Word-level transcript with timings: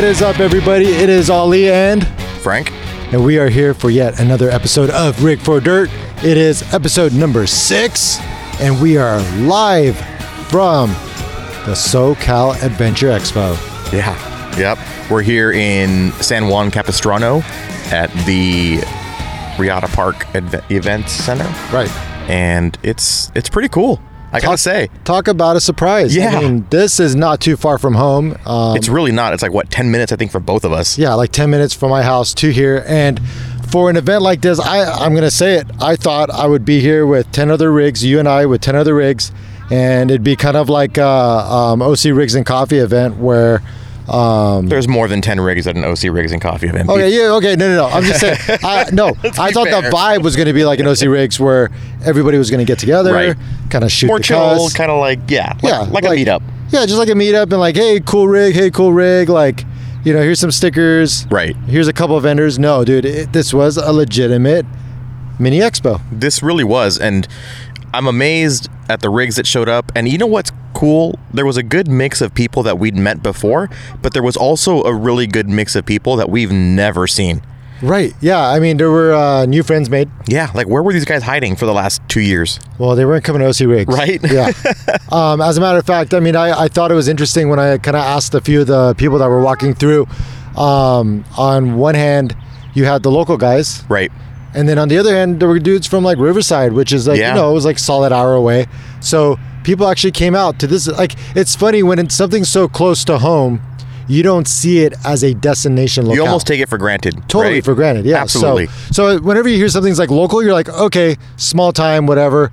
What 0.00 0.08
is 0.08 0.22
up, 0.22 0.40
everybody? 0.40 0.86
It 0.86 1.10
is 1.10 1.28
Ali 1.28 1.70
and 1.70 2.08
Frank. 2.40 2.72
and 3.12 3.22
we 3.22 3.38
are 3.38 3.50
here 3.50 3.74
for 3.74 3.90
yet 3.90 4.18
another 4.18 4.48
episode 4.48 4.88
of 4.88 5.22
Rig 5.22 5.38
for 5.40 5.60
Dirt. 5.60 5.90
It 6.24 6.38
is 6.38 6.62
episode 6.72 7.12
number 7.12 7.46
six, 7.46 8.18
and 8.62 8.80
we 8.80 8.96
are 8.96 9.20
live 9.42 9.98
from 10.48 10.88
the 11.66 11.74
SoCal 11.76 12.54
Adventure 12.62 13.08
Expo. 13.08 13.54
Yeah. 13.92 14.16
Yep. 14.56 14.78
We're 15.10 15.20
here 15.20 15.52
in 15.52 16.12
San 16.12 16.48
Juan 16.48 16.70
Capistrano 16.70 17.42
at 17.92 18.10
the 18.24 18.78
Riata 19.58 19.88
Park 19.88 20.24
Adve- 20.32 20.64
Event 20.70 21.10
Center, 21.10 21.44
Right. 21.70 21.90
and 22.30 22.78
it's 22.82 23.30
it's 23.34 23.50
pretty 23.50 23.68
cool. 23.68 24.00
I 24.32 24.40
gotta 24.40 24.58
say, 24.58 24.88
Talk 25.04 25.28
about 25.28 25.56
a 25.56 25.60
surprise. 25.60 26.14
Yeah. 26.14 26.36
I 26.38 26.40
mean, 26.42 26.66
this 26.70 27.00
is 27.00 27.16
not 27.16 27.40
too 27.40 27.56
far 27.56 27.78
from 27.78 27.94
home. 27.94 28.36
Um, 28.46 28.76
it's 28.76 28.88
really 28.88 29.12
not. 29.12 29.32
It's 29.32 29.42
like 29.42 29.52
what 29.52 29.70
ten 29.70 29.90
minutes, 29.90 30.12
I 30.12 30.16
think, 30.16 30.30
for 30.30 30.40
both 30.40 30.64
of 30.64 30.72
us. 30.72 30.98
yeah, 30.98 31.14
like 31.14 31.32
10 31.32 31.50
minutes 31.50 31.74
from 31.74 31.90
my 31.90 32.02
house 32.02 32.32
to 32.34 32.50
here. 32.50 32.84
And 32.86 33.20
for 33.70 33.90
an 33.90 33.96
event 33.96 34.22
like 34.22 34.40
this, 34.40 34.60
I, 34.60 34.84
I'm 34.84 35.14
to 35.16 35.30
say 35.30 35.54
it. 35.56 35.66
I 35.80 35.96
thought 35.96 36.30
I 36.30 36.46
would 36.46 36.64
be 36.64 36.80
here 36.80 37.06
with 37.06 37.30
10 37.32 37.50
other 37.50 37.72
rigs, 37.72 38.04
you 38.04 38.18
and 38.18 38.28
I 38.28 38.46
with 38.46 38.60
10 38.60 38.76
other 38.76 38.94
rigs. 38.94 39.32
And 39.70 40.10
it'd 40.10 40.24
be 40.24 40.34
kind 40.36 40.56
of 40.56 40.68
like 40.68 40.98
a 40.98 41.06
um, 41.06 41.80
OC 41.82 42.06
Rigs 42.06 42.34
and 42.34 42.44
Coffee 42.46 42.78
event 42.78 43.16
where. 43.16 43.62
Um, 44.10 44.66
There's 44.66 44.88
more 44.88 45.06
than 45.06 45.20
ten 45.20 45.40
rigs 45.40 45.66
at 45.66 45.76
an 45.76 45.84
OC 45.84 46.04
Rigs 46.04 46.32
and 46.32 46.42
Coffee 46.42 46.66
event. 46.68 46.88
okay, 46.88 47.08
yeah, 47.16 47.30
okay, 47.34 47.54
no, 47.54 47.68
no, 47.68 47.76
no. 47.76 47.86
I'm 47.94 48.02
just 48.02 48.20
saying. 48.20 48.36
I, 48.64 48.88
no, 48.92 49.08
I 49.22 49.52
thought 49.52 49.66
the 49.70 49.88
vibe 49.92 50.22
was 50.22 50.34
going 50.34 50.46
to 50.48 50.52
be 50.52 50.64
like 50.64 50.80
an 50.80 50.86
OC 50.88 51.02
Rigs 51.02 51.38
where 51.38 51.70
everybody 52.04 52.36
was 52.36 52.50
going 52.50 52.58
to 52.58 52.64
get 52.64 52.78
together, 52.78 53.12
Right. 53.12 53.36
kind 53.70 53.84
of 53.84 53.92
shoot 53.92 54.08
more 54.08 54.18
the 54.18 54.24
chill, 54.24 54.68
kind 54.70 54.90
of 54.90 54.98
like 54.98 55.20
yeah, 55.28 55.52
like, 55.54 55.62
yeah, 55.62 55.78
like, 55.82 56.04
a 56.04 56.08
meetup. 56.08 56.42
Yeah, 56.70 56.86
just 56.86 56.98
like 56.98 57.08
a 57.08 57.12
meetup 57.12 57.44
and 57.44 57.58
like, 57.60 57.76
hey, 57.76 58.00
cool 58.00 58.26
rig, 58.28 58.54
hey, 58.54 58.70
cool 58.70 58.92
rig, 58.92 59.28
like, 59.28 59.64
you 60.04 60.12
know, 60.12 60.20
here's 60.22 60.40
some 60.40 60.50
stickers. 60.50 61.26
Right. 61.30 61.54
Here's 61.66 61.88
a 61.88 61.92
couple 61.92 62.16
of 62.16 62.22
vendors. 62.24 62.58
No, 62.58 62.84
dude, 62.84 63.04
it, 63.04 63.32
this 63.32 63.52
was 63.54 63.76
a 63.76 63.92
legitimate 63.92 64.66
mini 65.38 65.58
expo. 65.58 66.00
This 66.10 66.42
really 66.42 66.64
was, 66.64 66.98
and 66.98 67.28
I'm 67.94 68.06
amazed 68.06 68.68
at 68.88 69.00
the 69.02 69.10
rigs 69.10 69.36
that 69.36 69.46
showed 69.46 69.68
up. 69.68 69.92
And 69.94 70.08
you 70.08 70.18
know 70.18 70.26
what's 70.26 70.50
cool? 70.74 71.18
There 71.32 71.46
was 71.46 71.56
a 71.56 71.62
good 71.62 71.88
mix 71.88 72.20
of 72.20 72.34
people 72.34 72.62
that 72.64 72.78
we'd 72.78 72.96
met 72.96 73.22
before, 73.22 73.68
but 74.02 74.12
there 74.12 74.22
was 74.22 74.36
also 74.36 74.82
a 74.82 74.94
really 74.94 75.26
good 75.26 75.48
mix 75.48 75.74
of 75.76 75.84
people 75.86 76.16
that 76.16 76.30
we've 76.30 76.52
never 76.52 77.06
seen. 77.06 77.42
Right. 77.82 78.14
Yeah. 78.20 78.46
I 78.46 78.60
mean, 78.60 78.76
there 78.76 78.90
were 78.90 79.14
uh, 79.14 79.46
new 79.46 79.62
friends 79.62 79.88
made. 79.88 80.10
Yeah, 80.26 80.50
like 80.54 80.68
where 80.68 80.82
were 80.82 80.92
these 80.92 81.06
guys 81.06 81.22
hiding 81.22 81.56
for 81.56 81.64
the 81.64 81.72
last 81.72 82.02
two 82.08 82.20
years? 82.20 82.60
Well, 82.78 82.94
they 82.94 83.06
weren't 83.06 83.24
coming 83.24 83.40
to 83.40 83.48
OC 83.48 83.60
rigs. 83.70 83.94
Right. 83.96 84.20
Yeah. 84.30 84.52
um, 85.12 85.40
as 85.40 85.56
a 85.56 85.60
matter 85.62 85.78
of 85.78 85.86
fact, 85.86 86.12
I 86.12 86.20
mean, 86.20 86.36
I, 86.36 86.64
I 86.64 86.68
thought 86.68 86.90
it 86.90 86.94
was 86.94 87.08
interesting 87.08 87.48
when 87.48 87.58
I 87.58 87.78
kind 87.78 87.96
of 87.96 88.02
asked 88.02 88.34
a 88.34 88.40
few 88.42 88.60
of 88.60 88.66
the 88.66 88.94
people 88.94 89.18
that 89.18 89.28
were 89.28 89.40
walking 89.40 89.74
through. 89.74 90.06
Um, 90.56 91.24
on 91.38 91.76
one 91.76 91.94
hand, 91.94 92.36
you 92.74 92.84
had 92.84 93.02
the 93.02 93.10
local 93.10 93.36
guys, 93.36 93.82
Right. 93.88 94.12
And 94.52 94.68
then 94.68 94.78
on 94.78 94.88
the 94.88 94.98
other 94.98 95.14
hand, 95.14 95.38
there 95.38 95.48
were 95.48 95.60
dudes 95.60 95.86
from 95.86 96.02
like 96.02 96.18
Riverside, 96.18 96.72
which 96.72 96.92
is 96.92 97.06
like 97.06 97.18
Yeah. 97.18 97.30
you 97.30 97.34
know 97.40 97.50
it 97.52 97.54
was 97.54 97.64
like 97.64 97.78
solid 97.78 98.12
hour 98.12 98.34
away. 98.34 98.66
So 99.00 99.38
people 99.64 99.88
actually 99.88 100.12
came 100.12 100.34
out 100.34 100.58
to 100.60 100.66
this. 100.66 100.86
Like 100.88 101.14
it's 101.36 101.54
funny 101.54 101.82
when 101.82 101.98
it's 101.98 102.14
something 102.14 102.44
so 102.44 102.68
close 102.68 103.04
to 103.04 103.18
home, 103.18 103.60
you 104.08 104.22
don't 104.22 104.48
see 104.48 104.80
it 104.80 104.94
as 105.04 105.22
a 105.22 105.34
destination. 105.34 106.04
Locale. 106.04 106.16
You 106.16 106.26
almost 106.26 106.46
take 106.46 106.60
it 106.60 106.68
for 106.68 106.78
granted. 106.78 107.14
totally 107.28 107.54
right? 107.54 107.64
for 107.64 107.74
granted. 107.74 108.04
Yeah, 108.04 108.20
Absolutely. 108.20 108.66
So, 108.66 109.16
so 109.16 109.20
whenever 109.20 109.48
you 109.48 109.56
hear 109.56 109.68
something's 109.68 109.98
like 109.98 110.10
local, 110.10 110.42
you're 110.42 110.52
like, 110.52 110.68
okay, 110.68 111.16
small 111.36 111.72
time, 111.72 112.06
whatever. 112.06 112.50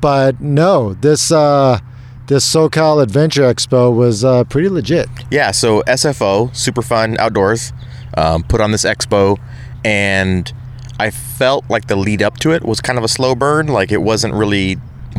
But 0.00 0.40
no, 0.40 0.92
this 0.94 1.32
uh, 1.32 1.80
this 2.26 2.46
SoCal 2.46 3.02
Adventure 3.02 3.42
Expo 3.42 3.94
was 3.94 4.24
uh, 4.24 4.44
pretty 4.44 4.68
legit. 4.68 5.08
Yeah, 5.30 5.50
so 5.50 5.82
SFO, 5.82 6.54
Super 6.54 6.82
Fun 6.82 7.16
Outdoors, 7.18 7.72
um, 8.16 8.42
put 8.42 8.60
on 8.60 8.72
this 8.72 8.84
expo, 8.84 9.38
and 9.84 10.52
I 10.98 11.10
felt 11.10 11.64
like 11.70 11.86
the 11.86 11.96
lead 11.96 12.22
up 12.22 12.38
to 12.38 12.52
it 12.52 12.64
was 12.64 12.80
kind 12.80 12.98
of 12.98 13.04
a 13.04 13.08
slow 13.08 13.34
burn. 13.34 13.68
Like 13.68 13.92
it 13.92 14.02
wasn't 14.02 14.34
really 14.34 14.76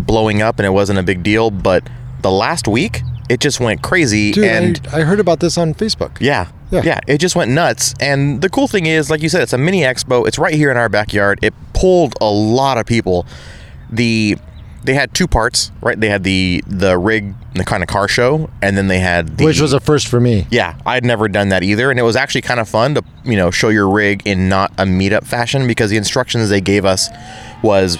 blowing 0.07 0.41
up 0.41 0.57
and 0.59 0.65
it 0.65 0.71
wasn't 0.71 0.97
a 0.97 1.03
big 1.03 1.21
deal. 1.21 1.51
But 1.51 1.87
the 2.21 2.31
last 2.31 2.67
week, 2.67 3.01
it 3.29 3.39
just 3.39 3.59
went 3.59 3.83
crazy. 3.83 4.31
Dude, 4.31 4.45
and 4.45 4.87
I, 4.91 5.01
I 5.01 5.03
heard 5.03 5.19
about 5.19 5.39
this 5.41 5.57
on 5.57 5.73
Facebook. 5.73 6.17
yeah, 6.19 6.47
Yeah. 6.71 6.81
yeah, 6.83 6.99
it 7.07 7.19
just 7.19 7.35
went 7.35 7.51
nuts. 7.51 7.93
And 7.99 8.41
the 8.41 8.49
cool 8.49 8.67
thing 8.67 8.85
is, 8.87 9.09
like 9.11 9.21
you 9.21 9.29
said, 9.29 9.41
it's 9.43 9.53
a 9.53 9.57
mini 9.57 9.81
expo. 9.81 10.25
It's 10.27 10.39
right 10.39 10.53
here 10.55 10.71
in 10.71 10.77
our 10.77 10.89
backyard. 10.89 11.37
It 11.43 11.53
pulled 11.73 12.15
a 12.21 12.29
lot 12.31 12.77
of 12.77 12.85
people. 12.85 13.25
The 13.91 14.37
they 14.83 14.93
had 14.93 15.13
two 15.13 15.27
parts, 15.27 15.71
right? 15.81 15.99
They 15.99 16.07
had 16.07 16.23
the 16.23 16.63
the 16.65 16.97
rig, 16.97 17.33
the 17.55 17.65
kind 17.65 17.83
of 17.83 17.89
car 17.89 18.07
show, 18.07 18.49
and 18.61 18.77
then 18.77 18.87
they 18.87 18.99
had 18.99 19.37
the 19.37 19.43
Which 19.43 19.59
was 19.59 19.73
a 19.73 19.81
first 19.81 20.07
for 20.07 20.19
me. 20.21 20.47
yeah, 20.49 20.77
I'd 20.85 21.03
never 21.03 21.27
done 21.27 21.49
that 21.49 21.61
either, 21.63 21.91
and 21.91 21.99
it 21.99 22.03
was 22.03 22.15
actually 22.15 22.41
kind 22.43 22.59
of 22.61 22.69
fun 22.69 22.95
to 22.95 23.03
you 23.25 23.35
know 23.35 23.51
show 23.51 23.67
your 23.69 23.89
rig 23.89 24.21
in 24.25 24.47
not 24.47 24.71
a 24.77 24.83
meetup 24.85 25.25
fashion 25.25 25.67
because 25.67 25.89
the 25.89 25.97
instructions 25.97 26.47
they 26.49 26.61
gave 26.61 26.85
us 26.85 27.09
was 27.61 27.97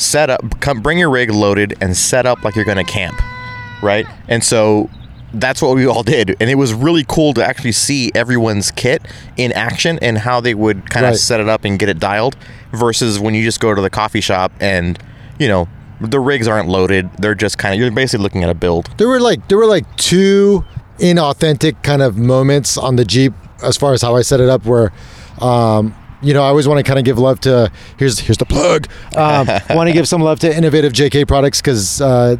set 0.00 0.30
up, 0.30 0.60
come 0.60 0.80
bring 0.80 0.98
your 0.98 1.10
rig 1.10 1.30
loaded 1.30 1.76
and 1.80 1.96
set 1.96 2.26
up 2.26 2.42
like 2.42 2.56
you're 2.56 2.64
gonna 2.64 2.84
camp, 2.84 3.20
right? 3.82 4.06
And 4.28 4.42
so 4.42 4.88
that's 5.32 5.62
what 5.62 5.76
we 5.76 5.86
all 5.86 6.02
did, 6.02 6.36
and 6.40 6.50
it 6.50 6.56
was 6.56 6.74
really 6.74 7.04
cool 7.06 7.32
to 7.34 7.44
actually 7.44 7.70
see 7.72 8.10
everyone's 8.14 8.70
kit 8.72 9.02
in 9.36 9.52
action 9.52 9.98
and 10.02 10.18
how 10.18 10.40
they 10.40 10.54
would 10.54 10.90
kind 10.90 11.06
of 11.06 11.10
Right. 11.12 11.18
set 11.20 11.38
it 11.40 11.48
up 11.48 11.64
and 11.64 11.78
get 11.78 11.88
it 11.88 12.00
dialed 12.00 12.36
versus 12.72 13.20
when 13.20 13.34
you 13.34 13.44
just 13.44 13.60
go 13.60 13.72
to 13.74 13.80
the 13.80 13.90
coffee 13.90 14.20
shop 14.20 14.50
and 14.60 14.98
you 15.38 15.46
know 15.46 15.68
the 16.00 16.18
rigs 16.18 16.48
aren't 16.48 16.66
loaded; 16.68 17.08
they're 17.18 17.34
just 17.36 17.58
kind 17.58 17.74
of 17.74 17.80
you're 17.80 17.90
basically 17.92 18.22
looking 18.24 18.42
at 18.42 18.50
a 18.50 18.54
build. 18.54 18.88
there 18.96 19.06
were 19.08 19.20
like 19.20 19.46
there 19.48 19.58
were 19.58 19.66
like 19.66 19.84
two 19.96 20.64
inauthentic 20.98 21.82
kind 21.82 22.02
of 22.02 22.16
moments 22.18 22.76
on 22.76 22.96
the 22.96 23.04
Jeep 23.04 23.32
as 23.62 23.76
far 23.76 23.92
as 23.92 24.02
how 24.02 24.16
I 24.16 24.22
set 24.22 24.40
it 24.40 24.48
up 24.48 24.64
where 24.64 24.92
um 25.40 25.94
you 26.22 26.34
know, 26.34 26.42
I 26.42 26.48
always 26.48 26.68
want 26.68 26.78
to 26.78 26.84
kind 26.84 26.98
of 26.98 27.04
give 27.04 27.18
love 27.18 27.40
to 27.40 27.70
here's 27.96 28.18
here's 28.18 28.38
the 28.38 28.44
plug. 28.46 28.86
Um, 29.16 29.48
I 29.48 29.74
want 29.74 29.88
to 29.88 29.92
give 29.92 30.06
some 30.06 30.22
love 30.22 30.40
to 30.40 30.54
innovative 30.56 30.92
JK 30.92 31.26
products 31.26 31.60
because 31.60 32.00
uh, 32.00 32.36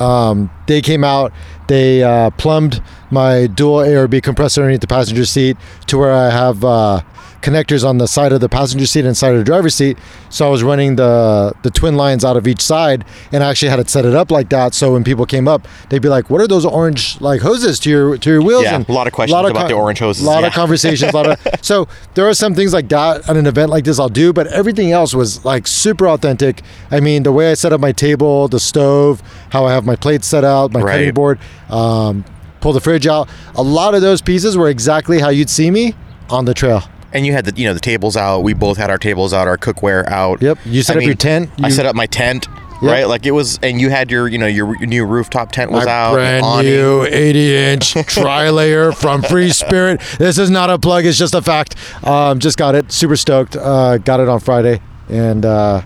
um, 0.00 0.50
they 0.66 0.80
came 0.80 1.04
out, 1.04 1.32
they 1.68 2.02
uh, 2.02 2.30
plumbed 2.30 2.82
my 3.10 3.46
dual 3.46 3.78
ARB 3.78 4.22
compressor 4.22 4.62
underneath 4.62 4.80
the 4.80 4.86
passenger 4.86 5.24
seat 5.24 5.56
to 5.86 5.98
where 5.98 6.12
I 6.12 6.30
have 6.30 6.64
uh, 6.64 7.02
connectors 7.42 7.86
on 7.86 7.98
the 7.98 8.06
side 8.08 8.32
of 8.32 8.40
the 8.40 8.48
passenger 8.48 8.86
seat 8.86 9.04
and 9.04 9.16
side 9.16 9.32
of 9.32 9.38
the 9.38 9.44
driver's 9.44 9.74
seat. 9.74 9.98
So 10.28 10.46
I 10.46 10.50
was 10.50 10.62
running 10.62 10.96
the 10.96 11.52
the 11.62 11.70
twin 11.70 11.96
lines 11.96 12.24
out 12.24 12.36
of 12.36 12.46
each 12.46 12.60
side, 12.60 13.04
and 13.32 13.42
I 13.42 13.50
actually 13.50 13.68
had 13.68 13.78
it 13.78 13.88
set 13.88 14.04
it 14.04 14.14
up 14.14 14.30
like 14.30 14.48
that. 14.50 14.74
So 14.74 14.92
when 14.92 15.04
people 15.04 15.26
came 15.26 15.48
up, 15.48 15.66
they'd 15.88 16.02
be 16.02 16.08
like, 16.08 16.30
"What 16.30 16.40
are 16.40 16.46
those 16.48 16.64
orange 16.64 17.20
like 17.20 17.40
hoses 17.40 17.78
to 17.80 17.90
your 17.90 18.18
to 18.18 18.30
your 18.30 18.42
wheels?" 18.42 18.64
Yeah, 18.64 18.84
a 18.86 18.92
lot 18.92 19.06
of 19.06 19.12
questions 19.12 19.32
lot 19.32 19.44
of 19.44 19.52
about 19.52 19.68
the 19.68 19.74
orange 19.74 19.98
hoses, 19.98 20.24
A 20.24 20.26
lot 20.26 20.40
yeah. 20.40 20.48
of 20.48 20.52
conversations. 20.52 21.12
a 21.12 21.16
lot 21.16 21.26
of 21.26 21.38
so 21.62 21.88
there 22.14 22.28
are 22.28 22.34
some 22.34 22.54
things 22.54 22.72
like 22.72 22.88
that 22.88 23.28
at 23.28 23.36
an 23.36 23.46
event 23.46 23.70
like 23.70 23.84
this 23.84 23.98
I'll 23.98 24.08
do, 24.08 24.32
but 24.32 24.46
everything 24.48 24.92
else 24.92 25.14
was 25.14 25.44
like 25.44 25.66
super 25.66 26.08
authentic. 26.08 26.62
I 26.90 27.00
mean, 27.00 27.22
the 27.22 27.32
way 27.32 27.50
I 27.50 27.54
set 27.54 27.72
up 27.72 27.80
my 27.80 27.92
table, 27.92 28.48
the 28.48 28.60
stove, 28.60 29.22
how 29.50 29.64
I 29.64 29.72
have 29.72 29.84
my 29.84 29.96
plates 29.96 30.26
set 30.26 30.44
out, 30.44 30.72
my 30.72 30.80
cutting 30.80 31.14
board, 31.14 31.38
um, 31.70 32.24
pull 32.60 32.72
the 32.72 32.80
fridge 32.80 33.06
out. 33.06 33.28
A 33.54 33.62
lot 33.62 33.94
of 33.94 34.02
those 34.02 34.20
pieces 34.20 34.56
were 34.56 34.68
exactly 34.68 35.20
how 35.20 35.28
you'd 35.28 35.50
see 35.50 35.70
me 35.70 35.94
on 36.30 36.44
the 36.44 36.54
trail. 36.54 36.82
And 37.12 37.24
you 37.26 37.32
had 37.32 37.44
the 37.46 37.58
you 37.60 37.66
know 37.66 37.74
the 37.74 37.80
tables 37.80 38.16
out. 38.16 38.40
We 38.40 38.52
both 38.54 38.76
had 38.76 38.90
our 38.90 38.98
tables 38.98 39.32
out, 39.32 39.48
our 39.48 39.56
cookware 39.58 40.06
out. 40.08 40.42
Yep. 40.42 40.58
You 40.66 40.82
set 40.82 40.96
up 40.96 41.02
your 41.02 41.14
tent, 41.14 41.50
I 41.62 41.68
set 41.70 41.86
up 41.86 41.94
my 41.96 42.06
tent. 42.06 42.46
Yep. 42.80 42.92
Right, 42.92 43.08
like 43.08 43.26
it 43.26 43.32
was, 43.32 43.58
and 43.60 43.80
you 43.80 43.90
had 43.90 44.08
your, 44.08 44.28
you 44.28 44.38
know, 44.38 44.46
your, 44.46 44.68
your 44.76 44.86
new 44.86 45.04
rooftop 45.04 45.50
tent 45.50 45.72
was 45.72 45.84
My 45.84 45.90
out. 45.90 46.12
brand 46.12 46.64
new 46.64 47.02
80 47.02 47.56
inch 47.56 47.92
tri 48.06 48.50
layer 48.50 48.92
from 48.92 49.20
Free 49.22 49.50
Spirit. 49.50 50.00
This 50.20 50.38
is 50.38 50.48
not 50.48 50.70
a 50.70 50.78
plug, 50.78 51.04
it's 51.04 51.18
just 51.18 51.34
a 51.34 51.42
fact. 51.42 51.74
Um, 52.06 52.38
just 52.38 52.56
got 52.56 52.76
it. 52.76 52.92
Super 52.92 53.16
stoked. 53.16 53.56
Uh, 53.56 53.98
got 53.98 54.20
it 54.20 54.28
on 54.28 54.38
Friday 54.38 54.80
and 55.08 55.44
uh, 55.44 55.82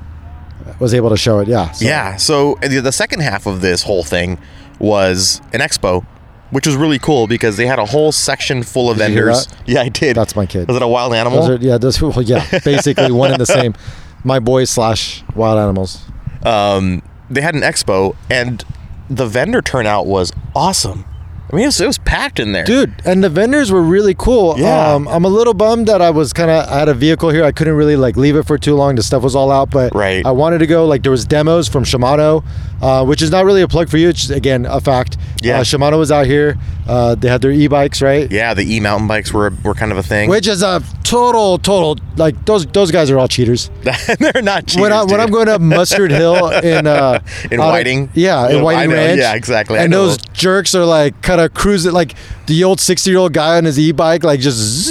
was 0.80 0.92
able 0.92 1.08
to 1.08 1.16
show 1.16 1.38
it. 1.38 1.48
Yeah. 1.48 1.70
so- 1.70 1.86
Yeah. 1.86 2.16
So 2.16 2.58
the 2.60 2.80
the 2.80 2.92
second 2.92 3.20
half 3.20 3.46
of 3.46 3.62
this 3.62 3.84
whole 3.84 4.04
thing 4.04 4.36
was 4.78 5.40
an 5.54 5.60
expo, 5.60 6.04
which 6.52 6.66
was 6.66 6.76
really 6.76 6.98
cool 7.00 7.26
because 7.26 7.56
they 7.56 7.66
had 7.66 7.78
a 7.80 7.84
whole 7.86 8.12
section 8.12 8.62
full 8.62 8.88
of 8.90 8.98
Did 8.98 9.08
vendors. 9.14 9.48
Yeah, 9.66 9.80
I 9.82 9.88
did. 9.88 10.14
That's 10.16 10.36
my 10.36 10.46
kid. 10.46 10.68
Was 10.68 10.76
it 10.76 10.82
a 10.82 10.86
wild 10.88 11.12
animal? 11.14 11.40
Those 11.40 11.50
are, 11.50 11.64
yeah, 11.64 11.78
those, 11.78 12.00
well, 12.02 12.22
yeah, 12.22 12.46
basically 12.64 13.10
one 13.10 13.32
and 13.32 13.40
the 13.40 13.46
same. 13.46 13.74
My 14.22 14.38
boys 14.38 14.70
slash 14.70 15.24
wild 15.34 15.58
animals. 15.58 16.00
um, 16.44 17.02
they 17.30 17.40
had 17.40 17.54
an 17.54 17.62
expo, 17.62 18.14
and 18.30 18.64
the 19.10 19.26
vendor 19.26 19.62
turnout 19.62 20.06
was 20.06 20.32
awesome. 20.54 21.04
I 21.50 21.56
mean, 21.56 21.64
it 21.64 21.68
was, 21.68 21.80
it 21.82 21.86
was 21.86 21.98
packed 21.98 22.38
in 22.40 22.52
there. 22.52 22.64
Dude, 22.64 22.94
and 23.04 23.22
the 23.22 23.28
vendors 23.28 23.70
were 23.70 23.82
really 23.82 24.14
cool. 24.14 24.54
Yeah. 24.58 24.94
Um, 24.94 25.06
I'm 25.08 25.24
a 25.26 25.28
little 25.28 25.52
bummed 25.52 25.86
that 25.88 26.00
I 26.00 26.08
was 26.10 26.32
kind 26.32 26.50
of 26.50 26.66
I 26.66 26.78
had 26.78 26.88
a 26.88 26.94
vehicle 26.94 27.28
here. 27.28 27.44
I 27.44 27.52
couldn't 27.52 27.74
really 27.74 27.96
like 27.96 28.16
leave 28.16 28.36
it 28.36 28.44
for 28.46 28.56
too 28.56 28.74
long. 28.74 28.94
The 28.94 29.02
stuff 29.02 29.22
was 29.22 29.34
all 29.36 29.50
out, 29.50 29.70
but 29.70 29.94
Right. 29.94 30.24
I 30.24 30.30
wanted 30.30 30.58
to 30.58 30.66
go. 30.66 30.86
Like 30.86 31.02
there 31.02 31.10
was 31.10 31.26
demos 31.26 31.68
from 31.68 31.84
Shimano, 31.84 32.42
uh, 32.82 33.04
which 33.06 33.22
is 33.22 33.30
not 33.30 33.44
really 33.46 33.62
a 33.62 33.68
plug 33.68 33.88
for 33.88 33.96
you. 33.96 34.08
It's 34.10 34.20
just, 34.26 34.30
again 34.30 34.66
a 34.66 34.80
fact. 34.80 35.16
Yeah. 35.42 35.60
Uh, 35.60 35.64
Shimano 35.64 35.98
was 35.98 36.12
out 36.12 36.26
here. 36.26 36.58
Uh, 36.86 37.14
they 37.14 37.28
had 37.28 37.40
their 37.40 37.52
e-bikes, 37.52 38.02
right? 38.02 38.30
Yeah, 38.30 38.54
the 38.54 38.62
e 38.74 38.80
mountain 38.80 39.06
bikes 39.08 39.32
were 39.32 39.52
were 39.64 39.74
kind 39.74 39.92
of 39.92 39.98
a 39.98 40.02
thing. 40.02 40.28
Which 40.28 40.46
is 40.48 40.62
a 40.62 40.82
total, 41.04 41.58
total 41.58 41.96
like 42.16 42.44
those 42.44 42.66
those 42.66 42.90
guys 42.90 43.10
are 43.10 43.18
all 43.18 43.28
cheaters. 43.28 43.70
They're 44.18 44.42
not 44.42 44.66
cheaters, 44.66 44.82
when, 44.82 44.92
I, 44.92 45.04
when 45.04 45.20
I'm 45.20 45.30
going 45.30 45.48
up 45.48 45.60
Mustard 45.60 46.10
Hill 46.10 46.50
in 46.64 46.86
uh, 46.86 47.20
In 47.50 47.60
of- 47.60 47.66
Whiting? 47.66 48.10
yeah, 48.14 48.48
in 48.50 48.62
Whiting 48.62 48.90
know, 48.90 48.96
Ranch. 48.96 49.18
yeah, 49.20 49.34
exactly, 49.34 49.78
And 49.78 49.92
those 49.92 50.16
jerks 50.32 50.74
are 50.74 50.84
like 50.84 51.20
kind 51.22 51.40
of 51.40 51.54
cruising, 51.54 51.92
like 51.92 52.14
the 52.46 52.64
old 52.64 52.80
sixty 52.80 53.10
year 53.10 53.20
old 53.20 53.32
guy 53.32 53.56
on 53.58 53.64
his 53.64 53.78
e 53.78 53.92
bike, 53.92 54.24
like 54.24 54.40
just 54.40 54.58
zzz, 54.58 54.86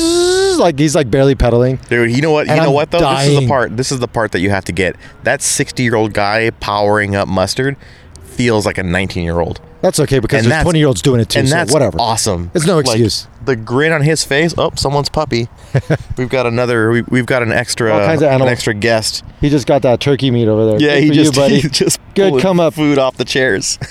like 0.61 0.79
he's 0.79 0.95
like 0.95 1.11
barely 1.11 1.35
pedaling. 1.35 1.77
Dude, 1.89 2.11
you 2.11 2.21
know 2.21 2.31
what? 2.31 2.47
You 2.47 2.55
know 2.55 2.67
I'm 2.67 2.73
what 2.73 2.91
though? 2.91 2.99
This 2.99 3.27
is 3.27 3.39
the 3.39 3.47
part. 3.47 3.77
This 3.77 3.91
is 3.91 3.99
the 3.99 4.07
part 4.07 4.31
that 4.31 4.39
you 4.39 4.49
have 4.49 4.65
to 4.65 4.71
get. 4.71 4.95
That 5.23 5.41
60 5.41 5.83
year 5.83 5.95
old 5.95 6.13
guy 6.13 6.49
powering 6.51 7.15
up 7.15 7.27
mustard 7.27 7.75
feels 8.23 8.65
like 8.65 8.77
a 8.77 8.83
19 8.83 9.23
year 9.23 9.39
old. 9.39 9.59
That's 9.81 9.99
okay 9.99 10.19
because 10.19 10.43
And 10.43 10.51
there's 10.51 10.61
twenty 10.63 10.79
year 10.79 10.87
olds 10.87 11.01
doing 11.01 11.19
it 11.21 11.29
too. 11.29 11.39
and 11.39 11.49
so 11.49 11.55
that's 11.55 11.73
whatever. 11.73 11.99
awesome. 11.99 12.51
It's 12.53 12.67
no 12.67 12.75
Like, 12.77 12.85
excuse. 12.85 13.27
the 13.45 13.55
grin 13.55 13.91
on 13.91 14.03
his 14.03 14.23
face. 14.23 14.53
Oh, 14.57 14.71
someone's 14.75 15.09
puppy. 15.09 15.47
we've 16.17 16.29
got 16.29 16.45
another. 16.45 16.91
We, 16.91 17.01
we've 17.03 17.25
got 17.25 17.41
an 17.41 17.51
extra. 17.51 17.91
All 17.91 17.99
kinds 17.99 18.21
of 18.21 18.29
an 18.29 18.41
extra 18.47 18.73
guest. 18.75 19.23
He 19.41 19.49
just 19.49 19.65
got 19.65 19.81
that 19.81 19.99
turkey 19.99 20.29
meat 20.29 20.47
over 20.47 20.65
there. 20.65 20.79
Yeah, 20.79 20.95
Good 20.99 21.03
he 21.03 21.09
just 21.11 21.35
you, 21.35 21.41
buddy. 21.41 21.59
he 21.61 21.67
just 21.69 21.99
Good 22.13 22.41
come 22.41 22.59
up. 22.59 22.75
food 22.75 22.99
off 22.99 23.17
the 23.17 23.25
chairs. 23.25 23.79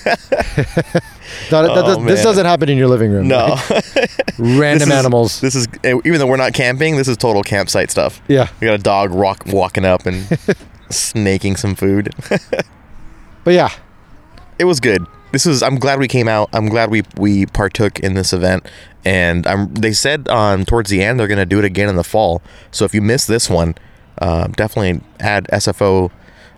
That- 1.50 1.62
that- 1.62 1.70
Oh, 1.70 1.94
that- 2.00 2.06
this 2.08 2.22
doesn't 2.24 2.44
happen 2.44 2.68
in 2.68 2.76
your 2.76 2.88
living 2.88 3.12
room. 3.12 3.28
no, 3.28 3.56
right? 3.70 4.18
random 4.38 4.78
This 4.78 4.88
is- 4.88 4.92
animals. 4.94 5.40
This 5.40 5.54
is 5.54 5.68
eh, 5.84 5.94
even 6.04 6.18
though 6.18 6.26
we're 6.26 6.36
not 6.36 6.54
camping. 6.54 6.96
This 6.96 7.06
is 7.08 7.16
total 7.16 7.42
campsite 7.42 7.90
stuff. 7.90 8.20
Yeah, 8.28 8.48
We 8.60 8.66
got 8.66 8.74
a 8.74 8.78
dog 8.78 9.12
rock, 9.12 9.44
walking 9.46 9.84
up 9.84 10.06
and 10.06 10.26
snaking 10.90 11.54
some 11.56 11.74
food. 11.76 12.10
but 13.44 13.54
yeah, 13.54 13.70
it 14.58 14.64
was 14.64 14.80
good. 14.80 15.06
This 15.32 15.46
is 15.46 15.62
I'm 15.62 15.76
glad 15.76 15.98
we 15.98 16.08
came 16.08 16.28
out. 16.28 16.48
I'm 16.52 16.68
glad 16.68 16.90
we 16.90 17.02
we 17.16 17.46
partook 17.46 18.00
in 18.00 18.14
this 18.14 18.32
event. 18.32 18.66
And 19.04 19.46
I'm. 19.46 19.72
They 19.74 19.92
said 19.92 20.28
um 20.28 20.64
towards 20.64 20.90
the 20.90 21.02
end 21.02 21.18
they're 21.18 21.28
gonna 21.28 21.46
do 21.46 21.58
it 21.58 21.64
again 21.64 21.88
in 21.88 21.96
the 21.96 22.04
fall. 22.04 22.42
So 22.70 22.84
if 22.84 22.94
you 22.94 23.00
miss 23.02 23.26
this 23.26 23.48
one, 23.48 23.74
uh, 24.18 24.48
definitely 24.48 25.00
add 25.20 25.46
SFO 25.52 26.10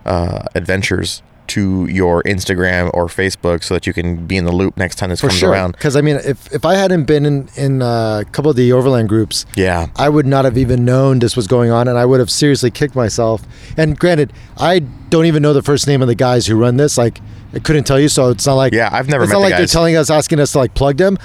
uh, 0.05 0.43
adventures 0.55 1.21
to 1.45 1.85
your 1.87 2.23
Instagram 2.23 2.89
or 2.93 3.07
Facebook 3.07 3.63
so 3.63 3.73
that 3.73 3.85
you 3.85 3.91
can 3.93 4.25
be 4.25 4.37
in 4.37 4.45
the 4.45 4.51
loop 4.51 4.77
next 4.77 4.95
time 4.95 5.09
this 5.09 5.19
for 5.21 5.27
comes 5.27 5.39
sure. 5.39 5.51
around. 5.51 5.73
Because 5.73 5.95
I 5.95 6.01
mean, 6.01 6.15
if 6.23 6.51
if 6.53 6.65
I 6.65 6.75
hadn't 6.75 7.03
been 7.03 7.25
in 7.25 7.49
in 7.55 7.81
uh, 7.81 8.21
a 8.21 8.25
couple 8.31 8.49
of 8.49 8.57
the 8.57 8.71
overland 8.71 9.09
groups, 9.09 9.45
Yeah. 9.55 9.87
I 9.95 10.09
would 10.09 10.25
not 10.25 10.45
have 10.45 10.57
even 10.57 10.83
known 10.85 11.19
this 11.19 11.35
was 11.35 11.47
going 11.47 11.69
on, 11.69 11.87
and 11.87 11.97
I 11.97 12.05
would 12.05 12.19
have 12.19 12.31
seriously 12.31 12.71
kicked 12.71 12.95
myself. 12.95 13.41
And 13.77 13.97
granted, 13.99 14.33
I 14.57 14.79
don't 14.79 15.25
even 15.25 15.43
know 15.43 15.53
the 15.53 15.61
first 15.61 15.85
name 15.87 16.01
of 16.01 16.07
the 16.07 16.15
guys 16.15 16.47
who 16.47 16.55
run 16.55 16.77
this. 16.77 16.97
Like, 16.97 17.19
I 17.53 17.59
couldn't 17.59 17.83
tell 17.85 17.99
you, 17.99 18.09
so 18.09 18.29
it's 18.29 18.45
not 18.47 18.55
like 18.55 18.73
Yeah, 18.73 18.89
I've 18.91 19.07
never 19.07 19.23
It's 19.23 19.33
not 19.33 19.39
like 19.41 19.55
they're 19.55 19.65
telling 19.67 19.95
us, 19.95 20.09
asking 20.09 20.39
us 20.39 20.53
to 20.53 20.57
like 20.59 20.73
plug 20.73 20.97
them. 20.97 21.17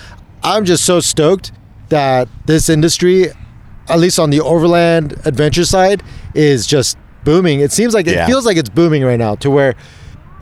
I'm 0.43 0.65
just 0.65 0.85
so 0.85 1.01
stoked 1.01 1.53
that 1.89 2.29
this 2.47 2.69
industry, 2.69 3.29
at 3.89 3.99
least 3.99 4.19
on 4.19 4.31
the 4.31 4.41
overland 4.41 5.15
adventure 5.25 5.65
side, 5.65 6.03
is 6.35 6.67
just 6.67 6.99
booming. 7.25 7.61
It 7.61 7.73
seems 7.73 7.95
like 7.95 8.07
it 8.07 8.15
Yeah. 8.15 8.27
feels 8.27 8.45
like 8.47 8.57
it's 8.57 8.69
booming 8.69 9.03
right 9.05 9.19
now 9.19 9.35
to 9.37 9.51
where 9.51 9.75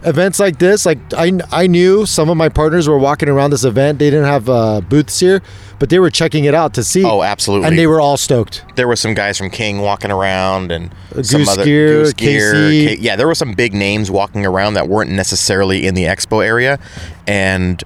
events 0.07 0.39
like 0.41 0.59
this 0.59 0.87
like 0.87 0.99
I, 1.15 1.39
I 1.51 1.67
knew 1.67 2.07
some 2.07 2.31
of 2.31 2.37
my 2.37 2.49
partners 2.49 2.89
were 2.89 2.97
walking 2.99 3.29
around 3.29 3.51
this 3.51 3.65
event 3.65 3.99
they 3.99 4.09
didn't 4.09 4.27
have 4.27 4.49
uh, 4.49 4.81
booths 4.81 5.19
here 5.21 5.43
but 5.79 5.91
they 5.91 5.99
were 5.99 6.11
checking 6.11 6.45
it 6.45 6.55
out 6.55 6.73
to 6.75 6.85
see 6.85 7.05
Oh, 7.05 7.23
absolutely. 7.23 7.69
and 7.69 7.79
they 7.79 7.87
were 7.87 8.01
all 8.01 8.17
stoked 8.17 8.65
there 8.77 8.87
were 8.87 8.97
some 8.97 9.15
guys 9.15 9.37
from 9.37 9.51
King 9.51 9.81
walking 9.81 10.11
around 10.13 10.71
and 10.73 10.95
Goose 11.13 11.31
some 11.31 11.49
other 11.49 11.65
Gear, 11.65 12.03
Goose 12.05 12.13
Gear. 12.15 12.53
K- 12.53 12.97
yeah, 13.01 13.17
there 13.17 13.27
were 13.27 13.35
some 13.35 13.53
big 13.55 13.75
names 13.75 14.11
walking 14.11 14.47
around 14.47 14.75
that 14.75 14.89
weren't 14.89 15.11
necessarily 15.11 15.87
in 15.87 15.95
the 15.95 16.05
expo 16.05 16.45
area, 16.45 16.79
and 17.27 17.83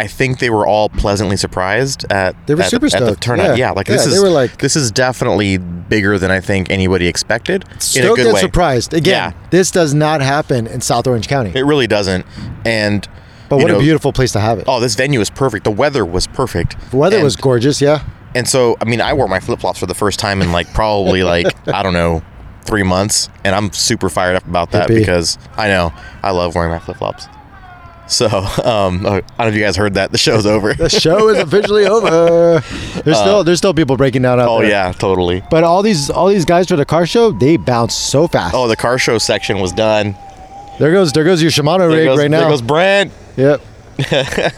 I 0.00 0.06
think 0.06 0.38
they 0.38 0.48
were 0.50 0.66
all 0.66 0.88
pleasantly 0.88 1.36
surprised 1.36 2.10
at 2.10 2.34
They 2.46 2.54
were 2.54 2.62
at, 2.62 2.70
super 2.70 2.88
the, 2.88 2.96
at 2.96 3.04
the 3.04 3.16
turnout. 3.16 3.58
Yeah. 3.58 3.66
Yeah, 3.66 3.70
like 3.72 3.86
Yeah, 3.88 3.96
this 3.96 4.06
they 4.06 4.12
is 4.12 4.22
were 4.22 4.30
like- 4.30 4.56
this 4.58 4.74
is 4.76 4.90
definitely 4.90 5.58
bigger 5.58 6.18
than 6.18 6.30
I 6.30 6.40
think 6.40 6.70
anybody 6.70 7.06
expected 7.06 7.64
in 7.64 7.76
a 7.76 7.80
stoked 7.80 8.16
good 8.16 8.26
and 8.26 8.34
way. 8.34 8.40
surprised 8.40 8.94
again 8.94 9.32
Yeah. 9.34 9.48
this 9.50 9.70
does 9.70 9.92
not 9.92 10.20
happen 10.22 10.66
in 10.66 10.80
south 10.80 11.06
orange 11.06 11.28
county 11.28 11.52
It 11.54 11.64
really 11.66 11.86
doesn't, 11.86 12.24
and 12.64 13.06
but 13.48 13.58
what 13.58 13.68
know, 13.68 13.76
a 13.78 13.80
beautiful 13.80 14.12
place 14.12 14.32
to 14.32 14.40
have 14.40 14.58
it 14.58 14.64
Oh, 14.68 14.80
this 14.80 14.94
venue 14.94 15.20
is 15.20 15.28
perfect. 15.30 15.64
The 15.64 15.70
weather 15.70 16.04
was 16.06 16.26
perfect. 16.28 16.76
the 16.90 16.96
weather 16.96 17.16
And- 17.16 17.24
was 17.24 17.36
gorgeous 17.36 17.80
yeah 17.80 18.02
And 18.34 18.48
so, 18.48 18.76
I 18.80 18.84
mean, 18.84 19.00
I 19.00 19.12
wore 19.12 19.26
my 19.28 19.40
flip 19.40 19.60
flops 19.60 19.78
for 19.80 19.86
the 19.86 19.94
first 19.94 20.18
time 20.20 20.40
in 20.40 20.52
like 20.52 20.72
probably 20.72 21.22
like 21.34 21.46
I 21.68 21.82
don't 21.82 21.94
know 21.94 22.22
three 22.64 22.84
months, 22.84 23.28
and 23.44 23.54
I'm 23.56 23.72
super 23.72 24.08
fired 24.08 24.36
up 24.36 24.46
about 24.46 24.70
that 24.70 24.88
Hippie. 24.88 24.98
because 25.00 25.36
I 25.56 25.66
know 25.66 25.92
I 26.22 26.30
love 26.30 26.54
wearing 26.54 26.70
my 26.70 26.78
flip 26.78 26.98
flops. 26.98 27.26
So, 28.10 28.26
um, 28.26 29.06
I 29.06 29.20
don't 29.20 29.38
know 29.38 29.46
if 29.46 29.54
you 29.54 29.60
guys 29.60 29.76
heard 29.76 29.94
that 29.94 30.10
the 30.10 30.18
show's 30.18 30.44
over. 30.44 30.74
the 30.74 30.88
show 30.90 31.28
is 31.28 31.38
officially 31.38 31.86
over 31.86 32.58
there's 33.04 33.16
still 33.18 33.44
there's 33.44 33.58
still 33.58 33.72
people 33.72 33.96
breaking 33.96 34.22
down 34.22 34.40
out 34.40 34.48
oh 34.48 34.60
there. 34.60 34.68
yeah, 34.68 34.92
totally. 34.92 35.42
but 35.50 35.62
all 35.62 35.80
these 35.82 36.10
all 36.10 36.26
these 36.26 36.44
guys 36.44 36.66
for 36.66 36.74
the 36.76 36.84
car 36.84 37.06
show 37.06 37.30
they 37.30 37.56
bounce 37.56 37.94
so 37.94 38.26
fast 38.26 38.52
Oh, 38.54 38.66
the 38.66 38.74
car 38.76 38.98
show 38.98 39.16
section 39.18 39.60
was 39.60 39.72
done. 39.72 40.16
there 40.80 40.90
goes 40.92 41.12
there 41.12 41.22
goes 41.24 41.40
your 41.40 41.52
shimano 41.52 41.78
There 41.78 41.88
rig 41.90 42.04
goes, 42.06 42.18
right 42.18 42.30
now. 42.30 42.40
there 42.40 42.48
goes 42.50 42.62
Brent. 42.62 43.12
yep 43.36 43.60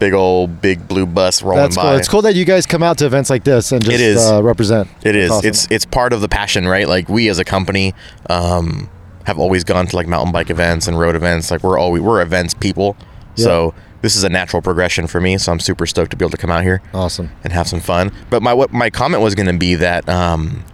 Big 0.00 0.14
old 0.14 0.62
big 0.62 0.88
blue 0.88 1.04
bus 1.04 1.42
rolling 1.42 1.58
that's 1.64 1.76
by. 1.76 1.94
it's 1.96 2.08
cool 2.08 2.22
that 2.22 2.34
you 2.34 2.46
guys 2.46 2.64
come 2.64 2.82
out 2.82 2.96
to 2.98 3.06
events 3.06 3.28
like 3.28 3.44
this 3.44 3.70
and 3.70 3.84
just 3.84 3.94
It 3.94 4.00
is. 4.00 4.18
Uh, 4.18 4.42
represent 4.42 4.88
It 5.02 5.14
is. 5.14 5.30
awesome. 5.30 5.48
It's 5.48 5.68
it's 5.70 5.84
part 5.84 6.14
of 6.14 6.22
the 6.22 6.28
passion, 6.28 6.66
right? 6.66 6.88
Like 6.88 7.10
we 7.10 7.28
as 7.28 7.38
a 7.38 7.44
company 7.44 7.94
um, 8.30 8.88
have 9.26 9.38
always 9.38 9.64
gone 9.64 9.86
to 9.86 9.96
like 9.96 10.06
mountain 10.06 10.32
bike 10.32 10.50
events 10.50 10.86
and 10.88 10.98
road 10.98 11.14
events. 11.14 11.50
Like 11.50 11.62
we're 11.62 11.78
always 11.78 12.02
we're 12.02 12.20
events 12.22 12.54
people. 12.54 12.96
So 13.36 13.72
this 14.02 14.16
is 14.16 14.24
a 14.24 14.28
natural 14.28 14.60
progression 14.60 15.06
for 15.06 15.20
me. 15.20 15.38
So 15.38 15.52
I'm 15.52 15.60
super 15.60 15.86
stoked 15.86 16.10
to 16.10 16.16
be 16.16 16.24
able 16.24 16.30
to 16.32 16.36
come 16.36 16.50
out 16.50 16.62
here 16.62 16.82
awesome 16.92 17.30
and 17.44 17.52
have 17.52 17.68
some 17.68 17.80
fun. 17.80 18.12
But 18.28 18.42
my 18.42 18.52
what 18.52 18.72
my 18.72 18.90
comment 18.90 19.22
was 19.22 19.34
going 19.34 19.46
to 19.46 19.56
be 19.58 19.74
that 19.76 20.08
um, 20.08 20.64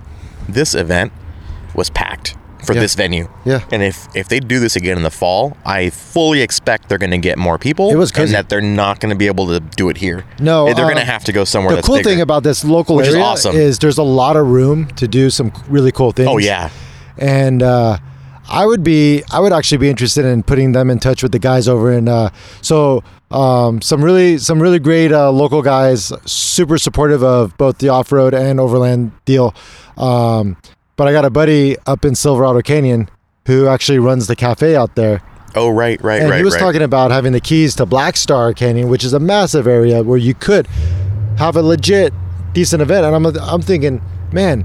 this 0.48 0.74
event 0.74 1.12
was 1.74 1.90
packed 1.90 2.36
for 2.64 2.72
Yeah. 2.74 2.80
this 2.80 2.94
venue. 2.96 3.28
Yeah. 3.44 3.60
And 3.70 3.82
if 3.84 4.08
if 4.16 4.28
they 4.28 4.40
do 4.40 4.58
this 4.58 4.74
again 4.74 4.96
in 4.96 5.02
the 5.04 5.10
fall, 5.10 5.56
I 5.64 5.90
fully 5.90 6.40
expect 6.40 6.88
they're 6.88 6.98
going 6.98 7.10
to 7.12 7.18
get 7.18 7.38
more 7.38 7.58
people. 7.58 7.90
It 7.90 7.96
was 7.96 8.10
crazy. 8.10 8.34
and 8.34 8.34
that 8.34 8.48
they're 8.48 8.60
not 8.60 8.98
going 8.98 9.10
to 9.10 9.16
be 9.18 9.26
able 9.28 9.46
to 9.48 9.60
do 9.60 9.88
it 9.88 9.96
here. 9.98 10.24
No, 10.40 10.66
they're 10.66 10.84
going 10.86 10.96
to 10.96 11.04
have 11.04 11.22
to 11.24 11.32
go 11.32 11.44
somewhere. 11.44 11.76
the 11.76 11.82
cool 11.82 11.96
bigger. 11.96 12.08
thing 12.10 12.20
about 12.20 12.42
this 12.42 12.64
local 12.64 12.96
Which 12.96 13.06
is 13.06 13.14
area 13.14 13.24
awesome. 13.26 13.54
there's 13.54 13.98
a 13.98 14.02
lot 14.02 14.34
of 14.36 14.46
room 14.48 14.86
to 14.96 15.06
do 15.06 15.30
some 15.30 15.52
really 15.68 15.92
cool 15.92 16.10
things. 16.10 16.28
Oh 16.28 16.38
yeah. 16.38 16.70
and 17.18 17.62
uh, 17.62 17.98
I 18.48 18.64
would 18.66 18.82
be 18.82 19.22
I 19.30 19.40
would 19.40 19.52
actually 19.52 19.78
be 19.78 19.88
interested 19.88 20.24
in 20.24 20.42
putting 20.42 20.72
them 20.72 20.90
in 20.90 20.98
touch 20.98 21.22
with 21.22 21.32
the 21.32 21.38
guys 21.38 21.68
over 21.68 21.92
in 21.92 22.08
uh, 22.08 22.30
so 22.62 23.02
um, 23.30 23.82
some 23.82 24.04
really 24.04 24.38
some 24.38 24.62
really 24.62 24.78
great 24.78 25.12
uh, 25.12 25.30
local 25.30 25.62
guys, 25.62 26.12
super 26.24 26.78
supportive 26.78 27.24
of 27.24 27.56
both 27.58 27.78
the 27.78 27.88
off 27.88 28.12
road 28.12 28.34
and 28.34 28.60
overland 28.60 29.12
deal. 29.24 29.54
Um, 29.96 30.56
but 30.96 31.08
I 31.08 31.12
got 31.12 31.24
a 31.24 31.30
buddy 31.30 31.76
up 31.86 32.04
in 32.04 32.14
Silverado 32.14 32.62
Canyon 32.62 33.08
who 33.46 33.66
actually 33.68 33.98
runs 33.98 34.26
the 34.26 34.36
cafe 34.36 34.76
out 34.76 34.94
there. 34.94 35.22
Oh 35.54 35.70
right, 35.70 36.00
right, 36.02 36.04
right. 36.04 36.20
And 36.22 36.30
right, 36.30 36.38
he 36.38 36.44
was 36.44 36.54
right. 36.54 36.60
talking 36.60 36.82
about 36.82 37.10
having 37.10 37.32
the 37.32 37.40
keys 37.40 37.74
to 37.76 37.86
Black 37.86 38.16
Star 38.16 38.52
Canyon, 38.52 38.88
which 38.88 39.04
is 39.04 39.12
a 39.12 39.20
massive 39.20 39.66
area 39.66 40.02
where 40.02 40.18
you 40.18 40.34
could 40.34 40.66
have 41.38 41.56
a 41.56 41.62
legit 41.62 42.12
decent 42.52 42.82
event. 42.82 43.06
And 43.06 43.14
I'm 43.14 43.26
I'm 43.40 43.62
thinking, 43.62 44.02
man, 44.32 44.64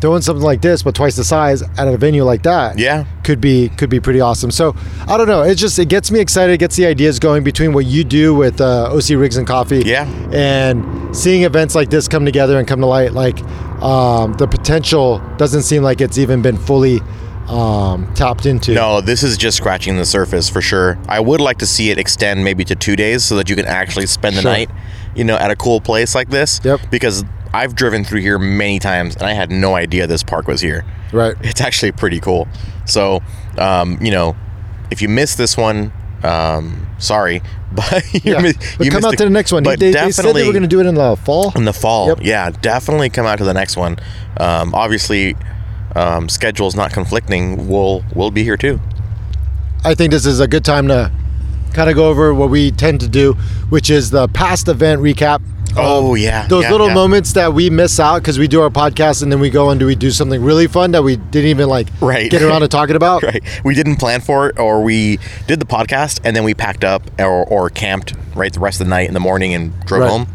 doing 0.00 0.22
something 0.22 0.42
like 0.44 0.60
this 0.62 0.82
but 0.82 0.94
twice 0.94 1.16
the 1.16 1.24
size 1.24 1.62
at 1.78 1.86
a 1.88 1.96
venue 1.96 2.24
like 2.24 2.42
that, 2.42 2.78
Yeah. 2.78 3.04
could 3.22 3.40
be 3.40 3.68
could 3.76 3.90
be 3.90 4.00
pretty 4.00 4.20
awesome. 4.20 4.50
So 4.50 4.74
I 5.06 5.16
don't 5.16 5.28
know. 5.28 5.42
It's 5.42 5.60
just 5.60 5.78
it 5.78 5.88
gets 5.88 6.10
me 6.10 6.20
excited, 6.20 6.52
it 6.54 6.58
gets 6.58 6.76
the 6.76 6.86
ideas 6.86 7.18
going 7.18 7.44
between 7.44 7.72
what 7.72 7.86
you 7.86 8.02
do 8.04 8.34
with 8.34 8.60
uh, 8.60 8.90
OC 8.92 9.10
Rigs 9.10 9.36
and 9.36 9.46
Coffee, 9.46 9.82
Yeah. 9.84 10.06
and 10.32 11.14
seeing 11.16 11.42
events 11.44 11.74
like 11.74 11.90
this 11.90 12.08
come 12.08 12.24
together 12.24 12.58
and 12.58 12.66
come 12.66 12.80
to 12.80 12.86
light. 12.86 13.12
Like 13.12 13.40
um, 13.82 14.34
the 14.34 14.46
potential 14.46 15.20
doesn't 15.36 15.62
seem 15.62 15.82
like 15.82 16.00
it's 16.00 16.18
even 16.18 16.42
been 16.42 16.56
fully 16.58 17.00
um, 17.48 18.12
tapped 18.14 18.46
into. 18.46 18.72
No, 18.74 19.00
this 19.00 19.22
is 19.22 19.36
just 19.36 19.56
scratching 19.56 19.96
the 19.96 20.04
surface 20.04 20.48
for 20.48 20.60
sure. 20.60 20.98
I 21.08 21.18
would 21.20 21.40
like 21.40 21.58
to 21.58 21.66
see 21.66 21.90
it 21.90 21.98
extend 21.98 22.44
maybe 22.44 22.64
to 22.66 22.74
two 22.76 22.94
days 22.96 23.24
so 23.24 23.36
that 23.36 23.50
you 23.50 23.56
can 23.56 23.64
actually 23.66 24.06
spend 24.06 24.36
the 24.36 24.42
Sure. 24.42 24.50
night, 24.52 24.70
you 25.16 25.24
know, 25.24 25.36
at 25.36 25.50
a 25.50 25.56
cool 25.56 25.80
place 25.80 26.14
like 26.14 26.30
this. 26.30 26.60
Yep. 26.62 26.80
Because 26.90 27.24
I've 27.52 27.74
driven 27.74 28.04
through 28.04 28.20
here 28.20 28.38
many 28.38 28.78
times 28.78 29.14
and 29.16 29.24
I 29.24 29.32
had 29.32 29.50
no 29.50 29.74
idea 29.74 30.06
this 30.06 30.22
park 30.22 30.46
was 30.46 30.60
here. 30.60 30.84
Right. 31.12 31.34
It's 31.42 31.60
actually 31.60 31.92
pretty 31.92 32.20
cool. 32.20 32.46
So, 32.86 33.20
um, 33.58 33.98
you 34.00 34.10
know, 34.10 34.36
if 34.90 35.02
you 35.02 35.08
miss 35.08 35.34
this 35.34 35.56
one, 35.56 35.92
um, 36.22 36.86
sorry, 36.98 37.42
but 37.72 38.04
you, 38.12 38.20
Yeah. 38.32 38.52
But 38.78 38.84
you 38.84 38.90
come 38.90 39.04
out 39.04 39.14
a- 39.14 39.16
to 39.16 39.24
the 39.24 39.30
next 39.30 39.52
one. 39.52 39.62
But 39.62 39.78
They, 39.80 39.90
they 39.92 40.10
said 40.10 40.34
they 40.34 40.46
were 40.46 40.52
going 40.52 40.62
to 40.62 40.68
do 40.68 40.80
it 40.80 40.86
in 40.86 40.94
the 40.94 41.16
fall. 41.16 41.52
in 41.56 41.64
the 41.64 41.72
fall. 41.72 42.08
Yep. 42.08 42.18
Yeah, 42.22 42.50
definitely 42.50 43.10
come 43.10 43.26
out 43.26 43.38
to 43.38 43.44
the 43.44 43.54
next 43.54 43.76
one. 43.76 43.98
Um, 44.38 44.74
obviously, 44.74 45.36
um, 45.96 46.28
schedules 46.28 46.74
not 46.76 46.92
conflicting. 46.92 47.68
We'll 47.68 48.04
we'll 48.14 48.30
be 48.30 48.44
here 48.44 48.56
too. 48.56 48.80
I 49.84 49.94
think 49.94 50.12
this 50.12 50.26
is 50.26 50.40
a 50.40 50.46
good 50.48 50.64
time 50.64 50.88
to 50.88 51.10
kind 51.72 51.88
of 51.88 51.96
go 51.96 52.08
over 52.08 52.34
what 52.34 52.50
we 52.50 52.70
tend 52.70 53.00
to 53.00 53.08
do, 53.08 53.32
which 53.70 53.88
is 53.90 54.10
the 54.10 54.28
past 54.28 54.68
event 54.68 55.00
recap. 55.00 55.40
Oh 55.76 56.14
yeah, 56.14 56.46
Those 56.48 56.64
yeah, 56.64 56.72
little 56.72 56.88
yeah. 56.88 56.94
moments 56.94 57.32
that 57.34 57.52
we 57.54 57.70
miss 57.70 58.00
out 58.00 58.20
because 58.22 58.38
we 58.38 58.48
do 58.48 58.60
our 58.60 58.70
podcast 58.70 59.22
and 59.22 59.30
then 59.30 59.40
we 59.40 59.50
go 59.50 59.70
and 59.70 59.78
do 59.78 59.86
we 59.86 59.94
do 59.94 60.10
something 60.10 60.42
really 60.42 60.66
fun 60.66 60.90
that 60.92 61.02
we 61.04 61.16
didn't 61.16 61.50
even 61.50 61.68
like 61.68 61.88
Right. 62.00 62.30
get 62.30 62.42
around 62.42 62.62
to 62.62 62.68
talking 62.68 62.96
about. 62.96 63.22
Right. 63.30 63.42
We 63.64 63.74
didn't 63.74 63.96
plan 63.96 64.20
for 64.20 64.48
it, 64.48 64.58
or 64.58 64.82
we 64.82 65.18
did 65.46 65.60
the 65.60 65.66
podcast 65.66 66.20
and 66.24 66.34
then 66.34 66.42
we 66.44 66.54
packed 66.54 66.82
up 66.84 67.02
or, 67.20 67.44
or 67.46 67.70
camped 67.70 68.14
right 68.34 68.52
the 68.52 68.60
rest 68.60 68.80
of 68.80 68.86
the 68.86 68.90
night 68.90 69.08
in 69.08 69.14
the 69.14 69.20
morning 69.20 69.54
and 69.54 69.78
drove 69.86 70.02
Right. 70.02 70.10
home. 70.10 70.26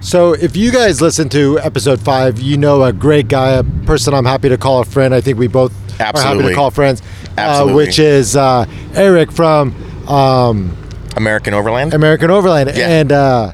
So 0.00 0.32
if 0.32 0.56
you 0.56 0.70
guys 0.70 1.00
listen 1.00 1.28
to 1.30 1.58
episode 1.60 2.00
five, 2.00 2.38
you 2.40 2.56
know 2.56 2.82
a 2.84 2.92
great 2.92 3.26
guy, 3.28 3.50
a 3.52 3.64
person 3.64 4.14
I'm 4.14 4.24
happy 4.24 4.48
to 4.48 4.56
call 4.56 4.80
a 4.80 4.84
friend. 4.84 5.12
I 5.14 5.20
think 5.20 5.38
we 5.38 5.48
both 5.48 5.72
are 6.00 6.04
happy 6.22 6.42
to 6.42 6.54
call 6.54 6.70
friends. 6.70 7.02
Uh, 7.36 7.72
which 7.72 7.98
is 7.98 8.36
uh, 8.36 8.64
Eric 8.94 9.30
from 9.32 9.74
um, 10.08 10.76
American 11.16 11.52
Overland. 11.54 11.94
American 11.94 12.30
Overland, 12.30 12.70
Yeah. 12.74 12.88
and 12.88 13.12
uh, 13.12 13.52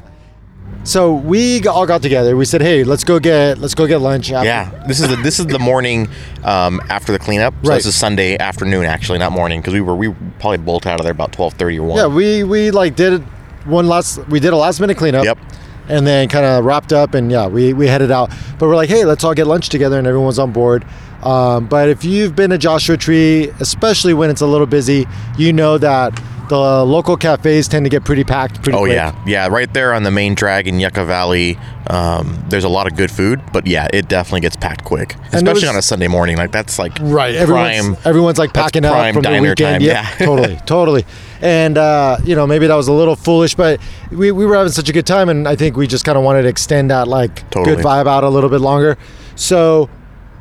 so 0.84 1.14
we 1.14 1.66
all 1.66 1.86
got 1.86 2.02
together. 2.02 2.36
We 2.36 2.44
said, 2.44 2.60
"Hey, 2.62 2.84
let's 2.84 3.02
go 3.04 3.18
get 3.18 3.58
let's 3.58 3.74
go 3.74 3.86
get 3.86 4.00
lunch." 4.00 4.30
After. 4.30 4.46
Yeah, 4.46 4.84
this 4.86 5.00
is 5.00 5.08
the, 5.08 5.16
this 5.16 5.40
is 5.40 5.46
the 5.46 5.58
morning 5.58 6.08
um, 6.44 6.80
after 6.88 7.10
the 7.12 7.18
cleanup. 7.18 7.54
So 7.62 7.70
Right. 7.70 7.76
this 7.76 7.86
is 7.86 7.96
Sunday 7.96 8.38
afternoon, 8.38 8.84
actually, 8.84 9.18
not 9.18 9.32
morning, 9.32 9.60
because 9.60 9.74
we 9.74 9.80
were 9.80 9.96
we 9.96 10.10
probably 10.38 10.58
bolted 10.58 10.88
out 10.92 11.00
of 11.00 11.04
there 11.04 11.12
about 11.12 11.32
twelve 11.32 11.54
thirty 11.54 11.78
or 11.78 11.88
one. 11.88 11.98
Yeah, 11.98 12.06
we 12.06 12.44
we 12.44 12.70
like 12.70 12.96
did 12.96 13.22
one 13.66 13.88
last 13.88 14.18
we 14.28 14.40
did 14.40 14.52
a 14.52 14.56
last 14.56 14.80
minute 14.80 14.96
cleanup. 14.96 15.24
Yep. 15.24 15.38
And 15.86 16.06
then 16.06 16.28
kind 16.30 16.46
of 16.46 16.64
wrapped 16.64 16.94
up, 16.94 17.12
and 17.12 17.30
yeah, 17.30 17.46
we, 17.46 17.74
we 17.74 17.86
headed 17.86 18.10
out. 18.10 18.30
But 18.58 18.68
we're 18.68 18.74
like, 18.74 18.88
hey, 18.88 19.04
let's 19.04 19.22
all 19.22 19.34
get 19.34 19.46
lunch 19.46 19.68
together, 19.68 19.98
and 19.98 20.06
everyone's 20.06 20.38
on 20.38 20.50
board. 20.50 20.82
Um, 21.22 21.66
but 21.66 21.90
if 21.90 22.06
you've 22.06 22.34
been 22.34 22.48
to 22.50 22.58
Joshua 22.58 22.96
Tree, 22.96 23.50
especially 23.60 24.14
when 24.14 24.30
it's 24.30 24.40
a 24.40 24.46
little 24.46 24.66
busy, 24.66 25.06
you 25.36 25.52
know 25.52 25.76
that 25.76 26.18
the 26.62 26.84
local 26.84 27.16
cafes 27.16 27.68
tend 27.68 27.84
to 27.87 27.90
get 27.90 28.04
pretty 28.04 28.25
packed 28.25 28.62
pretty 28.62 28.76
Oh 28.78 28.82
quick. 28.82 28.92
yeah, 28.94 29.14
yeah. 29.26 29.49
Right 29.49 29.73
there 29.73 29.92
on 29.94 30.02
the 30.02 30.11
main 30.11 30.34
drag 30.34 30.66
in 30.68 30.78
Yucca 30.80 31.04
Valley, 31.04 31.58
um, 31.88 32.42
there's 32.49 32.64
a 32.64 32.68
lot 32.68 32.87
of 32.87 32.96
good 32.96 33.11
food, 33.11 33.40
but 33.52 33.66
yeah, 33.66 33.88
it 33.92 34.08
definitely 34.08 34.40
gets 34.40 34.56
packed 34.56 34.84
quick, 34.84 35.16
especially 35.32 35.52
was- 35.62 35.64
on 35.70 35.76
a 35.76 35.82
Sunday 35.82 36.08
morning. 36.08 36.37
Like 36.37 36.52
that's 36.52 36.78
like 36.78 36.92
Right. 37.00 37.34
Everyone's, 37.34 37.80
prime. 37.80 37.96
everyone's 38.04 38.38
like 38.38 38.52
packing 38.52 38.84
up 38.84 39.12
from 39.14 39.23
the 39.23 39.30
weekend. 39.40 39.56
time, 39.58 39.80
Yep, 39.82 39.94
yeah. 39.94 40.08
totally, 40.26 40.56
totally. 40.66 41.04
And 41.42 41.76
uh, 41.76 42.18
you 42.25 42.34
know, 42.34 42.46
maybe 42.46 42.66
that 42.66 42.75
was 42.75 42.88
a 42.88 42.92
little 42.92 43.16
foolish, 43.16 43.54
but 43.54 43.80
we, 44.11 44.30
we 44.32 44.46
were 44.46 44.56
having 44.56 44.73
such 44.73 44.88
a 44.88 44.92
good 44.92 45.06
time, 45.06 45.28
and 45.28 45.46
I 45.46 45.56
think 45.56 45.76
we 45.76 45.87
just 45.87 46.04
kind 46.04 46.16
of 46.16 46.25
wanted 46.25 46.42
to 46.42 46.49
extend 46.49 46.90
that 46.90 47.06
like 47.08 47.49
Totally. 47.50 47.76
good 47.76 47.84
vibe 47.84 48.06
out 48.06 48.25
a 48.25 48.28
little 48.30 48.49
bit 48.50 48.61
longer. 48.61 48.96
So 49.37 49.90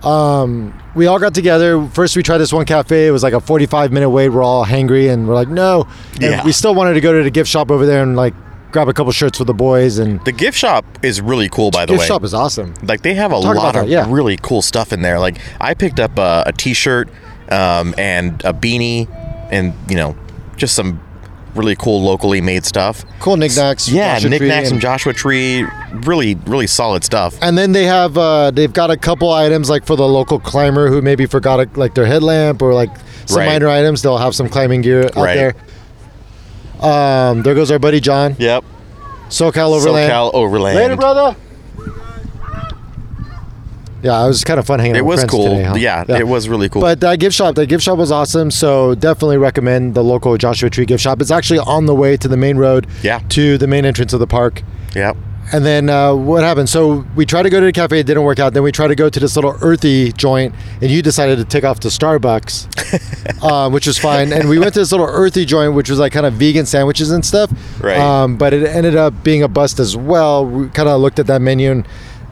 um, 0.05 0.73
we 0.95 1.07
all 1.07 1.19
got 1.19 1.33
together. 1.33 1.85
First, 1.89 2.15
we 2.15 2.23
tried 2.23 2.37
this 2.39 2.51
one 2.53 2.65
cafe. 2.65 3.07
It 3.07 3.11
was 3.11 3.23
like 3.23 3.33
a 3.33 3.39
45 3.39 3.91
minute 3.91 4.09
wait. 4.09 4.29
We're 4.29 4.43
all 4.43 4.65
hangry, 4.65 5.11
and 5.11 5.27
we're 5.27 5.35
like, 5.35 5.47
no. 5.47 5.87
And 6.15 6.23
Yeah. 6.23 6.45
we 6.45 6.51
still 6.51 6.75
wanted 6.75 6.93
to 6.95 7.01
go 7.01 7.13
to 7.17 7.23
the 7.23 7.31
gift 7.31 7.49
shop 7.49 7.71
over 7.71 7.85
there 7.85 8.03
and 8.03 8.15
like 8.15 8.33
grab 8.71 8.89
a 8.89 8.93
couple 8.93 9.11
shirts 9.11 9.37
for 9.37 9.45
the 9.45 9.53
boys. 9.53 9.99
And 9.99 10.23
The 10.25 10.31
gift 10.31 10.57
shop 10.57 10.85
is 11.03 11.21
really 11.21 11.47
cool, 11.49 11.71
by 11.71 11.85
the 11.85 11.93
way. 11.93 11.97
The 11.97 12.01
gift 12.01 12.09
way. 12.09 12.15
shop 12.15 12.23
is 12.23 12.33
awesome. 12.33 12.73
like 12.83 13.01
they 13.01 13.13
have 13.13 13.31
a 13.31 13.41
Talk 13.41 13.55
lot 13.55 13.73
that, 13.75 13.83
of 13.85 13.89
yeah. 13.89 14.05
really 14.09 14.37
cool 14.41 14.61
stuff 14.61 14.91
in 14.91 15.01
there. 15.01 15.19
Like 15.19 15.37
I 15.61 15.73
picked 15.73 15.99
up 15.99 16.17
a, 16.17 16.43
a 16.47 16.51
T-shirt 16.53 17.09
um, 17.49 17.93
and 17.97 18.41
a 18.43 18.53
beanie, 18.53 19.07
and 19.51 19.73
you 19.89 19.95
know, 19.95 20.15
just 20.57 20.75
some 20.75 20.99
really 21.55 21.75
cool 21.75 22.01
locally 22.01 22.41
made 22.41 22.65
stuff. 22.65 23.05
Cool 23.19 23.37
knickknacks. 23.37 23.87
Yeah, 23.89 24.15
Joshua 24.15 24.29
knickknacks 24.29 24.69
and- 24.69 24.75
from 24.75 24.79
Joshua 24.81 25.13
Tree. 25.13 25.65
Really, 26.03 26.35
really 26.47 26.67
solid 26.67 27.03
stuff. 27.03 27.35
And 27.41 27.57
then 27.57 27.71
they 27.71 27.83
have 27.85 28.17
uh, 28.17 28.51
they've 28.51 28.73
got 28.73 28.89
a 28.91 28.97
couple 28.97 29.31
items 29.31 29.69
like 29.69 29.85
for 29.85 29.95
the 29.95 30.07
local 30.07 30.39
climber 30.39 30.89
who 30.89 31.01
maybe 31.01 31.25
forgot 31.25 31.59
a, 31.59 31.69
like 31.79 31.93
their 31.95 32.05
headlamp 32.05 32.61
or 32.61 32.73
like 32.73 32.89
some 33.25 33.39
Right. 33.39 33.45
minor 33.47 33.69
items. 33.69 34.01
They'll 34.01 34.17
have 34.17 34.35
some 34.35 34.49
climbing 34.49 34.81
gear 34.81 35.05
out 35.05 35.15
Right. 35.15 35.35
there. 35.35 35.55
Um, 36.81 37.43
there 37.43 37.55
goes 37.55 37.71
our 37.71 37.79
buddy 37.79 37.99
John, 38.01 38.35
Yep. 38.39 38.63
SoCal 39.29 39.71
Overland. 39.73 40.11
SoCal 40.11 40.31
Overland. 40.33 40.75
Later, 40.75 40.95
brother. 40.97 41.35
Yeah, 44.03 44.23
it 44.23 44.27
was 44.27 44.43
kind 44.43 44.59
of 44.59 44.65
fun 44.67 44.79
hanging 44.79 44.95
out 44.95 44.99
It 44.99 45.05
was 45.05 45.23
cool. 45.23 45.45
today, 45.49 45.63
huh? 45.63 45.75
yeah, 45.75 46.03
it 46.07 46.27
was 46.27 46.49
really 46.49 46.67
cool. 46.69 46.81
But 46.81 46.99
that 46.99 47.19
gift 47.19 47.35
shop, 47.35 47.55
that 47.55 47.67
gift 47.67 47.83
shop 47.83 47.97
was 47.97 48.11
awesome. 48.11 48.51
So 48.51 48.95
definitely 48.95 49.37
recommend 49.37 49.95
the 49.95 50.03
local 50.03 50.37
Joshua 50.37 50.69
Tree 50.69 50.85
gift 50.85 51.01
shop. 51.01 51.21
It's 51.21 51.31
actually 51.31 51.59
on 51.59 51.85
the 51.85 51.95
way 51.95 52.17
to 52.17 52.27
the 52.27 52.37
main 52.37 52.57
road 52.57 52.85
Yeah. 53.01 53.19
to 53.29 53.57
the 53.57 53.65
main 53.67 53.85
entrance 53.85 54.11
of 54.13 54.19
the 54.19 54.27
park. 54.27 54.61
Yeah. 54.93 55.13
And 55.51 55.65
then 55.65 55.89
uh, 55.89 56.13
what 56.15 56.43
happened? 56.43 56.69
So 56.69 57.05
we 57.15 57.25
tried 57.25 57.43
to 57.43 57.49
go 57.49 57.59
to 57.59 57.65
the 57.65 57.73
cafe, 57.73 57.99
it 57.99 58.05
didn't 58.07 58.23
work 58.23 58.39
out. 58.39 58.53
Then 58.53 58.63
we 58.63 58.71
tried 58.71 58.87
to 58.87 58.95
go 58.95 59.09
to 59.09 59.19
this 59.19 59.35
little 59.35 59.55
earthy 59.61 60.11
joint, 60.13 60.55
and 60.81 60.89
you 60.89 61.01
decided 61.01 61.37
to 61.37 61.43
take 61.45 61.63
off 61.65 61.81
to 61.81 61.89
Starbucks, 61.89 63.43
um, 63.43 63.73
which 63.73 63.85
was 63.85 63.97
fine. 63.97 64.31
And 64.31 64.47
we 64.49 64.57
went 64.57 64.73
to 64.75 64.79
this 64.79 64.91
little 64.91 65.05
earthy 65.07 65.43
joint, 65.45 65.73
which 65.73 65.89
was 65.89 65.99
like 65.99 66.13
kind 66.13 66.25
of 66.25 66.33
vegan 66.35 66.65
sandwiches 66.65 67.11
and 67.11 67.25
stuff. 67.25 67.51
Right. 67.81 67.97
Um, 67.99 68.37
but 68.37 68.53
it 68.53 68.63
ended 68.65 68.95
up 68.95 69.13
being 69.23 69.43
a 69.43 69.47
bust 69.47 69.79
as 69.79 69.95
well. 69.97 70.45
We 70.45 70.69
kind 70.69 70.87
of 70.89 71.01
looked 71.01 71.19
at 71.19 71.27
that 71.27 71.41
menu, 71.41 71.71
and 71.71 71.87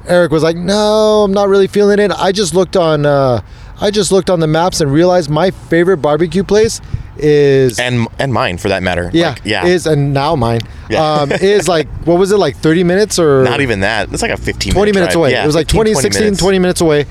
Eric 0.07 0.31
was 0.31 0.43
like, 0.43 0.55
"No, 0.55 1.23
I'm 1.23 1.33
not 1.33 1.47
really 1.49 1.67
feeling 1.67 1.99
it." 1.99 2.11
I 2.11 2.31
just 2.31 2.53
looked 2.53 2.75
on, 2.77 3.05
uh, 3.05 3.41
I 3.79 3.91
just 3.91 4.11
looked 4.11 4.29
on 4.29 4.39
the 4.39 4.47
maps 4.47 4.81
and 4.81 4.91
realized 4.91 5.29
my 5.29 5.51
favorite 5.51 5.97
barbecue 5.97 6.43
place 6.43 6.81
is 7.17 7.79
And 7.79 8.07
and 8.19 8.33
mine 8.33 8.57
for 8.57 8.69
that 8.69 8.81
matter. 8.83 9.09
yeah, 9.13 9.29
Like, 9.29 9.41
yeah. 9.43 9.65
is 9.65 9.85
and 9.85 10.13
now 10.13 10.35
mine 10.35 10.61
Yeah. 10.89 11.03
um, 11.03 11.31
is 11.31 11.67
like 11.67 11.87
what 12.05 12.17
was 12.17 12.31
it 12.31 12.37
like 12.37 12.55
30 12.57 12.83
minutes 12.83 13.19
or 13.19 13.43
Not 13.43 13.61
even 13.61 13.81
that. 13.81 14.11
It's 14.11 14.21
like 14.21 14.31
a 14.31 14.37
15 14.37 14.73
20 14.73 14.91
minute 14.91 14.95
minutes 14.95 15.13
drive. 15.13 15.19
away. 15.19 15.31
Yeah, 15.33 15.43
it 15.43 15.45
was 15.45 15.55
like 15.55 15.67
15, 15.67 15.93
20, 15.93 16.01
16, 16.01 16.23
minutes. 16.23 16.39
20 16.41 16.59
minutes 16.59 16.81
away. 16.81 17.05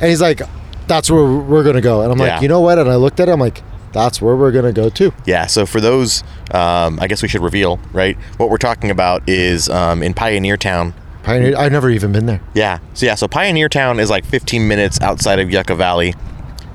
And 0.00 0.10
he's 0.10 0.20
like, 0.20 0.42
that's 0.86 1.10
where 1.10 1.24
we're 1.24 1.62
going 1.64 1.74
to 1.74 1.80
go. 1.80 2.02
And 2.02 2.12
I'm 2.12 2.18
Yeah. 2.20 2.34
like, 2.34 2.42
you 2.42 2.48
know 2.48 2.60
what? 2.60 2.78
And 2.78 2.88
I 2.88 2.96
looked 2.96 3.18
at 3.18 3.28
it. 3.28 3.32
I'm 3.32 3.40
like, 3.40 3.62
that's 3.92 4.20
where 4.20 4.36
we're 4.36 4.52
going 4.52 4.66
to 4.66 4.72
go 4.78 4.88
too. 4.90 5.12
Yeah, 5.24 5.46
so 5.46 5.64
for 5.64 5.80
those, 5.80 6.22
um, 6.52 6.98
I 7.00 7.06
guess 7.08 7.22
we 7.22 7.28
should 7.28 7.42
reveal, 7.42 7.80
right? 7.92 8.16
What 8.36 8.50
we're 8.50 8.58
talking 8.58 8.90
about 8.90 9.26
is 9.28 9.68
um, 9.70 10.02
in 10.02 10.12
Pioneer 10.14 10.56
Town. 10.58 10.92
Pioneer, 11.26 11.56
I've 11.56 11.72
never 11.72 11.90
even 11.90 12.12
been 12.12 12.26
there. 12.26 12.40
Yeah, 12.54 12.78
so 12.94 13.04
yeah, 13.04 13.16
so 13.16 13.26
Pioneer 13.26 13.68
Town 13.68 13.98
is 13.98 14.10
like 14.10 14.24
15 14.24 14.68
minutes 14.68 15.00
outside 15.00 15.40
of 15.40 15.50
Yucca 15.50 15.74
Valley, 15.74 16.14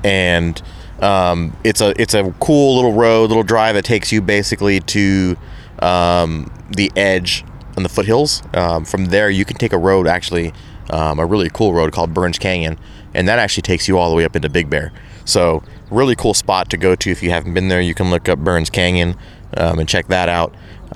and 0.04 0.62
um, 1.00 1.56
it's 1.64 1.80
a 1.80 2.00
it's 2.00 2.14
a 2.14 2.36
cool 2.42 2.76
little 2.76 2.92
road, 2.92 3.30
little 3.30 3.44
drive 3.44 3.76
that 3.76 3.86
takes 3.86 4.12
you 4.12 4.22
basically 4.22 4.82
to 4.82 5.38
um, 5.80 6.52
the 6.70 6.92
edge 6.98 7.46
on 7.78 7.84
the 7.84 7.90
foothills. 7.90 8.44
Um, 8.54 8.84
from 8.84 9.06
there, 9.06 9.30
you 9.30 9.46
can 9.46 9.56
take 9.56 9.72
a 9.72 9.78
road 9.78 10.06
actually, 10.06 10.52
um, 10.90 11.20
a 11.20 11.26
really 11.26 11.50
cool 11.50 11.74
road 11.74 11.94
called 11.94 12.14
Burns 12.14 12.38
Canyon, 12.38 12.78
and 13.14 13.30
that 13.30 13.40
actually 13.40 13.64
takes 13.64 13.88
you 13.88 13.98
all 13.98 14.10
the 14.10 14.18
way 14.18 14.26
up 14.26 14.36
into 14.36 14.50
Big 14.50 14.70
Bear. 14.70 14.92
So 15.24 15.64
really 15.90 16.16
cool 16.16 16.34
spot 16.34 16.70
to 16.72 16.78
go 16.78 16.94
to 16.96 17.10
if 17.10 17.24
you 17.24 17.30
haven't 17.30 17.54
been 17.54 17.70
there. 17.70 17.80
You 17.80 17.94
can 17.94 18.10
look 18.10 18.28
up 18.28 18.40
Burns 18.40 18.70
Canyon 18.70 19.16
um, 19.56 19.80
and 19.80 19.88
check 19.88 20.08
that 20.08 20.28
out. 20.28 20.54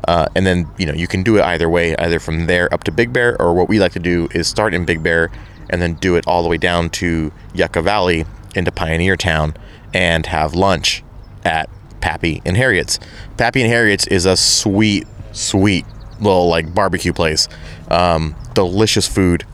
Uh, 0.07 0.27
and 0.35 0.45
then 0.45 0.67
you 0.77 0.85
know 0.85 0.93
you 0.93 1.07
can 1.07 1.23
do 1.23 1.37
it 1.37 1.43
either 1.43 1.69
way, 1.69 1.95
either 1.97 2.19
from 2.19 2.47
there 2.47 2.73
up 2.73 2.83
to 2.83 2.91
Big 2.91 3.13
Bear, 3.13 3.39
or 3.41 3.53
what 3.53 3.69
we 3.69 3.79
like 3.79 3.93
to 3.93 3.99
do 3.99 4.27
is 4.33 4.47
start 4.47 4.73
in 4.73 4.85
Big 4.85 5.01
Bear 5.01 5.31
and 5.69 5.81
then 5.81 5.95
do 5.95 6.15
it 6.15 6.27
all 6.27 6.43
the 6.43 6.49
way 6.49 6.57
down 6.57 6.89
to 6.89 7.31
Yucca 7.53 7.81
Valley 7.81 8.25
into 8.55 8.71
Pioneer 8.71 9.17
Town 9.17 9.55
and 9.93 10.25
have 10.27 10.53
lunch 10.53 11.03
at 11.43 11.69
Pappy 12.01 12.41
and 12.45 12.55
Harriet's. 12.55 12.99
Pappy 13.37 13.61
and 13.61 13.69
Harriet's 13.69 14.05
is 14.07 14.25
a 14.25 14.37
sweet, 14.37 15.07
sweet 15.31 15.85
little 16.19 16.47
like 16.47 16.73
barbecue 16.73 17.13
place. 17.13 17.47
Um, 17.89 18.35
delicious 18.53 19.07
food, 19.07 19.45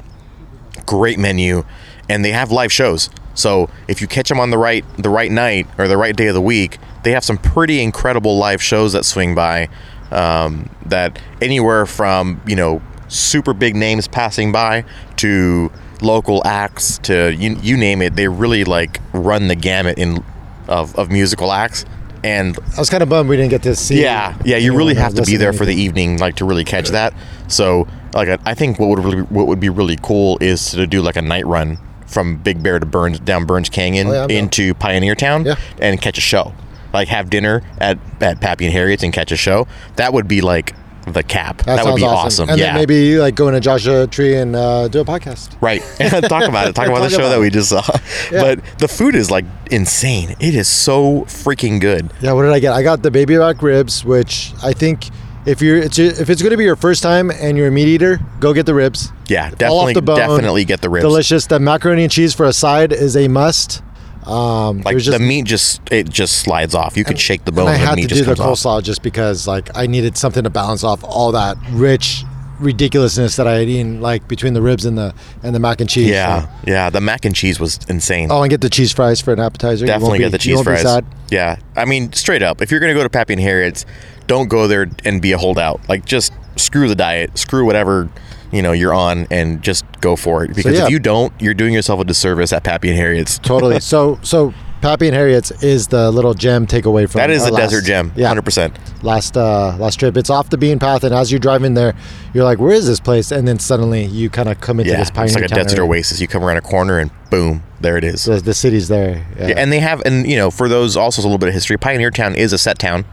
great 0.86 1.18
menu, 1.18 1.64
and 2.10 2.26
they 2.26 2.32
have 2.32 2.52
live 2.52 2.72
shows. 2.72 3.10
So 3.34 3.70
if 3.88 4.02
you 4.02 4.08
catch 4.08 4.30
them 4.30 4.40
on 4.40 4.50
the 4.50 4.58
right 4.58 4.84
the 4.98 5.10
right 5.10 5.32
night 5.32 5.68
or 5.78 5.88
the 5.88 5.98
right 5.98 6.16
day 6.16 6.28
of 6.28 6.34
the 6.34 6.42
week, 6.42 6.78
they 7.04 7.12
have 7.12 7.24
some 7.24 7.38
pretty 7.38 7.82
incredible 7.82 8.38
live 8.38 8.62
shows 8.62 8.94
that 8.94 9.06
swing 9.06 9.34
by. 9.34 9.70
Um, 10.12 10.70
that 10.88 11.20
anywhere 11.42 11.86
from 11.86 12.42
you 12.46 12.56
know 12.56 12.82
super 13.08 13.54
big 13.54 13.76
names 13.76 14.08
passing 14.08 14.52
by 14.52 14.84
to 15.18 15.72
local 16.02 16.42
acts 16.46 16.98
to 17.00 17.34
you, 17.34 17.58
you 17.62 17.78
name 17.78 18.02
it. 18.02 18.16
They 18.16 18.28
really 18.28 18.64
like 18.64 19.00
run 19.14 19.48
the 19.48 19.56
gamut 19.56 19.98
in 19.98 20.24
of, 20.68 20.98
of 20.98 21.12
musical 21.12 21.52
acts 21.52 21.86
and 22.24 22.58
I 22.76 22.80
was 22.80 22.90
kind 22.90 23.02
of 23.04 23.10
bummed 23.10 23.30
we 23.30 23.36
didn't 23.36 23.50
get 23.50 23.64
to 23.64 23.76
see. 23.76 24.02
yeah, 24.02 24.38
yeah, 24.46 24.58
you 24.58 24.76
really 24.76 24.96
have 24.96 25.16
to 25.16 25.24
be 25.24 25.38
there 25.38 25.54
for 25.54 25.66
the 25.66 25.74
evening, 25.74 26.20
like 26.20 26.36
to 26.36 26.46
really 26.46 26.64
catch 26.64 26.90
that. 26.90 27.14
So, 27.48 27.88
like, 28.14 28.40
I, 28.46 28.54
think 28.54 28.80
what 28.80 28.90
would 28.90 29.00
really, 29.00 29.22
what 29.24 29.48
would 29.48 29.60
be 29.60 29.70
really 29.70 29.98
cool 30.02 30.38
is 30.40 30.72
to 30.72 30.86
do 30.86 31.02
like 31.02 31.16
a 31.16 31.22
night 31.22 31.46
run 31.48 31.80
from 32.06 32.38
Big 32.38 32.62
Bear 32.62 32.78
to 32.80 32.86
Burns 32.86 33.20
down 33.20 33.46
Burns 33.46 33.70
Canyon 33.70 34.08
Oh, 34.08 34.28
yeah, 34.28 34.38
into 34.38 34.74
Pioneer 34.76 35.16
Town 35.16 35.46
Yeah. 35.46 35.56
and 35.80 36.00
catch 36.00 36.18
a 36.18 36.22
show. 36.22 36.54
Like 36.94 37.08
have 37.08 37.30
dinner 37.30 37.62
at 37.78 38.00
at 38.20 38.42
Pappy 38.42 38.66
and 38.66 38.74
Harriet's 38.74 39.04
and 39.04 39.14
catch 39.14 39.32
a 39.32 39.38
show. 39.38 39.68
That 39.96 40.14
would 40.14 40.28
be 40.28 40.42
like 40.42 40.76
the 41.08 41.24
cap. 41.24 41.64
That, 41.64 41.86
would 41.86 41.96
be 41.96 42.04
awesome. 42.04 42.50
And 42.50 42.60
yeah. 42.60 42.68
then 42.68 42.76
maybe 42.76 43.18
like 43.18 43.36
go 43.36 43.48
into 43.48 43.60
Joshua 43.60 44.08
Tree 44.08 44.36
and 44.36 44.56
uh, 44.56 44.88
do 44.88 45.00
a 45.00 45.06
podcast. 45.06 45.56
Right. 45.62 45.82
Talk 46.30 46.48
about 46.48 46.68
it. 46.68 46.76
Talk 46.76 46.88
about 46.90 47.02
the 47.02 47.10
show 47.10 47.20
about 47.20 47.30
that 47.30 47.40
we 47.40 47.50
just 47.50 47.70
saw. 47.70 47.82
Yeah. 48.32 48.56
But 48.56 48.80
the 48.80 48.88
food 48.88 49.16
is 49.16 49.30
like 49.30 49.46
insane. 49.72 50.36
It 50.40 50.56
is 50.56 50.68
so 50.68 51.22
freaking 51.22 51.82
good. 51.82 52.12
Yeah, 52.22 52.34
what 52.34 52.44
did 52.44 52.52
I 52.52 52.60
get? 52.60 52.74
I 52.74 52.84
got 52.84 53.02
the 53.04 53.12
baby 53.12 53.38
back 53.38 53.62
ribs, 53.62 54.06
which 54.06 54.54
I 54.64 54.74
think 54.74 55.10
if 55.46 55.62
you're 55.62 55.78
it's, 55.78 56.00
if 56.00 56.30
it's 56.30 56.42
going 56.42 56.52
to 56.52 56.58
be 56.58 56.64
your 56.64 56.76
first 56.76 57.04
time 57.04 57.30
and 57.30 57.58
you're 57.58 57.68
a 57.68 57.72
meat 57.72 57.88
eater, 57.88 58.20
go 58.40 58.54
get 58.54 58.66
the 58.66 58.74
ribs. 58.74 59.12
Yeah, 59.28 59.50
definitely 59.50 59.96
bone. 59.96 60.18
definitely 60.18 60.66
get 60.66 60.82
the 60.82 60.90
ribs. 60.90 61.04
Delicious. 61.04 61.48
The 61.48 61.60
macaroni 61.60 62.04
and 62.04 62.12
cheese 62.12 62.34
for 62.34 62.46
a 62.46 62.54
side 62.54 62.94
is 62.94 63.18
a 63.18 63.28
must. 63.28 63.82
Um, 64.28 64.82
Like 64.82 64.98
just, 64.98 65.12
the 65.18 65.20
meat 65.24 65.46
just 65.46 65.82
it 65.92 66.10
just 66.10 66.38
slides 66.40 66.76
off. 66.76 66.96
You 66.98 67.04
could 67.04 67.20
shake 67.20 67.46
the 67.46 67.52
bone 67.52 67.68
and 67.68 67.70
I 67.70 67.74
and 67.76 67.82
the 67.84 67.88
had 67.88 67.96
meat 67.96 68.02
to 68.04 68.08
just 68.10 68.22
do 68.22 68.26
the 68.26 68.36
comes 68.36 68.66
off. 68.66 68.82
coleslaw 68.82 68.84
just 68.84 69.02
because 69.02 69.48
like 69.48 69.70
I 69.76 69.88
needed 69.88 70.18
something 70.18 70.44
to 70.44 70.50
balance 70.50 70.84
off 70.84 71.04
all 71.04 71.32
that 71.34 71.58
rich 71.72 72.24
ridiculousness 72.60 73.36
that 73.38 73.48
I 73.48 73.54
had 73.54 73.68
eaten 73.70 74.02
like 74.02 74.28
between 74.28 74.54
the 74.54 74.62
ribs 74.62 74.86
and 74.86 74.96
the 74.98 75.14
and 75.42 75.56
the 75.56 75.60
mac 75.60 75.82
and 75.82 75.90
cheese. 75.90 76.10
Yeah, 76.10 76.44
So- 76.44 76.50
yeah. 76.68 76.90
The 76.92 77.02
mac 77.02 77.26
and 77.26 77.36
cheese 77.36 77.60
was 77.60 77.80
insane. 77.90 78.30
Oh, 78.32 78.44
and 78.44 78.50
get 78.50 78.62
the 78.62 78.70
cheese 78.70 78.92
fries 78.94 79.20
for 79.20 79.34
an 79.34 79.40
appetizer. 79.40 79.86
Definitely 79.88 80.20
be- 80.20 80.26
get 80.26 80.32
the 80.32 80.38
you 80.50 80.56
cheese 80.56 80.60
be 80.60 80.64
fries. 80.82 81.04
Yeah, 81.32 81.56
I 81.76 81.86
mean, 81.86 82.14
straight 82.14 82.44
up, 82.44 82.62
if 82.62 82.70
you're 82.70 82.80
gonna 82.80 82.94
go 82.94 83.04
to 83.04 83.10
Pappy 83.10 83.34
and 83.34 83.42
Harriet's, 83.42 83.86
don't 84.28 84.48
go 84.50 84.68
there 84.68 84.88
and 85.06 85.22
be 85.22 85.32
a 85.32 85.38
holdout. 85.38 85.82
Like, 85.90 86.06
just 86.06 86.34
screw 86.58 86.88
the 86.88 86.96
diet, 86.96 87.38
screw 87.40 87.66
whatever 87.66 88.10
you 88.52 88.62
know 88.62 88.72
you're 88.72 88.94
on, 88.94 89.28
and 89.32 89.62
just 89.62 89.86
go 90.02 90.16
for 90.16 90.44
it. 90.44 90.56
Because 90.56 90.78
yeah. 90.78 90.86
if 90.86 90.90
you 90.92 91.00
don't, 91.00 91.34
you're 91.42 91.54
doing 91.54 91.74
yourself 91.74 92.00
a 92.00 92.04
disservice 92.04 92.52
at 92.54 92.64
Pappy 92.64 92.90
and 92.90 92.98
Harriet's. 92.98 93.40
totally. 93.40 93.80
So 93.92 94.20
so 94.22 94.54
Pappy 94.82 95.08
and 95.08 95.16
Harriet's 95.16 95.52
is 95.64 95.88
the 95.90 96.10
little 96.12 96.34
gem 96.34 96.66
takeaway 96.66 97.08
from 97.10 97.20
That 97.20 97.30
is 97.30 97.46
the 97.46 97.52
last- 97.52 97.70
desert 97.70 97.86
gem, 97.86 98.12
Yeah, 98.16 98.28
hundred 98.28 98.46
percent. 98.46 98.78
last 99.04 99.38
uh, 99.38 99.76
last 99.78 100.00
trip. 100.00 100.18
It's 100.18 100.30
off 100.30 100.50
the 100.50 100.58
beaten 100.58 100.80
path, 100.80 101.04
and 101.04 101.14
as 101.14 101.32
you're 101.32 101.40
driving 101.40 101.76
there, 101.76 101.94
you're 102.34 102.44
like, 102.44 102.60
"Where 102.60 102.72
is 102.74 102.88
this 102.88 103.00
place?" 103.00 103.32
And 103.32 103.48
then 103.48 103.60
suddenly 103.60 104.06
you 104.06 104.30
kind 104.30 104.50
of 104.50 104.60
come 104.60 104.80
into 104.80 104.92
Yeah, 104.92 104.98
this 105.00 105.10
it's 105.16 105.36
like 105.36 105.46
a 105.46 105.48
desert 105.50 105.80
oasis. 105.80 106.20
You 106.20 106.28
come 106.28 106.44
around 106.44 106.58
a 106.58 106.62
corner 106.62 106.98
and 107.00 107.12
boom, 107.30 107.64
there 107.80 107.96
it 107.98 108.04
is. 108.04 108.26
The, 108.26 108.38
the 108.40 108.54
city's 108.54 108.88
there. 108.88 109.26
Yeah. 109.38 109.48
Yeah, 109.50 109.54
and 109.58 109.72
they 109.72 109.80
have, 109.80 110.02
and 110.06 110.28
you 110.28 110.36
know, 110.36 110.50
for 110.50 110.68
those 110.68 110.98
also 110.98 111.22
a 111.22 111.24
little 111.24 111.38
bit 111.38 111.50
of 111.50 111.54
history. 111.54 111.78
Pioneer 111.78 112.10
Town 112.12 112.34
is 112.36 112.52
a 112.52 112.58
set 112.58 112.80
town. 112.80 113.06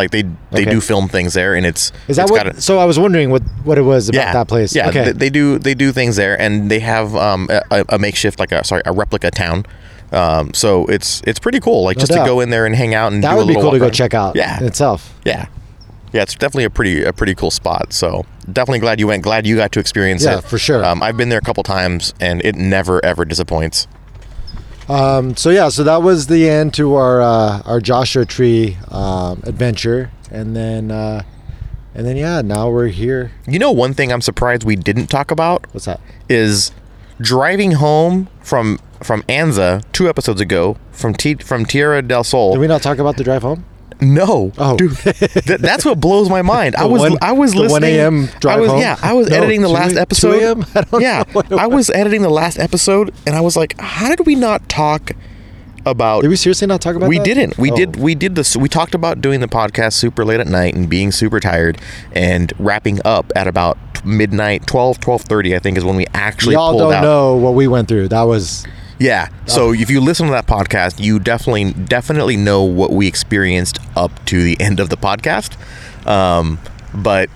Like 0.00 0.10
they 0.10 0.22
they 0.50 0.62
Okay. 0.62 0.70
do 0.70 0.80
film 0.80 1.08
things 1.08 1.34
there, 1.34 1.54
and 1.54 1.64
it's 1.66 1.92
is 2.08 2.16
that 2.16 2.22
it's 2.22 2.30
what? 2.32 2.44
got 2.44 2.56
a- 2.56 2.60
so 2.60 2.78
I 2.78 2.84
was 2.86 2.98
wondering 2.98 3.30
what 3.30 3.42
what 3.64 3.76
it 3.78 3.82
was 3.82 4.08
about 4.08 4.18
yeah, 4.18 4.32
that 4.32 4.48
place. 4.48 4.74
Yeah, 4.74 4.88
Okay. 4.88 5.04
th- 5.04 5.16
they 5.16 5.30
do 5.30 5.58
they 5.58 5.74
do 5.74 5.92
things 5.92 6.16
there, 6.16 6.40
and 6.40 6.70
they 6.70 6.80
have 6.80 7.14
um, 7.14 7.48
a, 7.70 7.84
a 7.90 7.98
makeshift 7.98 8.38
like 8.40 8.50
a 8.52 8.64
sorry 8.64 8.82
a 8.86 8.92
replica 8.92 9.30
town. 9.30 9.64
Um, 10.12 10.52
so 10.54 10.86
it's 10.86 11.22
it's 11.26 11.38
pretty 11.38 11.60
cool. 11.60 11.84
Like 11.84 11.96
No 11.98 12.00
just 12.00 12.12
doubt. 12.12 12.24
to 12.24 12.28
go 12.30 12.40
in 12.40 12.50
there 12.50 12.64
and 12.66 12.74
hang 12.74 12.94
out 12.94 13.12
and 13.12 13.22
that 13.22 13.30
do 13.30 13.36
a 13.36 13.38
would 13.44 13.48
be 13.48 13.54
cool 13.60 13.70
to 13.72 13.78
go 13.78 13.84
around. 13.84 13.92
check 13.92 14.14
out. 14.14 14.34
Yeah. 14.36 14.58
itself. 14.64 15.14
Yeah, 15.24 15.46
yeah, 16.12 16.22
it's 16.22 16.34
definitely 16.34 16.64
a 16.64 16.70
pretty 16.70 17.04
a 17.04 17.12
pretty 17.12 17.34
cool 17.34 17.50
spot. 17.52 17.92
So 17.92 18.24
definitely 18.50 18.80
glad 18.80 18.98
you 18.98 19.06
went. 19.06 19.22
Glad 19.22 19.46
you 19.46 19.54
got 19.56 19.70
to 19.72 19.80
experience 19.80 20.24
Yeah, 20.24 20.38
it 20.38 20.44
for 20.44 20.58
sure. 20.58 20.84
Um, 20.84 21.02
I've 21.02 21.16
been 21.16 21.28
there 21.28 21.38
a 21.38 21.42
couple 21.42 21.62
times, 21.62 22.14
and 22.20 22.40
it 22.44 22.56
never 22.56 23.04
ever 23.04 23.24
disappoints. 23.24 23.86
Um, 24.90 25.36
so 25.36 25.50
yeah, 25.50 25.68
so 25.68 25.84
that 25.84 26.02
was 26.02 26.26
the 26.26 26.48
end 26.48 26.74
to 26.74 26.96
our 26.96 27.22
uh, 27.22 27.62
our 27.64 27.80
Joshua 27.80 28.24
Tree 28.24 28.76
um, 28.88 29.40
adventure, 29.44 30.10
and 30.32 30.56
then 30.56 30.90
uh, 30.90 31.22
and 31.94 32.04
then 32.04 32.16
yeah, 32.16 32.42
now 32.42 32.68
we're 32.68 32.88
here. 32.88 33.30
You 33.46 33.60
know, 33.60 33.70
one 33.70 33.94
thing 33.94 34.12
I'm 34.12 34.20
surprised 34.20 34.64
we 34.64 34.74
didn't 34.74 35.06
talk 35.06 35.30
about 35.30 35.72
What's 35.72 35.86
that? 35.86 36.00
is 36.28 36.72
driving 37.20 37.72
home 37.72 38.28
from 38.40 38.80
from 39.00 39.22
Anza 39.22 39.84
two 39.92 40.08
episodes 40.08 40.40
ago 40.40 40.76
from 40.90 41.14
T- 41.14 41.34
from 41.34 41.64
Tierra 41.66 42.02
del 42.02 42.24
Sol. 42.24 42.54
Did 42.54 42.60
we 42.60 42.66
not 42.66 42.82
talk 42.82 42.98
about 42.98 43.16
the 43.16 43.22
drive 43.22 43.42
home? 43.42 43.64
No, 44.00 44.52
Oh. 44.58 44.76
dude, 44.76 44.96
th- 44.96 45.60
that's 45.60 45.84
what 45.84 46.00
blows 46.00 46.28
my 46.30 46.42
mind. 46.42 46.74
I 46.78 46.86
was 46.86 47.00
one- 47.02 47.18
I 47.22 47.32
was 47.32 47.52
the 47.52 47.60
1 47.60 47.68
listening. 47.68 47.94
a.m. 47.96 48.26
drive 48.40 48.58
I 48.58 48.60
was 48.60 48.70
home? 48.70 48.80
yeah. 48.80 48.96
I 49.02 49.12
was 49.12 49.28
No, 49.28 49.36
editing 49.36 49.62
the 49.62 49.68
2 49.68 49.74
last 49.74 49.90
a- 49.92 49.94
2 49.94 50.00
episode. 50.00 50.42
a.m.? 50.42 50.64
I 50.74 50.80
don't 50.82 51.00
yeah, 51.02 51.24
know 51.50 51.58
I 51.58 51.66
was 51.66 51.90
editing 51.90 52.22
the 52.22 52.30
last 52.30 52.58
episode, 52.58 53.12
and 53.26 53.36
I 53.36 53.40
was 53.40 53.56
like, 53.56 53.78
how 53.80 54.08
did 54.14 54.26
we 54.26 54.34
not 54.34 54.68
talk 54.68 55.12
about? 55.86 56.22
Did 56.22 56.28
we 56.28 56.36
seriously 56.36 56.66
not 56.66 56.80
talk 56.80 56.94
about 56.96 57.08
we 57.08 57.18
that? 57.18 57.24
didn't. 57.24 57.56
We 57.58 57.70
Oh. 57.72 57.76
did. 57.76 57.96
We 57.96 58.14
did 58.14 58.34
this. 58.34 58.56
We 58.56 58.68
talked 58.68 58.94
about 58.94 59.20
doing 59.20 59.40
the 59.40 59.48
podcast 59.48 59.94
super 59.94 60.24
late 60.24 60.40
at 60.40 60.46
night 60.46 60.74
and 60.74 60.88
being 60.88 61.10
super 61.12 61.40
tired 61.40 61.78
and 62.12 62.52
wrapping 62.58 63.00
up 63.04 63.32
at 63.34 63.46
about 63.46 63.78
midnight, 64.04 64.66
12, 64.66 64.98
12.30, 65.00 65.54
I 65.54 65.58
think 65.58 65.76
is 65.76 65.84
when 65.84 65.96
we 65.96 66.06
actually 66.14 66.54
Y'all 66.54 66.70
pulled 66.70 66.82
don't 66.82 66.94
out. 66.94 67.02
know 67.02 67.36
what 67.36 67.52
we 67.54 67.66
went 67.68 67.86
through. 67.88 68.08
That 68.08 68.22
was 68.22 68.66
Yeah. 69.00 69.28
So 69.46 69.72
if 69.72 69.90
you 69.90 70.00
listen 70.00 70.26
to 70.26 70.32
that 70.32 70.46
podcast, 70.46 71.00
you 71.02 71.18
definitely 71.18 71.72
definitely 71.72 72.36
know 72.36 72.62
what 72.62 72.92
we 72.92 73.08
experienced 73.08 73.78
up 73.96 74.24
to 74.26 74.42
the 74.42 74.60
end 74.60 74.78
of 74.78 74.90
the 74.90 74.96
podcast. 74.96 75.56
Um, 76.06 76.58
but 76.94 77.28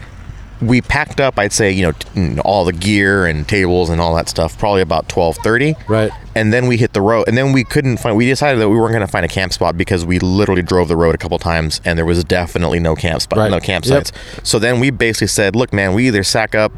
we 0.61 0.81
packed 0.81 1.21
up, 1.21 1.39
I'd 1.39 1.53
say, 1.53 1.73
you 1.73 1.83
know, 1.83 1.93
t- 1.93 2.39
all 2.41 2.65
the 2.65 2.73
gear 2.73 3.27
and 3.27 3.47
tables 3.49 3.91
and 3.91 4.01
all 4.01 4.15
that 4.15 4.29
stuff, 4.29 4.57
probably 4.59 4.83
about 4.83 5.09
twelve 5.09 5.37
thirty. 5.39 5.75
Right. 5.89 6.11
And 6.37 6.53
then 6.53 6.67
we 6.67 6.77
hit 6.77 6.93
the 6.93 7.01
road, 7.01 7.25
and 7.29 7.37
then 7.37 7.53
we 7.53 7.65
couldn't 7.65 7.97
find. 7.99 8.17
We 8.17 8.27
decided 8.27 8.61
that 8.61 8.69
we 8.69 8.77
weren't 8.77 8.93
going 8.93 9.07
to 9.07 9.11
find 9.11 9.25
a 9.25 9.29
camp 9.29 9.53
spot 9.53 9.77
because 9.79 10.05
we 10.05 10.19
literally 10.19 10.63
drove 10.63 10.89
the 10.89 10.97
road 10.97 11.15
a 11.15 11.19
couple 11.19 11.39
times, 11.39 11.81
and 11.85 11.97
there 11.99 12.05
was 12.07 12.23
definitely 12.25 12.79
no 12.81 12.95
camp 12.95 13.23
spot, 13.23 13.39
Right. 13.39 13.51
no 13.51 13.59
campsites. 13.59 14.11
So 14.45 14.59
then 14.59 14.81
we 14.81 14.91
basically 14.91 15.29
said, 15.29 15.55
"Look, 15.57 15.73
man, 15.73 15.95
we 15.95 16.09
either 16.09 16.25
sack 16.25 16.55
up 16.55 16.73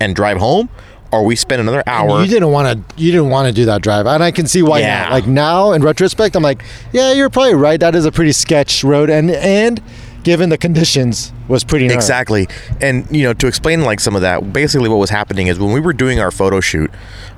and 0.00 0.16
drive 0.16 0.38
home, 0.38 0.68
or 1.12 1.24
we 1.24 1.36
spend 1.36 1.60
another 1.60 1.82
hour." 1.86 2.20
you 2.22 2.26
didn't 2.28 2.50
want 2.50 2.88
to 2.88 3.02
you 3.02 3.12
didn't 3.12 3.28
want 3.30 3.46
to 3.48 3.52
do 3.52 3.66
that 3.66 3.82
drive, 3.82 4.06
and 4.06 4.22
I 4.22 4.30
can 4.30 4.46
see 4.46 4.62
why 4.62 4.80
Yeah. 4.80 5.04
now. 5.04 5.10
Like 5.12 5.26
now 5.26 5.72
in 5.72 5.82
retrospect, 5.82 6.34
I'm 6.34 6.42
like, 6.42 6.64
yeah, 6.92 7.12
you're 7.12 7.30
probably 7.30 7.54
right. 7.54 7.78
That 7.78 7.94
is 7.94 8.04
a 8.04 8.12
pretty 8.12 8.32
sketch 8.32 8.82
road, 8.82 9.10
and 9.10 9.30
and 9.30 9.80
given 10.24 10.50
the 10.50 10.58
conditions, 10.58 11.32
was 11.48 11.64
pretty 11.64 11.86
gnarly. 11.86 11.96
Exactly. 11.96 12.48
And 12.80 13.04
you 13.14 13.24
know, 13.24 13.34
to 13.34 13.46
explain 13.48 13.82
like 13.82 13.98
some 14.00 14.14
of 14.14 14.22
that, 14.22 14.52
basically 14.52 14.88
what 14.88 14.98
was 14.98 15.10
happening 15.10 15.48
is 15.48 15.58
when 15.58 15.72
we 15.72 15.80
were 15.80 15.92
doing 15.92 16.20
our 16.20 16.30
photo 16.30 16.60
shoot 16.60 16.90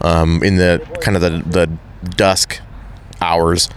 um, 0.02 0.42
in 0.42 0.56
the 0.56 0.86
kind 1.00 1.16
of 1.16 1.22
the, 1.22 1.42
the 1.48 2.10
dusk 2.10 2.60
hours, 3.22 3.70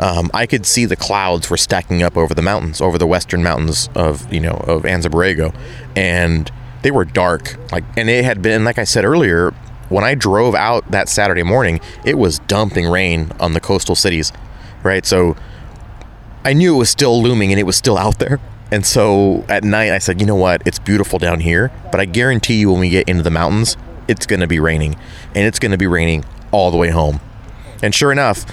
um, 0.00 0.28
I 0.34 0.46
could 0.46 0.66
see 0.66 0.84
the 0.86 0.96
clouds 0.96 1.48
were 1.50 1.56
stacking 1.56 2.02
up 2.02 2.16
over 2.16 2.34
the 2.34 2.42
mountains, 2.42 2.80
over 2.80 2.98
the 2.98 3.06
western 3.06 3.44
mountains 3.44 3.88
of 3.94 4.32
you 4.32 4.40
know 4.40 4.54
of 4.66 4.82
Anza 4.82 5.06
Borrego, 5.06 5.54
and 5.96 6.50
they 6.82 6.90
were 6.90 7.04
dark. 7.04 7.56
Like, 7.72 7.84
and 7.96 8.08
it 8.08 8.24
had 8.24 8.42
been 8.42 8.64
like 8.64 8.78
I 8.78 8.84
said 8.84 9.04
earlier. 9.04 9.52
When 9.88 10.04
I 10.04 10.14
drove 10.14 10.54
out 10.54 10.90
that 10.90 11.08
Saturday 11.08 11.42
morning, 11.42 11.80
it 12.04 12.18
was 12.18 12.40
dumping 12.40 12.86
rain 12.86 13.32
on 13.40 13.54
the 13.54 13.60
coastal 13.60 13.94
cities, 13.94 14.34
right? 14.82 15.06
So 15.06 15.34
I 16.44 16.52
knew 16.52 16.74
it 16.74 16.78
was 16.78 16.90
still 16.90 17.22
looming 17.22 17.52
and 17.52 17.58
it 17.58 17.62
was 17.62 17.76
still 17.76 17.96
out 17.96 18.18
there. 18.18 18.38
And 18.70 18.84
so 18.84 19.46
at 19.48 19.64
night, 19.64 19.92
I 19.92 19.98
said, 19.98 20.20
you 20.20 20.26
know 20.26 20.34
what? 20.34 20.62
It's 20.66 20.78
beautiful 20.78 21.18
down 21.18 21.40
here, 21.40 21.72
but 21.90 22.00
I 22.00 22.04
guarantee 22.04 22.60
you 22.60 22.70
when 22.70 22.80
we 22.80 22.90
get 22.90 23.08
into 23.08 23.22
the 23.22 23.30
mountains, 23.30 23.78
it's 24.08 24.26
going 24.26 24.40
to 24.40 24.46
be 24.46 24.60
raining. 24.60 24.96
And 25.34 25.46
it's 25.46 25.58
going 25.58 25.72
to 25.72 25.78
be 25.78 25.86
raining 25.86 26.24
all 26.50 26.70
the 26.70 26.76
way 26.76 26.90
home. 26.90 27.20
And 27.82 27.94
sure 27.94 28.12
enough, 28.12 28.44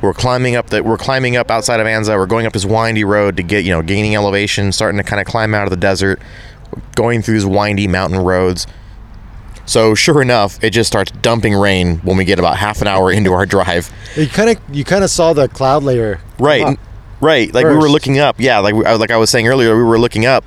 we're 0.00 0.14
climbing 0.14 0.56
up 0.56 0.70
the 0.70 0.82
we're 0.82 0.96
climbing 0.96 1.36
up 1.36 1.50
outside 1.50 1.80
of 1.80 1.86
Anza. 1.86 2.16
We're 2.16 2.26
going 2.26 2.46
up 2.46 2.52
this 2.54 2.64
windy 2.64 3.04
road 3.04 3.36
to 3.36 3.42
get, 3.42 3.64
you 3.64 3.70
know, 3.70 3.82
gaining 3.82 4.14
elevation, 4.14 4.72
starting 4.72 4.96
to 4.96 5.04
kind 5.04 5.20
of 5.20 5.26
climb 5.26 5.54
out 5.54 5.64
of 5.64 5.70
the 5.70 5.76
desert, 5.76 6.20
going 6.94 7.22
through 7.22 7.34
these 7.34 7.46
windy 7.46 7.86
mountain 7.88 8.18
roads. 8.20 8.66
So 9.66 9.94
sure 9.94 10.20
enough, 10.20 10.62
it 10.64 10.70
just 10.70 10.88
starts 10.88 11.12
dumping 11.12 11.54
rain 11.54 11.98
when 11.98 12.16
we 12.16 12.24
get 12.24 12.38
about 12.38 12.56
half 12.56 12.80
an 12.82 12.88
hour 12.88 13.12
into 13.12 13.32
our 13.32 13.46
drive. 13.46 13.90
You 14.16 14.26
kind 14.26 14.50
of 14.50 14.58
you 14.74 14.84
kind 14.84 15.04
of 15.04 15.10
saw 15.10 15.32
the 15.32 15.48
cloud 15.48 15.84
layer. 15.84 16.20
Right, 16.38 16.78
right. 17.20 17.52
Like 17.54 17.66
we 17.66 17.74
were 17.76 17.88
looking 17.88 18.18
up. 18.18 18.36
Yeah, 18.40 18.58
like 18.58 18.74
we- 18.74 18.84
like 18.84 19.10
I 19.12 19.16
was 19.16 19.30
saying 19.30 19.46
earlier, 19.46 19.76
we 19.76 19.84
were 19.84 19.98
looking 19.98 20.26
up, 20.26 20.44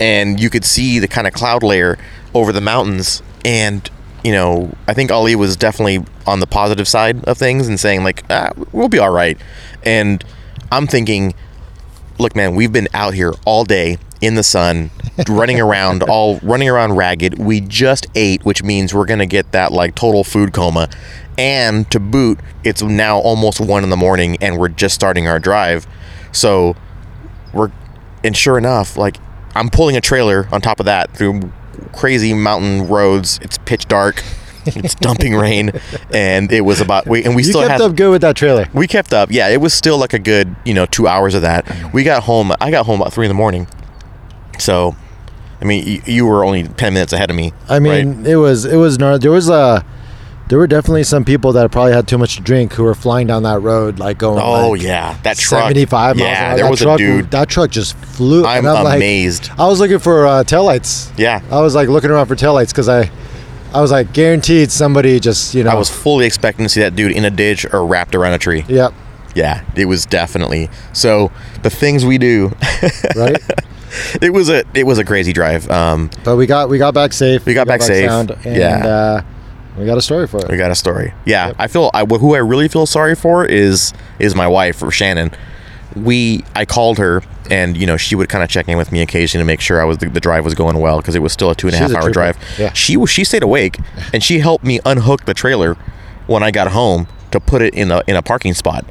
and 0.00 0.40
you 0.40 0.50
could 0.50 0.64
see 0.64 0.98
the 0.98 1.06
kind 1.08 1.26
of 1.26 1.32
cloud 1.32 1.62
layer 1.62 1.98
over 2.34 2.50
the 2.52 2.60
mountains. 2.60 3.22
And 3.44 3.88
you 4.24 4.32
know, 4.32 4.74
I 4.88 4.94
think 4.94 5.12
Ali 5.12 5.36
was 5.36 5.56
definitely 5.56 6.02
on 6.26 6.40
the 6.40 6.46
positive 6.46 6.88
side 6.88 7.22
of 7.24 7.38
things 7.38 7.68
and 7.68 7.78
saying 7.78 8.02
like, 8.02 8.24
ah, 8.30 8.50
"We'll 8.72 8.88
be 8.88 8.98
all 8.98 9.10
right." 9.10 9.38
And 9.84 10.24
I'm 10.72 10.86
thinking, 10.88 11.34
look, 12.18 12.36
man, 12.36 12.54
we've 12.54 12.72
been 12.72 12.88
out 12.94 13.14
here 13.14 13.32
all 13.44 13.64
day 13.64 13.98
in 14.20 14.34
the 14.34 14.42
sun, 14.42 14.90
running 15.28 15.60
around, 15.60 16.02
all 16.08 16.38
running 16.42 16.68
around 16.68 16.96
ragged. 16.96 17.38
We 17.38 17.60
just 17.60 18.06
ate, 18.14 18.44
which 18.44 18.62
means 18.62 18.94
we're 18.94 19.06
gonna 19.06 19.26
get 19.26 19.52
that 19.52 19.72
like 19.72 19.94
total 19.94 20.24
food 20.24 20.52
coma. 20.52 20.88
And 21.36 21.90
to 21.90 21.98
boot, 21.98 22.38
it's 22.62 22.82
now 22.82 23.18
almost 23.18 23.60
one 23.60 23.82
in 23.82 23.90
the 23.90 23.96
morning, 23.96 24.36
and 24.40 24.58
we're 24.58 24.68
just 24.68 24.94
starting 24.94 25.26
our 25.26 25.38
drive. 25.38 25.86
So 26.32 26.76
we're, 27.52 27.72
and 28.22 28.36
sure 28.36 28.56
enough, 28.56 28.96
like 28.96 29.16
I'm 29.54 29.68
pulling 29.68 29.96
a 29.96 30.00
trailer 30.00 30.48
on 30.52 30.60
top 30.60 30.80
of 30.80 30.86
that 30.86 31.16
through 31.16 31.52
crazy 31.92 32.34
mountain 32.34 32.88
roads. 32.88 33.38
It's 33.42 33.58
pitch 33.58 33.86
dark. 33.86 34.22
It's 34.66 34.94
dumping 34.94 35.34
rain, 35.34 35.72
and 36.12 36.50
it 36.52 36.62
was 36.62 36.80
about 36.80 37.06
we 37.06 37.24
and 37.24 37.34
we 37.36 37.42
You 37.42 37.48
still 37.50 37.60
kept 37.62 37.72
had 37.72 37.80
up 37.80 37.96
good 37.96 38.10
with 38.10 38.22
that 38.22 38.36
trailer. 38.36 38.66
we 38.72 38.86
kept 38.86 39.12
up. 39.12 39.30
Yeah, 39.30 39.48
it 39.48 39.60
was 39.60 39.72
still 39.74 39.98
like 39.98 40.12
a 40.12 40.18
good, 40.18 40.54
you 40.64 40.74
know, 40.74 40.86
two 40.86 41.06
hours 41.06 41.34
of 41.34 41.42
that. 41.42 41.92
We 41.92 42.02
got 42.04 42.22
home. 42.24 42.52
I 42.60 42.70
got 42.70 42.86
home 42.86 43.00
about 43.00 43.12
three 43.12 43.26
in 43.26 43.30
the 43.30 43.34
morning. 43.34 43.66
So, 44.58 44.94
I 45.60 45.64
mean, 45.64 45.86
you, 45.86 46.02
you 46.06 46.26
were 46.26 46.44
only 46.44 46.64
ten 46.64 46.94
minutes 46.94 47.12
ahead 47.12 47.30
of 47.30 47.36
me. 47.36 47.52
I 47.68 47.78
mean, 47.78 48.18
right? 48.18 48.26
it 48.28 48.36
was 48.36 48.64
it 48.64 48.76
was. 48.76 48.98
There 48.98 49.30
was 49.30 49.50
uh 49.50 49.82
there 50.48 50.58
were 50.58 50.66
definitely 50.66 51.04
some 51.04 51.24
people 51.24 51.52
that 51.52 51.70
probably 51.72 51.92
had 51.94 52.06
too 52.06 52.18
much 52.18 52.36
to 52.36 52.42
drink 52.42 52.74
who 52.74 52.84
were 52.84 52.94
flying 52.94 53.26
down 53.26 53.44
that 53.44 53.60
road 53.60 53.98
like 53.98 54.18
going. 54.18 54.38
oh 54.42 54.70
like, 54.70 54.82
yeah, 54.82 55.18
that 55.22 55.38
truck. 55.38 55.62
75 55.62 56.16
miles 56.16 56.20
Yeah, 56.28 56.54
there 56.54 56.64
That 56.64 56.70
was 56.70 56.80
truck, 56.80 57.00
a 57.00 57.02
dude. 57.02 57.30
That 57.30 57.48
truck 57.48 57.70
just 57.70 57.96
flew. 57.96 58.44
I'm, 58.44 58.64
like- 58.64 58.96
amazed. 58.96 59.50
I 59.58 59.66
was 59.66 59.80
looking 59.80 59.98
for 59.98 60.26
uh, 60.26 60.44
taillights. 60.44 61.16
yeah, 61.18 61.40
I 61.50 61.60
was 61.60 61.74
like 61.74 61.88
looking 61.88 62.10
around 62.10 62.26
for 62.26 62.36
taillights 62.36 62.68
because 62.68 62.88
I, 62.90 63.10
I 63.74 63.80
was 63.80 63.90
like 63.90 64.12
guaranteed 64.12 64.70
somebody 64.70 65.18
just 65.20 65.54
you 65.54 65.64
know. 65.64 65.70
I 65.70 65.74
was 65.74 65.90
fully 65.90 66.26
expecting 66.26 66.64
to 66.64 66.68
see 66.68 66.80
that 66.80 66.94
dude 66.94 67.12
in 67.12 67.24
a 67.24 67.30
ditch 67.30 67.66
or 67.72 67.84
wrapped 67.84 68.14
around 68.14 68.34
a 68.34 68.38
tree. 68.38 68.64
Yep. 68.68 68.94
Yeah, 69.34 69.64
it 69.74 69.86
was 69.86 70.06
definitely. 70.06 70.70
So 70.92 71.32
the 71.64 71.70
things 71.70 72.04
we 72.04 72.18
do, 72.18 72.52
Right. 73.16 73.36
it 74.22 74.32
was 74.32 74.48
a 74.48 74.62
it 74.74 74.86
was 74.86 74.98
a 74.98 75.04
crazy 75.04 75.32
drive. 75.32 75.68
Um, 75.70 76.08
but 76.24 76.36
we 76.36 76.46
got 76.46 76.68
we 76.68 76.78
got 76.78 76.94
back 76.94 77.12
safe. 77.12 77.44
We 77.44 77.52
got 77.52 77.66
back 77.66 77.82
safe. 77.82 78.08
Sound, 78.08 78.30
and, 78.44 78.56
Yeah. 78.56 78.86
Uh, 78.86 79.22
we 79.76 79.86
got 79.86 79.98
a 79.98 80.02
story 80.02 80.28
for 80.28 80.38
it. 80.38 80.48
We 80.48 80.56
got 80.56 80.70
a 80.70 80.76
story. 80.76 81.12
Yeah, 81.24 81.48
Yep. 81.48 81.56
I 81.58 81.66
feel 81.66 81.90
I, 81.92 82.04
who 82.04 82.36
I 82.36 82.38
really 82.38 82.68
feel 82.68 82.86
sorry 82.86 83.16
for 83.16 83.44
is 83.44 83.92
is 84.20 84.36
my 84.36 84.46
wife 84.46 84.80
or 84.84 84.92
Shannon. 84.92 85.32
We 85.96 86.44
I 86.54 86.64
called 86.64 86.98
her 86.98 87.22
and 87.50 87.76
you 87.76 87.86
know 87.86 87.96
she 87.96 88.14
would 88.14 88.28
kind 88.28 88.42
of 88.42 88.50
check 88.50 88.68
in 88.68 88.76
with 88.78 88.92
me 88.92 89.00
occasionally 89.02 89.42
to 89.42 89.46
make 89.46 89.60
sure 89.60 89.80
I 89.80 89.84
was 89.84 89.98
the, 89.98 90.08
the 90.08 90.20
drive 90.20 90.44
was 90.44 90.54
going 90.54 90.78
well 90.78 90.98
because 90.98 91.14
it 91.14 91.22
was 91.22 91.32
still 91.32 91.50
a 91.50 91.54
two 91.54 91.66
and 91.66 91.74
a 91.74 91.78
half 91.78 91.90
a 91.90 91.96
hour 91.96 92.02
trooper. 92.02 92.12
drive. 92.12 92.38
Yeah. 92.58 92.72
She 92.72 92.96
was 92.96 93.10
she 93.10 93.24
stayed 93.24 93.42
awake 93.42 93.78
and 94.12 94.22
she 94.22 94.38
helped 94.40 94.64
me 94.64 94.80
unhook 94.84 95.24
the 95.24 95.34
trailer 95.34 95.74
when 96.26 96.42
I 96.42 96.50
got 96.50 96.68
home 96.72 97.06
to 97.30 97.40
put 97.40 97.62
it 97.62 97.74
in 97.74 97.90
a 97.90 98.02
in 98.06 98.16
a 98.16 98.22
parking 98.22 98.54
spot. 98.54 98.84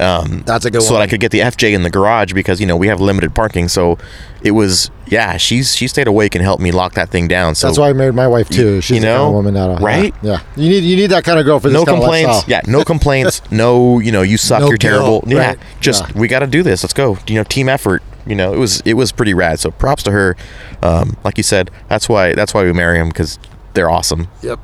Um, 0.00 0.42
That's 0.46 0.64
a 0.64 0.70
good 0.70 0.82
so 0.82 0.94
one. 0.94 1.00
that 1.00 1.04
I 1.04 1.06
could 1.08 1.20
get 1.20 1.30
the 1.30 1.40
FJ 1.40 1.74
in 1.74 1.82
the 1.82 1.90
garage 1.90 2.32
because 2.32 2.60
you 2.60 2.66
know 2.66 2.76
we 2.76 2.86
have 2.88 3.00
limited 3.00 3.34
parking. 3.34 3.68
So 3.68 3.98
it 4.42 4.52
was 4.52 4.90
yeah. 5.06 5.36
She's 5.36 5.76
she 5.76 5.86
stayed 5.88 6.06
awake 6.06 6.34
and 6.34 6.42
helped 6.42 6.62
me 6.62 6.72
lock 6.72 6.94
that 6.94 7.10
thing 7.10 7.28
down. 7.28 7.54
So 7.54 7.66
That's 7.66 7.78
why 7.78 7.90
I 7.90 7.92
married 7.92 8.14
my 8.14 8.26
wife 8.26 8.48
too. 8.48 8.80
She's 8.80 8.96
you 8.96 9.00
the 9.02 9.06
kind 9.08 9.22
of 9.22 9.32
woman 9.32 9.54
that 9.54 9.80
right? 9.80 10.14
Yeah, 10.22 10.30
yeah. 10.32 10.40
You 10.56 10.68
need 10.70 10.84
you 10.84 10.96
need 10.96 11.08
that 11.08 11.24
kind 11.24 11.38
of 11.38 11.44
girl 11.44 11.60
for 11.60 11.68
this 11.68 11.74
no 11.74 11.84
complaints. 11.84 12.48
Yeah, 12.48 12.62
no 12.66 12.82
complaints. 12.84 13.42
no, 13.50 13.98
you 13.98 14.10
know, 14.12 14.22
you 14.22 14.36
suck. 14.38 14.60
No 14.60 14.68
you're 14.68 14.78
terrible. 14.78 15.22
Yeah, 15.26 15.48
right. 15.48 15.58
just 15.80 16.08
Yeah. 16.08 16.18
we 16.18 16.28
got 16.28 16.40
to 16.40 16.46
do 16.46 16.62
this. 16.62 16.82
Let's 16.82 16.94
go. 16.94 17.18
You 17.26 17.34
know, 17.36 17.44
team 17.44 17.68
effort. 17.68 18.02
You 18.26 18.34
know, 18.34 18.52
it 18.54 18.58
was 18.58 18.80
it 18.84 18.94
was 18.94 19.12
pretty 19.12 19.34
rad. 19.34 19.58
So 19.60 19.70
props 19.70 20.02
to 20.04 20.12
her. 20.12 20.36
Um, 20.82 21.16
like 21.24 21.36
you 21.36 21.42
said, 21.42 21.70
that's 21.88 22.08
why 22.08 22.34
that's 22.34 22.54
why 22.54 22.64
we 22.64 22.72
marry 22.72 22.98
them 22.98 23.08
because 23.08 23.38
they're 23.74 23.90
awesome. 23.90 24.28
Yep. 24.42 24.60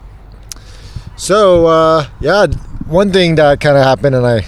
So 1.17 1.67
uh, 1.67 2.07
yeah, 2.21 2.47
one 2.87 3.13
thing 3.13 3.35
that 3.37 3.61
kind 3.61 3.77
of 3.77 3.83
happened, 3.85 4.15
and 4.15 4.27
I, 4.27 4.47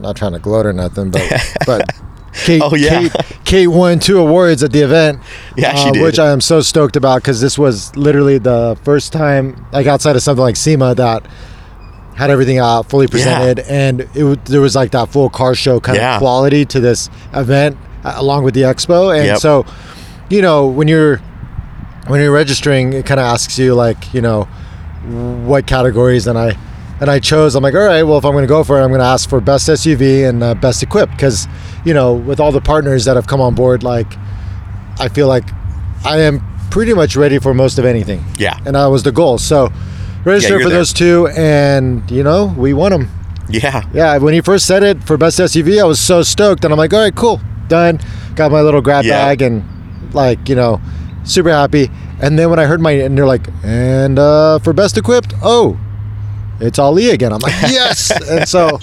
not 0.00 0.16
trying 0.16 0.32
to 0.32 0.38
gloat 0.38 0.66
or 0.66 0.72
nothing, 0.72 1.10
but 1.10 1.30
but 1.66 1.94
Kate, 2.44 2.62
Oh, 2.64 2.74
yeah. 2.76 3.08
Kate, 3.08 3.12
Kate 3.44 3.66
won 3.66 3.98
two 3.98 4.18
awards 4.18 4.62
at 4.62 4.70
the 4.72 4.80
event. 4.80 5.20
Yeah, 5.56 5.74
she 5.74 5.88
uh, 5.88 5.92
did. 5.92 6.02
Which 6.02 6.18
I 6.18 6.30
am 6.30 6.40
so 6.40 6.60
stoked 6.60 6.94
about 6.96 7.22
because 7.22 7.40
this 7.40 7.58
was 7.58 7.94
literally 7.96 8.38
the 8.38 8.78
first 8.84 9.12
time, 9.12 9.66
like 9.72 9.86
outside 9.86 10.14
of 10.16 10.22
something 10.22 10.42
like 10.42 10.56
SEMA, 10.56 10.94
that 10.94 11.26
had 12.14 12.30
everything 12.30 12.58
out 12.58 12.88
fully 12.88 13.06
presented, 13.08 13.60
and 13.60 14.02
it 14.14 14.44
there 14.44 14.60
was 14.60 14.76
like 14.76 14.90
that 14.92 15.08
full 15.08 15.28
car 15.30 15.54
show 15.54 15.80
kind 15.80 15.96
Yeah. 15.96 16.14
of 16.16 16.20
quality 16.20 16.64
to 16.66 16.78
this 16.80 17.08
event, 17.34 17.76
uh, 18.04 18.12
along 18.16 18.44
with 18.44 18.54
the 18.54 18.62
expo, 18.62 19.14
and 19.16 19.26
Yep. 19.26 19.38
so 19.38 19.64
you 20.28 20.40
know 20.42 20.66
when 20.68 20.86
you're 20.86 21.16
when 22.06 22.20
you're 22.20 22.32
registering, 22.32 22.92
it 22.92 23.06
kind 23.06 23.18
of 23.18 23.24
asks 23.26 23.58
you 23.58 23.74
like 23.74 24.12
you 24.14 24.20
know 24.20 24.44
what 25.46 25.66
categories 25.66 26.26
and 26.26 26.38
I 26.38 26.56
and 27.00 27.10
I 27.10 27.18
chose 27.18 27.54
I'm 27.54 27.62
like 27.62 27.74
all 27.74 27.80
right 27.80 28.02
well 28.02 28.18
if 28.18 28.24
I'm 28.24 28.32
going 28.32 28.44
to 28.44 28.48
go 28.48 28.62
for 28.64 28.78
it 28.80 28.82
I'm 28.84 28.88
going 28.90 29.00
to 29.00 29.06
ask 29.06 29.28
for 29.28 29.40
best 29.40 29.68
SUV 29.68 30.28
and 30.28 30.42
uh, 30.42 30.54
best 30.54 30.82
equipped 30.82 31.12
because 31.12 31.46
you 31.84 31.94
know 31.94 32.14
with 32.14 32.40
all 32.40 32.52
the 32.52 32.60
partners 32.60 33.04
that 33.06 33.16
have 33.16 33.26
come 33.26 33.40
on 33.40 33.54
board 33.54 33.82
like 33.82 34.12
I 34.98 35.08
feel 35.08 35.28
like 35.28 35.44
I 36.04 36.20
am 36.20 36.40
pretty 36.70 36.94
much 36.94 37.16
ready 37.16 37.38
for 37.38 37.52
most 37.54 37.78
of 37.78 37.84
anything 37.84 38.24
Yeah. 38.38 38.56
and 38.66 38.74
that 38.76 38.86
was 38.86 39.02
the 39.02 39.12
goal 39.12 39.38
so 39.38 39.72
register 40.24 40.54
you're 40.54 40.62
for 40.62 40.68
there. 40.68 40.78
those 40.78 40.92
two 40.92 41.28
and 41.28 42.08
you 42.10 42.22
know 42.22 42.54
we 42.56 42.72
won 42.74 42.92
them 42.92 43.08
Yeah. 43.48 43.82
yeah 43.92 44.18
when 44.18 44.34
he 44.34 44.40
first 44.40 44.66
said 44.66 44.82
it 44.82 45.02
for 45.02 45.16
best 45.16 45.38
SUV 45.38 45.80
I 45.80 45.84
was 45.84 45.98
so 45.98 46.22
stoked 46.22 46.64
and 46.64 46.72
I'm 46.72 46.78
like 46.78 46.92
all 46.92 47.00
right 47.00 47.14
cool 47.14 47.40
done 47.68 47.98
got 48.34 48.50
my 48.52 48.60
little 48.60 48.80
grab 48.82 49.04
Yeah. 49.04 49.24
bag 49.24 49.42
and 49.42 49.64
like 50.14 50.48
you 50.48 50.54
know 50.54 50.80
super 51.24 51.50
happy 51.50 51.90
and 52.20 52.38
then 52.38 52.50
when 52.50 52.58
I 52.58 52.64
heard 52.66 52.80
my 52.80 52.90
and 52.92 53.16
they're 53.16 53.26
like 53.26 53.46
and 53.64 54.18
uh, 54.18 54.58
for 54.58 54.72
best 54.72 54.96
equipped 54.98 55.32
oh 55.42 55.78
it's 56.60 56.78
Ali 56.78 57.10
again 57.10 57.32
I'm 57.32 57.40
like 57.40 57.52
yes 57.62 58.10
and 58.30 58.48
so 58.48 58.78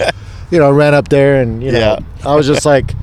you 0.51 0.59
know 0.59 0.71
ran 0.71 0.93
up 0.93 1.09
there 1.09 1.41
and 1.41 1.61
you 1.63 1.71
know 1.71 1.79
Yeah. 1.79 1.99
I 2.25 2.35
was 2.35 2.47
just 2.47 2.65
like 2.65 2.93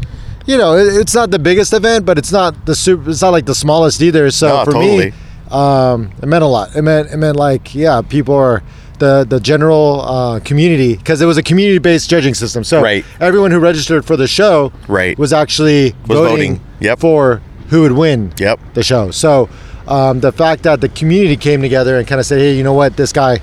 you 0.47 0.57
know 0.59 0.77
it, 0.77 0.89
it's 1.01 1.15
not 1.15 1.31
the 1.31 1.39
biggest 1.39 1.73
event 1.73 2.05
but 2.05 2.19
it's 2.19 2.33
not 2.33 2.67
the 2.67 2.75
super 2.75 3.11
it's 3.11 3.23
not 3.23 3.31
like 3.31 3.47
the 3.47 3.55
smallest 3.55 4.03
either 4.03 4.31
so 4.31 4.49
No, 4.49 4.65
for 4.65 4.73
totally. 4.73 5.11
me 5.11 5.13
um, 5.51 6.11
it 6.23 6.27
meant 6.27 6.43
a 6.43 6.47
lot. 6.47 6.75
It 6.75 6.83
meant 6.83 7.11
it 7.13 7.17
meant 7.19 7.37
like 7.37 7.75
yeah, 7.75 8.01
people 8.03 8.35
are 8.35 8.63
the 8.99 9.25
the 9.29 9.39
general 9.39 10.01
uh, 10.01 10.41
community 10.41 10.97
because 10.97 11.21
it 11.21 11.27
was 11.27 11.37
a 11.37 11.43
community 11.43 11.79
based 11.79 12.09
judging 12.11 12.35
system. 12.35 12.65
So 12.65 12.83
Right. 12.83 13.05
everyone 13.21 13.51
who 13.53 13.59
registered 13.61 14.05
for 14.05 14.17
the 14.17 14.27
show 14.27 14.73
Right. 14.89 15.17
was 15.19 15.33
actually 15.33 15.95
Was 16.09 16.19
voting, 16.19 16.55
voting. 16.57 16.61
Yep. 16.81 16.99
for 16.99 17.41
who 17.69 17.83
would 17.83 17.93
win 17.93 18.33
Yep. 18.39 18.59
the 18.73 18.83
show. 18.83 19.11
So 19.13 19.49
um, 19.87 20.21
the 20.21 20.33
fact 20.33 20.63
that 20.65 20.81
the 20.81 20.89
community 20.89 21.37
came 21.37 21.61
together 21.61 21.99
and 21.99 22.09
kind 22.09 22.19
of 22.21 22.27
said, 22.27 22.39
hey, 22.41 22.57
you 22.57 22.65
know 22.65 22.73
what, 22.73 22.97
this 22.97 23.13
guy, 23.13 23.39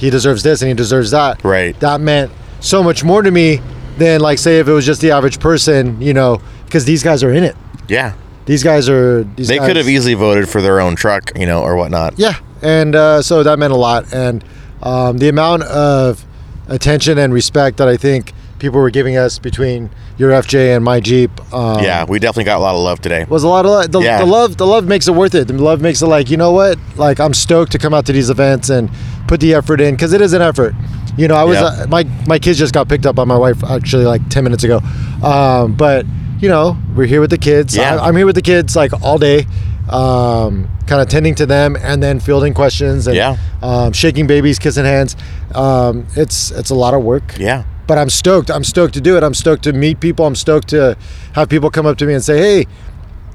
he 0.00 0.10
deserves 0.10 0.42
this 0.42 0.62
and 0.62 0.68
he 0.68 0.74
deserves 0.74 1.10
that. 1.12 1.44
Right. 1.44 1.78
That 1.80 2.00
meant 2.00 2.32
so 2.60 2.82
much 2.82 3.04
more 3.04 3.22
to 3.22 3.30
me 3.30 3.60
than 3.98 4.20
like 4.20 4.38
say 4.38 4.58
if 4.58 4.66
it 4.68 4.72
was 4.72 4.84
just 4.86 5.00
the 5.00 5.10
average 5.12 5.38
person, 5.40 6.00
you 6.00 6.14
know, 6.14 6.40
because 6.64 6.84
these 6.84 7.02
guys 7.02 7.22
are 7.22 7.32
in 7.32 7.44
it. 7.44 7.54
Yeah. 7.88 8.14
These 8.46 8.64
guys 8.64 8.88
are. 8.88 9.22
These 9.24 9.48
They 9.48 9.58
guys- 9.58 9.66
could 9.68 9.76
have 9.76 9.88
easily 9.88 10.14
voted 10.14 10.48
for 10.48 10.60
their 10.62 10.80
own 10.80 10.96
truck, 10.96 11.30
you 11.38 11.46
know, 11.46 11.62
or 11.62 11.76
whatnot. 11.76 12.14
yeah, 12.18 12.34
and 12.62 12.96
uh, 12.96 13.22
so 13.22 13.42
that 13.44 13.58
meant 13.60 13.72
a 13.72 13.76
lot, 13.76 14.12
and 14.12 14.42
um, 14.82 15.18
the 15.18 15.28
amount 15.28 15.62
of 15.64 16.24
attention 16.68 17.18
and 17.18 17.32
respect 17.32 17.76
that 17.76 17.86
I 17.88 17.96
think 17.96 18.32
people 18.58 18.80
were 18.80 18.90
giving 18.90 19.16
us 19.16 19.38
between 19.38 19.90
your 20.18 20.30
FJ 20.32 20.74
and 20.74 20.84
my 20.84 21.00
Jeep. 21.00 21.30
Um, 21.54 21.82
Yeah, 21.84 22.04
we 22.08 22.18
definitely 22.18 22.44
got 22.44 22.58
a 22.58 22.60
lot 22.62 22.74
of 22.74 22.80
love 22.82 23.00
today. 23.00 23.24
was 23.28 23.42
a 23.44 23.48
lot 23.48 23.64
of 23.66 23.70
lo- 23.70 23.86
the, 23.86 24.00
Yeah. 24.00 24.18
the 24.18 24.26
love. 24.26 24.56
The 24.56 24.66
love 24.66 24.84
makes 24.86 25.06
it 25.08 25.12
worth 25.14 25.34
it. 25.34 25.46
The 25.48 25.54
love 25.54 25.80
makes 25.80 26.02
it 26.02 26.06
like 26.06 26.28
you 26.30 26.36
know 26.36 26.52
what? 26.52 26.78
Like 26.96 27.20
I'm 27.20 27.34
stoked 27.34 27.72
to 27.72 27.78
come 27.78 27.94
out 27.94 28.06
to 28.06 28.12
these 28.12 28.30
events 28.30 28.68
and 28.68 28.90
put 29.30 29.38
the 29.40 29.54
effort 29.54 29.80
in 29.80 29.94
because 29.94 30.12
it 30.12 30.20
is 30.20 30.32
an 30.32 30.42
effort. 30.42 30.74
You 31.16 31.28
know, 31.28 31.36
I 31.36 31.44
was 31.44 31.58
Yeah. 31.58 31.66
uh, 31.84 31.86
my 31.96 32.02
my 32.26 32.38
kids 32.44 32.58
just 32.58 32.74
got 32.74 32.88
picked 32.88 33.06
up 33.06 33.14
by 33.20 33.24
my 33.24 33.38
wife 33.44 33.62
actually 33.76 34.04
like 34.12 34.22
ten 34.28 34.42
minutes 34.44 34.64
ago, 34.64 34.78
um, 35.22 35.74
but 35.84 36.04
you 36.42 36.48
know 36.48 36.76
we're 36.96 37.06
here 37.14 37.20
with 37.24 37.30
the 37.30 37.38
kids. 37.50 37.76
Yeah. 37.76 37.94
I, 37.96 38.08
I'm 38.08 38.16
here 38.16 38.26
with 38.26 38.34
the 38.34 38.46
kids 38.52 38.74
like 38.82 38.92
all 39.06 39.18
day, 39.18 39.46
um, 39.88 40.68
kind 40.86 41.00
of 41.02 41.08
tending 41.08 41.34
to 41.36 41.46
them 41.46 41.76
and 41.80 42.02
then 42.02 42.20
fielding 42.20 42.54
questions 42.54 43.06
and 43.06 43.16
Yeah. 43.16 43.36
um, 43.62 43.92
shaking 43.92 44.26
babies, 44.26 44.58
kissing 44.58 44.84
hands. 44.84 45.16
Um, 45.54 46.06
it's 46.16 46.50
it's 46.50 46.70
a 46.70 46.74
lot 46.84 46.94
of 46.94 47.02
work 47.02 47.34
Yeah. 47.38 47.62
but 47.86 47.98
I'm 47.98 48.10
stoked. 48.10 48.50
I'm 48.50 48.64
stoked 48.64 48.94
to 48.94 49.00
do 49.00 49.16
it. 49.16 49.22
I'm 49.22 49.34
stoked 49.34 49.62
to 49.64 49.72
meet 49.72 50.00
people. 50.00 50.26
I'm 50.26 50.34
stoked 50.46 50.68
to 50.68 50.96
have 51.36 51.48
people 51.48 51.70
come 51.70 51.86
up 51.86 51.96
to 51.98 52.04
me 52.06 52.14
and 52.14 52.24
say, 52.24 52.38
"Hey, 52.38 52.66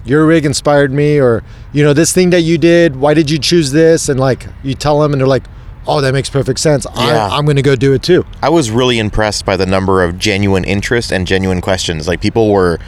your 0.06 0.26
rig 0.26 0.46
inspired 0.46 0.92
me," 0.92 1.20
or 1.20 1.44
you 1.74 1.84
know, 1.86 1.94
this 1.94 2.12
thing 2.14 2.30
that 2.32 2.42
you 2.42 2.58
did. 2.58 2.96
Why 2.96 3.14
did 3.14 3.30
you 3.30 3.38
choose 3.50 3.72
this? 3.72 4.10
And 4.10 4.20
like, 4.20 4.48
you 4.64 4.74
tell 4.76 4.98
them, 5.02 5.12
and 5.14 5.20
they're 5.22 5.28
like, 5.38 5.44
"Oh, 5.88 6.02
that 6.02 6.14
makes 6.14 6.30
perfect 6.30 6.60
sense. 6.60 6.86
Yeah. 6.96 7.28
I, 7.28 7.38
I'm 7.38 7.46
going 7.46 7.56
to 7.58 7.62
go 7.62 7.76
do 7.76 7.94
it 7.94 8.04
too." 8.04 8.26
I 8.42 8.50
was 8.50 8.72
really 8.72 9.00
impressed 9.00 9.46
by 9.46 9.58
the 9.58 9.66
number 9.66 10.04
of 10.04 10.18
genuine 10.18 10.64
interest 10.64 11.12
and 11.12 11.28
genuine 11.28 11.62
questions. 11.62 12.08
Like 12.08 12.22
people 12.22 12.52
were 12.52 12.80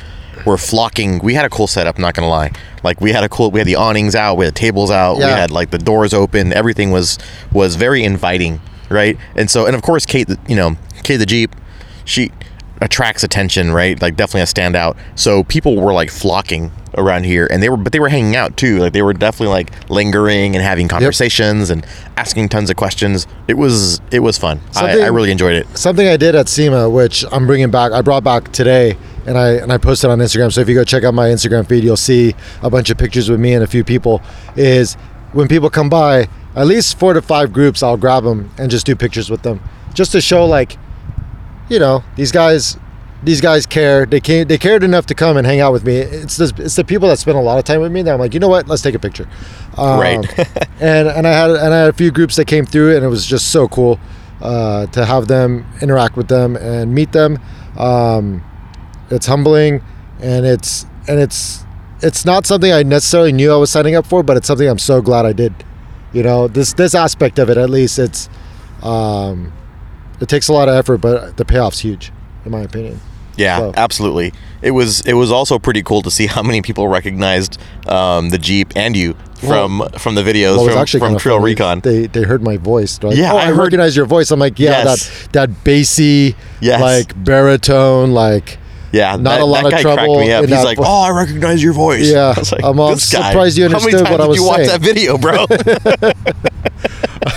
were 0.46 0.58
flocking. 0.58 1.20
We 1.20 1.34
had 1.34 1.46
a 1.46 1.50
cool 1.50 1.68
setup, 1.68 1.98
not 1.98 2.14
gonna 2.14 2.30
lie. 2.30 2.52
Like 2.84 3.02
we 3.02 3.12
had 3.12 3.24
a 3.24 3.30
cool 3.30 3.52
we 3.52 3.60
had 3.60 3.68
the 3.68 3.76
awnings 3.76 4.16
out, 4.16 4.38
we 4.38 4.46
had 4.46 4.56
tables 4.56 4.92
out, 4.92 5.18
we 5.18 5.24
had 5.24 5.52
like 5.52 5.72
the 5.72 5.78
doors 5.78 6.14
open, 6.14 6.54
everything 6.54 6.92
was 6.92 7.18
was 7.52 7.76
very 7.76 8.04
inviting, 8.04 8.62
right? 8.90 9.18
And 9.36 9.50
so 9.50 9.66
and 9.66 9.76
of 9.76 9.82
course 9.82 10.06
Kate, 10.06 10.30
you 10.48 10.56
know, 10.56 10.76
Kate 11.04 11.18
the 11.18 11.26
Jeep, 11.26 11.56
she 12.06 12.32
attracts 12.82 13.24
attention, 13.24 13.72
right? 13.72 14.02
Like 14.02 14.16
definitely 14.16 14.42
a 14.42 14.46
standout. 14.46 14.98
So 15.16 15.44
people 15.44 15.76
were 15.80 15.94
like 15.94 16.10
flocking 16.10 16.72
around 16.98 17.26
here 17.26 17.48
and 17.52 17.62
they 17.62 17.70
were 17.70 17.78
but 17.78 17.92
they 17.92 18.00
were 18.00 18.10
hanging 18.10 18.36
out 18.36 18.58
too. 18.58 18.80
Like 18.80 18.94
they 18.94 19.02
were 19.02 19.14
definitely 19.14 19.54
like 19.54 19.90
lingering 19.90 20.56
and 20.56 20.64
having 20.64 20.88
conversations 20.88 21.70
and 21.70 21.86
asking 22.16 22.50
tons 22.50 22.70
of 22.70 22.76
questions. 22.76 23.28
It 23.48 23.56
was 23.56 24.02
it 24.12 24.20
was 24.20 24.38
fun. 24.38 24.60
I, 24.76 25.02
I 25.02 25.08
really 25.08 25.32
enjoyed 25.32 25.56
it. 25.56 25.78
Something 25.78 26.08
I 26.08 26.18
did 26.18 26.36
at 26.36 26.50
SEMA, 26.50 26.90
which 26.90 27.24
I'm 27.32 27.48
bringing 27.48 27.72
back, 27.72 27.92
I 27.92 28.02
brought 28.02 28.24
back 28.24 28.52
today, 28.52 28.98
and 29.26 29.38
I 29.38 29.52
and 29.54 29.72
I 29.72 29.78
posted 29.78 30.10
on 30.10 30.20
Instagram. 30.20 30.52
So 30.52 30.62
if 30.62 30.70
you 30.70 30.76
go 30.76 30.84
check 30.84 31.04
out 31.04 31.14
my 31.14 31.28
Instagram 31.28 31.68
feed, 31.68 31.84
you'll 31.84 31.98
see 31.98 32.36
a 32.62 32.70
bunch 32.70 32.90
of 32.90 32.98
pictures 32.98 33.30
with 33.30 33.40
me 33.40 33.54
and 33.54 33.64
a 33.64 33.68
few 33.68 33.84
people. 33.84 34.22
Is 34.56 34.96
when 35.34 35.48
people 35.48 35.70
come 35.70 35.90
by, 35.90 36.30
at 36.56 36.68
least 36.68 36.98
four 36.98 37.14
to 37.14 37.22
five 37.22 37.54
groups, 37.54 37.84
I'll 37.84 37.98
grab 37.98 38.24
them 38.24 38.50
and 38.58 38.72
just 38.72 38.86
do 38.86 38.96
pictures 38.96 39.30
with 39.30 39.44
them, 39.44 39.62
just 39.94 40.12
to 40.14 40.22
show 40.22 40.46
like, 40.46 40.78
you 41.70 41.80
know, 41.80 42.04
these 42.16 42.32
guys. 42.32 42.78
These 43.24 43.42
guys 43.42 43.66
care. 43.66 44.06
They 44.06 44.20
came. 44.20 44.48
They 44.48 44.60
cared 44.60 44.84
enough 44.84 45.08
to 45.08 45.16
come 45.16 45.38
and 45.38 45.48
hang 45.48 45.60
out 45.60 45.74
with 45.74 45.84
me. 45.84 45.96
It's 45.96 46.38
the, 46.38 46.54
it's 46.60 46.76
the 46.76 46.84
people 46.84 47.08
that 47.10 47.18
spend 47.18 47.36
a 47.36 47.42
lot 47.42 47.58
of 47.58 47.66
time 47.66 47.82
with 47.82 47.92
me 47.92 48.04
that 48.04 48.14
I'm 48.14 48.20
like, 48.20 48.36
you 48.36 48.40
know 48.40 48.48
what? 48.48 48.68
Let's 48.68 48.84
take 48.84 48.94
a 48.94 49.00
picture. 49.00 49.28
Um, 49.76 50.00
Right. 50.00 50.40
and 50.80 51.08
and 51.08 51.26
I 51.26 51.32
had 51.32 51.50
and 51.50 51.74
I 51.74 51.80
had 51.80 51.90
a 51.90 51.94
few 51.94 52.12
groups 52.12 52.36
that 52.36 52.46
came 52.46 52.64
through, 52.64 52.96
and 52.96 53.04
it 53.04 53.08
was 53.08 53.26
just 53.26 53.48
so 53.52 53.68
cool 53.68 54.00
uh, 54.40 54.86
to 54.88 55.04
have 55.04 55.28
them 55.28 55.66
interact 55.82 56.16
with 56.16 56.28
them 56.28 56.56
and 56.58 56.94
meet 56.94 57.12
them. 57.12 57.40
Um, 57.76 58.44
it's 59.10 59.26
humbling, 59.26 59.82
and 60.22 60.46
it's 60.46 60.86
and 61.08 61.20
it's 61.20 61.66
it's 62.02 62.24
not 62.24 62.46
something 62.46 62.72
I 62.72 62.84
necessarily 62.84 63.32
knew 63.32 63.52
I 63.52 63.58
was 63.58 63.72
signing 63.72 63.96
up 63.96 64.06
for, 64.06 64.22
but 64.22 64.38
it's 64.38 64.46
something 64.46 64.68
I'm 64.68 64.78
so 64.78 65.02
glad 65.02 65.26
I 65.26 65.34
did. 65.34 65.54
You 66.14 66.22
know, 66.22 66.48
this 66.48 66.74
this 66.74 66.94
aspect 66.94 67.40
of 67.40 67.50
it, 67.50 67.58
at 67.58 67.70
least, 67.70 67.98
it's 68.00 68.30
um, 68.84 69.52
it 70.20 70.28
takes 70.30 70.48
a 70.48 70.54
lot 70.54 70.68
of 70.70 70.76
effort, 70.76 70.98
but 71.00 71.38
the 71.38 71.46
payoff's 71.46 71.80
huge, 71.80 72.12
in 72.46 72.52
my 72.52 72.62
opinion. 72.62 73.00
Yeah, 73.36 73.60
So- 73.60 73.74
absolutely. 73.78 74.34
It 74.64 74.72
was 74.72 75.02
it 75.02 75.14
was 75.14 75.32
also 75.32 75.60
pretty 75.60 75.84
cool 75.84 76.02
to 76.02 76.10
see 76.10 76.26
how 76.26 76.42
many 76.42 76.64
people 76.64 76.88
recognized 76.88 77.60
um, 77.88 78.30
the 78.32 78.40
Jeep 78.40 78.74
and 78.76 78.98
you 78.98 79.16
from 79.46 79.88
from 80.00 80.16
the 80.16 80.24
videos 80.24 80.58
Well, 80.58 80.86
from, 80.88 81.00
from 81.00 81.18
Trail. 81.20 81.40
Recon. 81.40 81.82
They 81.82 82.08
they 82.08 82.24
heard 82.24 82.42
my 82.42 82.58
voice. 82.58 82.98
Like, 83.04 83.16
Yeah, 83.16 83.34
oh, 83.34 83.38
I 83.38 83.42
I, 83.42 83.46
heard- 83.48 83.58
recognize 83.60 83.96
your 83.96 84.08
voice. 84.08 84.32
I'm 84.32 84.40
like, 84.40 84.58
yeah, 84.58 84.84
Yes. 84.86 85.28
that 85.28 85.34
that 85.34 85.64
bassy, 85.64 86.36
Yes. 86.62 86.82
like 86.82 87.24
baritone, 87.24 88.12
like 88.14 88.58
yeah, 88.92 89.16
not 89.16 89.24
that, 89.24 89.42
a 89.42 89.46
lot 89.46 89.66
of 89.66 89.80
trouble 89.80 89.96
cracked 90.16 90.28
me 90.28 90.32
up. 90.32 90.46
He's 90.46 90.64
like, 90.64 90.78
vo- 90.78 90.84
"Oh, 90.86 91.02
I 91.04 91.10
recognize 91.12 91.62
your 91.62 91.74
voice." 91.74 92.10
Yeah, 92.10 92.34
I 92.36 92.40
was 92.40 92.52
like, 92.52 92.64
I'm, 92.64 92.80
uh, 92.80 92.94
"This 92.96 93.12
guy, 93.12 93.30
surprised 93.32 93.58
you 93.58 93.64
How 93.64 93.80
many 93.80 93.94
understood 93.96 94.06
times 94.06 94.12
what 94.12 94.22
I 94.22 94.24
did 94.24 94.30
was 94.30 94.38
you 94.38 94.44
watch 94.46 94.68
that 94.68 94.82
video, 94.82 95.18
bro? 95.18 95.46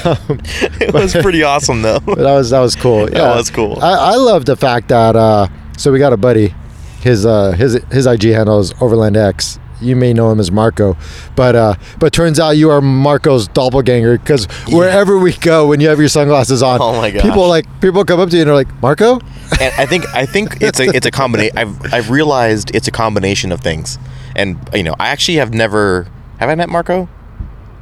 it 0.80 0.94
was 0.94 1.12
pretty 1.12 1.42
awesome 1.42 1.82
though. 1.82 2.00
But 2.00 2.18
that 2.18 2.32
was 2.32 2.50
that 2.50 2.60
was 2.60 2.76
cool. 2.76 3.10
Yeah, 3.10 3.18
that 3.24 3.36
was 3.36 3.50
cool. 3.50 3.78
I, 3.80 4.12
I 4.12 4.16
love 4.16 4.44
the 4.44 4.56
fact 4.56 4.88
that 4.88 5.16
uh, 5.16 5.48
so 5.76 5.92
we 5.92 5.98
got 5.98 6.12
a 6.12 6.16
buddy, 6.16 6.54
his 7.00 7.26
uh, 7.26 7.52
his 7.52 7.74
his 7.90 8.06
IG 8.06 8.22
handle 8.24 8.60
is 8.60 8.72
Overland 8.80 9.16
X. 9.16 9.58
you 9.81 9.97
may 9.97 10.12
know 10.12 10.31
him 10.31 10.40
as 10.40 10.51
Marco, 10.51 10.97
but 11.37 11.57
uh, 11.57 11.75
but 11.99 12.12
turns 12.12 12.38
out 12.40 12.51
you 12.51 12.71
are 12.71 12.81
Marco's 12.81 13.49
doppelganger 13.49 14.19
because 14.19 14.47
wherever 14.69 15.19
we 15.19 15.33
go, 15.33 15.69
when 15.69 15.81
you 15.81 15.88
have 15.88 15.99
your 15.99 16.09
sunglasses 16.09 16.62
on, 16.62 16.81
Oh 16.81 17.01
my 17.01 17.11
people 17.11 17.49
like 17.49 17.66
people 17.81 18.05
come 18.05 18.21
up 18.21 18.31
to 18.31 18.37
you 18.37 18.43
and 18.43 18.49
they're 18.49 18.55
like, 18.55 18.83
Marco, 18.83 19.21
and 19.61 19.73
I 19.79 19.87
think 19.87 20.05
I 20.14 20.27
think 20.27 20.61
it's 20.61 20.81
a 20.81 20.85
it's 20.95 21.07
a 21.07 21.11
combination. 21.11 21.57
I've 21.59 21.93
I've 21.93 22.11
realized 22.11 22.75
it's 22.75 22.88
a 22.88 22.93
combination 22.93 23.53
of 23.53 23.61
things, 23.61 23.99
and 24.37 24.59
you 24.75 24.83
know 24.83 24.95
I 24.99 25.09
actually 25.09 25.37
have 25.38 25.53
never 25.55 26.07
have 26.38 26.49
I 26.49 26.55
met 26.55 26.69
Marco. 26.69 27.09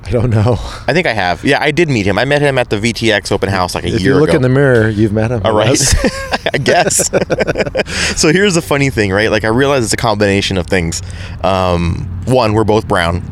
I 0.09 0.11
don't 0.11 0.31
know. 0.31 0.57
I 0.87 0.94
think 0.94 1.07
I 1.07 1.12
have. 1.12 1.44
Yeah, 1.44 1.59
I 1.61 1.71
did 1.71 1.90
meet 1.90 2.07
him. 2.07 2.18
I 2.18 2.25
met 2.25 2.40
him 2.40 2.57
at 2.57 2.71
the 2.71 2.77
VTX 2.77 3.31
open 3.31 3.51
house 3.51 3.75
like 3.75 3.85
a 3.85 3.88
year 3.88 3.97
ago. 3.97 3.99
If 3.99 4.05
year 4.05 4.14
you 4.14 4.21
look 4.21 4.29
ago. 4.31 4.37
in 4.37 4.42
the 4.42 4.49
mirror, 4.49 4.88
you've 4.88 5.12
met 5.12 5.31
him. 5.31 5.42
All 5.44 5.55
right. 5.55 5.79
I 6.55 6.57
guess. 6.57 7.09
so 8.18 8.33
here's 8.33 8.55
the 8.55 8.62
funny 8.62 8.88
thing, 8.88 9.12
right? 9.12 9.31
Like 9.31 9.44
I 9.44 9.49
realize 9.49 9.85
it's 9.85 9.92
a 9.92 9.99
combination 9.99 10.57
of 10.57 10.66
things. 10.66 11.03
Um, 11.44 12.23
one, 12.25 12.55
we're 12.55 12.64
both 12.64 12.88
brown, 12.88 13.23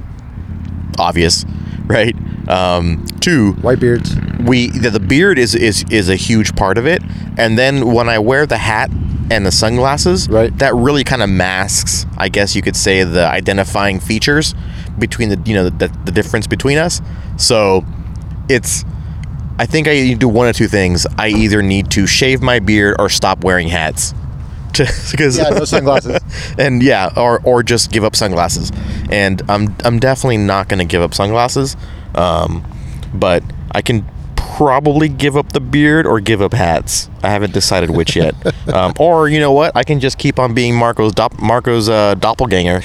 obvious, 0.98 1.46
right? 1.96 2.14
Um, 2.48 3.04
two, 3.20 3.52
White 3.54 3.80
beards. 3.80 4.14
we 4.44 4.68
the, 4.70 4.90
the 4.90 5.00
beard 5.00 5.38
is 5.38 5.54
is 5.54 5.84
is 5.90 6.08
a 6.08 6.16
huge 6.16 6.54
part 6.56 6.78
of 6.78 6.86
it, 6.86 7.02
and 7.38 7.58
then 7.58 7.92
when 7.92 8.08
I 8.08 8.18
wear 8.18 8.46
the 8.46 8.58
hat 8.58 8.90
and 9.30 9.44
the 9.44 9.50
sunglasses, 9.52 10.28
Right. 10.28 10.56
that 10.58 10.72
really 10.74 11.02
kind 11.02 11.22
of 11.22 11.28
masks, 11.28 12.06
I 12.16 12.28
guess 12.28 12.54
you 12.54 12.62
could 12.62 12.76
say, 12.76 13.02
the 13.02 13.26
identifying 13.26 13.98
features 13.98 14.54
between 14.98 15.28
the 15.30 15.40
you 15.44 15.54
know 15.54 15.68
the, 15.68 15.88
the 16.04 16.12
difference 16.12 16.46
between 16.46 16.78
us. 16.78 17.00
So 17.36 17.84
it's 18.48 18.84
I 19.58 19.66
think 19.66 19.88
I 19.88 19.94
need 19.94 20.12
to 20.12 20.18
do 20.18 20.28
one 20.28 20.48
of 20.48 20.54
two 20.54 20.68
things. 20.68 21.06
I 21.18 21.28
either 21.28 21.62
need 21.62 21.90
to 21.92 22.06
shave 22.06 22.42
my 22.42 22.60
beard 22.60 22.96
or 22.98 23.08
stop 23.08 23.42
wearing 23.42 23.68
hats. 23.68 24.14
Because 24.78 25.38
Yeah, 25.38 25.50
no 25.50 25.64
sunglasses. 25.64 26.20
and 26.58 26.82
yeah, 26.82 27.12
or 27.16 27.40
or 27.44 27.62
just 27.62 27.90
give 27.90 28.04
up 28.04 28.16
sunglasses. 28.16 28.72
And 29.10 29.42
I'm 29.48 29.74
I'm 29.84 29.98
definitely 29.98 30.38
not 30.38 30.68
going 30.68 30.78
to 30.78 30.84
give 30.84 31.02
up 31.02 31.14
sunglasses. 31.14 31.76
Um, 32.14 32.64
but 33.14 33.42
I 33.72 33.82
can 33.82 34.06
probably 34.36 35.08
give 35.08 35.36
up 35.36 35.52
the 35.52 35.60
beard 35.60 36.06
or 36.06 36.20
give 36.20 36.40
up 36.40 36.52
hats. 36.54 37.10
I 37.22 37.28
haven't 37.30 37.52
decided 37.52 37.90
which 37.90 38.16
yet. 38.16 38.34
um, 38.68 38.94
or 38.98 39.28
you 39.28 39.38
know 39.38 39.52
what? 39.52 39.76
I 39.76 39.84
can 39.84 40.00
just 40.00 40.18
keep 40.18 40.38
on 40.38 40.54
being 40.54 40.74
Marco's 40.74 41.12
dop- 41.12 41.38
Marco's 41.38 41.88
uh, 41.88 42.14
doppelganger 42.14 42.82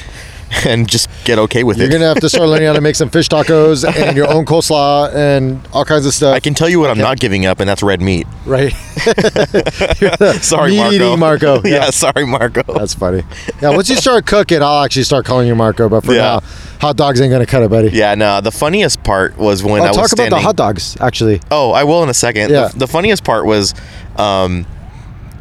and 0.66 0.88
just 0.90 1.10
get 1.24 1.40
okay 1.40 1.64
with 1.64 1.78
it. 1.78 1.82
You're 1.84 1.92
gonna 1.92 2.06
have 2.08 2.20
to 2.20 2.30
start 2.30 2.48
learning 2.50 2.68
how 2.68 2.74
to 2.74 2.82
make 2.82 2.96
some 2.96 3.10
fish 3.10 3.30
tacos 3.30 3.84
and 4.08 4.18
your 4.18 4.28
own 4.32 4.46
coleslaw 4.46 5.14
and 5.14 5.66
all 5.74 5.86
kinds 5.86 6.06
of 6.06 6.14
stuff. 6.14 6.36
I 6.36 6.40
can 6.40 6.54
tell 6.54 6.68
you 6.70 6.80
what 6.80 6.90
I'm 6.92 6.98
not 6.98 7.20
giving 7.20 7.46
up, 7.46 7.60
and 7.60 7.70
that's 7.70 7.82
red 7.84 8.02
meat. 8.02 8.28
right? 8.46 8.72
Sorry, 10.42 10.76
Marco. 10.78 11.18
Marco. 11.18 11.56
yeah. 11.64 11.72
Yeah. 11.86 11.90
sorry, 11.90 12.26
Marco. 12.26 12.62
That's 12.74 12.94
funny. 12.94 13.24
Yeah, 13.62 13.70
once 13.72 13.90
you 13.90 13.96
start 13.96 14.26
cooking, 14.26 14.62
I'll 14.62 14.84
actually 14.84 15.04
start 15.04 15.26
calling 15.26 15.48
you 15.48 15.56
Marco. 15.56 15.90
But 15.90 16.04
for 16.06 16.14
Yeah. 16.14 16.22
now, 16.22 16.40
hot 16.80 16.98
dogs 16.98 17.22
ain't 17.22 17.32
gonna 17.32 17.46
cut 17.46 17.64
it, 17.64 17.70
buddy. 17.70 17.90
yeah, 17.90 18.16
no. 18.16 18.42
The 18.42 18.52
funniest 18.52 19.04
part 19.04 19.38
was 19.38 19.64
when 19.64 19.82
Oh, 19.82 19.86
I 19.86 19.88
was 19.90 19.98
talk 19.98 20.08
standing. 20.10 20.28
about 20.34 20.38
the 20.38 20.44
hot 20.44 20.56
dogs, 20.56 20.98
actually. 21.00 21.42
Oh, 21.50 21.72
I 21.72 21.84
will 21.84 22.04
in 22.04 22.10
a 22.10 22.14
second. 22.14 22.52
Yeah. 22.52 22.68
The, 22.68 22.80
the 22.80 22.88
funniest 22.88 23.24
part 23.24 23.46
was 23.46 23.74
um, 24.18 24.66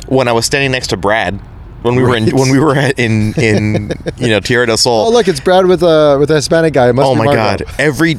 when 0.06 0.28
I 0.28 0.32
was 0.32 0.46
standing 0.46 0.70
next 0.72 0.88
to 0.88 0.96
Brad 0.96 1.40
when 1.82 1.94
we 1.96 2.02
were 2.02 2.16
in 2.16 2.28
when 2.36 2.50
we 2.50 2.58
were 2.58 2.76
at- 2.76 2.98
in 2.98 3.32
in 3.34 3.92
you 4.16 4.28
know 4.28 4.40
Tierra 4.40 4.66
del 4.66 4.76
Sol. 4.76 5.06
Oh, 5.08 5.10
look, 5.10 5.28
it's 5.28 5.40
Brad 5.40 5.66
with 5.66 5.82
a 5.82 6.16
with 6.18 6.30
a 6.30 6.34
Hispanic 6.36 6.72
guy. 6.74 6.88
Oh 6.88 7.14
my 7.14 7.26
god! 7.34 7.62
Every 7.78 8.18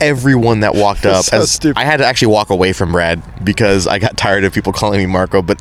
everyone 0.00 0.60
that 0.60 0.74
walked 0.74 1.06
up, 1.06 1.24
So 1.24 1.38
as, 1.38 1.50
stupid. 1.50 1.78
I 1.80 1.84
had 1.84 1.98
to 1.98 2.06
actually 2.06 2.28
walk 2.32 2.50
away 2.50 2.72
from 2.72 2.92
Brad 2.92 3.22
because 3.44 3.86
I 3.86 3.98
got 3.98 4.16
tired 4.16 4.44
of 4.44 4.52
people 4.52 4.72
calling 4.72 4.98
me 5.00 5.06
Marco. 5.06 5.42
But 5.42 5.60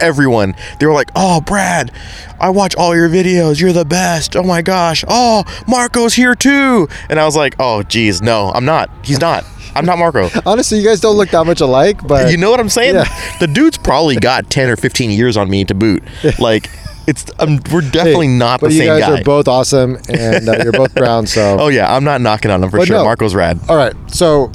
everyone, 0.00 0.54
they 0.80 0.86
were 0.86 0.92
like, 0.92 1.10
"Oh, 1.14 1.40
Brad, 1.40 1.92
I 2.40 2.50
watch 2.50 2.74
all 2.76 2.94
your 2.96 3.08
videos. 3.08 3.60
You're 3.60 3.72
the 3.72 3.84
best. 3.84 4.34
Oh 4.36 4.42
my 4.42 4.62
gosh. 4.62 5.04
Oh, 5.08 5.44
Marco's 5.68 6.14
here 6.14 6.34
too." 6.34 6.88
And 7.08 7.18
I 7.20 7.24
was 7.24 7.36
like, 7.36 7.54
"Oh, 7.58 7.82
geez, 7.82 8.20
no, 8.22 8.50
I'm 8.54 8.64
not. 8.64 8.90
He's 9.02 9.20
not. 9.20 9.44
I'm 9.74 9.86
not 9.86 9.98
Marco." 9.98 10.28
Honestly, 10.46 10.78
you 10.78 10.84
guys 10.84 11.00
don't 11.00 11.16
look 11.16 11.30
that 11.30 11.44
much 11.46 11.60
alike, 11.60 12.06
but 12.06 12.30
You 12.30 12.36
know 12.36 12.50
what 12.50 12.60
I'm 12.60 12.68
saying? 12.68 12.94
Yeah. 12.96 13.36
The 13.40 13.46
dude's 13.46 13.78
probably 13.78 14.16
got 14.16 14.50
10 14.50 14.68
or 14.70 14.76
15 14.76 15.10
years 15.10 15.36
on 15.36 15.48
me 15.50 15.64
to 15.64 15.74
boot. 15.74 16.02
Like, 16.38 16.70
it's 17.06 17.24
um, 17.40 17.58
we're 17.72 17.80
definitely 17.80 18.28
Hey, 18.28 18.32
not 18.38 18.60
but 18.60 18.68
the 18.70 18.74
you 18.76 18.84
guys 18.86 19.00
guy. 19.00 19.20
are 19.20 19.24
both 19.24 19.48
awesome, 19.48 19.96
and 20.08 20.48
uh, 20.48 20.58
you're 20.62 20.72
both 20.72 20.94
brown. 20.94 21.26
So, 21.26 21.56
oh 21.60 21.68
yeah, 21.68 21.92
I'm 21.94 22.04
not 22.04 22.20
knocking 22.20 22.50
on 22.50 22.62
him 22.62 22.70
for 22.70 22.78
But 22.78 22.86
sure. 22.86 22.98
no. 22.98 23.04
Marco's 23.04 23.34
rad. 23.34 23.58
all 23.68 23.76
right. 23.76 23.92
So, 24.08 24.52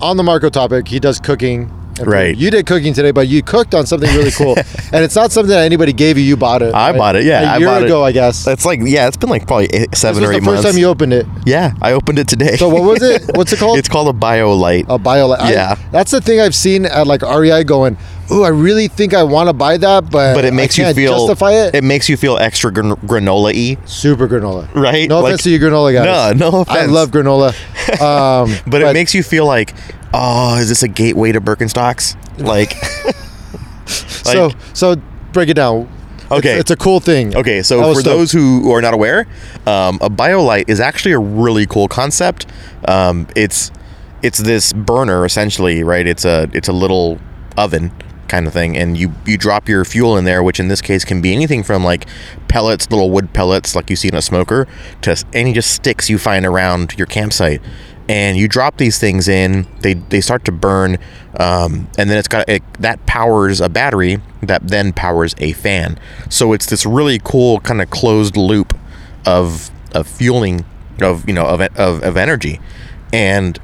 on 0.00 0.16
the 0.16 0.22
Marco 0.22 0.50
topic, 0.50 0.86
he 0.88 1.00
does 1.00 1.18
cooking. 1.18 1.70
Food. 1.96 2.06
Right. 2.06 2.36
You 2.36 2.50
did 2.50 2.66
cooking 2.66 2.92
today, 2.94 3.10
but 3.10 3.28
you 3.28 3.42
cooked 3.42 3.74
on 3.74 3.86
something 3.86 4.08
really 4.14 4.30
cool, 4.30 4.56
and 4.92 5.04
it's 5.04 5.14
not 5.16 5.32
something 5.32 5.50
that 5.50 5.64
anybody 5.64 5.92
gave 5.92 6.18
you. 6.18 6.24
You 6.24 6.36
bought 6.36 6.62
it. 6.62 6.74
I 6.74 6.90
right? 6.90 6.98
bought 6.98 7.16
it, 7.16 7.24
yeah, 7.24 7.42
A 7.42 7.54
I 7.54 7.56
year 7.58 7.68
bought 7.68 7.82
it. 7.82 7.86
ago, 7.86 8.04
I 8.04 8.12
guess. 8.12 8.46
It's 8.46 8.64
like 8.64 8.80
yeah, 8.82 9.06
it's 9.08 9.16
been 9.16 9.30
like 9.30 9.46
probably 9.46 9.66
eight, 9.66 9.90
This 9.90 10.00
seven 10.00 10.20
was 10.22 10.28
or 10.30 10.32
the 10.32 10.38
eight 10.38 10.44
first 10.44 10.62
months. 10.62 10.70
time 10.70 10.78
you 10.78 10.86
opened 10.86 11.12
it. 11.12 11.26
yeah, 11.46 11.72
I 11.82 11.92
opened 11.92 12.18
it 12.18 12.28
today. 12.28 12.56
So 12.56 12.68
what 12.68 12.82
was 12.82 13.02
it? 13.02 13.22
What's 13.36 13.52
it 13.52 13.58
called? 13.58 13.78
it's 13.78 13.88
called 13.88 14.08
a 14.14 14.18
BioLite. 14.18 14.86
a 14.88 14.98
bio. 14.98 15.30
I- 15.30 15.50
Yeah. 15.50 15.74
that's 15.92 16.10
the 16.10 16.20
thing 16.20 16.40
I've 16.40 16.54
seen 16.54 16.84
at 16.86 17.06
like 17.06 17.22
REI 17.22 17.64
going. 17.64 17.96
Ooh, 18.32 18.42
I 18.42 18.48
really 18.48 18.88
think 18.88 19.12
I 19.12 19.22
want 19.22 19.48
to 19.50 19.52
buy 19.52 19.76
that, 19.76 20.10
but 20.10 20.34
but 20.34 20.46
it 20.46 20.54
makes 20.54 20.78
I 20.78 20.88
you 20.88 20.94
feel 20.94 21.12
justify 21.28 21.52
it. 21.52 21.74
It 21.74 21.84
makes 21.84 22.08
you 22.08 22.16
feel 22.16 22.38
extra 22.38 22.72
gran- 22.72 22.96
granola-y, 23.06 23.76
Super 23.84 24.26
granola, 24.26 24.72
right? 24.74 25.06
No 25.10 25.20
Like- 25.20 25.32
offense 25.34 25.42
to 25.42 25.50
you, 25.50 25.58
granola 25.58 25.92
guys. 25.92 26.34
No, 26.36 26.50
no 26.50 26.60
offense. 26.62 26.78
I 26.78 26.86
love 26.86 27.10
granola, 27.10 27.52
um, 28.00 28.54
but, 28.66 28.80
it 28.80 28.94
makes 28.94 29.14
you 29.14 29.22
feel 29.22 29.44
like, 29.44 29.74
oh, 30.14 30.58
is 30.58 30.68
this 30.68 30.82
a 30.82 30.88
gateway 30.88 31.32
to 31.32 31.40
Birkenstocks? 31.40 32.16
Like, 32.38 32.72
so 33.86 34.46
like- 34.46 34.56
so 34.72 34.96
break 35.32 35.48
it 35.48 35.54
down. 35.54 35.88
Okay. 36.30 36.52
it's, 36.52 36.60
it's 36.62 36.70
a 36.70 36.76
cool 36.76 37.00
thing. 37.00 37.36
Okay, 37.36 37.62
so 37.62 37.80
for 37.82 38.00
stoked. 38.00 38.04
those 38.04 38.32
who 38.32 38.72
are 38.72 38.80
not 38.80 38.94
aware, 38.94 39.26
um, 39.66 39.98
a 40.00 40.08
BioLite 40.10 40.68
is 40.68 40.80
actually 40.80 41.12
a 41.12 41.18
really 41.18 41.66
cool 41.66 41.86
concept. 41.86 42.46
Um, 42.88 43.28
it's 43.36 43.70
it's 44.22 44.38
this 44.38 44.72
burner 44.72 45.24
essentially, 45.24 45.84
right? 45.84 46.06
It's 46.06 46.24
a 46.24 46.48
it's 46.52 46.68
a 46.68 46.72
little 46.72 47.18
oven 47.56 47.92
kind 48.26 48.46
of 48.46 48.52
thing, 48.52 48.76
and 48.76 48.96
you 48.96 49.12
you 49.26 49.36
drop 49.36 49.68
your 49.68 49.84
fuel 49.84 50.16
in 50.16 50.24
there, 50.24 50.42
which 50.42 50.58
in 50.58 50.68
this 50.68 50.80
case 50.80 51.04
can 51.04 51.20
be 51.20 51.32
anything 51.32 51.62
from 51.62 51.84
like 51.84 52.06
pellets, 52.48 52.90
little 52.90 53.10
wood 53.10 53.32
pellets 53.32 53.76
like 53.76 53.90
you 53.90 53.96
see 53.96 54.08
in 54.08 54.14
a 54.14 54.22
smoker, 54.22 54.66
to 55.02 55.22
any 55.34 55.52
just 55.52 55.70
sticks 55.70 56.08
you 56.08 56.18
find 56.18 56.46
around 56.46 56.94
your 56.96 57.06
campsite. 57.06 57.60
And 58.08 58.36
you 58.36 58.48
drop 58.48 58.76
these 58.76 58.98
things 58.98 59.28
in, 59.28 59.66
they, 59.80 59.94
they 59.94 60.20
start 60.20 60.44
to 60.44 60.52
burn, 60.52 60.98
um, 61.40 61.88
and 61.96 62.10
then 62.10 62.18
it's 62.18 62.28
got 62.28 62.48
it, 62.48 62.62
that 62.80 63.04
powers 63.06 63.60
a 63.60 63.68
battery 63.68 64.18
that 64.42 64.68
then 64.68 64.92
powers 64.92 65.34
a 65.38 65.52
fan. 65.52 65.98
So 66.28 66.52
it's 66.52 66.66
this 66.66 66.84
really 66.84 67.18
cool 67.24 67.60
kind 67.60 67.80
of 67.80 67.90
closed 67.90 68.36
loop 68.36 68.76
of 69.26 69.70
of 69.94 70.06
fueling 70.06 70.64
of 71.00 71.26
you 71.26 71.34
know 71.34 71.46
of 71.46 71.60
of, 71.60 72.02
of 72.02 72.16
energy, 72.16 72.60
and 73.12 73.58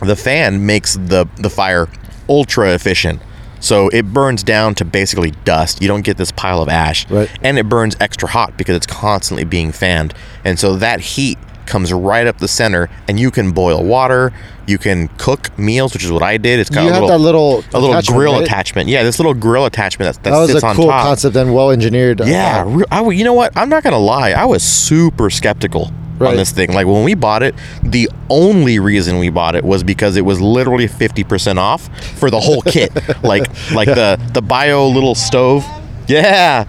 the 0.00 0.16
fan 0.16 0.64
makes 0.64 0.94
the 0.94 1.26
the 1.36 1.50
fire 1.50 1.88
ultra 2.28 2.72
efficient. 2.72 3.20
So 3.60 3.88
it 3.90 4.12
burns 4.12 4.42
down 4.42 4.74
to 4.76 4.84
basically 4.84 5.30
dust. 5.44 5.80
You 5.80 5.86
don't 5.86 6.02
get 6.04 6.16
this 6.16 6.32
pile 6.32 6.60
of 6.62 6.68
ash. 6.68 7.08
Right. 7.08 7.30
And 7.42 7.58
it 7.60 7.68
burns 7.68 7.96
extra 8.00 8.28
hot 8.28 8.56
because 8.56 8.74
it's 8.74 8.86
constantly 8.86 9.44
being 9.44 9.70
fanned. 9.70 10.14
And 10.44 10.58
so 10.58 10.74
that 10.76 10.98
heat 10.98 11.38
comes 11.66 11.92
right 11.92 12.26
up 12.26 12.38
the 12.38 12.48
center 12.48 12.88
and 13.08 13.18
you 13.20 13.30
can 13.30 13.52
boil 13.52 13.82
water, 13.84 14.32
you 14.66 14.78
can 14.78 15.08
cook 15.18 15.56
meals, 15.58 15.92
which 15.92 16.04
is 16.04 16.12
what 16.12 16.22
I 16.22 16.36
did. 16.36 16.58
It's 16.60 16.70
got 16.70 16.84
You 16.84 16.90
a 16.90 16.92
little, 16.92 17.08
that 17.08 17.18
little 17.18 17.64
a 17.74 17.80
little 17.80 18.02
grill 18.14 18.34
right? 18.34 18.42
attachment. 18.42 18.88
Yeah, 18.88 19.02
this 19.02 19.18
little 19.18 19.34
grill 19.34 19.66
attachment 19.66 20.14
that, 20.14 20.22
that, 20.22 20.30
That 20.30 20.38
was 20.38 20.50
sits 20.52 20.62
a 20.62 20.66
on 20.68 20.76
cool 20.76 20.86
top. 20.88 21.02
concept 21.04 21.36
and 21.36 21.54
well 21.54 21.70
engineered. 21.70 22.20
Yeah, 22.24 22.62
Uh, 22.90 23.02
re- 23.04 23.16
you 23.16 23.24
know 23.24 23.32
what? 23.34 23.52
I'm 23.56 23.68
not 23.68 23.82
gonna 23.82 23.98
lie. 23.98 24.30
I 24.32 24.44
was 24.44 24.62
super 24.62 25.30
skeptical 25.30 25.90
Right. 26.18 26.30
on 26.30 26.36
this 26.36 26.52
thing. 26.52 26.72
Like 26.72 26.86
when 26.86 27.02
we 27.02 27.14
bought 27.14 27.42
it, 27.42 27.54
the 27.82 28.08
only 28.30 28.78
reason 28.78 29.18
we 29.18 29.28
bought 29.28 29.56
it 29.56 29.64
was 29.64 29.82
because 29.82 30.16
it 30.16 30.24
was 30.24 30.40
literally 30.40 30.86
50% 30.86 31.58
off 31.58 31.88
for 32.16 32.30
the 32.30 32.38
whole 32.38 32.62
kit. 32.62 32.92
like 33.24 33.42
like 33.72 33.88
the 33.88 34.20
the 34.32 34.42
bio 34.42 34.86
little 34.86 35.16
stove. 35.16 35.64
Yeah. 36.06 36.64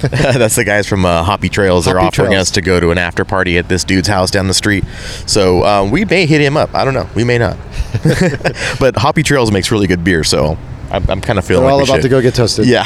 That's 0.09 0.55
the 0.55 0.63
guys 0.63 0.87
from 0.87 1.03
uh, 1.05 1.23
Hoppy 1.23 1.49
Trails. 1.49 1.85
They're 1.85 1.95
Hoppy 1.95 2.07
offering 2.07 2.31
Trails. 2.31 2.49
us 2.49 2.51
to 2.51 2.61
go 2.61 2.79
to 2.79 2.91
an 2.91 2.97
after 2.99 3.25
party 3.25 3.57
at 3.57 3.67
this 3.69 3.83
dude's 3.83 4.07
house 4.07 4.29
down 4.29 4.47
the 4.47 4.53
street. 4.53 4.83
So 5.25 5.63
um, 5.65 5.89
we 5.89 6.05
may 6.05 6.27
hit 6.27 6.41
him 6.41 6.57
up. 6.57 6.75
I 6.75 6.85
don't 6.85 6.93
know. 6.93 7.09
We 7.15 7.23
may 7.23 7.37
not. 7.39 7.57
but 8.79 8.95
Hoppy 8.97 9.23
Trails 9.23 9.51
makes 9.51 9.71
really 9.71 9.87
good 9.87 10.03
beer, 10.03 10.23
so 10.23 10.57
I'm, 10.91 11.09
I'm 11.09 11.21
kind 11.21 11.39
of 11.39 11.45
feeling 11.45 11.63
We're 11.65 11.71
like 11.71 11.73
all 11.73 11.77
we 11.79 11.83
about 11.85 11.95
should. 11.97 12.03
to 12.03 12.09
go 12.09 12.21
get 12.21 12.35
toasted. 12.35 12.65
Yeah. 12.67 12.83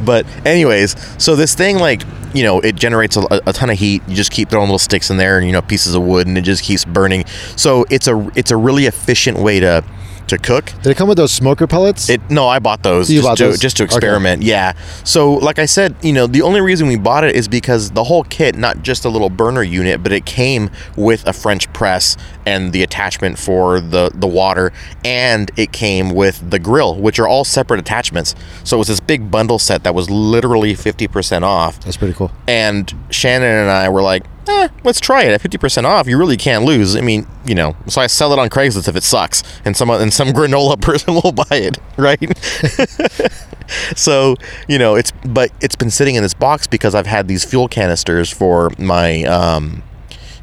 but 0.04 0.26
anyways, 0.44 0.94
so 1.22 1.36
this 1.36 1.54
thing 1.54 1.78
like 1.78 2.02
you 2.34 2.42
know 2.42 2.60
it 2.60 2.76
generates 2.76 3.16
a, 3.16 3.24
a 3.46 3.52
ton 3.52 3.70
of 3.70 3.78
heat. 3.78 4.02
You 4.06 4.14
just 4.14 4.30
keep 4.30 4.50
throwing 4.50 4.66
little 4.66 4.78
sticks 4.78 5.10
in 5.10 5.16
there 5.16 5.38
and 5.38 5.46
you 5.46 5.52
know 5.52 5.62
pieces 5.62 5.94
of 5.94 6.02
wood, 6.02 6.26
and 6.26 6.36
it 6.36 6.42
just 6.42 6.62
keeps 6.62 6.84
burning. 6.84 7.24
So 7.56 7.84
it's 7.90 8.06
a 8.06 8.30
it's 8.34 8.50
a 8.50 8.56
really 8.56 8.86
efficient 8.86 9.38
way 9.38 9.60
to 9.60 9.84
to 10.28 10.38
cook. 10.38 10.66
Did 10.82 10.86
it 10.90 10.96
come 10.96 11.08
with 11.08 11.18
those 11.18 11.32
smoker 11.32 11.66
pellets? 11.66 12.08
It 12.08 12.20
no, 12.30 12.48
I 12.48 12.58
bought 12.58 12.82
those 12.82 13.10
You 13.10 13.18
just 13.18 13.28
bought 13.28 13.38
to 13.38 13.44
those? 13.44 13.58
just 13.60 13.76
to 13.78 13.84
Okay. 13.84 13.94
experiment. 13.94 14.42
Yeah. 14.42 14.72
So 15.04 15.34
like 15.34 15.58
I 15.58 15.66
said, 15.66 15.94
you 16.02 16.12
know, 16.12 16.26
the 16.26 16.42
only 16.42 16.60
reason 16.60 16.88
we 16.88 16.96
bought 16.96 17.24
it 17.24 17.34
is 17.36 17.48
because 17.48 17.90
the 17.92 18.04
whole 18.04 18.24
kit, 18.24 18.56
not 18.56 18.82
just 18.82 19.04
a 19.04 19.08
little 19.08 19.30
burner 19.30 19.62
unit, 19.62 20.02
but 20.02 20.12
it 20.12 20.24
came 20.26 20.70
with 20.96 21.26
a 21.26 21.32
French 21.32 21.72
press 21.72 22.16
and 22.44 22.72
the 22.72 22.82
attachment 22.82 23.38
for 23.38 23.80
the 23.80 24.10
the 24.14 24.26
water, 24.26 24.72
and 25.04 25.50
it 25.56 25.72
came 25.72 26.10
with 26.10 26.50
the 26.50 26.58
grill, 26.58 26.96
which 26.96 27.18
are 27.18 27.28
all 27.28 27.44
separate 27.44 27.80
attachments. 27.80 28.34
So 28.64 28.76
it 28.76 28.78
was 28.78 28.88
this 28.88 29.00
big 29.00 29.30
bundle 29.30 29.58
set 29.58 29.84
that 29.84 29.94
was 29.94 30.10
literally 30.10 30.74
fifty 30.74 31.06
percent 31.08 31.44
off. 31.44 31.80
That's 31.80 31.96
pretty 31.96 32.14
cool. 32.14 32.30
And 32.48 32.92
Shannon 33.10 33.50
and 33.50 33.70
I 33.70 33.88
were 33.88 34.02
like, 34.02 34.24
eh, 34.48 34.68
let's 34.84 35.00
try 35.00 35.22
it 35.24 35.30
at 35.32 35.40
50% 35.42 35.84
off. 35.84 36.06
You 36.06 36.18
really 36.18 36.36
can't 36.36 36.64
lose. 36.64 36.96
I 36.96 37.00
mean, 37.00 37.26
you 37.46 37.54
know, 37.54 37.76
so 37.86 38.00
I 38.00 38.06
sell 38.06 38.32
it 38.32 38.38
on 38.38 38.48
Craigslist 38.48 38.88
if 38.88 38.96
it 38.96 39.02
sucks 39.02 39.42
and 39.64 39.76
some 39.76 39.90
and 39.90 40.12
some 40.12 40.28
granola 40.32 40.80
person 40.80 41.14
will 41.14 41.32
buy 41.32 41.44
it, 41.50 41.78
right? 41.96 42.20
so, 43.96 44.36
you 44.68 44.78
know, 44.78 44.94
it's 44.94 45.12
but 45.24 45.50
it's 45.60 45.76
been 45.76 45.90
sitting 45.90 46.14
in 46.14 46.22
this 46.22 46.34
box 46.34 46.66
because 46.66 46.94
I've 46.94 47.06
had 47.06 47.28
these 47.28 47.44
fuel 47.44 47.68
canisters 47.68 48.30
for 48.30 48.70
my 48.78 49.22
um, 49.24 49.82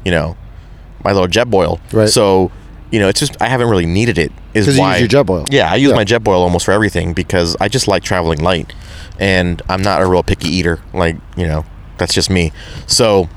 you 0.04 0.10
know, 0.10 0.36
my 1.04 1.12
little 1.12 1.28
Jetboil. 1.28 1.80
Right. 1.92 2.08
So, 2.08 2.50
you 2.90 2.98
know, 3.00 3.08
it's 3.08 3.20
just 3.20 3.40
I 3.40 3.48
haven't 3.48 3.68
really 3.68 3.86
needed 3.86 4.18
it. 4.18 4.32
Is 4.52 4.66
'Cause 4.66 4.76
you 4.76 4.80
why 4.82 4.98
use 4.98 5.12
your 5.12 5.24
Jetboil. 5.24 5.46
Yeah, 5.50 5.70
I 5.70 5.76
use 5.76 5.90
Yeah. 5.90 5.96
my 5.96 6.04
Jetboil 6.04 6.38
almost 6.38 6.64
for 6.66 6.72
everything 6.72 7.12
because 7.12 7.56
I 7.60 7.68
just 7.68 7.88
like 7.88 8.02
traveling 8.04 8.40
light, 8.40 8.72
and 9.18 9.60
I'm 9.68 9.82
not 9.82 10.00
a 10.02 10.06
real 10.06 10.22
picky 10.22 10.48
eater. 10.48 10.80
Like 10.92 11.16
you 11.36 11.46
know, 11.46 11.64
that's 11.98 12.14
just 12.14 12.30
me. 12.30 12.52
So 12.86 13.28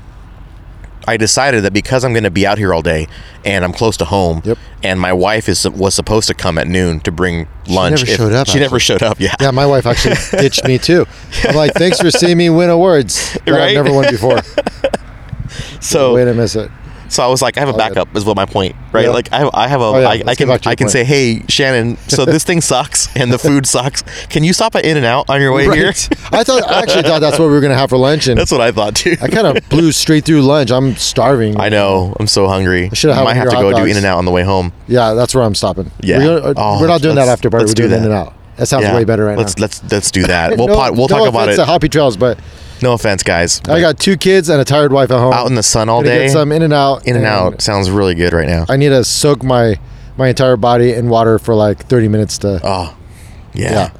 I 1.08 1.16
decided 1.16 1.64
that 1.64 1.72
because 1.72 2.04
I'm 2.04 2.12
going 2.12 2.24
to 2.24 2.30
be 2.30 2.46
out 2.46 2.58
here 2.58 2.74
all 2.74 2.82
day 2.82 3.08
and 3.44 3.64
I'm 3.64 3.72
close 3.72 3.96
to 3.98 4.04
home, 4.04 4.42
Yep. 4.44 4.58
and 4.82 5.00
my 5.00 5.12
wife 5.12 5.48
is 5.48 5.66
was 5.68 5.94
supposed 5.94 6.28
to 6.28 6.34
come 6.34 6.58
at 6.58 6.66
noon 6.68 7.00
to 7.00 7.10
bring 7.12 7.48
lunch. 7.66 8.00
never 8.02 8.06
showed 8.06 8.32
up, 8.32 8.46
She 8.48 8.58
never 8.60 8.78
showed 8.78 9.02
up. 9.02 9.18
Yeah. 9.18 9.34
Yeah, 9.40 9.50
my 9.52 9.66
wife 9.66 9.86
actually 9.86 10.16
ditched 10.42 10.64
me 10.66 10.76
too. 10.78 11.06
I'm 11.44 11.56
like, 11.56 11.72
thanks 11.74 11.98
for 12.00 12.10
seeing 12.10 12.36
me 12.36 12.50
win 12.50 12.68
awards 12.70 13.32
that 13.44 13.48
Right? 13.50 13.68
I've 13.68 13.74
never 13.84 13.92
won 13.92 14.10
before. 14.10 14.40
So 15.80 16.14
Way 16.14 16.24
to 16.26 16.34
miss 16.34 16.56
it. 16.56 16.70
So 17.08 17.22
I 17.22 17.26
was 17.26 17.40
like, 17.42 17.56
I 17.56 17.60
have 17.60 17.68
a 17.70 17.74
oh, 17.74 17.76
backup, 17.76 18.14
is 18.16 18.24
what 18.24 18.36
my 18.36 18.44
point, 18.46 18.76
right? 18.92 19.04
Yeah. 19.06 19.10
Like 19.10 19.32
I 19.32 19.38
have, 19.38 19.50
I 19.54 19.68
have 19.68 19.80
a, 19.80 19.84
Oh, 19.84 19.98
yeah, 19.98 20.08
I, 20.08 20.22
I 20.26 20.34
can, 20.34 20.48
back 20.48 20.60
to 20.62 20.68
your 20.68 20.72
I 20.72 20.74
can 20.74 20.84
point. 20.86 20.90
say, 20.92 21.04
hey, 21.04 21.42
Shannon, 21.48 21.96
so 22.08 22.24
this 22.26 22.44
thing 22.44 22.60
sucks 22.60 23.14
and 23.16 23.32
the 23.32 23.38
food 23.38 23.66
sucks. 23.66 24.02
Can 24.26 24.44
you 24.44 24.52
stop 24.52 24.74
at 24.74 24.84
In 24.84 24.96
and 24.96 25.06
Out 25.06 25.28
on 25.30 25.40
your 25.40 25.52
way 25.52 25.64
here? 25.64 25.88
I 26.32 26.44
thought 26.44 26.68
I 26.70 26.82
actually 26.82 27.02
thought 27.02 27.20
that's 27.20 27.38
what 27.38 27.46
we 27.46 27.52
were 27.52 27.60
gonna 27.60 27.74
have 27.74 27.90
for 27.90 27.96
lunch, 27.96 28.28
and 28.28 28.38
That's 28.38 28.52
what 28.52 28.60
I 28.60 28.72
thought 28.72 28.94
too. 28.96 29.16
I 29.20 29.28
kind 29.28 29.46
of 29.46 29.68
blew 29.68 29.92
straight 29.92 30.24
through 30.24 30.42
lunch. 30.42 30.70
I'm 30.70 30.94
starving. 30.96 31.58
I 31.58 31.68
know. 31.68 32.14
I'm 32.20 32.26
so 32.26 32.46
hungry. 32.46 32.88
I 32.90 32.94
should've 32.94 33.16
I 33.16 33.24
might 33.24 33.34
have 33.34 33.48
to 33.50 33.56
go 33.56 33.72
hot 33.72 33.78
do. 33.78 33.90
In 33.90 33.96
and 33.96 34.06
Out 34.06 34.18
on 34.18 34.24
the 34.24 34.30
way 34.30 34.42
home. 34.42 34.72
Yeah, 34.86 35.14
that's 35.14 35.34
where 35.34 35.44
I'm 35.44 35.54
stopping. 35.54 35.90
Yeah. 36.02 36.18
we're, 36.18 36.40
gonna, 36.40 36.50
uh, 36.50 36.54
Oh, 36.56 36.80
we're 36.80 36.86
not 36.88 37.00
doing 37.02 37.16
that 37.16 37.28
after 37.28 37.50
party. 37.50 37.66
We're 37.66 37.74
do 37.74 37.88
doing 37.88 38.00
in 38.00 38.04
and 38.04 38.12
out. 38.12 38.34
That 38.56 38.66
sounds 38.66 38.82
Yeah. 38.84 38.96
way 38.96 39.04
better 39.04 39.24
right 39.24 39.38
let's, 39.38 39.56
now. 39.56 39.62
Let's 39.62 39.82
let's 39.90 40.10
do 40.10 40.24
that. 40.26 40.50
We'll 40.58 40.66
no, 40.66 40.74
pot, 40.74 40.92
we'll 40.92 41.08
no 41.08 41.18
talk 41.18 41.28
about 41.28 41.48
it. 41.48 41.56
to 41.56 41.64
Happy 41.64 41.88
Trails, 41.88 42.16
but 42.16 42.38
No 42.82 42.92
offense, 42.92 43.22
guys. 43.22 43.60
I 43.68 43.80
got 43.80 43.98
two 43.98 44.16
kids 44.16 44.48
and 44.48 44.60
a 44.60 44.64
tired 44.64 44.92
wife 44.92 45.10
at 45.10 45.18
home. 45.18 45.32
out 45.32 45.46
in 45.48 45.54
the 45.54 45.62
sun 45.62 45.88
all 45.88 46.02
Gonna 46.02 46.14
day. 46.14 46.26
Get 46.26 46.32
some 46.32 46.52
in 46.52 46.62
and 46.62 46.72
out. 46.72 47.06
In 47.06 47.16
and 47.16 47.24
out 47.24 47.60
sounds 47.60 47.90
really 47.90 48.14
good 48.14 48.32
right 48.32 48.46
now. 48.46 48.66
I 48.68 48.76
need 48.76 48.90
to 48.90 49.04
soak 49.04 49.42
my 49.42 49.78
my 50.16 50.28
entire 50.28 50.56
body 50.56 50.92
in 50.92 51.08
water 51.08 51.38
for 51.38 51.54
like 51.54 51.86
30 51.86 52.08
minutes 52.08 52.38
to. 52.38 52.60
Oh, 52.62 52.96
yeah. 53.54 53.72
yeah. 53.72 53.90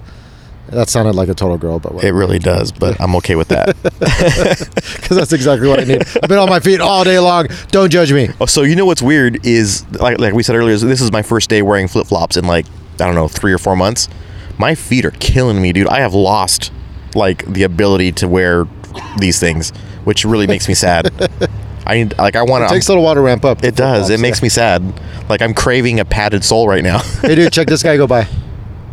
That 0.71 0.91
sounded 0.91 1.15
like 1.15 1.29
a 1.31 1.35
total 1.35 1.57
girl, 1.57 1.79
but 1.79 2.05
It 2.05 2.13
really 2.13 2.39
does, 2.39 2.73
but 2.73 3.01
I'm 3.01 3.17
okay 3.17 3.37
with 3.37 3.49
that. 3.49 3.75
because 3.83 5.17
that's 5.17 5.33
exactly 5.33 5.67
what 5.67 5.81
I 5.81 5.85
need. 5.85 6.03
I've 6.23 6.29
been 6.29 6.39
on 6.39 6.51
my 6.51 6.61
feet 6.61 6.81
all 6.81 7.05
day 7.05 7.19
long. 7.19 7.47
Don't 7.69 7.91
judge 7.91 8.13
me. 8.13 8.29
Oh, 8.41 8.47
so 8.47 8.63
you 8.63 8.77
know 8.77 8.85
what's 8.85 9.01
weird 9.01 9.47
is 9.47 9.89
like 9.93 10.19
like 10.19 10.35
we 10.35 10.43
said 10.43 10.57
earlier, 10.57 10.77
this 10.77 11.01
is 11.01 11.11
my 11.11 11.23
first 11.23 11.49
day 11.49 11.63
wearing 11.63 11.89
flip 11.89 12.07
flops 12.07 12.37
in 12.37 12.45
like 12.47 12.67
I 12.95 13.07
don't 13.07 13.15
know 13.15 13.29
three 13.29 13.53
or 13.53 13.59
four 13.59 13.77
months. 13.77 14.09
My 14.59 14.75
feet 14.75 15.05
are 15.07 15.13
killing 15.13 15.63
me, 15.63 15.73
dude. 15.73 15.87
I 15.89 16.01
have 16.01 16.13
lost 16.13 16.71
like 17.15 17.45
the 17.47 17.63
ability 17.65 18.13
to 18.13 18.29
wear 18.29 18.67
these 19.19 19.39
things, 19.41 19.71
which 20.05 20.25
really 20.25 20.47
makes 20.47 20.69
me 20.69 20.75
sad. 20.75 21.11
I 21.87 21.95
need 21.95 22.19
like 22.19 22.37
I 22.37 22.43
want 22.43 22.65
It 22.65 22.69
to. 22.69 22.75
takes 22.75 22.89
a 22.89 22.91
little 22.91 23.05
while 23.05 23.15
to 23.15 23.21
ramp 23.21 23.45
up. 23.45 23.65
It 23.65 23.75
does. 23.77 24.11
It 24.11 24.21
makes 24.21 24.43
me 24.43 24.49
sad. 24.49 24.83
Like 25.29 25.41
I'm 25.43 25.55
craving 25.55 26.01
a 26.01 26.05
padded 26.05 26.45
sole 26.45 26.69
right 26.69 26.83
now. 26.83 26.99
Hey, 27.23 27.35
dude, 27.35 27.53
check 27.53 27.67
this 27.69 27.83
guy 27.83 27.97
go 27.97 28.07
by. 28.07 28.27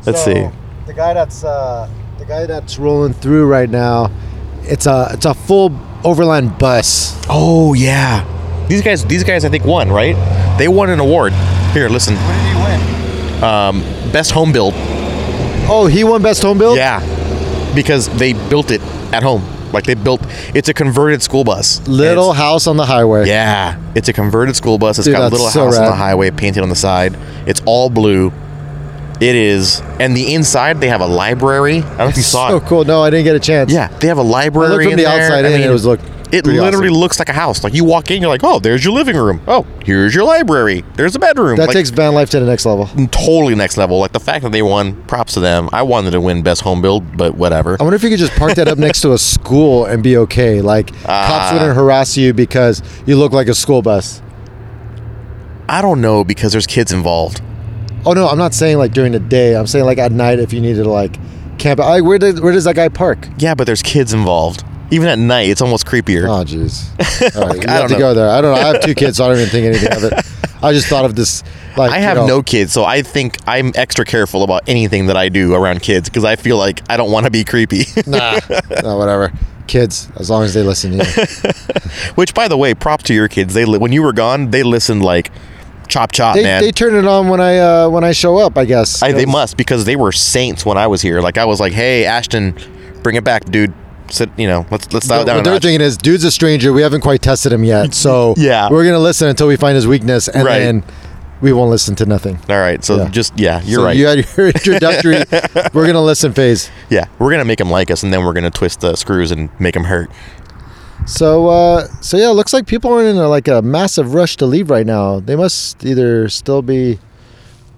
Let's 0.05 0.23
see. 0.23 0.47
The 0.85 0.93
guy 0.93 1.13
that's 1.13 1.43
uh, 1.43 1.89
the 2.19 2.25
guy 2.25 2.45
that's 2.45 2.77
rolling 2.77 3.13
through 3.13 3.47
right 3.47 3.69
now. 3.69 4.11
It's 4.63 4.85
a 4.85 5.09
it's 5.11 5.25
a 5.25 5.33
full 5.33 5.77
overland 6.03 6.57
bus. 6.57 7.19
Oh 7.29 7.73
yeah, 7.73 8.23
these 8.67 8.81
guys. 8.81 9.03
These 9.05 9.23
guys, 9.23 9.43
I 9.45 9.49
think 9.49 9.65
won 9.65 9.89
right. 9.91 10.15
They 10.57 10.67
won 10.67 10.89
an 10.89 10.99
award. 10.99 11.33
Here, 11.73 11.89
listen. 11.89 12.15
What 12.15 12.33
did 12.33 12.55
he 12.55 12.63
win? 13.35 13.43
Um, 13.43 14.11
best 14.11 14.31
home 14.31 14.51
build. 14.53 14.73
Oh, 15.67 15.87
he 15.91 16.03
won 16.03 16.21
best 16.21 16.41
home 16.43 16.57
build. 16.59 16.77
Yeah, 16.77 16.99
because 17.75 18.07
they 18.17 18.33
built 18.33 18.71
it 18.71 18.81
at 19.13 19.23
home. 19.23 19.43
Like 19.71 19.83
they 19.85 19.93
built. 19.95 20.21
It's 20.55 20.69
a 20.69 20.73
converted 20.73 21.21
school 21.21 21.43
bus. 21.43 21.85
Little 21.87 22.31
house 22.33 22.65
on 22.67 22.77
the 22.77 22.85
highway. 22.85 23.27
Yeah, 23.27 23.77
it's 23.93 24.07
a 24.07 24.13
converted 24.13 24.55
school 24.55 24.77
bus. 24.77 24.97
It's 24.99 25.05
Dude, 25.05 25.15
got 25.15 25.29
a 25.29 25.35
little 25.35 25.47
so 25.49 25.65
house 25.65 25.77
on 25.77 25.85
the 25.85 25.95
highway 25.95 26.31
painted 26.31 26.63
on 26.63 26.69
the 26.69 26.75
side. 26.75 27.17
It's 27.45 27.61
all 27.65 27.89
blue. 27.89 28.31
It 29.21 29.35
is, 29.35 29.81
and 29.99 30.15
the 30.15 30.33
inside 30.33 30.81
they 30.81 30.89
have 30.89 30.99
a 31.01 31.05
library. 31.07 31.77
I 31.77 31.81
don't 31.81 31.97
know 31.97 32.05
if 32.07 32.17
you 32.17 32.23
saw 32.23 32.49
So 32.49 32.57
it. 32.57 32.63
cool. 32.63 32.83
No, 32.83 33.01
I 33.01 33.09
didn't 33.09 33.23
get 33.25 33.35
a 33.35 33.39
chance. 33.39 33.71
Yeah, 33.71 33.87
they 33.87 34.07
have 34.07 34.17
a 34.17 34.21
library. 34.23 34.67
I 34.67 34.71
looked 34.71 34.83
from 34.83 34.91
in 34.93 34.97
the 34.97 35.03
there. 35.03 35.21
outside 35.23 35.35
I 35.45 35.47
in, 35.47 35.53
and 35.53 35.61
mean, 35.61 35.69
it 35.69 35.71
was 35.73 35.85
look. 35.85 35.99
It 36.31 36.43
pretty 36.43 36.59
literally 36.59 36.87
awesome. 36.89 36.99
looks 36.99 37.19
like 37.19 37.29
a 37.29 37.33
house. 37.33 37.63
Like 37.63 37.73
you 37.73 37.83
walk 37.83 38.11
in, 38.11 38.21
you're 38.21 38.29
like, 38.29 38.43
oh, 38.43 38.59
there's 38.59 38.83
your 38.83 38.93
living 38.93 39.15
room. 39.15 39.41
Oh, 39.47 39.65
here's 39.83 40.13
your 40.13 40.23
library. 40.23 40.83
There's 40.95 41.15
a 41.15 41.19
bedroom. 41.19 41.57
That 41.57 41.67
like, 41.67 41.75
takes 41.75 41.89
van 41.91 42.13
life 42.13 42.29
to 42.31 42.39
the 42.39 42.45
next 42.45 42.65
level. 42.65 42.87
totally 43.07 43.55
next 43.55 43.77
level. 43.77 43.99
Like 43.99 44.11
the 44.11 44.19
fact 44.19 44.43
that 44.43 44.51
they 44.51 44.61
won, 44.61 45.01
props 45.03 45.33
to 45.35 45.39
them. 45.39 45.69
I 45.71 45.83
wanted 45.83 46.11
to 46.11 46.21
win 46.21 46.41
best 46.43 46.61
home 46.61 46.81
build, 46.81 47.15
but 47.17 47.35
whatever. 47.35 47.77
I 47.79 47.83
wonder 47.83 47.95
if 47.95 48.03
you 48.03 48.09
could 48.09 48.19
just 48.19 48.33
park 48.33 48.55
that 48.55 48.67
up 48.67 48.77
next 48.77 49.01
to 49.01 49.13
a 49.13 49.17
school 49.35 49.85
and 49.85 50.01
be 50.03 50.17
okay. 50.17 50.61
Like 50.61 50.87
cops 50.87 51.05
Ah. 51.07 51.49
wouldn't 51.53 51.75
harass 51.75 52.17
you 52.17 52.33
because 52.33 52.81
you 53.05 53.15
look 53.15 53.31
like 53.31 53.47
a 53.47 53.55
school 53.55 53.81
bus. 53.81 54.21
I 55.67 55.81
don't 55.81 56.01
know 56.01 56.23
because 56.23 56.51
there's 56.51 56.67
kids 56.67 56.91
involved. 56.91 57.41
Oh 58.05 58.13
no, 58.13 58.27
I'm 58.27 58.37
not 58.37 58.53
saying 58.53 58.77
like 58.77 58.91
during 58.93 59.11
the 59.13 59.19
day. 59.19 59.55
I'm 59.55 59.65
saying 59.67 59.85
like 59.85 59.97
at 59.97 60.11
night 60.11 60.39
if 60.39 60.53
you 60.53 60.61
needed 60.61 60.83
to 60.83 60.89
like 60.89 61.17
camp. 61.57 61.79
Like 61.79 62.03
where 62.03 62.19
did 62.19 62.39
where 62.39 62.51
does 62.53 62.65
that 62.65 62.75
guy 62.75 62.89
park? 62.89 63.27
Yeah, 63.37 63.55
but 63.55 63.65
there's 63.65 63.81
kids 63.81 64.13
involved. 64.13 64.63
Even 64.95 65.07
at 65.09 65.19
night, 65.19 65.49
it's 65.49 65.61
almost 65.61 65.85
creepier. 65.85 66.23
Oh 66.23 66.43
jeez. 66.45 67.35
All 67.35 67.47
right, 67.49 67.55
you 67.61 67.67
I 67.67 67.71
have 67.71 67.81
don't 67.81 67.87
to 67.89 67.93
know. 67.95 67.99
go 67.99 68.13
there. 68.13 68.29
I 68.29 68.39
don't 68.41 68.55
know. 68.55 68.61
I 68.61 68.67
have 68.73 68.81
two 68.81 68.95
kids, 68.95 69.17
so 69.17 69.25
I 69.25 69.27
don't 69.27 69.37
even 69.37 69.49
think 69.49 69.65
anything 69.67 69.91
of 69.93 70.03
it. 70.05 70.13
I 70.63 70.71
just 70.73 70.87
thought 70.87 71.05
of 71.05 71.15
this. 71.15 71.43
Like 71.77 71.91
I 71.91 71.97
you 71.97 72.03
have 72.03 72.17
know, 72.17 72.25
no 72.27 72.41
kids, 72.43 72.71
so 72.71 72.85
I 72.85 73.01
think 73.01 73.37
I'm 73.45 73.71
extra 73.75 74.05
careful 74.05 74.43
about 74.43 74.63
anything 74.67 75.07
that 75.07 75.17
I 75.17 75.27
do 75.29 75.53
around 75.53 75.81
kids 75.81 76.07
because 76.09 76.23
I 76.23 76.37
feel 76.37 76.57
like 76.57 76.81
I 76.89 76.95
don't 76.97 77.11
want 77.11 77.25
to 77.25 77.29
be 77.31 77.43
creepy. 77.43 77.83
Nah, 78.07 78.39
no, 78.81 78.97
whatever. 78.97 79.31
Kids, 79.67 80.09
as 80.15 80.29
long 80.29 80.43
as 80.43 80.53
they 80.53 80.61
listen 80.63 80.97
to 80.97 80.97
you. 81.05 82.11
Which, 82.15 82.33
by 82.33 82.47
the 82.47 82.55
way, 82.55 82.73
prop 82.73 83.03
to 83.03 83.13
your 83.13 83.27
kids. 83.27 83.53
They 83.53 83.65
li- 83.65 83.79
when 83.79 83.91
you 83.91 84.01
were 84.03 84.13
gone, 84.13 84.51
they 84.51 84.63
listened 84.63 85.03
like 85.03 85.31
chop 85.87 86.11
chop, 86.11 86.35
They, 86.35 86.43
man. 86.43 86.61
they 86.61 86.71
turn 86.71 86.95
it 86.95 87.05
on 87.05 87.27
when 87.27 87.41
I 87.41 87.57
uh, 87.57 87.89
when 87.89 88.03
I 88.03 88.11
show 88.13 88.37
up. 88.37 88.57
I 88.57 88.63
guess. 88.65 89.01
I, 89.03 89.11
they 89.11 89.25
must 89.25 89.57
because 89.57 89.83
they 89.85 89.95
were 89.97 90.11
saints 90.13 90.65
when 90.65 90.77
I 90.77 90.87
was 90.87 91.01
here. 91.01 91.19
Like 91.19 91.37
I 91.37 91.45
was 91.45 91.59
like, 91.59 91.73
"Hey, 91.73 92.05
Ashton, 92.05 92.55
bring 93.03 93.15
it 93.17 93.23
back, 93.25 93.45
dude. 93.45 93.73
Sit, 94.09 94.29
you 94.37 94.47
know, 94.47 94.65
let's 94.71 94.91
let's 94.93 95.07
dial 95.07 95.21
it 95.21 95.25
down." 95.25 95.43
They're 95.43 95.59
thinking 95.59 95.81
is, 95.81 95.97
dude's 95.97 96.23
a 96.23 96.31
stranger. 96.31 96.71
We 96.73 96.81
haven't 96.81 97.01
quite 97.01 97.21
tested 97.21 97.51
him 97.51 97.63
yet, 97.63 97.93
so 97.93 98.33
Yeah. 98.37 98.69
we're 98.69 98.85
gonna 98.85 98.99
listen 98.99 99.27
until 99.27 99.47
we 99.47 99.55
find 99.57 99.75
his 99.75 99.87
weakness, 99.87 100.27
and 100.27 100.45
Right. 100.45 100.59
then 100.59 100.83
we 101.41 101.51
won't 101.53 101.69
listen 101.71 101.95
to 101.95 102.05
nothing. 102.05 102.39
All 102.49 102.59
right, 102.59 102.83
so 102.83 102.97
Yeah. 102.97 103.09
just 103.09 103.37
yeah, 103.37 103.61
you're 103.63 103.79
So 103.79 103.85
right. 103.85 103.95
You 103.97 104.05
had 104.07 104.25
your 104.37 104.47
introductory. 104.49 105.23
we're 105.73 105.85
gonna 105.87 106.01
listen 106.03 106.33
phase. 106.33 106.69
yeah, 106.89 107.05
we're 107.19 107.31
gonna 107.31 107.45
make 107.45 107.57
them 107.59 107.69
like 107.69 107.89
us, 107.91 108.03
and 108.03 108.13
then 108.13 108.23
we're 108.23 108.33
gonna 108.33 108.51
twist 108.51 108.81
the 108.81 108.95
screws 108.95 109.31
and 109.31 109.49
make 109.59 109.73
them 109.73 109.83
hurt. 109.85 110.09
So, 111.07 111.47
uh, 111.49 111.87
so 112.01 112.17
yeah, 112.17 112.29
it 112.31 112.33
looks 112.33 112.53
like 112.53 112.65
people 112.65 112.91
are 112.93 113.03
in 113.03 113.17
a, 113.17 113.27
like 113.27 113.47
a 113.47 113.61
massive 113.61 114.13
rush 114.15 114.37
to 114.37 114.45
leave 114.45 114.69
right 114.71 114.85
now. 114.85 115.19
They 115.19 115.35
must 115.35 115.85
either 115.85 116.29
still 116.29 116.61
be 116.63 116.99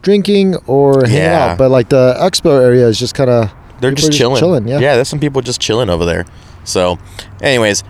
drinking 0.02 0.56
or 0.68 1.02
hanging 1.06 1.18
Yeah. 1.24 1.52
out. 1.52 1.58
But 1.58 1.70
like 1.72 1.90
the 1.90 2.16
expo 2.20 2.62
area 2.62 2.88
is 2.88 2.98
just 3.00 3.16
kind 3.16 3.30
of 3.30 3.52
They're 3.80 3.92
just 3.92 4.12
chilling. 4.12 4.40
Chilling, 4.40 4.68
yeah. 4.68 4.80
yeah. 4.80 4.96
There's 4.96 5.08
some 5.08 5.20
people 5.20 5.42
just 5.42 5.62
chilling 5.62 5.90
over 5.90 6.06
there. 6.06 6.26
So, 6.64 6.98
anyways, 7.42 7.84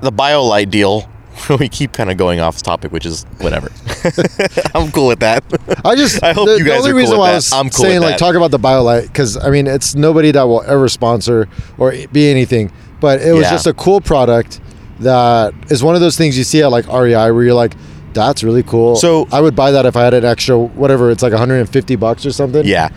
the 0.00 0.12
BioLite 0.12 0.70
deal. 0.70 1.08
We 1.60 1.68
keep 1.68 1.92
kind 1.92 2.10
of 2.10 2.16
going 2.16 2.40
off 2.40 2.60
topic, 2.62 2.90
which 2.90 3.06
is 3.06 3.24
whatever. 3.38 3.70
I'm 4.74 4.90
cool 4.90 5.06
with 5.06 5.20
that. 5.20 5.44
I 5.84 5.94
just 5.94 6.20
I 6.24 6.32
hope 6.32 6.48
the, 6.48 6.58
you 6.58 6.64
the 6.64 6.70
guys 6.70 6.78
only 6.80 6.90
are 6.90 6.92
cool 6.94 6.98
reason 6.98 7.12
with 7.12 7.20
why. 7.20 7.30
I 7.30 7.34
was 7.36 7.52
I'm 7.52 7.70
cool 7.70 7.84
saying 7.84 8.00
like 8.00 8.16
talk 8.18 8.34
about 8.34 8.50
the 8.50 8.58
BioLite 8.58 9.02
because 9.02 9.36
I 9.36 9.48
mean 9.50 9.68
it's 9.68 9.94
nobody 9.94 10.32
that 10.32 10.42
will 10.42 10.62
ever 10.62 10.88
sponsor 10.88 11.48
or 11.78 11.94
be 12.10 12.28
anything, 12.28 12.72
but 13.00 13.22
it 13.22 13.32
was 13.34 13.42
Yeah. 13.42 13.50
just 13.52 13.68
a 13.68 13.72
cool 13.72 14.00
product 14.00 14.60
that 14.98 15.54
is 15.70 15.80
one 15.80 15.94
of 15.94 16.00
those 16.00 16.16
things 16.16 16.36
you 16.36 16.42
see 16.42 16.60
at 16.60 16.72
like 16.72 16.88
REI 16.88 17.30
where 17.30 17.44
you're 17.44 17.54
like. 17.54 17.74
That's 18.14 18.42
really 18.42 18.64
cool. 18.64 18.96
So- 18.96 19.28
I 19.30 19.40
would 19.40 19.54
buy 19.54 19.70
that 19.70 19.86
if 19.86 19.94
I 19.94 20.02
had 20.02 20.14
an 20.14 20.24
extra 20.24 20.58
whatever. 20.58 21.10
It's 21.12 21.22
like 21.22 21.30
150 21.32 21.94
bucks 21.96 22.26
or 22.26 22.32
something. 22.32 22.66
Yeah. 22.66 22.88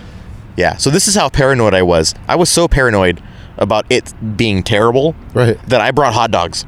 Yeah. 0.57 0.77
So 0.77 0.89
this 0.89 1.07
is 1.07 1.15
how 1.15 1.29
paranoid 1.29 1.73
I 1.73 1.81
was. 1.81 2.13
I 2.27 2.35
was 2.35 2.49
so 2.49 2.67
paranoid 2.67 3.21
about 3.57 3.85
it 3.89 4.13
being 4.37 4.63
terrible 4.63 5.15
Right. 5.33 5.57
that 5.69 5.81
I 5.81 5.91
brought 5.91 6.13
hot 6.13 6.31
dogs. 6.31 6.65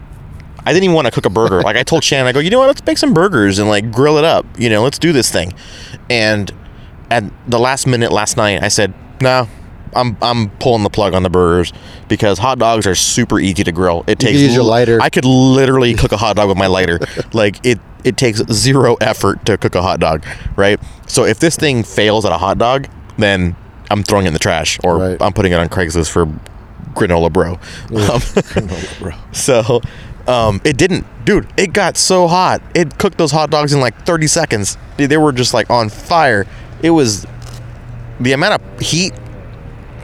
I 0.65 0.71
didn't 0.71 0.85
even 0.85 0.95
want 0.95 1.05
to 1.07 1.11
cook 1.11 1.25
a 1.25 1.29
burger. 1.29 1.61
like 1.61 1.75
I 1.75 1.83
told 1.83 2.03
Shannon, 2.03 2.27
I 2.27 2.31
go, 2.31 2.39
you 2.39 2.49
know 2.49 2.59
what, 2.59 2.67
let's 2.67 2.85
make 2.85 2.97
some 2.97 3.13
burgers 3.13 3.59
and 3.59 3.67
like 3.67 3.91
grill 3.91 4.17
it 4.17 4.23
up. 4.23 4.45
You 4.57 4.69
know, 4.69 4.83
let's 4.83 4.97
do 4.99 5.11
this 5.11 5.29
thing. 5.31 5.53
And 6.09 6.51
at 7.11 7.23
the 7.49 7.59
last 7.59 7.85
minute 7.87 8.11
last 8.11 8.37
night, 8.37 8.63
I 8.63 8.69
said, 8.69 8.93
"No, 9.21 9.47
I'm 9.93 10.17
I'm 10.21 10.49
pulling 10.57 10.83
the 10.83 10.89
plug 10.89 11.13
on 11.13 11.21
the 11.23 11.29
burgers 11.29 11.73
because 12.07 12.39
hot 12.39 12.59
dogs 12.59 12.87
are 12.87 12.95
super 12.95 13.39
easy 13.39 13.63
to 13.65 13.71
grill. 13.71 14.03
It 14.07 14.19
takes 14.19 14.39
use 14.39 14.55
your 14.55 14.63
lighter. 14.63 14.99
I 15.01 15.09
could 15.09 15.25
literally 15.25 15.93
cook 16.01 16.11
a 16.13 16.17
hot 16.17 16.37
dog 16.37 16.47
with 16.47 16.57
my 16.57 16.67
lighter. 16.67 16.99
like 17.33 17.63
it 17.65 17.79
it 18.05 18.15
takes 18.17 18.41
zero 18.51 18.95
effort 19.01 19.45
to 19.45 19.57
cook 19.57 19.75
a 19.75 19.81
hot 19.81 19.99
dog, 19.99 20.25
right? 20.55 20.79
So 21.07 21.25
if 21.25 21.39
this 21.39 21.55
thing 21.57 21.83
fails 21.83 22.25
at 22.25 22.31
a 22.31 22.37
hot 22.37 22.57
dog, 22.57 22.87
then 23.17 23.55
I'm 23.93 24.03
throwing 24.03 24.25
it 24.25 24.29
in 24.29 24.33
the 24.33 24.39
trash 24.39 24.79
or 24.83 24.97
Right. 24.97 25.21
I'm 25.21 25.31
putting 25.33 25.51
it 25.51 25.55
on 25.55 25.69
Craigslist 25.69 26.09
for 26.11 26.25
granola 26.93 27.31
bro. 27.31 27.59
Um, 29.13 29.13
so 29.31 29.81
um, 30.27 30.61
it 30.63 30.77
didn't, 30.77 31.05
dude. 31.25 31.47
It 31.57 31.73
got 31.73 31.95
so 31.97 32.27
hot. 32.27 32.61
It 32.73 32.97
cooked 32.97 33.17
those 33.17 33.31
hot 33.31 33.49
dogs 33.51 33.73
in 33.73 33.79
like 33.79 34.05
30 34.05 34.27
seconds. 34.27 34.77
Dude, 34.97 35.09
They 35.09 35.17
were 35.17 35.31
just 35.31 35.53
like 35.53 35.69
on 35.69 35.89
fire. 35.89 36.45
It 36.81 36.89
was 36.91 37.25
the 38.19 38.31
amount 38.33 38.61
of 38.61 38.79
heat. 38.79 39.13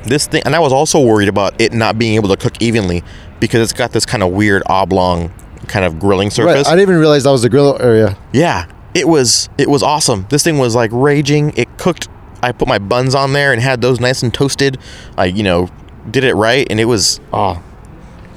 This 0.06 0.28
thing, 0.28 0.42
and 0.46 0.56
I 0.56 0.60
was 0.60 0.72
also 0.72 1.00
worried 1.02 1.28
about 1.28 1.60
it 1.60 1.74
not 1.74 2.00
being 2.00 2.16
able 2.16 2.30
to 2.30 2.38
cook 2.38 2.62
evenly 2.62 3.04
because 3.42 3.62
it's 3.62 3.74
got 3.78 3.92
this 3.92 4.06
kind 4.06 4.24
of 4.24 4.32
weird 4.32 4.64
oblong 4.68 5.32
kind 5.68 5.84
of 5.86 6.00
grilling 6.00 6.28
Right. 6.28 6.34
surface. 6.34 6.68
I 6.68 6.72
didn't 6.72 6.84
even 6.84 6.96
realize 7.00 7.24
that 7.26 7.32
was 7.32 7.42
the 7.42 7.50
grill 7.50 7.78
area. 7.82 8.18
Yeah, 8.32 8.66
it 8.94 9.08
was 9.10 9.50
it 9.58 9.70
was 9.70 9.84
awesome. 9.84 10.26
This 10.30 10.42
thing 10.44 10.58
was 10.58 10.74
like 10.76 10.90
raging. 10.94 11.54
It 11.58 11.78
cooked. 11.78 12.08
I 12.42 12.52
put 12.52 12.68
my 12.68 12.80
buns 12.80 13.16
on 13.16 13.34
there 13.34 13.52
and 13.54 13.62
had 13.62 13.82
those 13.82 14.00
nice 14.00 14.24
and 14.24 14.34
toasted. 14.34 14.78
I 15.18 15.26
you 15.26 15.44
know 15.44 15.70
did 16.10 16.24
it 16.24 16.34
right, 16.36 16.66
and 16.70 16.80
it 16.80 16.86
was 16.86 17.20
oh 17.34 17.62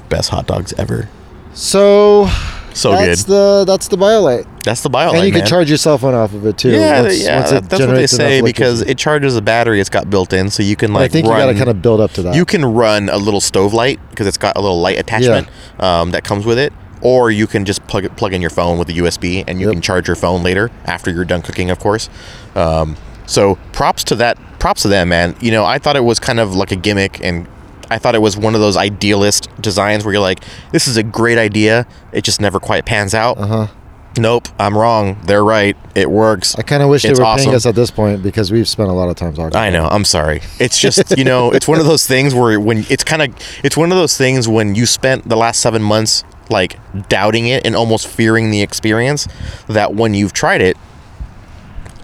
best 0.09 0.29
hot 0.29 0.47
dogs 0.47 0.73
ever. 0.77 1.09
So 1.53 2.27
So 2.73 2.91
that's 2.91 3.23
good. 3.23 3.31
the 3.31 3.63
that's 3.67 3.87
the 3.87 3.97
BioLite, 3.97 4.45
That's 4.63 4.81
the 4.81 4.89
BioLite, 4.89 5.13
and 5.15 5.27
you 5.27 5.31
man. 5.33 5.41
can 5.41 5.49
charge 5.49 5.69
your 5.69 5.77
cell 5.77 5.97
phone 5.97 6.13
off 6.15 6.33
of 6.33 6.45
it 6.45 6.57
too. 6.57 6.71
yeah, 6.71 7.01
once- 7.01 7.23
yeah, 7.23 7.39
once 7.39 7.51
it 7.51 7.69
that's 7.69 7.85
what 7.85 7.95
they 7.95 8.07
say 8.07 8.41
because 8.41 8.81
it 8.81 8.97
charges 8.97 9.35
a 9.35 9.41
battery. 9.41 9.79
It's 9.79 9.89
got 9.89 10.09
built 10.09 10.33
in, 10.33 10.49
so 10.49 10.63
you 10.63 10.75
can 10.75 10.91
like. 10.93 10.99
I 10.99 11.03
like. 11.03 11.11
think 11.11 11.25
you 11.27 11.31
run, 11.31 11.39
got 11.47 11.51
to 11.51 11.57
kind 11.57 11.69
of 11.69 11.81
build 11.81 11.99
up 12.01 12.11
to 12.13 12.23
that. 12.23 12.35
You 12.35 12.45
can 12.45 12.65
run 12.65 13.09
a 13.09 13.17
little 13.17 13.41
stove 13.41 13.73
light 13.73 13.99
because 14.09 14.25
it's 14.27 14.37
got 14.37 14.57
a 14.57 14.61
little 14.61 14.81
light 14.81 14.99
attachment 14.99 15.47
um, 15.79 16.11
that 16.11 16.23
comes 16.23 16.45
with 16.45 16.57
it, 16.57 16.73
or 17.01 17.29
you 17.29 17.45
can 17.47 17.65
just 17.65 17.85
plug 17.87 18.05
it, 18.05 18.15
plug 18.17 18.33
in 18.33 18.41
your 18.41 18.49
phone 18.49 18.79
with 18.79 18.89
a 18.89 18.93
USB, 18.93 19.43
and 19.47 19.59
you 19.61 19.67
Yep. 19.67 19.73
can 19.73 19.81
charge 19.81 20.07
your 20.07 20.15
phone 20.15 20.41
later 20.43 20.71
after 20.85 21.11
you're 21.11 21.25
done 21.25 21.41
cooking, 21.43 21.69
of 21.69 21.77
course. 21.79 22.09
Um, 22.55 22.97
so 23.25 23.55
props 23.71 24.03
to 24.05 24.15
that. 24.15 24.37
Props 24.59 24.83
to 24.83 24.87
them, 24.87 25.09
man. 25.09 25.35
You 25.41 25.51
know, 25.51 25.65
I 25.65 25.77
thought 25.79 25.95
it 25.95 26.03
was 26.03 26.19
kind 26.19 26.39
of 26.39 26.55
like 26.55 26.71
a 26.71 26.75
gimmick, 26.75 27.19
and 27.23 27.47
I 27.89 27.97
thought 27.97 28.15
it 28.15 28.21
was 28.21 28.37
one 28.37 28.55
of 28.55 28.61
those 28.61 28.77
idealist 28.77 29.49
designs 29.61 30.05
where 30.05 30.13
you're 30.13 30.21
like, 30.21 30.39
"This 30.71 30.87
is 30.87 30.97
a 30.97 31.03
great 31.03 31.37
idea. 31.37 31.85
It 32.11 32.23
just 32.23 32.39
never 32.41 32.59
quite 32.59 32.85
pans 32.85 33.13
out." 33.13 33.37
Uh 33.37 33.47
huh. 33.47 33.67
Nope, 34.15 34.47
I'm 34.59 34.77
wrong. 34.77 35.17
They're 35.25 35.43
right. 35.43 35.75
It 35.95 36.11
works. 36.11 36.53
I 36.55 36.61
kind 36.61 36.83
of 36.83 36.89
wish 36.89 37.03
It's 37.03 37.17
they 37.17 37.23
were 37.23 37.27
awesome. 37.27 37.45
paying 37.45 37.55
us 37.55 37.65
at 37.65 37.73
this 37.73 37.89
point 37.89 38.21
because 38.21 38.51
we've 38.51 38.69
spent 38.69 38.89
a 38.89 38.93
lot 38.93 39.09
of 39.09 39.15
time 39.15 39.33
talking. 39.33 39.55
I 39.57 39.71
know. 39.71 39.87
I'm 39.87 40.05
sorry. 40.05 40.41
It's 40.59 40.77
just 40.79 41.17
you 41.17 41.23
know, 41.23 41.49
it's 41.51 41.67
one 41.67 41.79
of 41.79 41.87
those 41.87 42.05
things 42.05 42.35
where 42.35 42.59
when 42.59 42.85
it's 42.89 43.03
kind 43.03 43.23
of 43.23 43.33
it's 43.63 43.75
one 43.75 43.91
of 43.91 43.97
those 43.97 44.15
things 44.15 44.47
when 44.47 44.75
you 44.75 44.85
spent 44.85 45.27
the 45.27 45.35
last 45.35 45.61
seven 45.61 45.81
months 45.81 46.23
like 46.51 46.77
doubting 47.09 47.47
it 47.47 47.65
and 47.65 47.75
almost 47.75 48.07
fearing 48.07 48.51
the 48.51 48.61
experience 48.61 49.27
that 49.67 49.95
when 49.95 50.13
you've 50.13 50.33
tried 50.33 50.61
it, 50.61 50.77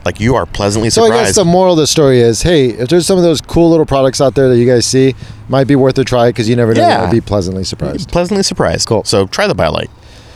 like 0.06 0.20
you 0.20 0.36
are 0.36 0.46
pleasantly 0.46 0.90
surprised. 0.90 1.14
So 1.14 1.20
I 1.20 1.24
guess 1.24 1.36
the 1.36 1.46
moral 1.46 1.74
of 1.74 1.80
the 1.80 1.88
story 1.88 2.20
is, 2.20 2.42
hey, 2.42 2.70
if 2.70 2.90
there's 2.90 3.06
some 3.06 3.18
of 3.18 3.24
those 3.24 3.42
cool 3.42 3.70
little 3.70 3.86
products 3.86 4.22
out 4.22 4.36
there 4.36 4.50
that 4.50 4.58
you 4.58 4.66
guys 4.66 4.86
see, 4.86 5.16
might 5.48 5.68
be 5.68 5.76
worth 5.76 5.98
a 5.98 6.04
try 6.04 6.30
because 6.30 6.48
you 6.48 6.56
never 6.56 6.74
know. 6.74 6.82
Yeah. 6.82 7.02
You 7.02 7.06
might 7.08 7.12
be 7.14 7.22
pleasantly 7.22 7.64
surprised. 7.64 8.10
pleasantly 8.10 8.44
surprised. 8.44 8.88
Cool. 8.88 9.04
So 9.04 9.28
try 9.28 9.48
the 9.48 9.56
BioLite. 9.56 9.90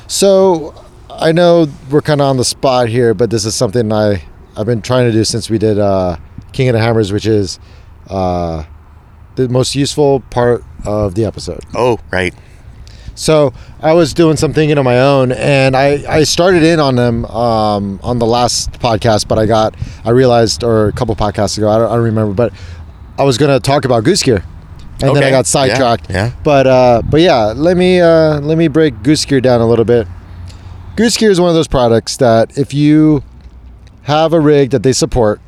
So 0.07 0.74
I 1.09 1.32
know 1.32 1.68
we're 1.89 2.01
kind 2.01 2.22
of 2.22 2.28
on 2.28 2.38
the 2.38 2.45
spot 2.45 2.89
here, 2.89 3.14
but 3.14 3.30
this 3.30 3.45
is 3.45 3.55
something 3.55 3.91
I 3.91 4.24
I've 4.55 4.66
been 4.66 4.82
trying 4.82 5.07
to 5.07 5.11
do 5.11 5.24
since 5.24 5.49
we 5.49 5.57
did 5.57 5.80
uh, 5.80 6.18
King 6.51 6.70
of 6.70 6.74
the 6.74 6.80
Hammers, 6.80 7.11
which 7.11 7.26
is 7.26 7.59
uh, 8.09 8.64
the 9.36 9.49
most 9.49 9.76
useful 9.76 10.20
part 10.20 10.64
of 10.86 11.16
the 11.16 11.26
episode. 11.26 11.64
Oh, 11.74 11.99
right. 12.11 12.34
So 13.16 13.53
I 13.80 13.93
was 13.93 14.14
doing 14.14 14.38
some 14.38 14.53
thinking 14.53 14.78
on 14.78 14.86
my 14.86 14.99
own, 14.99 15.32
and 15.32 15.76
I, 15.76 16.03
I 16.07 16.24
started 16.24 16.64
in 16.64 16.80
on 16.80 16.95
them 16.95 17.26
um, 17.26 17.99
on 18.01 18.20
the 18.20 18.26
last 18.26 18.72
podcast, 18.74 19.28
but 19.28 19.38
I 19.38 19.45
got 19.45 19.76
I 20.03 20.09
realized, 20.09 20.64
or 20.64 20.88
a 20.88 20.91
couple 20.91 21.16
podcasts 21.16 21.57
ago, 21.57 21.70
I 21.70 21.78
don't, 21.78 21.91
I 21.91 21.95
don't 21.95 22.03
remember, 22.03 22.34
but 22.34 22.53
I 23.18 23.24
was 23.24 23.38
gonna 23.38 23.59
talk 23.59 23.86
about 23.86 24.03
Goose 24.03 24.24
Gear, 24.24 24.43
and 25.01 25.16
then 25.16 25.24
I 25.24 25.30
got 25.30 25.45
sidetracked. 25.45 26.09
Yeah, 26.09 26.28
yeah. 26.28 26.32
But 26.43 26.68
uh, 26.68 27.01
but 27.05 27.22
yeah, 27.22 27.53
let 27.55 27.78
me 27.78 28.01
uh, 28.01 28.39
let 28.39 28.57
me 28.57 28.68
break 28.68 29.03
Goose 29.03 29.26
Gear 29.26 29.41
down 29.41 29.61
a 29.61 29.68
little 29.68 29.86
bit. 29.86 30.07
Goose 30.95 31.18
Gear 31.18 31.30
is 31.30 31.39
one 31.39 31.49
of 31.49 31.55
those 31.55 31.68
products 31.68 32.18
that 32.18 32.57
if 32.57 32.74
you 32.74 33.24
have 34.03 34.34
a 34.34 34.39
rig 34.39 34.72
that 34.72 34.84
they 34.84 34.93
support, 34.93 35.39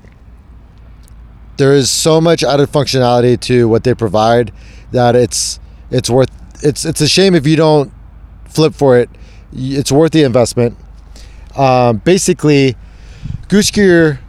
there 1.58 1.74
is 1.74 1.90
so 1.90 2.22
much 2.22 2.44
added 2.44 2.70
functionality 2.70 3.40
to 3.42 3.68
what 3.68 3.84
they 3.84 3.94
provide 3.96 4.52
that 4.92 5.16
it's 5.16 5.60
it's 5.90 6.10
worth 6.10 6.30
it's 6.62 6.86
it's 6.86 7.02
a 7.02 7.08
shame 7.08 7.36
if 7.36 7.46
you 7.48 7.56
don't 7.56 7.92
flip 8.48 8.74
for 8.74 8.98
it. 8.98 9.10
It's 9.54 9.92
worth 9.92 10.12
the 10.12 10.24
investment. 10.24 10.78
Um, 11.56 11.98
basically, 11.98 12.76
Goose 13.48 13.72
Gear 13.72 14.20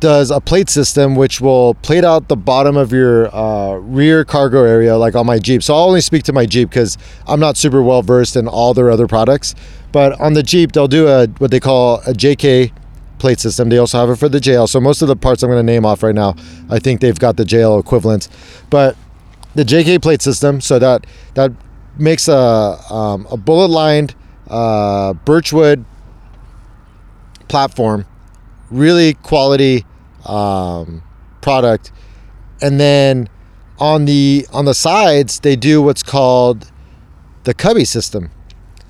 does 0.00 0.30
a 0.30 0.40
plate 0.40 0.68
system 0.68 1.14
which 1.14 1.40
will 1.40 1.74
plate 1.74 2.04
out 2.04 2.28
the 2.28 2.36
bottom 2.36 2.76
of 2.76 2.92
your 2.92 3.34
uh, 3.34 3.74
rear 3.76 4.24
cargo 4.24 4.64
area, 4.64 4.96
like 4.96 5.14
on 5.14 5.26
my 5.26 5.38
Jeep. 5.38 5.62
So 5.62 5.74
I'll 5.74 5.84
only 5.84 6.00
speak 6.00 6.24
to 6.24 6.32
my 6.32 6.46
Jeep 6.46 6.68
because 6.68 6.98
I'm 7.26 7.40
not 7.40 7.56
super 7.56 7.82
well 7.82 8.02
versed 8.02 8.36
in 8.36 8.46
all 8.46 8.74
their 8.74 8.90
other 8.90 9.06
products. 9.06 9.54
But 9.92 10.18
on 10.20 10.34
the 10.34 10.42
Jeep, 10.42 10.72
they'll 10.72 10.88
do 10.88 11.08
a 11.08 11.26
what 11.38 11.50
they 11.50 11.60
call 11.60 12.00
a 12.00 12.12
JK 12.12 12.72
plate 13.18 13.40
system. 13.40 13.70
They 13.70 13.78
also 13.78 13.98
have 13.98 14.10
it 14.10 14.16
for 14.16 14.28
the 14.28 14.40
JL. 14.40 14.68
So 14.68 14.80
most 14.80 15.00
of 15.00 15.08
the 15.08 15.16
parts 15.16 15.42
I'm 15.42 15.48
going 15.48 15.64
to 15.64 15.72
name 15.72 15.86
off 15.86 16.02
right 16.02 16.14
now, 16.14 16.34
I 16.68 16.78
think 16.78 17.00
they've 17.00 17.18
got 17.18 17.36
the 17.36 17.44
JL 17.44 17.80
equivalents. 17.80 18.28
But 18.68 18.96
the 19.54 19.64
JK 19.64 20.02
plate 20.02 20.22
system, 20.22 20.60
so 20.60 20.78
that 20.78 21.06
that 21.34 21.52
makes 21.98 22.28
a 22.28 22.78
um, 22.90 23.26
a 23.30 23.36
bullet 23.36 23.68
lined 23.68 24.14
uh, 24.48 25.12
birchwood 25.12 25.84
platform, 27.48 28.04
really 28.70 29.14
quality 29.14 29.84
um, 30.26 31.02
product, 31.40 31.92
and 32.60 32.80
then 32.80 33.28
on 33.78 34.04
the 34.04 34.46
on 34.52 34.64
the 34.64 34.74
sides 34.74 35.40
they 35.40 35.56
do 35.56 35.82
what's 35.82 36.02
called 36.02 36.70
the 37.44 37.54
cubby 37.54 37.84
system. 37.84 38.30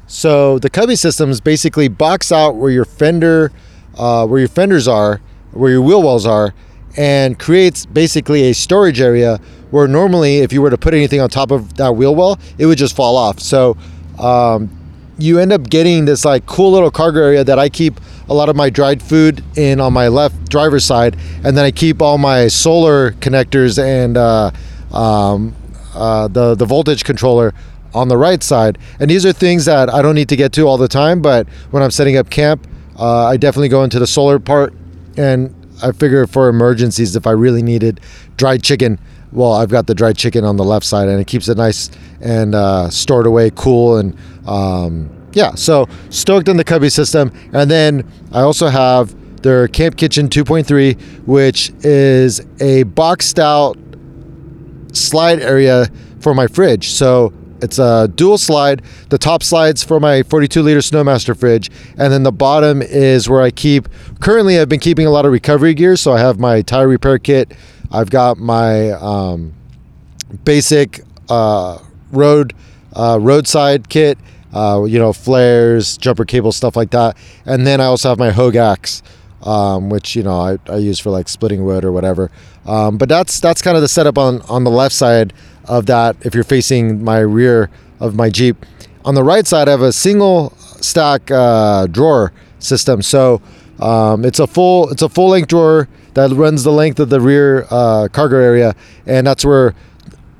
So 0.06 0.58
the 0.58 0.70
cubby 0.70 0.96
systems 0.96 1.40
basically 1.40 1.88
box 1.88 2.30
out 2.30 2.56
where 2.56 2.70
your 2.70 2.84
fender, 2.84 3.50
uh, 3.96 4.26
where 4.26 4.38
your 4.38 4.48
fenders 4.48 4.86
are, 4.86 5.20
where 5.52 5.70
your 5.70 5.82
wheel 5.82 6.02
wells 6.02 6.26
are, 6.26 6.54
and 6.96 7.38
creates 7.38 7.86
basically 7.86 8.44
a 8.44 8.54
storage 8.54 9.00
area 9.00 9.40
where 9.74 9.88
normally 9.88 10.38
if 10.38 10.52
you 10.52 10.62
were 10.62 10.70
to 10.70 10.78
put 10.78 10.94
anything 10.94 11.20
on 11.20 11.28
top 11.28 11.50
of 11.50 11.74
that 11.74 11.96
wheel 11.96 12.14
well, 12.14 12.38
it 12.58 12.66
would 12.66 12.78
just 12.78 12.94
fall 12.94 13.16
off. 13.16 13.40
So 13.40 13.76
um, 14.20 14.70
you 15.18 15.40
end 15.40 15.52
up 15.52 15.68
getting 15.68 16.04
this 16.04 16.24
like 16.24 16.46
cool 16.46 16.70
little 16.70 16.92
cargo 16.92 17.20
area 17.20 17.42
that 17.42 17.58
I 17.58 17.68
keep 17.68 18.00
a 18.28 18.34
lot 18.34 18.48
of 18.48 18.54
my 18.54 18.70
dried 18.70 19.02
food 19.02 19.42
in 19.56 19.80
on 19.80 19.92
my 19.92 20.06
left 20.06 20.48
driver's 20.48 20.84
side, 20.84 21.16
and 21.42 21.56
then 21.56 21.64
I 21.64 21.72
keep 21.72 22.00
all 22.00 22.18
my 22.18 22.46
solar 22.46 23.14
connectors 23.14 23.82
and 23.82 24.16
uh, 24.16 24.52
um, 24.92 25.56
uh, 25.92 26.28
the 26.28 26.54
the 26.54 26.66
voltage 26.66 27.02
controller 27.02 27.52
on 27.94 28.06
the 28.06 28.16
right 28.16 28.44
side. 28.44 28.78
And 29.00 29.10
these 29.10 29.26
are 29.26 29.32
things 29.32 29.64
that 29.64 29.92
I 29.92 30.02
don't 30.02 30.14
need 30.14 30.28
to 30.28 30.36
get 30.36 30.52
to 30.52 30.68
all 30.68 30.78
the 30.78 30.86
time, 30.86 31.20
but 31.20 31.48
when 31.72 31.82
I'm 31.82 31.90
setting 31.90 32.16
up 32.16 32.30
camp, 32.30 32.64
uh, 32.96 33.26
I 33.26 33.38
definitely 33.38 33.70
go 33.70 33.82
into 33.82 33.98
the 33.98 34.06
solar 34.06 34.38
part. 34.38 34.72
And 35.16 35.52
I 35.82 35.90
figure 35.90 36.24
for 36.28 36.48
emergencies, 36.48 37.16
if 37.16 37.26
I 37.26 37.32
really 37.32 37.62
needed 37.62 38.00
dried 38.36 38.62
chicken, 38.62 39.00
well, 39.34 39.52
I've 39.52 39.68
got 39.68 39.86
the 39.86 39.94
dried 39.94 40.16
chicken 40.16 40.44
on 40.44 40.56
the 40.56 40.64
left 40.64 40.86
side, 40.86 41.08
and 41.08 41.20
it 41.20 41.26
keeps 41.26 41.48
it 41.48 41.56
nice 41.56 41.90
and 42.20 42.54
uh, 42.54 42.88
stored 42.88 43.26
away, 43.26 43.50
cool, 43.54 43.98
and 43.98 44.16
um, 44.46 45.10
yeah. 45.32 45.54
So 45.54 45.88
stoked 46.10 46.48
on 46.48 46.56
the 46.56 46.64
cubby 46.64 46.88
system, 46.88 47.32
and 47.52 47.70
then 47.70 48.10
I 48.32 48.40
also 48.40 48.68
have 48.68 49.14
their 49.42 49.68
Camp 49.68 49.96
Kitchen 49.96 50.28
2.3, 50.28 51.26
which 51.26 51.70
is 51.80 52.40
a 52.60 52.84
boxed 52.84 53.38
out 53.38 53.76
slide 54.92 55.40
area 55.40 55.86
for 56.20 56.32
my 56.32 56.46
fridge. 56.46 56.90
So 56.90 57.32
it's 57.60 57.78
a 57.78 58.08
dual 58.08 58.38
slide. 58.38 58.82
The 59.08 59.18
top 59.18 59.42
slides 59.42 59.82
for 59.82 59.98
my 59.98 60.22
42 60.22 60.62
liter 60.62 60.80
SnoMaster 60.80 61.36
fridge, 61.36 61.70
and 61.98 62.12
then 62.12 62.22
the 62.22 62.32
bottom 62.32 62.82
is 62.82 63.28
where 63.28 63.42
I 63.42 63.50
keep. 63.50 63.88
Currently, 64.20 64.58
I've 64.58 64.68
been 64.68 64.80
keeping 64.80 65.06
a 65.06 65.10
lot 65.10 65.26
of 65.26 65.32
recovery 65.32 65.74
gear. 65.74 65.96
So 65.96 66.12
I 66.12 66.20
have 66.20 66.38
my 66.38 66.62
tire 66.62 66.88
repair 66.88 67.18
kit. 67.18 67.52
I've 67.94 68.10
got 68.10 68.38
my 68.38 68.90
um, 68.90 69.52
basic 70.44 71.02
uh, 71.28 71.78
road 72.10 72.52
uh, 72.92 73.18
roadside 73.20 73.88
kit. 73.88 74.18
Uh, 74.52 74.84
you 74.84 75.00
know, 75.00 75.12
flares, 75.12 75.96
jumper 75.96 76.24
cables, 76.24 76.54
stuff 76.54 76.76
like 76.76 76.90
that. 76.90 77.16
And 77.44 77.66
then 77.66 77.80
I 77.80 77.86
also 77.86 78.08
have 78.08 78.20
my 78.20 78.30
Hogue 78.30 78.54
axe, 78.54 79.02
um, 79.42 79.90
which 79.90 80.14
you 80.14 80.22
know 80.22 80.38
I, 80.38 80.58
I 80.68 80.76
use 80.76 81.00
for 81.00 81.10
like 81.10 81.28
splitting 81.28 81.64
wood 81.64 81.84
or 81.84 81.90
whatever. 81.90 82.30
Um, 82.64 82.96
but 82.96 83.08
that's 83.08 83.40
that's 83.40 83.60
kind 83.62 83.76
of 83.76 83.82
the 83.82 83.88
setup 83.88 84.16
on 84.16 84.42
on 84.42 84.62
the 84.62 84.70
left 84.70 84.94
side 84.94 85.32
of 85.64 85.86
that. 85.86 86.16
If 86.20 86.36
you're 86.36 86.44
facing 86.44 87.02
my 87.02 87.18
rear 87.18 87.68
of 87.98 88.14
my 88.14 88.30
Jeep, 88.30 88.64
on 89.04 89.16
the 89.16 89.24
right 89.24 89.44
side 89.44 89.66
I 89.66 89.72
have 89.72 89.82
a 89.82 89.92
single 89.92 90.50
stack 90.80 91.32
uh, 91.32 91.88
drawer 91.88 92.32
system. 92.60 93.02
So 93.02 93.42
um, 93.80 94.24
it's 94.24 94.38
a 94.38 94.46
full 94.46 94.88
it's 94.90 95.02
a 95.02 95.08
full 95.08 95.30
length 95.30 95.48
drawer 95.48 95.88
that 96.14 96.30
runs 96.30 96.64
the 96.64 96.72
length 96.72 97.00
of 97.00 97.10
the 97.10 97.20
rear 97.20 97.66
uh, 97.70 98.08
cargo 98.12 98.38
area, 98.38 98.74
and 99.06 99.26
that's 99.26 99.44
where 99.44 99.74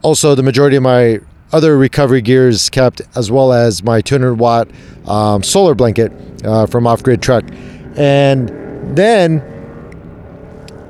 also 0.02 0.34
the 0.34 0.42
majority 0.42 0.76
of 0.76 0.82
my 0.82 1.20
other 1.52 1.76
recovery 1.76 2.22
gear 2.22 2.48
is 2.48 2.68
kept, 2.70 3.02
as 3.14 3.30
well 3.30 3.52
as 3.52 3.82
my 3.82 4.00
200 4.00 4.34
watt 4.34 4.68
um, 5.06 5.42
solar 5.42 5.74
blanket 5.74 6.12
uh, 6.44 6.66
from 6.66 6.86
Off 6.86 7.02
Grid 7.02 7.22
Truck, 7.22 7.44
and 7.96 8.48
then 8.96 9.42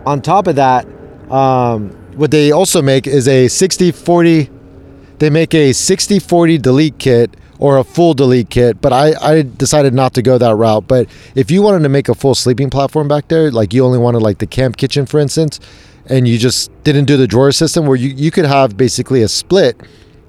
on 0.07 0.21
top 0.21 0.47
of 0.47 0.57
that, 0.57 0.87
um, 1.31 1.91
what 2.17 2.31
they 2.31 2.53
also 2.53 2.81
make 2.81 3.07
is 3.07 3.27
a 3.27 3.49
60 3.49 3.91
40 3.91 4.51
they 5.19 5.31
make 5.31 5.55
a 5.55 5.73
60 5.73 6.19
40 6.19 6.59
delete 6.59 6.99
kit 6.99 7.37
or 7.59 7.79
a 7.79 7.85
full 7.85 8.15
delete 8.15 8.51
kit 8.51 8.81
but 8.81 8.93
I, 8.93 9.15
I 9.21 9.43
decided 9.43 9.95
not 9.95 10.15
to 10.15 10.23
go 10.23 10.39
that 10.39 10.55
route. 10.55 10.87
But 10.89 11.09
if 11.35 11.51
you 11.51 11.63
wanted 11.63 11.83
to 11.83 11.89
make 11.89 12.09
a 12.09 12.15
full 12.15 12.35
sleeping 12.35 12.71
platform 12.71 13.09
back 13.09 13.29
there 13.29 13.51
like 13.51 13.73
you 13.73 13.85
only 13.85 13.99
wanted 13.99 14.23
like 14.23 14.39
the 14.39 14.47
camp 14.47 14.77
kitchen 14.77 15.07
for 15.07 15.19
instance 15.21 15.61
and 16.07 16.29
you 16.29 16.39
just 16.39 16.71
didn't 16.85 17.07
do 17.07 17.17
the 17.17 17.27
drawer 17.27 17.53
system 17.53 17.87
where 17.87 17.97
you, 17.97 18.11
you 18.11 18.31
could 18.31 18.45
have 18.45 18.77
basically 18.77 19.23
a 19.23 19.29
split 19.29 19.81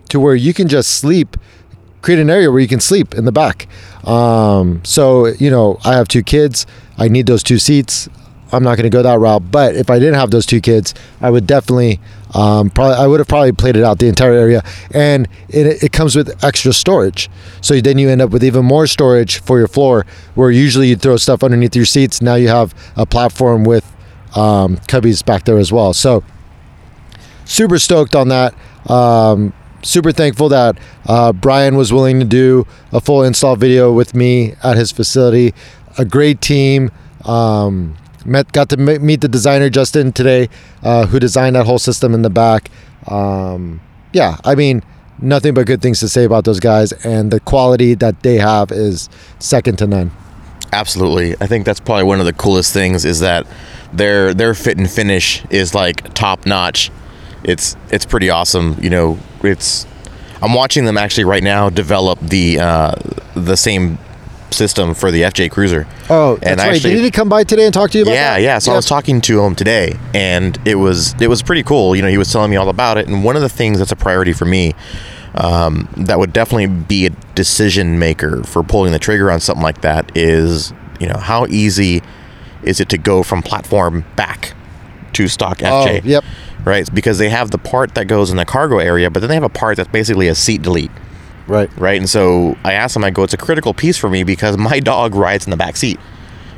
to 0.10 0.20
where 0.20 0.36
you 0.36 0.54
can 0.54 0.68
just 0.68 0.92
sleep 0.92 1.38
create 2.02 2.20
an 2.20 2.30
area 2.30 2.52
where 2.52 2.60
you 2.60 2.68
can 2.68 2.80
sleep 2.80 3.16
in 3.16 3.26
the 3.26 3.32
back. 3.32 3.68
Um, 4.08 4.86
so 4.86 5.26
you 5.26 5.50
know 5.50 5.80
i 5.84 5.94
have 5.96 6.08
two 6.08 6.24
kids. 6.24 6.68
I 6.98 7.08
need 7.08 7.26
those 7.26 7.44
two 7.44 7.58
seats 7.58 8.08
I'm 8.56 8.64
not 8.64 8.78
going 8.78 8.90
to 8.90 8.96
go 8.96 9.04
that 9.04 9.20
route. 9.20 9.52
But 9.52 9.76
if 9.76 9.90
I 9.90 10.00
didn't 10.00 10.16
have 10.16 10.32
those 10.32 10.46
two 10.46 10.62
kids, 10.62 10.94
I 11.22 11.30
would 11.30 11.46
definitely 11.46 12.00
um, 12.34 12.70
probably 12.70 12.96
I 12.96 13.08
would 13.08 13.20
have 13.20 13.28
probably 13.28 13.52
played 13.52 13.78
it 13.78 13.84
out 13.84 14.00
the 14.00 14.08
entire 14.08 14.34
area, 14.34 14.64
and 14.92 15.28
it, 15.48 15.84
it 15.84 15.92
comes 15.92 16.16
with 16.16 16.44
extra 16.44 16.74
storage. 16.74 17.30
So 17.62 17.80
then 17.80 17.98
you 17.98 18.10
end 18.10 18.22
up 18.22 18.32
with 18.32 18.44
even 18.44 18.66
more 18.66 18.88
storage 18.88 19.40
for 19.40 19.58
your 19.58 19.68
floor, 19.68 20.06
where 20.36 20.52
usually 20.52 20.90
you 20.90 20.96
throw 20.96 21.18
stuff 21.18 21.44
underneath 21.44 21.76
your 21.76 21.86
seats. 21.86 22.22
Now 22.22 22.36
you 22.36 22.50
have 22.50 22.74
a 22.98 23.06
platform 23.06 23.64
with 23.64 23.86
um, 24.36 24.78
cubbies 24.78 25.26
back 25.26 25.46
there 25.46 25.58
as 25.58 25.72
well. 25.72 25.94
So 25.94 26.24
super 27.46 27.80
stoked 27.80 28.16
on 28.16 28.28
that. 28.30 28.54
Um, 28.90 29.54
super 29.82 30.12
thankful 30.12 30.50
that 30.50 30.78
uh, 31.06 31.32
Brian 31.32 31.78
was 31.78 31.94
willing 31.94 32.20
to 32.20 32.26
do 32.26 32.68
a 32.92 33.00
full 33.00 33.24
install 33.24 33.56
video 33.56 33.94
with 33.94 34.14
me 34.14 34.56
at 34.64 34.76
his 34.76 34.92
facility. 34.92 35.54
A 35.98 36.04
great 36.04 36.42
team. 36.42 36.92
Um, 37.24 37.96
met 38.26 38.52
got 38.52 38.70
to 38.70 38.78
meet 38.78 39.22
the 39.22 39.28
designer 39.28 39.70
Justin 39.70 40.12
today, 40.12 40.50
uh, 40.84 41.06
who 41.06 41.20
designed 41.20 41.56
that 41.56 41.66
whole 41.66 41.80
system 41.80 42.14
in 42.14 42.22
the 42.22 42.30
back. 42.30 42.70
Um, 43.08 43.82
yeah, 44.14 44.38
I 44.44 44.56
mean, 44.56 44.84
nothing 45.20 45.54
but 45.54 45.68
good 45.68 45.82
things 45.82 46.00
to 46.00 46.10
say 46.10 46.24
about 46.24 46.46
those 46.46 46.60
guys, 46.60 46.92
and 46.92 47.32
the 47.32 47.40
quality 47.40 47.94
that 47.96 48.24
they 48.24 48.38
have 48.38 48.72
is 48.72 49.10
second 49.40 49.78
to 49.78 49.88
none. 49.88 50.12
Absolutely. 50.74 51.36
I 51.40 51.48
think 51.48 51.66
that's 51.66 51.80
probably 51.80 52.04
one 52.04 52.20
of 52.20 52.26
the 52.26 52.34
coolest 52.34 52.74
things 52.74 53.06
is 53.06 53.22
that 53.22 53.48
their 53.94 54.34
their 54.34 54.54
fit 54.54 54.78
and 54.78 54.90
finish 54.90 55.46
is 55.50 55.74
like 55.74 56.14
top 56.14 56.46
notch. 56.46 56.92
It's 57.44 57.78
it's 57.92 58.06
pretty 58.06 58.30
awesome. 58.30 58.78
You 58.82 58.90
know, 58.90 59.20
it's 59.44 59.86
I'm 60.42 60.54
watching 60.54 60.86
them 60.86 60.98
actually 60.98 61.24
right 61.26 61.44
now 61.44 61.70
develop 61.70 62.20
the 62.20 62.60
uh, 62.60 62.96
the 63.36 63.56
same 63.56 63.98
system 64.56 64.94
for 64.94 65.12
the 65.12 65.22
FJ 65.24 65.52
Cruiser. 65.52 65.86
Oh, 66.10 66.36
that's 66.38 66.48
And 66.52 66.60
right. 66.60 66.76
actually- 66.76 66.96
Did 66.96 67.04
he 67.04 67.12
come 67.12 67.30
by 67.30 67.44
today 67.44 67.66
and 67.66 67.74
talk 67.74 67.92
to 67.92 67.98
you 67.98 68.04
about 68.04 68.14
yeah, 68.14 68.34
that? 68.36 68.42
yeah. 68.42 68.48
Yeah. 68.56 68.60
So 68.60 68.72
I 68.72 68.76
was 68.76 68.86
talking 68.86 69.22
to 69.22 69.42
him 69.44 69.56
today, 69.56 69.98
and 70.14 70.58
it 70.66 70.76
was 70.76 71.14
it 71.20 71.28
was 71.28 71.42
pretty 71.44 71.64
cool. 71.64 71.96
You 71.96 72.02
know, 72.02 72.08
he 72.10 72.18
was 72.18 72.32
telling 72.32 72.50
me 72.50 72.58
all 72.58 72.70
about 72.70 72.98
it, 72.98 73.08
and 73.08 73.24
one 73.24 73.36
of 73.36 73.42
the 73.42 73.50
things 73.50 73.80
that's 73.80 73.92
a 73.92 73.96
priority 73.96 74.34
for 74.34 74.46
me, 74.46 74.74
um, 75.36 75.88
that 75.98 76.18
would 76.20 76.32
definitely 76.34 76.68
be 76.68 77.06
a 77.08 77.10
decision 77.36 78.00
maker 78.00 78.44
for 78.44 78.64
pulling 78.64 78.92
the 78.92 79.00
trigger 79.00 79.30
on 79.32 79.40
something 79.40 79.64
like 79.64 79.82
that 79.82 80.12
is, 80.16 80.74
you 81.00 81.08
know, 81.08 81.18
how 81.18 81.46
easy 81.48 82.02
is 82.64 82.80
it 82.80 82.90
to 82.90 82.98
go 82.98 83.22
from 83.24 83.42
platform 83.44 84.06
back 84.16 84.54
to 85.14 85.28
stock 85.28 85.60
FJ? 85.60 86.02
Oh, 86.04 86.08
yep. 86.08 86.24
Right, 86.64 86.90
because 86.94 87.20
they 87.20 87.30
have 87.30 87.52
the 87.52 87.58
part 87.60 87.94
that 87.96 88.06
goes 88.06 88.32
in 88.32 88.38
the 88.38 88.46
cargo 88.46 88.80
area, 88.80 89.12
but 89.12 89.20
then 89.20 89.30
they 89.30 89.36
have 89.36 89.44
a 89.44 89.50
part 89.50 89.78
that's 89.78 89.90
basically 89.90 90.28
a 90.28 90.34
seat 90.36 90.62
delete 90.64 90.90
Right. 91.48 91.70
right? 91.78 91.98
And 92.00 92.10
so 92.10 92.58
I 92.64 92.74
asked 92.74 92.96
him, 92.96 93.04
I 93.04 93.12
go, 93.12 93.24
it's 93.24 93.34
a 93.34 93.38
critical 93.38 93.74
piece 93.74 93.98
for 93.98 94.10
me 94.10 94.24
because 94.24 94.58
my 94.58 94.80
dog 94.80 95.14
rides 95.16 95.46
in 95.46 95.52
the 95.52 95.58
back 95.58 95.76
seat, 95.78 96.00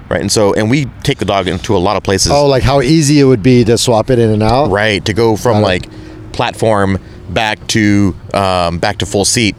right? 0.09 0.21
And 0.21 0.31
so, 0.31 0.53
and 0.53 0.69
we 0.69 0.85
take 1.03 1.17
the 1.19 1.25
dog 1.25 1.47
into 1.47 1.75
a 1.75 1.79
lot 1.79 1.97
of 1.97 2.03
places, 2.03 2.31
Oh, 2.31 2.47
like 2.47 2.63
how 2.63 2.81
easy 2.81 3.19
it 3.19 3.25
would 3.25 3.43
be 3.43 3.63
to 3.65 3.77
swap 3.77 4.09
it 4.09 4.17
in 4.19 4.29
and 4.29 4.41
out. 4.43 4.69
right? 4.69 5.03
To 5.05 5.13
go 5.13 5.35
from 5.35 5.61
like 5.61 5.87
platform 6.31 6.97
back 7.29 7.65
to 7.67 8.15
um, 8.33 8.79
back 8.79 8.97
to 8.99 9.05
full 9.05 9.25
seat. 9.25 9.55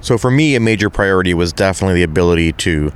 So 0.00 0.18
for 0.18 0.30
me, 0.30 0.54
a 0.56 0.60
major 0.60 0.90
priority 0.90 1.32
was 1.32 1.52
definitely 1.52 1.94
the 2.00 2.02
ability 2.02 2.52
to, 2.54 2.92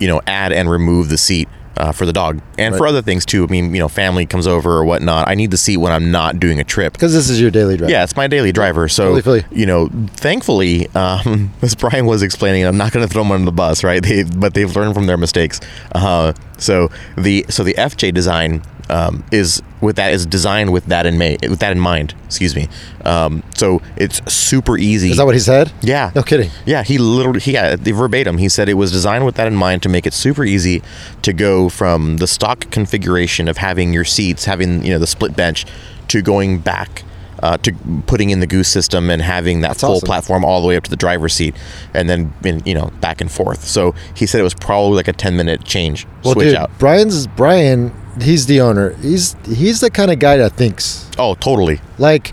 you 0.00 0.08
know, 0.08 0.20
add 0.26 0.52
and 0.52 0.70
remove 0.70 1.10
the 1.10 1.18
seat. 1.18 1.48
Uh, 1.78 1.92
for 1.92 2.06
the 2.06 2.12
dog 2.12 2.40
and 2.58 2.74
for 2.74 2.88
other 2.88 3.02
things 3.02 3.24
too. 3.24 3.44
I 3.44 3.46
mean, 3.46 3.72
you 3.72 3.78
know, 3.78 3.86
family 3.86 4.26
comes 4.26 4.48
over 4.48 4.72
or 4.72 4.84
whatnot. 4.84 5.28
I 5.28 5.36
need 5.36 5.52
the 5.52 5.56
seat 5.56 5.76
when 5.76 5.92
I'm 5.92 6.10
not 6.10 6.40
doing 6.40 6.58
a 6.58 6.64
trip. 6.64 6.92
Because 6.92 7.12
this 7.12 7.30
is 7.30 7.40
your 7.40 7.52
daily 7.52 7.76
driver. 7.76 7.92
Yeah, 7.92 8.02
it's 8.02 8.16
my 8.16 8.26
daily 8.26 8.50
driver. 8.50 8.88
So 8.88 9.14
Totally 9.14 9.44
you 9.52 9.64
know, 9.64 9.88
thankfully, 10.16 10.88
um, 10.96 11.52
as 11.62 11.76
Brian 11.76 12.06
was 12.06 12.22
explaining, 12.22 12.64
I'm 12.64 12.76
not 12.76 12.90
going 12.92 13.06
to 13.06 13.12
throw 13.12 13.22
them 13.22 13.30
under 13.30 13.44
the 13.44 13.52
bus, 13.52 13.84
right? 13.84 14.02
They, 14.02 14.24
but 14.24 14.54
they've 14.54 14.74
learned 14.74 14.94
from 14.94 15.06
their 15.06 15.16
mistakes. 15.16 15.60
Uh, 15.94 16.32
so 16.56 16.90
the 17.16 17.46
so 17.48 17.62
the 17.62 17.74
FJ 17.74 18.12
design 18.12 18.62
um, 18.88 19.24
is 19.30 19.62
with 19.80 19.96
that 19.96 20.12
is 20.12 20.26
designed 20.26 20.72
with 20.72 20.86
that 20.86 21.06
in 21.06 21.18
may 21.18 21.36
with 21.42 21.60
that 21.60 21.72
in 21.72 21.80
mind. 21.80 22.14
Excuse 22.26 22.56
me. 22.56 22.68
Um, 23.04 23.42
so 23.54 23.80
it's 23.96 24.20
super 24.32 24.76
easy. 24.76 25.10
Is 25.10 25.16
that 25.16 25.26
what 25.26 25.34
he 25.34 25.40
said? 25.40 25.72
Yeah. 25.82 26.10
No 26.14 26.22
kidding. 26.22 26.50
Yeah, 26.66 26.82
he 26.82 26.98
literally, 26.98 27.40
he 27.40 27.52
got 27.52 27.84
the 27.84 27.92
verbatim. 27.92 28.38
He 28.38 28.48
said 28.48 28.68
it 28.68 28.74
was 28.74 28.92
designed 28.92 29.24
with 29.24 29.36
that 29.36 29.46
in 29.46 29.54
mind 29.54 29.82
to 29.84 29.88
make 29.88 30.06
it 30.06 30.12
super 30.14 30.44
easy 30.44 30.82
to 31.22 31.32
go 31.32 31.68
from 31.68 32.18
the 32.18 32.26
stock 32.26 32.70
configuration 32.70 33.48
of 33.48 33.58
having 33.58 33.92
your 33.92 34.04
seats, 34.04 34.44
having 34.44 34.84
you 34.84 34.92
know 34.92 34.98
the 34.98 35.06
split 35.06 35.36
bench, 35.36 35.64
to 36.08 36.22
going 36.22 36.58
back 36.58 37.04
uh, 37.42 37.56
to 37.58 37.72
putting 38.06 38.30
in 38.30 38.40
the 38.40 38.46
goose 38.46 38.68
system 38.68 39.10
and 39.10 39.22
having 39.22 39.60
that 39.60 39.76
full 39.76 39.96
awesome. 39.96 40.06
platform 40.06 40.44
all 40.44 40.60
the 40.60 40.66
way 40.68 40.76
up 40.76 40.84
to 40.84 40.90
the 40.90 40.96
driver's 40.96 41.34
seat, 41.34 41.54
and 41.94 42.08
then 42.08 42.32
in, 42.44 42.62
you 42.64 42.74
know 42.74 42.90
back 43.00 43.20
and 43.20 43.30
forth. 43.30 43.64
So 43.64 43.94
he 44.14 44.26
said 44.26 44.40
it 44.40 44.44
was 44.44 44.54
probably 44.54 44.96
like 44.96 45.08
a 45.08 45.12
ten 45.12 45.36
minute 45.36 45.64
change 45.64 46.06
Well, 46.24 46.34
switch 46.34 46.48
dude, 46.48 46.56
out. 46.56 46.70
Brian's 46.78 47.26
Brian. 47.26 47.92
He's 48.22 48.46
the 48.46 48.60
owner. 48.60 48.90
He's 48.94 49.36
he's 49.46 49.80
the 49.80 49.90
kind 49.90 50.10
of 50.10 50.18
guy 50.18 50.36
that 50.38 50.52
thinks 50.52 51.10
Oh, 51.18 51.34
totally. 51.34 51.80
like 51.98 52.32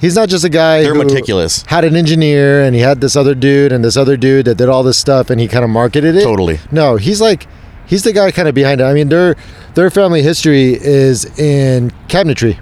he's 0.00 0.14
not 0.16 0.28
just 0.28 0.44
a 0.44 0.48
guy. 0.48 0.82
They're 0.82 0.94
who 0.94 1.04
meticulous. 1.04 1.62
Had 1.66 1.84
an 1.84 1.96
engineer 1.96 2.62
and 2.62 2.74
he 2.74 2.80
had 2.82 3.00
this 3.00 3.16
other 3.16 3.34
dude 3.34 3.72
and 3.72 3.84
this 3.84 3.96
other 3.96 4.16
dude 4.16 4.46
that 4.46 4.56
did 4.56 4.68
all 4.68 4.82
this 4.82 4.98
stuff 4.98 5.30
and 5.30 5.40
he 5.40 5.48
kind 5.48 5.64
of 5.64 5.70
marketed 5.70 6.16
it. 6.16 6.22
Totally. 6.24 6.58
No, 6.70 6.96
he's 6.96 7.20
like 7.20 7.46
he's 7.86 8.02
the 8.02 8.12
guy 8.12 8.30
kind 8.30 8.48
of 8.48 8.54
behind 8.54 8.80
it. 8.80 8.84
I 8.84 8.92
mean, 8.94 9.08
their 9.08 9.36
their 9.74 9.90
family 9.90 10.22
history 10.22 10.72
is 10.74 11.24
in 11.38 11.90
cabinetry, 12.08 12.58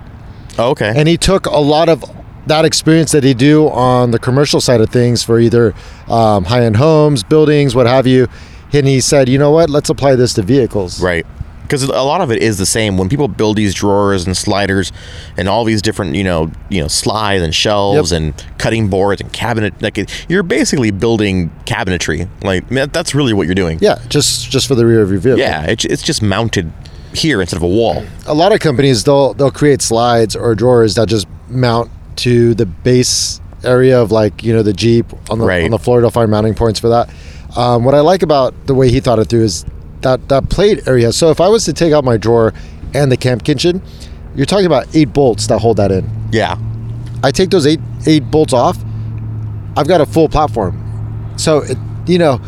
Oh, 0.58 0.70
okay. 0.70 0.92
and 0.96 1.08
he 1.08 1.16
took 1.16 1.46
a 1.46 1.58
lot 1.60 1.88
of 1.88 2.04
that 2.46 2.64
experience 2.66 3.12
that 3.12 3.24
he 3.24 3.32
do 3.32 3.68
on 3.70 4.10
the 4.10 4.18
commercial 4.18 4.60
side 4.60 4.80
of 4.80 4.90
things 4.90 5.22
for 5.22 5.40
either 5.40 5.72
um, 6.08 6.44
high 6.44 6.62
end 6.64 6.76
homes, 6.76 7.22
buildings, 7.24 7.74
what 7.74 7.86
have 7.86 8.06
you. 8.06 8.28
And 8.72 8.86
he 8.88 9.00
said, 9.00 9.28
you 9.28 9.38
know 9.38 9.50
what? 9.52 9.70
Let's 9.70 9.88
apply 9.88 10.16
this 10.16 10.34
to 10.34 10.42
vehicles. 10.42 11.00
Right. 11.00 11.24
Because 11.64 11.82
a 11.82 11.88
lot 12.02 12.20
of 12.20 12.30
it 12.30 12.42
is 12.42 12.58
the 12.58 12.66
same. 12.66 12.96
When 12.96 13.08
people 13.08 13.26
build 13.26 13.56
these 13.56 13.74
drawers 13.74 14.26
and 14.26 14.36
sliders, 14.36 14.92
and 15.36 15.48
all 15.48 15.64
these 15.64 15.82
different, 15.82 16.14
you 16.14 16.22
know, 16.22 16.50
you 16.68 16.80
know, 16.80 16.88
slides 16.88 17.42
and 17.42 17.54
shelves 17.54 18.12
Yep. 18.12 18.20
and 18.20 18.44
cutting 18.58 18.88
boards 18.88 19.20
and 19.20 19.32
cabinet, 19.32 19.74
like 19.82 19.98
you're 20.28 20.42
basically 20.42 20.90
building 20.92 21.50
cabinetry. 21.64 22.28
Like 22.44 22.70
man, 22.70 22.90
that's 22.92 23.14
really 23.14 23.32
what 23.32 23.46
you're 23.46 23.54
doing. 23.54 23.78
Yeah, 23.80 23.98
just 24.08 24.50
just 24.50 24.68
for 24.68 24.74
the 24.76 24.86
rear 24.86 25.02
of 25.02 25.10
your 25.10 25.18
vehicle. 25.20 25.40
Yeah, 25.40 25.64
it's, 25.64 25.84
it's 25.84 26.02
just 26.02 26.22
mounted 26.22 26.70
here 27.12 27.40
instead 27.40 27.56
of 27.56 27.62
a 27.62 27.68
wall. 27.68 28.04
a 28.26 28.34
lot 28.34 28.52
of 28.52 28.60
companies 28.60 29.04
they'll 29.04 29.34
they'll 29.34 29.50
create 29.50 29.80
slides 29.82 30.34
or 30.36 30.54
drawers 30.54 30.94
that 30.96 31.08
just 31.08 31.26
mount 31.48 31.90
to 32.16 32.54
the 32.54 32.66
base 32.66 33.40
area 33.64 34.00
of 34.00 34.12
like 34.12 34.42
you 34.44 34.52
know 34.52 34.62
the 34.62 34.72
Jeep 34.72 35.06
on 35.30 35.38
the 35.38 35.46
Right. 35.46 35.64
on 35.64 35.70
the 35.70 35.78
floor. 35.78 36.00
They'll 36.00 36.10
find 36.10 36.30
mounting 36.30 36.54
points 36.54 36.78
for 36.80 36.88
that. 36.90 37.08
Um, 37.56 37.84
what 37.84 37.94
I 37.94 38.00
like 38.00 38.22
about 38.22 38.66
the 38.66 38.74
way 38.74 38.90
he 38.90 38.98
thought 39.00 39.18
it 39.20 39.26
through 39.26 39.44
is 39.44 39.64
that 40.04 40.28
that 40.28 40.48
plate 40.48 40.86
area. 40.86 41.12
So 41.12 41.30
if 41.30 41.40
I 41.40 41.48
was 41.48 41.64
to 41.64 41.72
take 41.72 41.92
out 41.92 42.04
my 42.04 42.16
drawer 42.16 42.54
and 42.94 43.10
the 43.10 43.16
camp 43.16 43.44
kitchen, 43.44 43.82
you're 44.36 44.46
talking 44.46 44.66
about 44.66 44.86
eight 44.94 45.12
bolts 45.12 45.48
that 45.48 45.58
hold 45.58 45.78
that 45.78 45.90
in. 45.90 46.08
Yeah. 46.30 46.56
I 47.22 47.32
take 47.32 47.50
those 47.50 47.66
eight 47.66 47.80
eight 48.06 48.30
bolts 48.30 48.52
off, 48.52 48.78
I've 49.76 49.88
got 49.88 50.00
a 50.00 50.06
full 50.06 50.28
platform. 50.28 50.80
So 51.36 51.58
it, 51.58 51.78
you 52.06 52.18
know, 52.18 52.40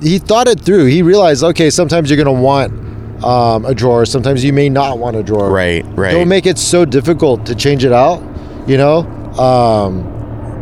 he 0.00 0.18
thought 0.18 0.48
it 0.48 0.60
through. 0.60 0.86
He 0.86 1.02
realized, 1.02 1.42
okay, 1.42 1.70
sometimes 1.70 2.10
you're 2.10 2.22
gonna 2.22 2.40
want 2.40 2.72
um, 3.24 3.64
a 3.64 3.74
drawer. 3.74 4.04
Sometimes 4.04 4.44
you 4.44 4.52
may 4.52 4.68
not 4.68 4.98
want 4.98 5.16
a 5.16 5.22
drawer. 5.22 5.50
Right, 5.50 5.84
right. 5.96 6.12
Don't 6.12 6.28
make 6.28 6.46
it 6.46 6.58
so 6.58 6.84
difficult 6.84 7.46
to 7.46 7.54
change 7.54 7.84
it 7.84 7.92
out. 7.92 8.22
You 8.68 8.76
know, 8.76 8.98
um, 9.38 10.15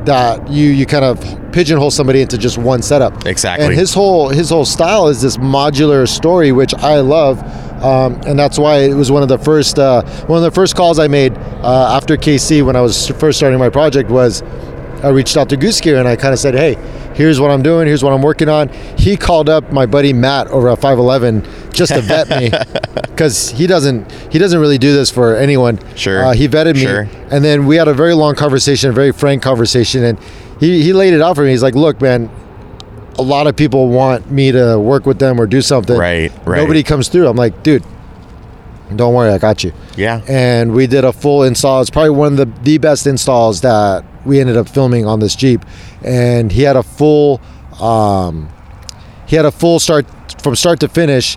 that 0.07 0.51
you 0.51 0.71
you 0.71 0.87
kind 0.87 1.05
of 1.05 1.21
pigeonhole 1.53 1.91
somebody 1.91 2.21
into 2.21 2.37
just 2.37 2.59
one 2.59 2.83
setup. 2.83 3.27
Exactly. 3.27 3.67
And 3.67 3.75
his 3.75 3.95
whole 3.95 4.29
his 4.29 4.51
whole 4.51 4.65
style 4.65 5.09
is 5.09 5.23
this 5.23 5.37
modular 5.37 6.09
story, 6.09 6.53
which 6.53 6.75
I 6.75 7.01
love, 7.01 7.43
um, 7.83 8.21
and 8.27 8.39
that's 8.39 8.59
why 8.59 8.79
it 8.79 8.95
was 8.95 9.11
one 9.11 9.23
of 9.23 9.29
the 9.29 9.39
first 9.39 9.79
uh, 9.79 10.03
one 10.27 10.39
of 10.39 10.43
the 10.43 10.51
first 10.51 10.77
calls 10.77 10.99
I 10.99 11.09
made 11.09 11.37
uh, 11.37 11.97
after 11.97 12.17
KC 12.17 12.65
when 12.65 12.77
I 12.77 12.81
was 12.81 13.09
first 13.09 13.39
starting 13.39 13.59
my 13.59 13.71
project 13.71 14.11
was 14.11 14.43
I 15.05 15.09
reached 15.11 15.37
out 15.37 15.49
to 15.51 15.57
Goose 15.57 15.81
Gear 15.81 15.99
and 15.99 16.09
I 16.09 16.17
kind 16.17 16.33
of 16.33 16.39
said, 16.39 16.55
hey, 16.55 16.75
here's 17.15 17.39
what 17.39 17.51
I'm 17.51 17.63
doing, 17.63 17.87
here's 17.87 18.03
what 18.03 18.13
I'm 18.13 18.23
working 18.23 18.49
on. 18.49 18.69
He 18.99 19.17
called 19.17 19.49
up 19.49 19.71
my 19.73 19.87
buddy 19.87 20.13
Matt 20.13 20.49
over 20.49 20.69
at 20.71 20.81
511 20.81 21.73
just 21.73 21.93
to 21.93 22.01
vet 22.01 22.29
me 22.29 22.51
because 23.03 23.51
he 23.51 23.67
doesn't 23.67 24.11
he 24.33 24.39
doesn't 24.39 24.59
really 24.59 24.79
do 24.79 24.93
this 24.95 25.11
for 25.11 25.37
anyone. 25.37 25.79
Sure. 25.97 26.25
Uh, 26.25 26.33
he 26.33 26.49
vetted 26.49 26.75
me, 26.75 26.81
Sure. 26.83 27.09
and 27.31 27.45
then 27.45 27.67
we 27.67 27.77
had 27.77 27.87
a 27.89 27.95
very 27.95 28.15
long 28.15 28.35
conversation, 28.35 28.91
a 28.91 28.93
very 28.93 29.13
frank 29.13 29.43
conversation, 29.43 30.03
and 30.05 30.19
he 30.59 30.83
he 30.83 30.93
laid 30.93 31.13
it 31.15 31.21
out 31.21 31.37
for 31.37 31.43
me. 31.45 31.51
He's 31.51 31.63
like, 31.63 31.75
look, 31.75 32.01
man. 32.01 32.31
A 33.17 33.23
lot 33.23 33.47
of 33.47 33.55
people 33.55 33.91
want 33.91 34.29
me 34.29 34.51
to 34.51 34.77
work 34.77 35.07
with 35.07 35.21
them 35.21 35.41
or 35.41 35.47
do 35.47 35.63
something. 35.63 35.97
Right, 35.97 36.33
right. 36.45 36.57
Nobody 36.59 36.83
comes 36.83 37.07
through. 37.07 37.29
I'm 37.29 37.37
like, 37.37 37.63
dude, 37.63 37.85
don't 38.97 39.15
worry, 39.15 39.31
I 39.31 39.39
got 39.39 39.63
you 39.63 39.73
Yeah. 39.97 40.21
and 40.29 40.73
we 40.73 40.89
did 40.89 41.05
a 41.05 41.13
full 41.13 41.45
install. 41.45 41.81
It's 41.81 41.91
probably 41.91 42.11
one 42.11 42.33
of 42.33 42.39
the, 42.39 42.61
the 42.63 42.79
best 42.79 43.07
installs 43.07 43.61
that 43.61 44.05
we 44.25 44.41
ended 44.41 44.57
up 44.57 44.69
filming 44.69 45.07
on 45.07 45.21
this 45.21 45.35
Jeep. 45.37 45.65
And 46.03 46.51
he 46.53 46.63
had 46.63 46.77
a 46.77 46.83
full, 46.83 47.41
um, 47.81 48.49
he 49.27 49.37
had 49.37 49.45
a 49.45 49.51
full 49.53 49.81
start 49.81 50.07
from 50.43 50.57
start 50.57 50.81
to 50.81 50.89
finish 50.89 51.37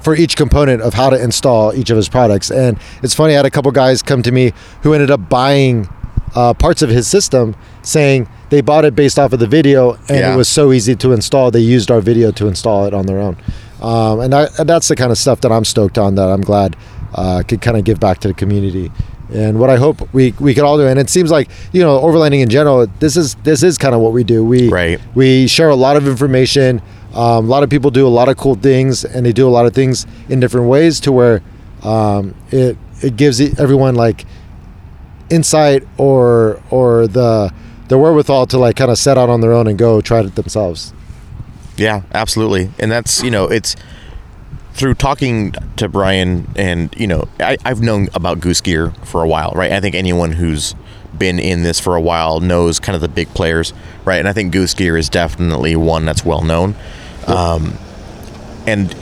for 0.00 0.14
each 0.14 0.36
component 0.36 0.80
of 0.82 0.94
how 0.94 1.10
to 1.10 1.20
install 1.22 1.74
each 1.74 1.90
of 1.90 1.96
his 1.96 2.08
products. 2.08 2.50
And 2.50 2.78
it's 3.02 3.14
funny, 3.14 3.34
I 3.34 3.36
had 3.38 3.46
a 3.46 3.50
couple 3.50 3.70
guys 3.72 4.02
come 4.02 4.22
to 4.22 4.32
me 4.32 4.52
who 4.82 4.94
ended 4.94 5.10
up 5.10 5.28
buying 5.28 5.88
uh, 6.34 6.54
parts 6.54 6.82
of 6.82 6.90
his 6.90 7.08
system, 7.08 7.56
saying 7.82 8.28
they 8.50 8.60
bought 8.60 8.84
it 8.84 8.94
based 8.94 9.18
off 9.18 9.32
of 9.32 9.40
the 9.40 9.46
video, 9.46 9.94
and 10.08 10.18
Yeah. 10.18 10.34
it 10.34 10.36
was 10.36 10.48
so 10.48 10.72
easy 10.72 10.94
to 10.96 11.12
install. 11.12 11.50
They 11.50 11.60
used 11.60 11.90
our 11.90 12.00
video 12.00 12.30
to 12.32 12.46
install 12.48 12.84
it 12.86 12.94
on 12.94 13.06
their 13.06 13.18
own, 13.18 13.36
um, 13.80 14.20
and, 14.20 14.32
that, 14.32 14.58
and 14.58 14.68
that's 14.68 14.88
the 14.88 14.94
kind 14.96 15.10
of 15.10 15.18
stuff 15.18 15.40
that 15.40 15.50
I'm 15.50 15.64
stoked 15.64 15.96
on. 15.98 16.14
That 16.16 16.28
I'm 16.28 16.42
glad 16.42 16.76
uh, 17.14 17.42
could 17.48 17.60
kind 17.62 17.76
of 17.76 17.84
give 17.84 17.98
back 17.98 18.18
to 18.20 18.28
the 18.28 18.34
community. 18.34 18.92
And 19.32 19.58
what 19.58 19.68
I 19.68 19.76
hope 19.76 20.12
we, 20.14 20.32
we 20.40 20.54
could 20.54 20.64
all 20.64 20.78
do, 20.78 20.86
and 20.86 20.98
it 20.98 21.10
seems 21.10 21.30
like 21.30 21.50
you 21.72 21.82
know 21.82 21.98
overlanding 22.00 22.40
in 22.40 22.48
general, 22.48 22.86
this 22.98 23.16
is 23.16 23.34
this 23.36 23.62
is 23.62 23.76
kind 23.78 23.94
of 23.94 24.00
what 24.00 24.12
we 24.12 24.24
do. 24.24 24.44
We 24.44 24.68
Right. 24.68 25.00
we 25.14 25.46
share 25.46 25.68
a 25.68 25.74
lot 25.76 25.96
of 25.96 26.08
information. 26.08 26.80
Um, 27.14 27.46
a 27.46 27.48
lot 27.48 27.62
of 27.62 27.70
people 27.70 27.90
do 27.90 28.06
a 28.06 28.08
lot 28.08 28.28
of 28.28 28.36
cool 28.36 28.54
things, 28.54 29.04
and 29.04 29.24
they 29.26 29.32
do 29.32 29.46
a 29.46 29.50
lot 29.50 29.66
of 29.66 29.74
things 29.74 30.06
in 30.28 30.40
different 30.40 30.68
ways 30.68 31.00
to 31.00 31.12
where 31.12 31.42
um, 31.82 32.34
it 32.50 32.76
it 33.02 33.16
gives 33.16 33.40
everyone 33.58 33.94
like 33.94 34.24
insight 35.30 35.86
or 35.98 36.62
or 36.70 37.06
the 37.06 37.52
the 37.88 37.98
wherewithal 37.98 38.46
to 38.46 38.58
like 38.58 38.76
kind 38.76 38.90
of 38.90 38.98
set 38.98 39.16
out 39.18 39.28
on 39.30 39.40
their 39.40 39.52
own 39.52 39.66
and 39.66 39.78
go 39.78 40.00
try 40.00 40.20
it 40.20 40.34
themselves. 40.34 40.92
Yeah, 41.76 42.02
absolutely. 42.12 42.70
And 42.78 42.90
that's, 42.90 43.22
you 43.22 43.30
know, 43.30 43.44
it's 43.44 43.76
through 44.78 44.94
talking 44.94 45.52
to 45.76 45.88
Brian 45.88 46.48
and, 46.54 46.94
you 46.96 47.08
know, 47.08 47.28
I, 47.40 47.58
I've 47.64 47.82
known 47.82 48.08
about 48.14 48.40
Goose 48.40 48.60
Gear 48.60 48.92
for 49.02 49.24
a 49.24 49.28
while, 49.28 49.52
right? 49.56 49.72
I 49.72 49.80
think 49.80 49.96
anyone 49.96 50.32
who's 50.32 50.76
been 51.16 51.40
in 51.40 51.64
this 51.64 51.80
for 51.80 51.96
a 51.96 52.00
while 52.00 52.38
knows 52.38 52.78
kind 52.78 52.94
of 52.94 53.02
the 53.02 53.08
big 53.08 53.28
players, 53.34 53.72
right? 54.04 54.18
And 54.18 54.28
I 54.28 54.32
think 54.32 54.52
Goose 54.52 54.74
Gear 54.74 54.96
is 54.96 55.08
definitely 55.08 55.74
one 55.74 56.04
that's 56.04 56.24
well 56.24 56.42
known. 56.42 56.76
Um, 57.26 57.76
and 58.68 58.94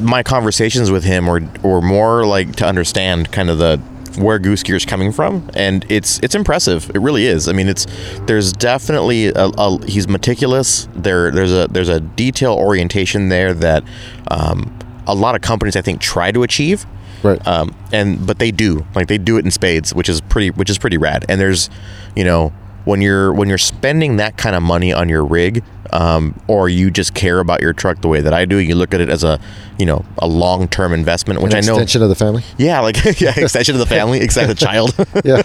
my 0.00 0.22
conversations 0.22 0.92
with 0.92 1.02
him 1.02 1.26
were, 1.26 1.42
were 1.62 1.82
more 1.82 2.24
like 2.24 2.54
to 2.56 2.66
understand 2.66 3.32
kind 3.32 3.50
of 3.50 3.58
the 3.58 3.78
where 4.16 4.38
Goose 4.38 4.62
Gear 4.62 4.76
is 4.76 4.84
coming 4.84 5.12
from, 5.12 5.48
and 5.54 5.86
it's 5.88 6.18
it's 6.18 6.34
impressive. 6.34 6.90
It 6.90 6.98
really 6.98 7.26
is. 7.26 7.48
I 7.48 7.52
mean, 7.52 7.68
it's 7.68 7.86
there's 8.26 8.52
definitely 8.52 9.26
a, 9.26 9.46
a 9.56 9.86
he's 9.86 10.08
meticulous. 10.08 10.88
There 10.94 11.30
there's 11.30 11.52
a 11.52 11.68
there's 11.68 11.88
a 11.88 12.00
detail 12.00 12.54
orientation 12.54 13.28
there 13.28 13.54
that 13.54 13.84
um, 14.28 14.76
a 15.10 15.14
lot 15.14 15.34
of 15.34 15.42
companies 15.42 15.76
I 15.76 15.82
think 15.82 16.00
try 16.00 16.32
to 16.32 16.42
achieve. 16.42 16.86
Right. 17.22 17.44
Um, 17.46 17.74
and 17.92 18.26
but 18.26 18.38
they 18.38 18.50
do 18.50 18.86
like 18.94 19.08
they 19.08 19.18
do 19.18 19.36
it 19.36 19.44
in 19.44 19.50
spades, 19.50 19.94
which 19.94 20.08
is 20.08 20.20
pretty 20.20 20.50
which 20.50 20.70
is 20.70 20.78
pretty 20.78 20.96
rad. 20.96 21.26
And 21.28 21.40
there's, 21.40 21.68
you 22.16 22.24
know, 22.24 22.52
when 22.84 23.02
you're 23.02 23.32
when 23.32 23.48
you're 23.48 23.58
spending 23.58 24.16
that 24.16 24.36
kind 24.36 24.56
of 24.56 24.62
money 24.62 24.92
on 24.92 25.08
your 25.08 25.24
rig, 25.24 25.62
um, 25.92 26.40
or 26.46 26.68
you 26.68 26.90
just 26.90 27.14
care 27.14 27.40
about 27.40 27.60
your 27.60 27.72
truck 27.72 28.00
the 28.00 28.08
way 28.08 28.20
that 28.20 28.32
I 28.32 28.44
do, 28.44 28.56
you 28.56 28.74
look 28.74 28.94
at 28.94 29.00
it 29.00 29.08
as 29.08 29.24
a, 29.24 29.40
you 29.78 29.86
know, 29.86 30.04
a 30.18 30.26
long 30.26 30.68
term 30.68 30.92
investment, 30.92 31.42
which 31.42 31.54
I 31.54 31.60
know. 31.60 31.74
extension 31.74 32.02
of 32.02 32.08
the 32.08 32.14
family. 32.14 32.44
Yeah, 32.58 32.80
like 32.80 32.96
yeah, 33.20 33.32
extension 33.36 33.74
of 33.74 33.78
the 33.80 33.86
family, 33.86 34.20
except 34.22 34.48
the 34.48 34.54
child. 34.54 34.94
Yeah. 35.24 35.42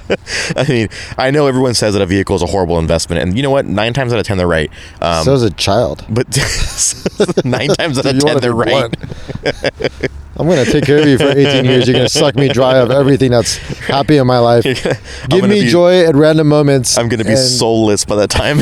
I 0.56 0.66
mean, 0.68 0.88
I 1.18 1.32
know 1.32 1.48
everyone 1.48 1.74
says 1.74 1.94
that 1.96 2.02
a 2.02 2.06
vehicle 2.06 2.36
is 2.36 2.42
a 2.42 2.46
horrible 2.46 2.80
investment, 2.80 3.22
and 3.22 3.36
you 3.36 3.44
know 3.44 3.50
what? 3.50 3.66
Nine 3.66 3.94
times 3.94 4.14
out 4.14 4.20
of 4.20 4.26
ten, 4.26 4.38
they're 4.38 4.48
right. 4.48 4.72
Um, 5.02 5.24
so 5.26 5.34
is 5.34 5.44
a 5.44 5.50
child. 5.52 6.06
but 6.10 6.26
nine 7.44 7.70
times 7.70 7.98
out 7.98 8.06
of 8.06 8.20
ten, 8.20 8.40
they're 8.40 8.54
right. 8.54 8.94
I'm 10.38 10.48
gonna 10.50 10.66
take 10.66 10.84
care 10.84 11.00
of 11.00 11.08
you 11.08 11.18
for 11.18 11.30
18 11.30 11.64
years. 11.64 11.88
You're 11.88 11.96
gonna 11.96 12.10
suck 12.10 12.36
me 12.36 12.50
dry 12.50 12.78
of 12.80 12.92
everything 12.92 13.32
that's 13.32 13.56
happy 13.56 14.18
in 14.18 14.28
my 14.28 14.40
life. 14.40 14.64
Give 15.30 15.44
me 15.48 15.62
be- 15.62 15.70
joy 15.70 16.06
at 16.06 16.16
random 16.16 16.48
moments. 16.48 16.98
I'm 16.98 17.08
gonna 17.08 17.24
be 17.24 17.38
soulless 17.38 18.04
by 18.04 18.16
the 18.16 18.28
time. 18.28 18.58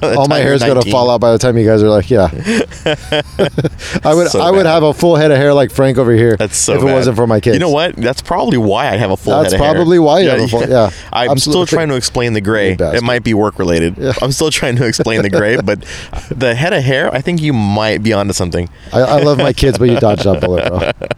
by 0.00 0.14
All 0.14 0.28
my 0.28 0.38
time 0.38 0.46
hair's 0.46 0.60
gonna 0.60 0.74
19. 0.74 0.92
Fall 0.94 1.10
out 1.10 1.20
by 1.20 1.32
the 1.32 1.38
time 1.38 1.56
you 1.58 1.66
guys 1.66 1.82
are 1.82 1.88
like, 1.88 2.10
yeah. 2.10 2.28
I 4.04 4.14
would 4.14 4.28
So 4.28 4.40
I 4.40 4.50
would 4.50 4.64
bad. 4.64 4.72
have 4.72 4.82
a 4.82 4.94
full 4.94 5.16
head 5.16 5.30
of 5.30 5.36
hair 5.36 5.52
like 5.54 5.70
Frank 5.70 5.98
over 5.98 6.12
here. 6.12 6.36
That's 6.36 6.56
so. 6.56 6.74
if 6.74 6.82
it 6.82 6.86
bad. 6.86 6.94
wasn't 6.94 7.16
for 7.16 7.26
my 7.26 7.40
kids. 7.40 7.54
You 7.54 7.60
know 7.60 7.70
what? 7.70 7.96
That's 7.96 8.22
probably 8.22 8.58
why 8.58 8.88
I 8.88 8.96
have 8.96 9.10
a 9.10 9.16
full 9.16 9.32
That's 9.40 9.52
head 9.52 9.60
of 9.60 9.64
hair. 9.64 9.68
That's 9.74 9.76
probably 9.78 9.98
why 9.98 10.20
you 10.20 10.28
have 10.30 10.40
a 10.40 10.48
full- 10.48 10.68
yeah, 10.68 10.90
I'm 11.12 11.30
absolutely. 11.32 11.66
still 11.66 11.66
trying 11.78 11.88
to 11.88 11.96
explain 11.96 12.32
the 12.32 12.40
gray. 12.40 12.76
It 12.78 13.02
might 13.02 13.24
be 13.24 13.34
work 13.34 13.58
related. 13.58 13.96
Yeah. 13.98 14.12
I'm 14.22 14.32
still 14.32 14.50
trying 14.50 14.76
to 14.76 14.86
explain 14.86 15.22
the 15.22 15.30
gray, 15.30 15.60
but 15.60 15.80
the 16.30 16.54
head 16.54 16.72
of 16.72 16.82
hair, 16.82 17.12
I 17.12 17.20
think 17.20 17.40
you 17.40 17.52
might 17.52 18.02
be 18.02 18.12
onto 18.12 18.32
something. 18.32 18.68
I, 18.92 19.00
I 19.00 19.22
love 19.22 19.38
my 19.38 19.52
kids, 19.52 19.78
but 19.78 19.88
you 19.88 19.98
dodged 19.98 20.24
that 20.24 20.40
bullet, 20.40 20.68
bro. 20.68 21.08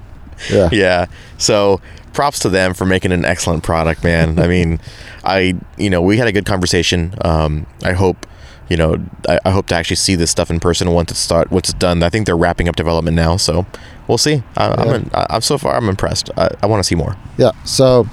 Yeah. 0.51 0.69
Yeah. 0.73 1.07
So 1.39 1.81
props 2.13 2.39
to 2.41 2.49
them 2.49 2.75
for 2.75 2.85
making 2.87 3.13
an 3.13 3.25
excellent 3.25 3.63
product, 3.63 4.03
man. 4.05 4.39
I 4.39 4.47
mean, 4.49 4.81
I 5.25 5.55
you 5.77 5.91
know 5.91 6.03
we 6.03 6.17
had 6.19 6.29
a 6.29 6.33
good 6.33 6.47
conversation. 6.47 7.15
Um, 7.23 7.67
I 7.83 7.93
hope. 7.93 8.27
You 8.69 8.77
know, 8.77 8.97
I, 9.29 9.39
I 9.45 9.51
hope 9.51 9.67
to 9.69 9.75
actually 9.75 9.97
see 9.97 10.15
this 10.17 10.31
stuff 10.31 10.51
in 10.51 10.59
person 10.61 10.91
once 10.91 11.11
it's 11.13 11.21
start 11.21 11.51
once 11.53 11.69
it's 11.71 11.79
done. 11.79 12.03
I 12.03 12.09
think 12.11 12.27
they're 12.27 12.37
wrapping 12.37 12.69
up 12.69 12.77
development 12.77 13.15
now, 13.17 13.37
so 13.37 13.65
we'll 14.09 14.19
see. 14.19 14.43
I, 14.57 14.69
I'm 14.69 14.89
Yeah. 14.89 14.95
in, 14.97 15.11
I, 15.15 15.27
I'm 15.31 15.41
so 15.43 15.57
far 15.59 15.75
I'm 15.77 15.89
impressed. 15.89 16.31
I, 16.37 16.49
I 16.63 16.67
want 16.67 16.81
to 16.81 16.85
see 16.85 16.95
more. 16.97 17.17
Yeah. 17.39 17.53
So 17.65 18.07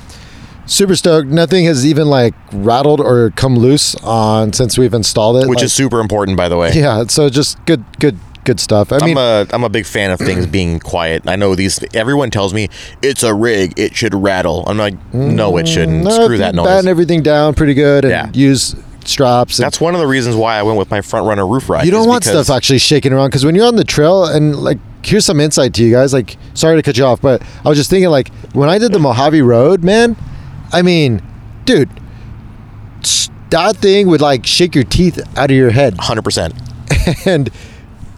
super 0.66 0.96
stoked. 0.96 1.28
Nothing 1.28 1.66
has 1.66 1.86
even 1.86 2.08
like 2.08 2.34
rattled 2.52 3.00
or 3.02 3.32
come 3.32 3.56
loose 3.58 3.96
on 4.04 4.54
since 4.54 4.78
we've 4.78 4.94
installed 4.94 5.38
it. 5.44 5.50
which 5.50 5.58
Like, 5.58 5.66
is 5.66 5.74
super 5.74 6.00
important, 6.00 6.38
by 6.38 6.50
the 6.50 6.58
way. 6.58 6.72
yeah. 6.74 7.04
So 7.08 7.30
just 7.30 7.64
good, 7.66 7.84
good, 8.00 8.18
good 8.46 8.60
stuff. 8.60 8.92
I 8.92 9.00
mean, 9.00 9.18
I'm 9.18 9.48
a 9.48 9.48
I'm 9.54 9.64
a 9.64 9.70
big 9.70 9.86
fan 9.88 10.12
of 10.12 10.20
things 10.20 10.46
being 10.46 10.80
quiet. 10.80 11.24
I 11.28 11.36
know 11.36 11.56
these. 11.56 11.84
Everyone 11.96 12.30
tells 12.30 12.54
me 12.54 12.70
it's 13.02 13.24
a 13.24 13.34
rig. 13.34 13.74
It 13.78 13.96
should 13.96 14.14
rattle. 14.14 14.64
I'm 14.68 14.78
like, 14.78 14.96
no, 15.14 15.58
it 15.58 15.68
shouldn't. 15.68 16.04
Mm, 16.06 16.10
no, 16.10 16.26
Screw 16.26 16.38
that 16.38 16.54
noise. 16.54 16.68
Batten 16.68 16.88
everything 16.88 17.24
down 17.24 17.56
pretty 17.56 17.74
good 17.74 18.06
and 18.06 18.12
Yeah. 18.12 18.30
use 18.34 18.76
straps. 19.08 19.60
And 19.60 19.66
That's 19.66 19.80
one 19.82 19.94
of 19.96 20.00
the 20.02 20.08
reasons 20.08 20.36
why 20.36 20.58
I 20.58 20.64
went 20.64 20.78
with 20.78 20.90
my 20.92 21.02
front 21.02 21.28
runner 21.28 21.46
roof 21.46 21.70
rack. 21.70 21.86
you 21.86 21.92
don't 21.92 22.08
want 22.08 22.24
stuff 22.24 22.50
actually 22.50 22.80
shaking 22.80 23.14
around 23.14 23.30
because 23.30 23.46
when 23.46 23.56
you're 23.56 23.68
on 23.68 23.76
the 23.76 23.84
trail 23.84 24.26
and 24.26 24.56
like 24.56 24.78
here's 25.06 25.26
some 25.26 25.40
insight 25.40 25.74
to 25.76 25.84
you 25.84 25.92
guys. 25.92 26.14
Like, 26.14 26.38
sorry 26.54 26.76
to 26.78 26.82
cut 26.82 26.98
you 26.98 27.06
off, 27.06 27.22
but 27.22 27.42
I 27.64 27.70
was 27.70 27.78
just 27.78 27.90
thinking 27.90 28.10
like 28.10 28.34
when 28.54 28.70
I 28.70 28.78
did 28.78 28.92
the 28.92 29.00
Mojave 29.00 29.42
Road, 29.42 29.84
man. 29.84 30.16
I 30.72 30.82
mean, 30.82 31.22
dude, 31.66 31.90
that 33.50 33.76
thing 33.78 34.08
would 34.08 34.22
like 34.22 34.46
shake 34.46 34.74
your 34.74 34.84
teeth 34.84 35.20
out 35.38 35.52
of 35.52 35.56
your 35.58 35.70
head. 35.70 35.98
100%. 35.98 37.26
and 37.28 37.50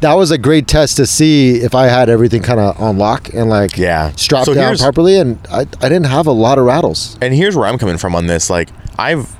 that 0.01 0.13
was 0.13 0.31
a 0.31 0.38
great 0.38 0.67
test 0.67 0.97
to 0.97 1.05
see 1.05 1.55
if 1.57 1.75
I 1.75 1.88
had 1.88 2.09
everything 2.09 2.41
kind 2.41 2.59
of 2.59 2.79
on 2.79 2.97
lock 2.97 3.33
and 3.33 3.49
like 3.49 3.77
Yeah. 3.77 4.11
strapped 4.15 4.45
So 4.45 4.53
down 4.53 4.77
properly, 4.77 5.17
and 5.17 5.39
I, 5.51 5.61
I 5.61 5.89
didn't 5.89 6.05
have 6.05 6.27
a 6.27 6.31
lot 6.31 6.57
of 6.57 6.65
rattles. 6.65 7.17
And 7.21 7.33
here's 7.33 7.55
where 7.55 7.67
I'm 7.67 7.77
coming 7.77 7.97
from 7.97 8.15
on 8.15 8.27
this. 8.27 8.49
Like, 8.49 8.69
I've 8.97 9.36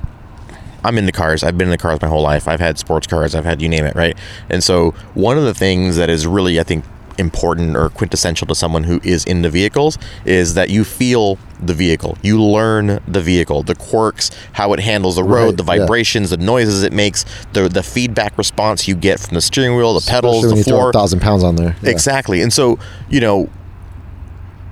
I'm 0.86 0.96
into 0.98 1.12
cars. 1.12 1.42
I've 1.42 1.58
been 1.58 1.66
in 1.68 1.72
the 1.72 1.78
cars 1.78 2.00
my 2.00 2.08
whole 2.08 2.22
life. 2.22 2.46
I've 2.48 2.60
had 2.60 2.78
sports 2.78 3.06
cars. 3.06 3.34
I've 3.34 3.44
had 3.44 3.60
you 3.60 3.68
name 3.68 3.84
it, 3.84 3.94
right? 3.96 4.16
And 4.48 4.62
so 4.62 4.92
one 5.14 5.36
of 5.36 5.44
the 5.44 5.54
things 5.54 5.96
that 5.96 6.08
is 6.08 6.26
really, 6.26 6.60
I 6.60 6.62
think, 6.62 6.84
important 7.18 7.74
or 7.76 7.88
quintessential 7.88 8.46
to 8.46 8.54
someone 8.54 8.84
who 8.84 9.00
is 9.02 9.24
into 9.24 9.48
vehicles 9.48 9.96
is 10.26 10.52
that 10.52 10.68
you 10.68 10.84
feel 10.84 11.38
the 11.60 11.72
vehicle. 11.72 12.18
You 12.22 12.42
learn 12.42 13.00
the 13.08 13.22
vehicle, 13.22 13.62
the 13.62 13.74
quirks, 13.74 14.30
how 14.52 14.74
it 14.74 14.80
handles 14.80 15.16
the 15.16 15.24
road, 15.24 15.46
Right, 15.46 15.56
the 15.56 15.64
yeah. 15.64 15.78
vibrations, 15.80 16.28
the 16.28 16.36
noises 16.36 16.82
it 16.82 16.92
makes, 16.92 17.24
the 17.54 17.68
the 17.70 17.82
feedback 17.82 18.36
response 18.36 18.86
you 18.86 18.94
get 18.94 19.18
from 19.18 19.34
the 19.34 19.40
steering 19.40 19.76
wheel, 19.76 19.94
the 19.98 20.06
pedals, 20.06 20.44
Especially 20.44 20.50
the 20.50 20.58
you 20.58 20.64
throw 20.64 20.78
floor. 20.78 20.90
a 20.90 20.92
thousand 20.92 21.20
pounds 21.20 21.42
on 21.42 21.56
there. 21.56 21.74
Yeah. 21.82 21.90
Exactly. 21.90 22.42
And 22.42 22.52
so, 22.52 22.78
you 23.08 23.20
know, 23.20 23.48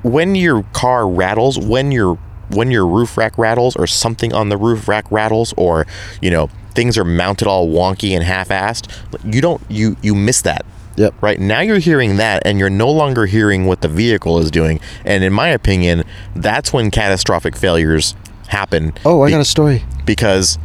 when 0.03 0.35
your 0.35 0.65
car 0.75 1.09
rattles, 1.09 1.59
when 1.59 1.91
your 1.93 2.19
when 2.51 2.71
your 2.71 2.87
roof 2.87 3.17
rack 3.17 3.37
rattles 3.39 3.77
or 3.77 3.87
something 3.87 4.33
on 4.33 4.49
the 4.49 4.57
roof 4.57 4.89
rack 4.89 5.11
rattles 5.11 5.55
or, 5.57 5.87
you 6.21 6.31
know, 6.31 6.49
things 6.75 6.99
are 6.99 7.05
mounted 7.05 7.47
all 7.47 7.69
wonky 7.69 8.11
and 8.11 8.25
half-assed, 8.25 8.91
you 9.33 9.41
don't 9.41 9.63
you 9.69 9.97
you 10.03 10.15
miss 10.15 10.43
that. 10.43 10.65
Yep. 10.97 11.15
Right 11.21 11.41
now 11.41 11.61
you're 11.61 11.79
hearing 11.79 12.17
that 12.19 12.43
and 12.47 12.59
you're 12.59 12.71
no 12.71 12.91
longer 12.91 13.27
hearing 13.27 13.67
what 13.67 13.81
the 13.81 13.89
vehicle 13.89 14.39
is 14.39 14.51
doing. 14.51 14.79
And 15.05 15.25
in 15.25 15.33
my 15.33 15.49
opinion, 15.49 16.05
that's 16.37 16.73
when 16.73 16.91
catastrophic 16.91 17.57
failures 17.57 18.15
happen. 18.49 18.93
Oh, 19.05 19.23
I 19.23 19.27
Be- 19.27 19.33
got 19.33 19.41
a 19.41 19.45
story. 19.45 19.85
because 20.07 20.59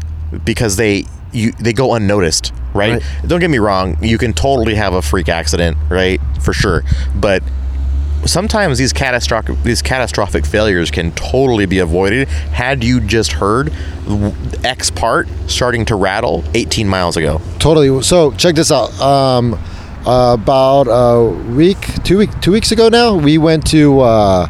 because 0.45 0.75
they 0.75 1.05
you 1.31 1.51
they 1.53 1.73
go 1.73 1.93
unnoticed, 1.95 2.53
right? 2.73 2.93
Right. 2.93 3.03
Don't 3.27 3.39
get 3.39 3.49
me 3.49 3.57
wrong, 3.59 3.97
you 4.03 4.17
can 4.17 4.33
totally 4.33 4.75
have 4.75 4.93
a 4.93 5.01
freak 5.01 5.29
accident, 5.29 5.77
right? 5.89 6.19
For 6.41 6.53
sure. 6.53 6.83
But 7.15 7.43
sometimes 8.25 8.77
these 8.77 8.93
catastrophic 8.93 9.61
these 9.63 9.81
catastrophic 9.81 10.45
failures 10.45 10.91
can 10.91 11.11
totally 11.13 11.65
be 11.65 11.79
avoided 11.79 12.27
had 12.27 12.83
you 12.83 12.99
just 12.99 13.33
heard 13.33 13.71
X 14.63 14.89
part 14.89 15.27
starting 15.47 15.85
to 15.85 15.95
rattle 15.95 16.43
18 16.53 16.87
miles 16.87 17.17
ago. 17.17 17.41
Totally. 17.59 18.01
So 18.03 18.31
check 18.31 18.55
this 18.55 18.71
out. 18.71 18.99
Um, 18.99 19.59
about 20.05 20.87
a 20.87 21.29
week, 21.53 21.77
two 22.03 22.17
week, 22.17 22.29
two 22.41 22.51
weeks 22.51 22.71
ago 22.71 22.89
now, 22.89 23.15
we 23.15 23.37
went 23.37 23.67
to. 23.67 23.99
Uh, 23.99 24.47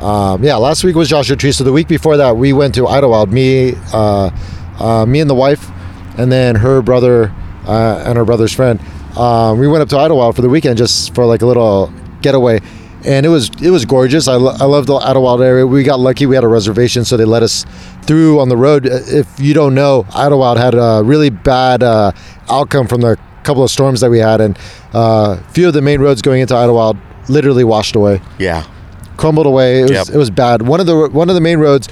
um, 0.00 0.44
yeah, 0.44 0.54
last 0.56 0.84
week 0.84 0.94
was 0.94 1.08
Joshua 1.08 1.34
Tree. 1.34 1.50
So 1.50 1.64
the 1.64 1.72
week 1.72 1.88
before 1.88 2.16
that, 2.18 2.36
we 2.36 2.52
went 2.52 2.74
to 2.76 2.84
Idyllwild. 2.84 3.32
Me, 3.32 3.74
uh, 3.92 4.30
uh, 4.78 5.04
me 5.06 5.20
and 5.20 5.28
the 5.28 5.34
wife, 5.34 5.70
and 6.16 6.30
then 6.30 6.54
her 6.56 6.82
brother 6.82 7.32
uh, 7.66 8.04
and 8.06 8.16
her 8.16 8.24
brother's 8.24 8.52
friend. 8.52 8.80
Um, 9.16 9.58
we 9.58 9.66
went 9.66 9.82
up 9.82 9.88
to 9.88 9.96
Idyllwild 9.96 10.36
for 10.36 10.42
the 10.42 10.48
weekend 10.48 10.78
just 10.78 11.14
for 11.14 11.24
like 11.24 11.42
a 11.42 11.46
little 11.46 11.92
getaway, 12.22 12.60
and 13.04 13.24
it 13.24 13.28
was 13.28 13.50
it 13.62 13.70
was 13.70 13.84
gorgeous. 13.84 14.28
I, 14.28 14.34
lo- 14.34 14.56
I 14.58 14.64
love 14.64 14.86
the 14.86 14.98
Idyllwild 14.98 15.44
area. 15.44 15.66
We 15.66 15.82
got 15.82 16.00
lucky; 16.00 16.26
we 16.26 16.34
had 16.34 16.44
a 16.44 16.48
reservation, 16.48 17.04
so 17.04 17.16
they 17.16 17.24
let 17.24 17.42
us 17.42 17.64
through 18.02 18.40
on 18.40 18.48
the 18.48 18.56
road. 18.56 18.86
If 18.86 19.28
you 19.38 19.54
don't 19.54 19.74
know, 19.74 20.04
Idyllwild 20.10 20.56
had 20.56 20.74
a 20.74 21.02
really 21.04 21.30
bad 21.30 21.82
uh, 21.82 22.12
outcome 22.50 22.86
from 22.88 23.00
the 23.00 23.18
couple 23.44 23.62
of 23.62 23.70
storms 23.70 24.00
that 24.00 24.10
we 24.10 24.18
had, 24.18 24.40
and 24.40 24.58
uh, 24.94 25.36
a 25.40 25.52
few 25.52 25.68
of 25.68 25.74
the 25.74 25.82
main 25.82 26.00
roads 26.00 26.20
going 26.22 26.40
into 26.40 26.54
Idyllwild 26.54 26.98
literally 27.28 27.64
washed 27.64 27.94
away 27.94 28.20
Yeah. 28.38 28.64
crumbled 29.18 29.46
away. 29.46 29.80
It 29.80 29.82
was, 29.82 29.90
Yep. 29.90 30.08
it 30.14 30.16
was 30.16 30.30
bad. 30.30 30.62
One 30.62 30.80
of 30.80 30.86
the 30.86 31.08
one 31.10 31.28
of 31.28 31.34
the 31.34 31.40
main 31.40 31.58
roads 31.58 31.88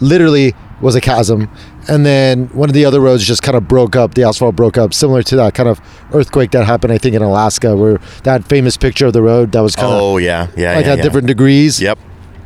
literally 0.00 0.54
was 0.80 0.94
a 0.94 1.00
chasm, 1.00 1.48
and 1.90 2.06
then 2.06 2.46
one 2.48 2.70
of 2.70 2.74
the 2.74 2.84
other 2.84 3.00
roads 3.00 3.26
just 3.26 3.42
kind 3.42 3.56
of 3.56 3.66
broke 3.66 3.96
up. 3.96 4.14
The 4.14 4.22
asphalt 4.22 4.54
broke 4.54 4.78
up, 4.78 4.94
similar 4.94 5.24
to 5.24 5.36
that 5.36 5.54
kind 5.54 5.68
of 5.68 5.80
earthquake 6.14 6.52
that 6.52 6.64
happened, 6.64 6.92
I 6.92 6.98
think, 6.98 7.16
in 7.16 7.22
Alaska, 7.22 7.76
where 7.76 7.98
that 8.22 8.44
famous 8.44 8.76
picture 8.76 9.06
of 9.06 9.12
the 9.12 9.22
road 9.22 9.50
that 9.52 9.60
was 9.60 9.74
kind 9.74 9.92
of 9.92 10.00
Oh 10.00 10.16
yeah, 10.16 10.46
yeah, 10.56 10.76
like 10.76 10.86
yeah, 10.86 10.92
at 10.92 10.98
yeah. 10.98 11.02
different 11.02 11.26
degrees. 11.26 11.80
Yep. 11.80 11.98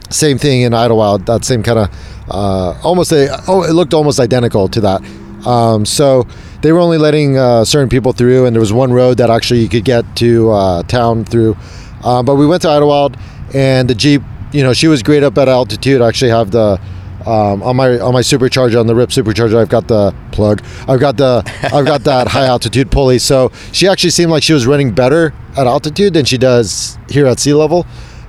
Same 0.09 0.39
thing 0.39 0.63
in 0.63 0.73
Idyllwild. 0.73 1.27
That 1.27 1.45
same 1.45 1.63
kind 1.63 1.79
of 1.79 1.91
uh, 2.31 2.81
almost 2.83 3.13
a 3.13 3.39
oh, 3.47 3.65
it 3.65 3.73
looked 3.73 3.93
almost 3.93 4.19
identical 4.19 4.69
to 4.69 4.81
that. 4.81 5.03
Um, 5.47 5.85
so 5.85 6.27
they 6.63 6.73
were 6.73 6.79
only 6.81 6.97
letting 6.97 7.37
uh, 7.37 7.67
certain 7.67 7.91
people 7.91 8.13
through, 8.13 8.47
and 8.47 8.57
there 8.57 8.61
was 8.61 8.73
one 8.73 8.95
road 8.95 9.19
that 9.19 9.29
actually 9.29 9.61
you 9.61 9.69
could 9.69 9.85
get 9.85 10.05
to 10.17 10.51
uh, 10.53 10.83
town 10.85 11.27
through. 11.27 11.55
Uh, 12.03 12.23
but 12.23 12.37
we 12.37 12.47
went 12.47 12.63
to 12.63 12.69
Idyllwild, 12.69 13.19
and 13.55 13.91
the 13.91 13.95
Jeep, 13.95 14.23
you 14.53 14.63
know, 14.63 14.73
she 14.73 14.89
was 14.89 15.03
great 15.03 15.23
up 15.23 15.37
at 15.37 15.49
altitude. 15.49 16.01
I 16.01 16.09
actually 16.09 16.31
have 16.31 16.51
the 16.51 16.81
um, 17.27 17.62
on 17.62 17.77
my 17.77 17.99
on 17.99 18.12
my 18.12 18.20
supercharger 18.20 18.79
on 18.79 18.87
the 18.87 18.95
Ripp 18.95 19.11
supercharger. 19.11 19.57
I've 19.57 19.68
got 19.68 19.89
the 19.89 20.14
plug. 20.33 20.62
I've 20.89 21.01
got 21.01 21.16
the 21.16 21.43
I've 21.72 21.87
got 21.87 22.05
that 22.05 22.29
high 22.29 22.47
altitude 22.47 22.91
pulley. 22.91 23.18
So 23.18 23.51
she 23.72 23.89
actually 23.89 24.11
seemed 24.11 24.31
like 24.31 24.43
she 24.43 24.53
was 24.53 24.66
running 24.66 24.93
better 24.93 25.33
at 25.57 25.66
altitude 25.66 26.14
than 26.14 26.25
she 26.25 26.39
does 26.39 26.99
here 27.09 27.27
at 27.27 27.39
sea 27.39 27.55
level. 27.55 27.87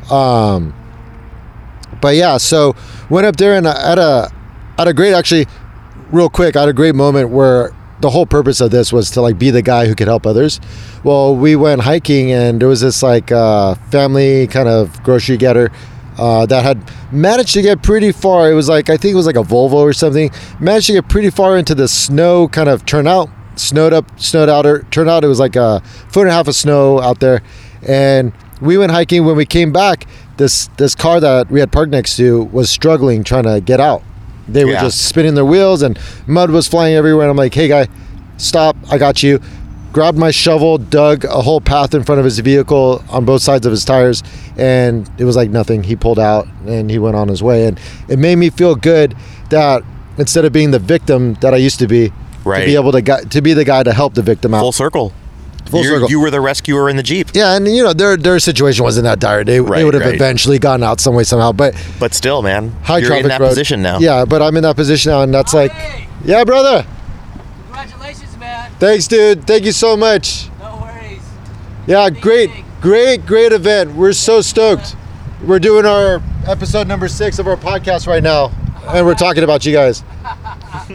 Um, 0.09 0.73
but 2.01 2.15
yeah, 2.15 2.37
so 2.37 2.75
went 3.09 3.25
up 3.25 3.37
there 3.37 3.55
and 3.55 3.67
at 3.67 3.97
a 3.97 4.31
had 4.77 4.87
a 4.87 4.93
great 4.93 5.13
actually 5.13 5.47
real 6.11 6.29
quick. 6.29 6.55
I 6.55 6.61
had 6.61 6.69
a 6.69 6.73
great 6.73 6.95
moment 6.95 7.29
where 7.29 7.71
the 8.01 8.09
whole 8.09 8.25
purpose 8.25 8.61
of 8.61 8.71
this 8.71 8.91
was 8.91 9.09
to 9.11 9.21
like 9.21 9.39
be 9.39 9.49
the 9.51 9.61
guy 9.61 9.87
who 9.87 9.95
could 9.95 10.07
help 10.07 10.25
others. 10.25 10.59
Well, 11.03 11.35
we 11.35 11.55
went 11.55 11.81
hiking 11.81 12.31
and 12.31 12.59
there 12.61 12.67
was 12.67 12.81
this 12.81 13.01
like 13.01 13.31
uh, 13.31 13.75
family 13.89 14.47
kind 14.47 14.67
of 14.67 15.01
grocery 15.03 15.37
getter. 15.37 15.71
Uh, 16.18 16.45
that 16.45 16.63
had 16.63 16.82
managed 17.11 17.53
to 17.53 17.61
get 17.61 17.84
pretty 17.84 18.11
far. 18.11 18.49
It 18.49 18.53
was 18.53 18.70
like 18.70 18.89
I 18.89 18.97
think 18.97 19.13
it 19.13 19.18
was 19.18 19.26
like 19.26 19.36
a 19.36 19.43
Volvo 19.43 19.74
or 19.74 19.93
something. 19.93 20.32
Managed 20.59 20.88
to 20.88 20.93
get 20.93 21.09
pretty 21.09 21.30
far 21.30 21.57
into 21.57 21.76
the 21.76 21.88
snow 21.88 22.47
kind 22.47 22.70
of 22.70 22.86
turnout, 22.86 23.30
snowed 23.55 23.91
up, 23.93 24.09
snowed 24.20 24.47
out. 24.49 24.66
Or 24.66 24.84
turned 24.91 25.09
out 25.09 25.24
it 25.24 25.28
was 25.28 25.39
like 25.39 25.55
a 25.57 25.82
foot 26.09 26.22
and 26.22 26.30
a 26.30 26.34
half 26.34 26.47
of 26.47 26.55
snow 26.55 27.01
out 27.01 27.20
there, 27.20 27.41
and 27.86 28.32
we 28.61 28.78
went 28.78 28.91
hiking. 28.93 29.26
When 29.26 29.36
we 29.36 29.45
came 29.45 29.74
back, 29.74 30.07
this 30.38 30.70
this 30.78 30.95
car 30.95 31.20
that 31.20 31.51
we 31.51 31.59
had 31.59 31.72
parked 31.72 31.91
next 31.91 32.16
to 32.18 32.43
was 32.45 32.70
struggling 32.70 33.24
trying 33.26 33.43
to 33.43 33.59
get 33.59 33.82
out. 33.82 34.01
They 34.47 34.63
were 34.63 34.72
Yeah. 34.72 34.82
just 34.84 35.01
spinning 35.05 35.34
their 35.36 35.43
wheels 35.45 35.82
and 35.82 35.97
mud 36.28 36.49
was 36.51 36.68
flying 36.68 36.93
everywhere. 36.95 37.24
And 37.26 37.32
I'm 37.32 37.38
like, 37.38 37.53
hey 37.53 37.68
guy, 37.68 37.88
stop! 38.38 38.78
I 38.89 38.97
got 38.97 39.22
you. 39.24 39.41
Grabbed 39.95 40.17
my 40.17 40.29
shovel, 40.31 40.77
dug 40.77 41.23
a 41.23 41.41
whole 41.41 41.61
path 41.61 41.93
in 41.93 42.03
front 42.03 42.19
of 42.19 42.25
his 42.25 42.37
vehicle 42.39 43.01
on 43.09 43.23
both 43.23 43.41
sides 43.41 43.65
of 43.65 43.71
his 43.71 43.85
tires, 43.85 44.23
and 44.57 45.09
it 45.17 45.23
was 45.23 45.37
like 45.37 45.49
nothing. 45.49 45.83
He 45.83 45.95
pulled 45.95 46.19
out 46.19 46.47
and 46.67 46.91
he 46.91 46.99
went 46.99 47.15
on 47.15 47.29
his 47.29 47.41
way. 47.41 47.65
And 47.65 47.79
it 48.09 48.19
made 48.19 48.35
me 48.35 48.49
feel 48.49 48.75
good 48.75 49.15
that 49.51 49.83
instead 50.17 50.43
of 50.43 50.51
being 50.51 50.71
the 50.71 50.79
victim 50.79 51.35
that 51.35 51.53
I 51.53 51.57
used 51.57 51.79
to 51.79 51.87
be, 51.87 52.11
right. 52.43 52.59
to 52.59 52.65
be 52.65 52.75
able 52.75 52.91
to 52.91 53.01
gu- 53.01 53.23
to 53.23 53.41
be 53.41 53.53
the 53.53 53.63
guy 53.63 53.83
to 53.83 53.93
help 53.93 54.15
the 54.15 54.21
victim 54.21 54.53
out. 54.53 54.59
Full 54.59 54.73
circle. 54.73 55.13
Full 55.67 55.81
You're- 55.81 55.95
circle. 55.95 56.09
You 56.09 56.19
were 56.19 56.29
the 56.29 56.41
rescuer 56.41 56.89
in 56.89 56.97
the 56.97 57.03
jeep, 57.03 57.29
Yeah, 57.33 57.55
and 57.55 57.65
you 57.65 57.81
know 57.81 57.93
their 57.93 58.17
their 58.17 58.37
situation 58.39 58.83
wasn't 58.83 59.05
that 59.05 59.19
dire. 59.21 59.45
They, 59.45 59.53
they 59.53 59.61
Right, 59.61 59.85
would 59.85 59.93
have 59.93 60.03
right. 60.03 60.13
eventually 60.13 60.59
gotten 60.59 60.83
out 60.83 60.99
some 60.99 61.15
way 61.15 61.23
somehow. 61.23 61.53
But 61.53 61.73
but 62.01 62.13
still, 62.13 62.41
man, 62.41 62.71
high 62.83 62.97
you're 62.97 63.07
traffic 63.07 63.23
in 63.23 63.29
that 63.29 63.39
road. 63.39 63.47
position 63.47 63.81
now. 63.81 63.99
Yeah, 63.99 64.25
but 64.25 64.41
I'm 64.41 64.57
in 64.57 64.63
that 64.63 64.75
position 64.75 65.11
now, 65.13 65.21
and 65.21 65.33
that's 65.33 65.53
like, 65.53 65.71
yeah, 66.25 66.43
brother. 66.43 66.85
Congratulations, 68.80 68.80
man. 68.80 68.80
Thanks, 68.80 69.07
dude. 69.07 69.47
Thank 69.47 69.65
you 69.65 69.71
so 69.71 69.95
much. 69.97 70.49
No 70.59 70.78
worries. 70.82 71.21
Yeah, 71.88 72.09
great, 72.09 72.49
great, 72.82 73.26
great 73.26 73.51
event. 73.51 73.93
We're 73.95 74.13
so 74.13 74.41
stoked. 74.41 74.95
We're 75.43 75.59
doing 75.59 75.86
our 75.86 76.21
episode 76.47 76.88
number 76.88 77.07
six 77.07 77.39
of 77.39 77.47
our 77.47 77.57
podcast 77.57 78.07
right 78.07 78.23
now, 78.23 78.51
and 78.88 79.05
we're 79.05 79.15
talking 79.15 79.43
about 79.43 79.65
you 79.65 79.73
guys. 79.73 80.03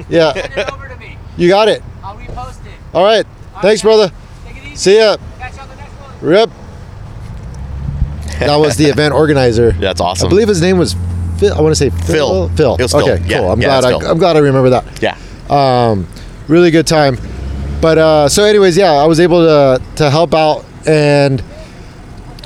Yeah, 0.08 0.32
Send 0.34 0.52
it 0.58 0.72
over 0.72 0.88
to 0.88 0.96
me. 0.98 1.16
you 1.36 1.48
got 1.48 1.66
it. 1.68 1.82
I'll 2.04 2.16
repost 2.16 2.64
it. 2.66 2.72
All 2.94 3.02
right. 3.02 3.26
Thanks, 3.62 3.82
brother. 3.82 4.12
Take 4.46 4.56
it 4.58 4.64
easy. 4.66 4.76
See 4.76 4.98
ya. 4.98 5.16
Catch 5.38 5.54
you 5.56 5.60
on 5.62 5.68
the 5.70 5.76
next 5.76 5.92
one. 5.92 6.20
Rip. 6.20 6.50
That 8.40 8.56
was 8.56 8.76
the 8.76 8.84
event 8.90 9.14
organizer. 9.14 9.72
That's 9.72 10.00
awesome. 10.00 10.26
I 10.26 10.28
believe 10.28 10.48
his 10.48 10.60
name 10.60 10.78
was 10.78 10.94
Phil. 11.38 11.54
I 11.54 11.60
want 11.60 11.72
to 11.72 11.76
say 11.76 11.90
Phil. 11.90 12.48
Phil. 12.50 12.76
Phil. 12.76 12.88
Phil. 12.88 13.00
Okay, 13.02 13.24
Yeah, 13.26 13.38
cool. 13.38 13.50
I'm 13.50 13.60
yeah, 13.60 13.80
glad. 13.80 13.84
I, 13.84 13.98
Phil. 13.98 14.10
I'm 14.10 14.18
glad 14.18 14.36
I 14.36 14.40
remember 14.40 14.70
that. 14.70 15.02
Yeah. 15.02 15.16
Um, 15.48 16.06
really 16.46 16.70
good 16.70 16.86
time. 16.86 17.16
But 17.80 17.98
uh, 17.98 18.28
so, 18.28 18.44
anyways, 18.44 18.76
yeah, 18.76 18.92
I 18.92 19.06
was 19.06 19.20
able 19.20 19.40
to 19.40 19.82
to 19.96 20.10
help 20.10 20.34
out. 20.34 20.64
And 20.86 21.42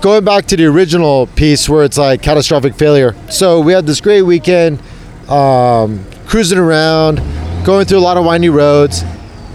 going 0.01 0.24
back 0.24 0.47
to 0.47 0.57
the 0.57 0.66
original 0.66 1.26
piece 1.28 1.68
where 1.68 1.85
it's 1.85 1.99
like 1.99 2.22
catastrophic 2.22 2.74
failure. 2.74 3.14
So 3.30 3.61
we 3.61 3.72
had 3.72 3.87
this 3.87 4.01
great 4.01 4.22
weekend, 4.22 4.80
um, 5.28 6.05
cruising 6.26 6.59
around, 6.59 7.16
going 7.64 7.87
through 7.87 7.99
a 7.99 8.07
lot 8.07 8.16
of 8.16 8.24
windy 8.24 8.49
roads, 8.49 9.03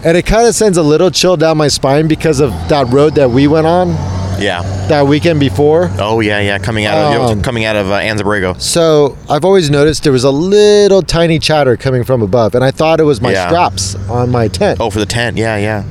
and 0.04 0.18
it 0.18 0.26
kind 0.26 0.48
of 0.48 0.56
sends 0.56 0.78
a 0.78 0.84
little 0.84 1.12
chill 1.12 1.38
down 1.38 1.58
my 1.58 1.68
spine 1.68 2.08
because 2.08 2.40
of 2.40 2.52
that 2.70 2.88
road 2.90 3.16
that 3.16 3.30
we 3.30 3.48
went 3.48 3.68
on 3.68 4.19
Yeah. 4.42 4.62
that 4.88 5.06
weekend 5.08 5.40
before. 5.40 5.90
Oh 6.00 6.20
yeah, 6.20 6.40
yeah. 6.40 6.58
Coming 6.60 6.86
out 6.86 6.98
of 7.16 7.32
Um, 7.32 7.42
coming 7.42 7.66
out 7.66 7.76
of 7.76 7.92
uh, 7.92 8.00
Anza-Borrego. 8.00 8.60
So 8.62 9.18
I've 9.30 9.46
always 9.46 9.70
noticed 9.70 10.04
there 10.04 10.12
was 10.14 10.24
a 10.24 10.32
little 10.32 11.02
tiny 11.02 11.40
chatter 11.40 11.76
coming 11.78 12.04
from 12.04 12.22
above, 12.22 12.56
and 12.56 12.64
I 12.64 12.72
thought 12.72 13.00
it 13.00 13.04
was 13.04 13.22
my 13.22 13.32
Yeah. 13.32 13.48
straps 13.48 13.96
on 14.10 14.32
my 14.32 14.48
tent. 14.48 14.80
Oh, 14.82 14.90
for 14.90 15.00
the 15.00 15.06
tent. 15.06 15.38
Yeah, 15.38 15.58
yeah. 15.58 15.84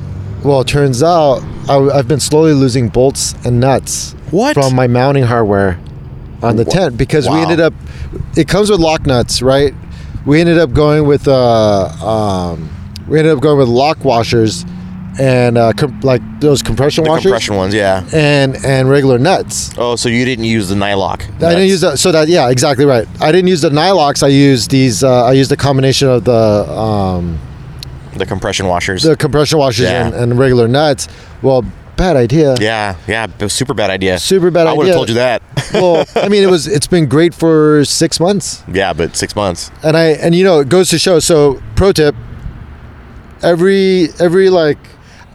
Well, 0.43 0.61
it 0.61 0.67
turns 0.67 1.03
out 1.03 1.43
I, 1.67 1.75
have 1.95 2.07
been 2.07 2.19
slowly 2.21 2.53
losing 2.53 2.87
bolts 2.89 3.35
and 3.43 3.59
nuts 3.59 4.15
What? 4.31 4.53
from 4.55 4.73
my 4.73 4.87
mounting 4.87 5.23
hardware 5.25 5.77
on 6.41 6.55
the 6.55 6.63
Wha- 6.63 6.71
tent 6.73 6.97
because 6.97 7.27
we 7.29 7.35
ended 7.37 7.59
up. 7.59 7.73
It 8.35 8.47
comes 8.47 8.69
with 8.71 8.79
lock 8.79 9.05
nuts, 9.05 9.41
right? 9.41 9.73
We 10.25 10.39
ended 10.39 10.57
up 10.57 10.73
going 10.73 11.05
with 11.05 11.27
uh, 11.27 11.87
um, 12.03 12.69
we 13.07 13.19
ended 13.19 13.33
up 13.35 13.41
going 13.41 13.57
with 13.57 13.67
lock 13.67 14.03
washers 14.05 14.65
and 15.19 15.57
uh, 15.57 15.73
com- 15.73 15.99
like 16.01 16.21
those 16.39 16.61
compression 16.63 17.03
the 17.03 17.09
washers 17.09 17.23
compression 17.23 17.55
ones. 17.55 17.73
Yeah. 17.73 18.07
and 18.13 18.55
and 18.65 18.89
regular 18.89 19.19
nuts. 19.19 19.71
Oh, 19.77 19.95
so 19.95 20.07
you 20.09 20.23
didn't 20.25 20.45
use 20.45 20.69
the 20.69 20.75
nylock? 20.75 21.21
I 21.43 21.49
didn't 21.53 21.67
use 21.67 21.81
that. 21.81 21.99
So 21.99 22.11
that 22.11 22.27
yeah, 22.29 22.49
exactly 22.49 22.85
right. 22.85 23.07
I 23.21 23.31
didn't 23.31 23.47
use 23.49 23.61
the 23.61 23.69
Nylox. 23.69 24.23
I 24.23 24.27
used 24.27 24.71
these. 24.71 25.03
Uh, 25.03 25.25
I 25.25 25.33
used 25.33 25.51
the 25.51 25.57
combination 25.57 26.07
of 26.07 26.23
the 26.23 26.31
um, 26.33 27.39
the 28.15 28.25
compression 28.25 28.67
washers. 28.67 29.03
the 29.03 29.15
compression 29.17 29.57
washers 29.59 29.85
Yeah. 29.85 30.07
and, 30.07 30.15
and 30.15 30.39
regular 30.39 30.67
nuts. 30.67 31.07
Well, 31.41 31.63
bad 31.97 32.15
idea. 32.15 32.55
yeah, 32.59 32.95
yeah. 33.07 33.27
Super 33.47 33.73
bad 33.73 33.89
idea. 33.89 34.19
Super 34.19 34.49
bad 34.51 34.67
I 34.67 34.73
would 34.73 34.87
have 34.87 34.95
told 34.95 35.09
you 35.09 35.15
that. 35.15 35.41
well, 35.73 36.05
I 36.15 36.29
mean, 36.29 36.43
it 36.43 36.49
was. 36.49 36.67
It's 36.67 36.87
been 36.87 37.07
great 37.07 37.33
for 37.33 37.83
six 37.85 38.19
months, 38.19 38.63
yeah, 38.71 38.93
but 38.93 39.15
six 39.17 39.35
months. 39.35 39.69
and 39.83 39.95
I 39.97 40.11
and 40.11 40.33
you 40.33 40.43
know 40.43 40.59
it 40.61 40.69
goes 40.69 40.89
to 40.91 40.97
show. 40.97 41.19
So, 41.19 41.61
pro 41.75 41.91
tip: 41.91 42.15
every 43.41 44.09
every 44.19 44.49
like 44.49 44.77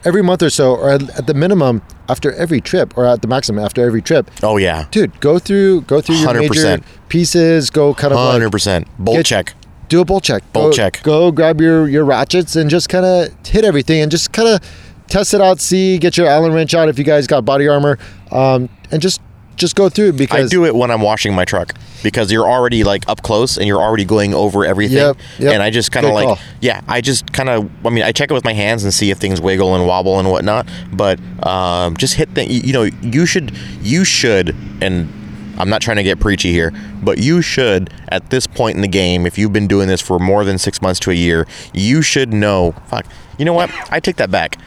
every 0.05 0.21
month 0.21 0.41
or 0.43 0.49
so, 0.49 0.75
or 0.75 0.91
at, 0.91 1.27
the 1.27 1.33
minimum 1.33 1.81
after 2.07 2.31
every 2.33 2.61
trip, 2.61 2.97
or 2.97 3.05
at 3.05 3.21
the 3.21 3.27
maximum 3.27 3.63
after 3.63 3.85
every 3.85 4.01
trip, 4.01 4.29
Oh 4.43 4.57
yeah. 4.57 4.85
dude, 4.91 5.19
go 5.19 5.39
through 5.39 5.81
go 5.81 5.99
through 6.01 6.15
your 6.17 6.33
major 6.33 6.53
100%. 6.53 6.83
pieces. 7.09 7.69
Go 7.69 7.93
kind 7.93 8.13
of 8.13 8.19
Hundred 8.19 8.45
like 8.45 8.51
percent. 8.51 8.87
Bolt 8.99 9.17
Get- 9.17 9.25
check. 9.25 9.53
do 9.89 10.01
a 10.01 10.05
bolt 10.05 10.23
check. 10.23 10.43
Bolt 10.53 10.71
Go- 10.71 10.75
check. 10.77 11.01
Go 11.03 11.31
grab 11.31 11.59
your 11.59 11.87
your 11.87 12.05
ratchets 12.05 12.55
and 12.55 12.69
just 12.69 12.89
kind 12.89 13.05
of 13.05 13.29
hit 13.47 13.65
everything 13.65 14.01
and 14.01 14.11
just 14.11 14.31
kind 14.31 14.47
of 14.47 14.61
test 15.07 15.33
it 15.33 15.41
out. 15.41 15.59
See, 15.59 15.97
get 15.97 16.17
your 16.17 16.27
Allen 16.27 16.53
wrench 16.53 16.73
out 16.73 16.89
if 16.89 16.97
you 16.97 17.03
guys 17.03 17.27
got 17.27 17.43
body 17.45 17.67
armor, 17.67 17.97
um, 18.31 18.69
and 18.91 19.01
just 19.01 19.21
just 19.55 19.75
go 19.75 19.89
through 19.89 20.09
it 20.09 20.17
because 20.17 20.45
I 20.45 20.49
do 20.49 20.65
it 20.65 20.75
when 20.75 20.91
I'm 20.91 21.01
washing 21.01 21.33
my 21.33 21.45
truck 21.45 21.73
because 22.03 22.31
you're 22.31 22.49
already 22.49 22.83
like 22.83 23.07
up 23.07 23.21
close 23.23 23.57
and 23.57 23.67
you're 23.67 23.81
already 23.81 24.05
going 24.05 24.33
over 24.33 24.65
everything. 24.65 24.97
Yep, 24.97 25.17
yep. 25.39 25.53
And 25.53 25.63
I 25.63 25.69
just 25.69 25.91
kind 25.91 26.05
of 26.05 26.13
like, 26.13 26.27
call. 26.27 26.39
yeah, 26.61 26.81
I 26.87 27.01
just 27.01 27.31
kind 27.33 27.49
of, 27.49 27.69
I 27.85 27.89
mean, 27.89 28.03
I 28.03 28.11
check 28.11 28.29
it 28.29 28.33
with 28.33 28.43
my 28.43 28.53
hands 28.53 28.83
and 28.83 28.93
see 28.93 29.11
if 29.11 29.17
things 29.17 29.41
wiggle 29.41 29.75
and 29.75 29.87
wobble 29.87 30.19
and 30.19 30.29
whatnot. 30.29 30.67
But 30.91 31.19
um, 31.45 31.97
just 31.97 32.15
hit 32.15 32.35
the, 32.35 32.45
you 32.45 32.73
know, 32.73 32.83
you 32.83 33.25
should, 33.25 33.57
you 33.81 34.05
should, 34.05 34.55
and 34.81 35.11
I'm 35.57 35.69
not 35.69 35.81
trying 35.81 35.97
to 35.97 36.03
get 36.03 36.19
preachy 36.19 36.51
here, 36.51 36.73
but 37.01 37.17
you 37.17 37.41
should, 37.41 37.93
at 38.09 38.29
this 38.29 38.45
point 38.45 38.75
in 38.75 38.81
the 38.81 38.87
game, 38.87 39.25
if 39.25 39.37
you've 39.37 39.53
been 39.53 39.67
doing 39.67 39.87
this 39.87 40.01
for 40.01 40.19
more 40.19 40.43
than 40.43 40.57
six 40.57 40.81
months 40.81 40.99
to 41.01 41.11
a 41.11 41.15
year, 41.15 41.47
you 41.73 42.01
should 42.01 42.33
know. 42.33 42.73
Fuck. 42.87 43.05
You 43.37 43.45
know 43.45 43.53
what? 43.53 43.71
I 43.91 43.99
take 43.99 44.17
that 44.17 44.31
back. 44.31 44.57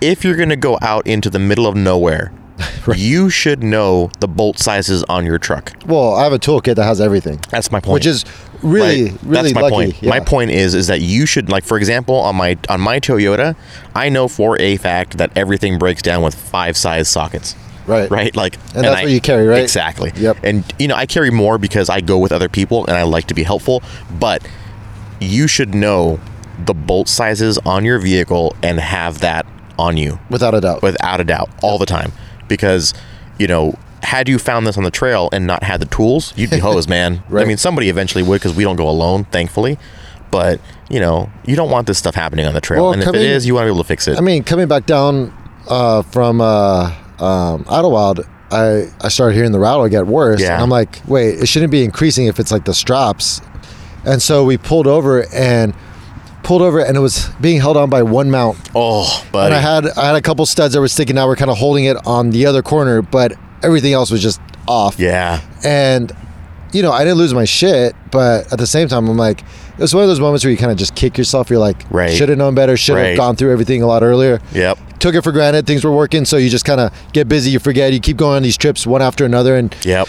If 0.00 0.24
you're 0.24 0.36
going 0.36 0.50
to 0.50 0.56
go 0.56 0.78
out 0.82 1.06
into 1.06 1.30
the 1.30 1.38
middle 1.38 1.66
of 1.66 1.74
nowhere, 1.74 2.32
you 2.96 3.28
should 3.30 3.62
know 3.62 4.10
the 4.20 4.28
bolt 4.28 4.58
sizes 4.58 5.04
on 5.04 5.26
your 5.26 5.38
truck. 5.38 5.72
Well, 5.86 6.14
I 6.14 6.24
have 6.24 6.32
a 6.32 6.38
toolkit 6.38 6.76
that 6.76 6.84
has 6.84 7.00
everything, 7.00 7.40
That's 7.50 7.70
my 7.70 7.80
point. 7.80 7.94
which 7.94 8.06
is 8.06 8.24
really, 8.62 9.10
Right. 9.10 9.22
really 9.22 9.52
That's 9.52 9.54
my 9.54 9.60
lucky. 9.62 9.74
point. 9.74 10.02
Yeah. 10.02 10.10
My 10.10 10.20
point 10.20 10.50
is 10.50 10.74
is 10.74 10.86
that 10.86 11.00
you 11.00 11.26
should 11.26 11.48
like 11.50 11.64
for 11.64 11.76
example 11.76 12.14
on 12.16 12.36
my 12.36 12.56
on 12.68 12.80
my 12.80 13.00
Toyota, 13.00 13.56
I 13.94 14.08
know 14.08 14.28
for 14.28 14.58
a 14.60 14.76
fact 14.78 15.18
that 15.18 15.30
everything 15.36 15.78
breaks 15.78 16.02
down 16.02 16.22
with 16.22 16.34
five 16.34 16.76
size 16.76 17.08
sockets. 17.08 17.54
Right. 17.86 18.10
Right? 18.10 18.34
Like 18.34 18.56
And 18.74 18.84
that's 18.84 19.02
what 19.02 19.10
you 19.12 19.20
carry, 19.20 19.46
right? 19.46 19.62
Exactly. 19.62 20.12
Yep. 20.16 20.38
And 20.42 20.64
you 20.78 20.88
know, 20.88 20.96
I 20.96 21.06
carry 21.06 21.30
more 21.30 21.58
because 21.58 21.88
I 21.88 22.00
go 22.00 22.18
with 22.18 22.32
other 22.32 22.48
people 22.48 22.84
and 22.86 22.96
I 22.96 23.02
like 23.04 23.26
to 23.26 23.34
be 23.34 23.42
helpful, 23.44 23.82
but 24.18 24.46
you 25.20 25.46
should 25.46 25.74
know 25.74 26.18
the 26.64 26.74
bolt 26.74 27.08
sizes 27.08 27.58
on 27.58 27.84
your 27.84 27.98
vehicle 27.98 28.56
and 28.62 28.80
have 28.80 29.20
that 29.20 29.46
on 29.78 29.96
you 29.98 30.18
Without 30.30 30.54
a 30.54 30.60
doubt. 30.60 30.80
without 30.82 31.20
a 31.20 31.24
doubt 31.24 31.50
all 31.62 31.76
the 31.78 31.84
time 31.86 32.10
because 32.48 32.94
you 33.38 33.46
know 33.46 33.74
had 34.02 34.28
you 34.28 34.38
found 34.38 34.66
this 34.66 34.76
on 34.76 34.84
the 34.84 34.90
trail 34.90 35.28
and 35.32 35.46
not 35.46 35.62
had 35.62 35.80
the 35.80 35.86
tools 35.86 36.32
you'd 36.36 36.50
be 36.50 36.58
hosed 36.58 36.88
man 36.96 37.22
i 37.32 37.44
mean 37.44 37.56
somebody 37.56 37.88
eventually 37.88 38.22
would 38.22 38.36
because 38.40 38.54
we 38.54 38.62
don't 38.62 38.76
go 38.76 38.88
alone 38.88 39.24
thankfully 39.24 39.78
but 40.30 40.60
you 40.88 41.00
know 41.00 41.30
you 41.44 41.56
don't 41.56 41.70
want 41.70 41.86
this 41.86 41.98
stuff 41.98 42.14
happening 42.14 42.46
on 42.46 42.54
the 42.54 42.60
trail 42.60 42.84
Well, 42.84 42.92
and 42.92 43.02
if 43.02 43.08
it 43.08 43.14
is 43.16 43.46
you 43.46 43.54
want 43.54 43.64
to 43.64 43.66
be 43.66 43.70
able 43.74 43.82
to 43.82 43.88
fix 43.88 44.06
it 44.08 44.18
I 44.18 44.20
mean, 44.20 44.44
coming 44.44 44.68
back 44.68 44.86
down 44.86 45.32
uh, 45.68 46.02
from 46.02 46.40
uh, 46.40 46.94
um, 47.18 47.64
Idyllwild, 47.64 48.28
I, 48.52 48.88
I 49.04 49.08
started 49.08 49.34
hearing 49.34 49.50
the 49.50 49.58
rattle 49.58 49.88
get 49.88 50.06
worse. 50.06 50.40
Yeah. 50.40 50.54
And 50.54 50.62
I'm 50.62 50.68
like, 50.70 51.02
wait, 51.08 51.40
it 51.40 51.48
shouldn't 51.48 51.72
be 51.72 51.82
increasing 51.82 52.26
if 52.26 52.38
it's 52.38 52.52
like 52.52 52.64
the 52.64 52.74
straps. 52.74 53.40
And 54.04 54.22
so 54.22 54.44
we 54.44 54.58
pulled 54.58 54.86
over 54.86 55.26
and 55.34 55.74
pulled 56.46 56.62
over, 56.62 56.80
and 56.80 56.96
it 56.96 57.00
was 57.00 57.28
being 57.40 57.60
held 57.60 57.76
on 57.76 57.90
by 57.90 58.02
one 58.02 58.30
mount. 58.30 58.56
oh 58.74 59.24
buddy 59.32 59.46
And 59.46 59.54
I 59.54 59.60
had 59.74 59.86
I 59.98 60.06
had 60.06 60.16
a 60.16 60.22
couple 60.22 60.46
studs 60.46 60.74
that 60.74 60.80
were 60.80 60.88
sticking 60.88 61.18
out. 61.18 61.26
We're 61.28 61.36
kind 61.36 61.50
of 61.50 61.58
holding 61.58 61.84
it 61.84 61.96
on 62.06 62.30
the 62.30 62.46
other 62.46 62.62
corner, 62.62 63.02
but 63.02 63.32
everything 63.62 63.92
else 63.92 64.10
was 64.10 64.22
just 64.22 64.40
off. 64.68 64.98
yeah 64.98 65.40
And 65.64 66.12
you 66.72 66.82
know, 66.82 66.92
I 66.92 67.04
didn't 67.04 67.18
lose 67.18 67.32
my 67.32 67.44
shit, 67.44 67.94
but 68.10 68.52
at 68.52 68.58
the 68.58 68.66
same 68.66 68.86
time, 68.88 69.08
I'm 69.08 69.16
like, 69.16 69.40
it 69.40 69.78
was 69.78 69.94
one 69.94 70.02
of 70.02 70.08
those 70.08 70.20
moments 70.20 70.44
where 70.44 70.50
you 70.50 70.56
kind 70.58 70.70
of 70.72 70.76
just 70.76 70.94
kick 70.94 71.16
yourself. 71.16 71.48
You're 71.48 71.60
like, 71.60 71.84
Right. 71.90 72.12
should 72.12 72.28
have 72.28 72.36
known 72.38 72.54
better. 72.54 72.76
Should 72.76 72.96
have 72.96 73.04
Right. 73.06 73.16
gone 73.16 73.34
through 73.36 73.52
everything 73.52 73.82
a 73.82 73.86
lot 73.86 74.02
earlier. 74.02 74.40
yep 74.52 74.76
Took 74.98 75.14
it 75.14 75.22
for 75.22 75.32
granted. 75.32 75.66
Things 75.66 75.84
were 75.84 75.92
working, 75.92 76.24
so 76.24 76.36
you 76.36 76.48
just 76.50 76.64
kind 76.64 76.80
of 76.80 76.90
get 77.12 77.28
busy. 77.28 77.50
You 77.50 77.58
forget. 77.60 77.92
You 77.92 78.00
keep 78.00 78.16
going 78.16 78.36
on 78.36 78.42
these 78.42 78.56
trips 78.56 78.86
one 78.86 79.00
after 79.02 79.24
another, 79.24 79.56
and 79.56 79.74
yep 79.84 80.08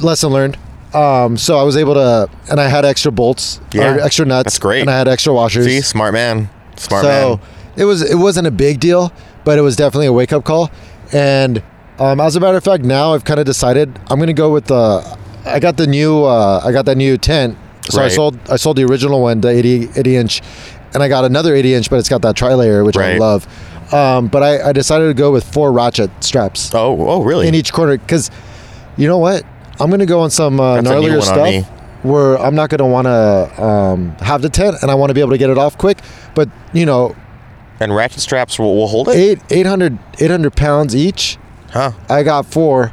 lesson 0.00 0.30
learned. 0.30 0.56
Um, 0.94 1.36
so 1.36 1.56
I 1.58 1.62
was 1.62 1.76
able 1.76 1.94
to, 1.94 2.28
and 2.50 2.60
I 2.60 2.68
had 2.68 2.84
extra 2.84 3.10
bolts, 3.10 3.60
Yeah. 3.72 3.94
or 3.94 4.00
extra 4.00 4.26
nuts. 4.26 4.44
That's 4.44 4.58
great. 4.58 4.80
And 4.82 4.90
I 4.90 4.96
had 4.98 5.08
extra 5.08 5.32
washers. 5.32 5.64
see 5.64 5.80
smart 5.80 6.12
man 6.12 6.50
smart 6.76 7.02
so 7.02 7.08
man 7.08 7.38
So 7.38 7.40
it 7.76 7.84
was 7.84 8.02
it 8.02 8.16
wasn't 8.16 8.46
a 8.46 8.50
big 8.50 8.80
deal, 8.80 9.12
but 9.44 9.58
it 9.58 9.62
was 9.62 9.76
definitely 9.76 10.06
a 10.06 10.12
wake 10.12 10.32
up 10.32 10.44
call. 10.44 10.70
And 11.12 11.62
um, 11.98 12.20
as 12.20 12.36
a 12.36 12.40
matter 12.40 12.56
of 12.56 12.64
fact, 12.64 12.84
now 12.84 13.14
I've 13.14 13.24
kind 13.24 13.40
of 13.40 13.46
decided 13.46 13.98
I'm 14.08 14.18
gonna 14.18 14.32
go 14.32 14.52
with 14.52 14.66
the. 14.66 15.18
I 15.44 15.58
got 15.60 15.76
the 15.76 15.86
new. 15.86 16.24
Uh, 16.24 16.60
I 16.64 16.72
got 16.72 16.84
that 16.86 16.96
new 16.96 17.16
tent. 17.18 17.56
So 17.88 18.00
I 18.00 18.08
sold. 18.08 18.38
I 18.50 18.56
sold 18.56 18.76
the 18.76 18.84
original 18.84 19.20
one, 19.20 19.40
the 19.40 19.48
80, 19.48 19.88
80 19.96 20.16
inch, 20.16 20.42
and 20.94 21.02
I 21.02 21.08
got 21.08 21.24
another 21.24 21.54
80 21.54 21.74
inch, 21.74 21.90
but 21.90 21.98
it's 21.98 22.08
got 22.08 22.22
that 22.22 22.36
tri 22.36 22.54
layer, 22.54 22.84
which 22.84 22.96
I 22.96 23.16
love. 23.16 23.46
Um, 23.92 24.28
but 24.28 24.42
I, 24.42 24.68
I 24.68 24.72
decided 24.72 25.08
to 25.08 25.14
go 25.14 25.32
with 25.32 25.44
four 25.52 25.70
ratchet 25.70 26.10
straps 26.24 26.74
oh 26.74 26.96
oh 27.06 27.22
really 27.22 27.46
in 27.46 27.54
each 27.54 27.74
corner 27.74 27.98
because, 27.98 28.30
you 28.96 29.06
know 29.06 29.18
what? 29.18 29.44
I'm 29.82 29.90
gonna 29.90 30.06
go 30.06 30.20
on 30.20 30.30
some 30.30 30.60
uh, 30.60 30.76
That's 30.76 30.88
gnarlier 30.88 31.18
one 31.18 31.38
on 31.38 31.44
me. 31.44 31.62
stuff 31.62 31.78
where 32.04 32.36
I'm 32.38 32.54
not 32.54 32.70
gonna 32.70 32.86
want 32.86 33.06
to 33.06 33.62
um, 33.62 34.10
have 34.16 34.42
the 34.42 34.48
tent, 34.48 34.76
and 34.82 34.90
I 34.90 34.94
want 34.94 35.10
to 35.10 35.14
be 35.14 35.20
able 35.20 35.30
to 35.32 35.38
get 35.38 35.50
it 35.50 35.58
off 35.58 35.76
quick. 35.78 35.98
But 36.34 36.48
you 36.72 36.86
know, 36.86 37.14
and 37.80 37.94
ratchet 37.94 38.20
straps 38.20 38.58
will, 38.58 38.76
will 38.76 38.86
hold 38.86 39.08
it 39.08 39.16
eight 39.16 39.38
800 39.50 39.98
800 40.18 40.54
pounds 40.56 40.94
each 40.94 41.36
huh 41.70 41.92
i 42.08 42.22
got 42.22 42.46
four 42.46 42.92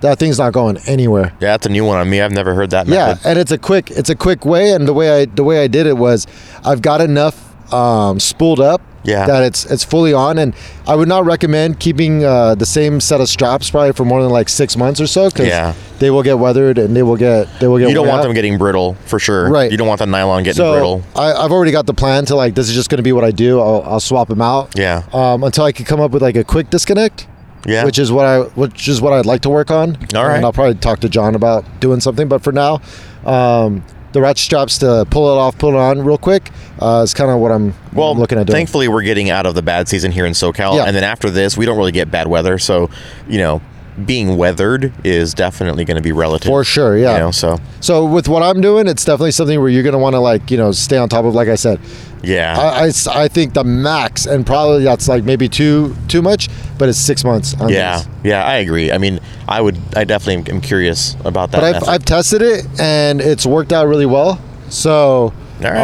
that 0.00 0.18
thing's 0.18 0.38
not 0.38 0.52
going 0.52 0.78
anywhere 0.86 1.32
yeah 1.40 1.48
that's 1.52 1.66
a 1.66 1.68
new 1.68 1.84
one 1.84 1.98
on 1.98 2.08
me 2.08 2.20
i've 2.20 2.32
never 2.32 2.54
heard 2.54 2.70
that 2.70 2.86
yeah 2.86 3.08
method. 3.08 3.26
and 3.28 3.38
it's 3.38 3.50
a 3.50 3.58
quick 3.58 3.90
it's 3.90 4.10
a 4.10 4.14
quick 4.14 4.44
way 4.44 4.72
and 4.72 4.86
the 4.86 4.92
way 4.92 5.22
i 5.22 5.24
the 5.24 5.42
way 5.42 5.62
i 5.62 5.66
did 5.66 5.86
it 5.86 5.96
was 5.96 6.26
i've 6.64 6.82
got 6.82 7.00
enough 7.00 7.44
um, 7.72 8.18
spooled 8.20 8.60
up 8.60 8.80
Yeah. 9.04 9.26
that 9.26 9.42
it's 9.44 9.64
it's 9.66 9.84
fully 9.84 10.12
on 10.12 10.38
and 10.38 10.54
i 10.86 10.94
would 10.94 11.08
not 11.08 11.24
recommend 11.24 11.78
keeping 11.78 12.24
uh, 12.24 12.54
the 12.56 12.66
same 12.66 13.00
set 13.00 13.20
of 13.20 13.28
straps 13.28 13.70
probably 13.70 13.92
for 13.92 14.04
more 14.04 14.20
than 14.22 14.30
like 14.32 14.48
six 14.48 14.76
months 14.76 15.00
or 15.00 15.06
so 15.06 15.30
because 15.30 15.46
Yeah. 15.46 15.74
they 16.00 16.10
will 16.10 16.22
get 16.24 16.38
weathered 16.38 16.78
and 16.78 16.94
they 16.96 17.02
will 17.04 17.16
get 17.16 17.46
they 17.60 17.68
will 17.68 17.78
get 17.78 17.88
you 17.88 17.94
don't 17.94 18.08
want 18.08 18.20
out. 18.20 18.22
them 18.24 18.34
getting 18.34 18.58
brittle 18.58 18.94
for 19.06 19.18
sure 19.18 19.48
Right. 19.50 19.70
you 19.70 19.76
don't 19.78 19.86
want 19.88 20.00
the 20.00 20.06
nylon 20.06 20.42
getting 20.42 20.56
so 20.56 20.72
brittle 20.72 21.02
I, 21.14 21.32
I've 21.32 21.52
already 21.52 21.70
got 21.72 21.86
the 21.86 21.94
plan 21.94 22.24
to 22.26 22.34
like 22.34 22.54
this 22.56 22.68
is 22.68 22.74
just 22.74 22.90
going 22.90 22.96
to 22.98 23.02
be 23.04 23.12
what 23.12 23.24
I 23.24 23.30
do. 23.30 23.60
I'll, 23.60 23.82
I'll 23.84 24.00
swap 24.00 24.28
them 24.28 24.42
out. 24.42 24.76
Yeah. 24.76 25.04
Um, 25.12 25.42
until 25.44 25.64
I 25.64 25.72
can 25.72 25.84
come 25.84 26.00
up 26.00 26.10
with 26.10 26.22
like 26.22 26.36
a 26.36 26.44
quick 26.44 26.68
disconnect. 26.70 27.26
Yeah. 27.66 27.84
Which 27.84 27.98
is 27.98 28.10
what 28.12 28.24
I 28.26 28.40
which 28.40 28.88
is 28.88 29.00
what 29.00 29.12
I'd 29.12 29.26
like 29.26 29.42
to 29.42 29.48
work 29.50 29.70
on. 29.70 29.96
All 30.14 30.26
right. 30.26 30.36
And 30.36 30.44
I'll 30.44 30.52
probably 30.52 30.74
talk 30.74 31.00
to 31.00 31.08
John 31.08 31.34
about 31.34 31.64
doing 31.80 32.00
something. 32.00 32.28
But 32.28 32.42
for 32.42 32.52
now, 32.52 32.80
um, 33.24 33.84
the 34.12 34.20
ratchet 34.20 34.44
straps 34.44 34.78
to 34.78 35.06
pull 35.10 35.30
it 35.32 35.38
off, 35.38 35.58
pull 35.58 35.70
it 35.74 35.76
on 35.76 36.02
real 36.04 36.18
quick 36.18 36.50
uh, 36.80 37.02
is 37.04 37.12
kind 37.14 37.30
of 37.30 37.38
what 37.40 37.52
I'm, 37.52 37.72
what 37.72 37.94
Well, 37.94 38.10
I'm 38.12 38.18
looking 38.18 38.38
at 38.38 38.46
doing. 38.46 38.54
thankfully, 38.56 38.88
we're 38.88 39.02
getting 39.02 39.30
out 39.30 39.46
of 39.46 39.54
the 39.54 39.62
bad 39.62 39.88
season 39.88 40.12
here 40.12 40.24
in 40.26 40.32
SoCal, 40.32 40.76
Yeah. 40.76 40.84
and 40.84 40.96
then 40.96 41.04
after 41.04 41.28
this, 41.30 41.56
we 41.56 41.66
don't 41.66 41.76
really 41.76 41.92
get 41.92 42.10
bad 42.10 42.26
weather. 42.26 42.58
So, 42.58 42.90
you 43.28 43.38
know, 43.38 43.60
being 44.06 44.36
weathered 44.36 44.92
is 45.04 45.34
definitely 45.34 45.84
going 45.84 45.96
to 45.96 46.02
be 46.02 46.12
relative 46.12 46.48
For 46.48 46.64
sure, 46.64 46.96
yeah. 46.96 47.14
You 47.14 47.18
know, 47.18 47.30
so 47.30 47.58
So 47.80 48.04
with 48.04 48.28
what 48.28 48.42
I'm 48.42 48.60
doing, 48.60 48.86
it's 48.86 49.04
definitely 49.04 49.32
something 49.32 49.58
where 49.58 49.68
you're 49.68 49.82
gonna 49.82 49.98
want 49.98 50.14
to 50.14 50.20
like 50.20 50.50
you 50.50 50.56
know 50.56 50.72
stay 50.72 50.96
on 50.96 51.08
top 51.08 51.24
of. 51.24 51.34
Like 51.34 51.48
I 51.48 51.54
said, 51.54 51.80
yeah, 52.22 52.56
I 52.58 52.90
I 53.10 53.28
think 53.28 53.54
the 53.54 53.64
max, 53.64 54.26
and 54.26 54.46
probably 54.46 54.84
that's 54.84 55.08
like 55.08 55.24
maybe 55.24 55.48
too 55.48 55.94
too 56.08 56.22
much, 56.22 56.48
but 56.78 56.88
it's 56.88 56.98
six 56.98 57.24
months. 57.24 57.54
On 57.60 57.68
yeah, 57.68 57.98
these. 57.98 58.08
yeah. 58.24 58.44
I 58.44 58.56
agree. 58.56 58.92
I 58.92 58.98
mean, 58.98 59.20
I 59.46 59.60
would, 59.60 59.78
I 59.96 60.04
definitely 60.04 60.52
am 60.52 60.60
curious 60.60 61.16
about 61.24 61.50
that. 61.52 61.60
But 61.60 61.76
I've. 61.76 61.88
I've 61.88 62.04
tested 62.04 62.42
it 62.42 62.66
and 62.80 63.20
it's 63.20 63.46
worked 63.46 63.72
out 63.72 63.86
really 63.86 64.06
well. 64.06 64.40
So, 64.70 65.32
right. 65.60 65.76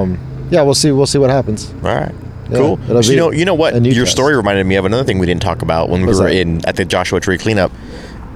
um, 0.00 0.18
yeah, 0.50 0.62
we'll 0.62 0.74
see. 0.74 0.90
We'll 0.92 1.06
see 1.06 1.18
what 1.18 1.30
happens. 1.30 1.72
All 1.74 1.94
right. 1.94 2.14
Cool. 2.56 3.02
So 3.02 3.10
you 3.10 3.16
know, 3.16 3.30
you 3.30 3.44
know 3.44 3.54
what? 3.54 3.74
Your 3.84 4.04
test. 4.04 4.12
story 4.12 4.36
reminded 4.36 4.64
me 4.66 4.76
of 4.76 4.84
another 4.84 5.04
thing 5.04 5.18
we 5.18 5.26
didn't 5.26 5.42
talk 5.42 5.62
about 5.62 5.88
when 5.88 6.04
What's 6.06 6.18
we 6.18 6.24
were 6.24 6.30
that? 6.30 6.36
in 6.36 6.64
at 6.66 6.76
the 6.76 6.84
Joshua 6.84 7.20
Tree 7.20 7.38
cleanup. 7.38 7.72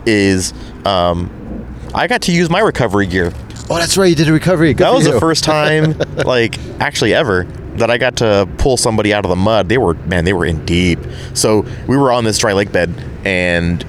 Is 0.07 0.53
um, 0.85 1.31
I 1.95 2.07
got 2.07 2.23
to 2.23 2.33
use 2.33 2.49
my 2.49 2.61
recovery 2.61 3.07
gear. 3.07 3.33
Oh, 3.69 3.77
that's 3.77 3.97
right. 3.97 4.07
You 4.07 4.15
did 4.15 4.29
a 4.29 4.33
recovery. 4.33 4.73
Good 4.75 4.85
that 4.85 4.95
was 4.95 5.05
the 5.05 5.19
first 5.19 5.43
time, 5.43 5.99
like 6.25 6.59
actually 6.81 7.13
ever, 7.15 7.45
that 7.77 7.91
I 7.91 7.99
got 7.99 8.17
to 8.19 8.49
pull 8.59 8.77
somebody 8.77 9.13
out 9.13 9.25
of 9.25 9.29
the 9.29 9.37
mud. 9.37 9.69
They 9.69 9.79
were 9.79 9.95
man, 9.95 10.25
they 10.25 10.33
were 10.33 10.47
in 10.47 10.65
deep. 10.65 11.01
So 11.35 11.67
we 11.89 11.97
were 11.97 12.13
on 12.13 12.25
this 12.25 12.39
dry 12.39 12.53
lake 12.53 12.71
bed, 12.71 12.95
and 13.25 13.85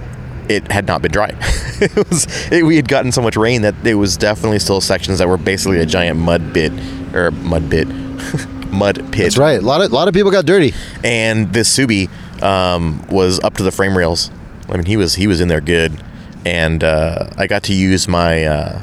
it 0.50 0.72
had 0.72 0.88
not 0.88 1.02
been 1.02 1.12
dry. 1.12 1.30
it 1.82 2.10
was 2.10 2.26
it, 2.52 2.66
we 2.66 2.76
had 2.76 2.88
gotten 2.88 3.12
so 3.12 3.22
much 3.22 3.36
rain 3.36 3.62
that 3.62 3.76
it 3.86 3.96
was 3.96 4.18
definitely 4.18 4.60
still 4.60 4.82
sections 4.82 5.20
that 5.20 5.28
were 5.28 5.38
basically 5.38 5.80
a 5.80 5.86
giant 5.86 6.20
mud 6.20 6.54
bit 6.54 6.72
or 7.14 7.32
mud 7.32 7.70
bit, 7.70 7.88
mud 8.72 8.96
pit. 9.12 9.24
That's 9.24 9.38
right. 9.38 9.60
A 9.60 9.66
lot 9.66 9.82
of, 9.82 9.92
lot 9.92 10.08
of 10.08 10.14
people 10.14 10.32
got 10.32 10.46
dirty. 10.46 10.74
And 11.04 11.54
this 11.54 11.76
Subi 11.76 12.10
um, 12.42 13.06
was 13.08 13.40
up 13.40 13.56
to 13.56 13.64
the 13.64 13.72
frame 13.72 13.98
rails. 13.98 14.32
I 14.70 14.76
mean, 14.76 14.86
he 14.86 14.98
was 14.98 15.16
he 15.16 15.28
was 15.28 15.40
in 15.40 15.48
there 15.48 15.62
good, 15.62 16.04
and 16.46 16.84
uh, 16.84 17.30
I 17.38 17.48
got 17.48 17.64
to 17.64 17.74
use 17.74 18.08
my 18.08 18.44
uh, 18.46 18.82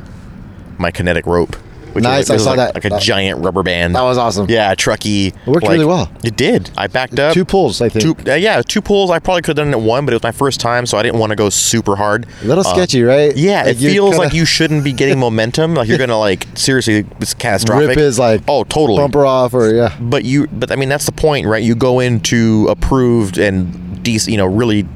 my 0.78 0.90
kinetic 0.90 1.26
rope. 1.26 1.56
Which 1.94 2.02
Nice, 2.04 2.22
was, 2.24 2.30
I 2.30 2.34
was 2.34 2.42
saw 2.44 2.50
like, 2.50 2.56
that. 2.58 2.74
like 2.74 2.84
a 2.84 2.88
That- 2.90 3.02
giant 3.02 3.44
rubber 3.44 3.62
band. 3.62 3.94
That 3.94 4.02
was 4.02 4.18
awesome. 4.18 4.46
Yeah, 4.48 4.74
trucky. 4.74 5.28
It 5.28 5.34
worked 5.46 5.66
really 5.68 5.84
well. 5.84 6.10
It 6.24 6.36
did. 6.36 6.70
I 6.76 6.88
backed 6.88 7.18
up. 7.18 7.32
Two 7.34 7.44
pulls, 7.44 7.80
I 7.80 7.88
think. 7.88 8.02
Two, 8.24 8.30
uh, 8.30 8.34
yeah, 8.34 8.60
two 8.62 8.82
pulls. 8.82 9.10
I 9.10 9.18
probably 9.20 9.42
could 9.42 9.56
have 9.56 9.64
done 9.66 9.72
it 9.72 9.80
one, 9.84 10.04
but 10.04 10.12
it 10.12 10.16
was 10.16 10.22
my 10.22 10.32
first 10.32 10.58
time, 10.60 10.86
so 10.86 10.98
I 10.98 11.02
didn't 11.02 11.18
want 11.20 11.30
to 11.30 11.36
go 11.36 11.48
super 11.50 11.96
hard. 11.96 12.26
A 12.42 12.46
little 12.46 12.66
Uh, 12.66 12.72
sketchy, 12.74 13.02
right? 13.02 13.34
Yeah, 13.36 13.62
Like 13.62 13.76
it 13.76 13.78
feels 13.78 14.10
kinda- 14.10 14.24
like 14.26 14.34
you 14.34 14.44
shouldn't 14.44 14.82
be 14.84 14.92
getting 14.92 15.18
momentum. 15.18 15.74
Like 15.74 15.88
you're 15.88 15.98
gonna 15.98 16.18
like 16.18 16.46
seriously, 16.54 17.06
it's 17.20 17.32
catastrophic. 17.34 17.88
rip 17.90 17.98
his 17.98 18.18
like 18.18 18.42
oh, 18.48 18.64
totally 18.64 18.98
bumper 18.98 19.24
off 19.24 19.54
or 19.54 19.72
yeah. 19.72 19.92
but 20.00 20.24
you 20.24 20.46
but 20.48 20.70
i 20.72 20.76
mean 20.76 20.88
that's 20.88 21.06
the 21.06 21.12
point 21.12 21.46
right 21.46 21.62
you 21.62 21.74
go 21.74 22.00
into 22.00 22.66
approved 22.70 23.38
and 23.38 24.02
decent 24.02 24.32
you 24.32 24.38
know 24.38 24.46
really 24.46 24.86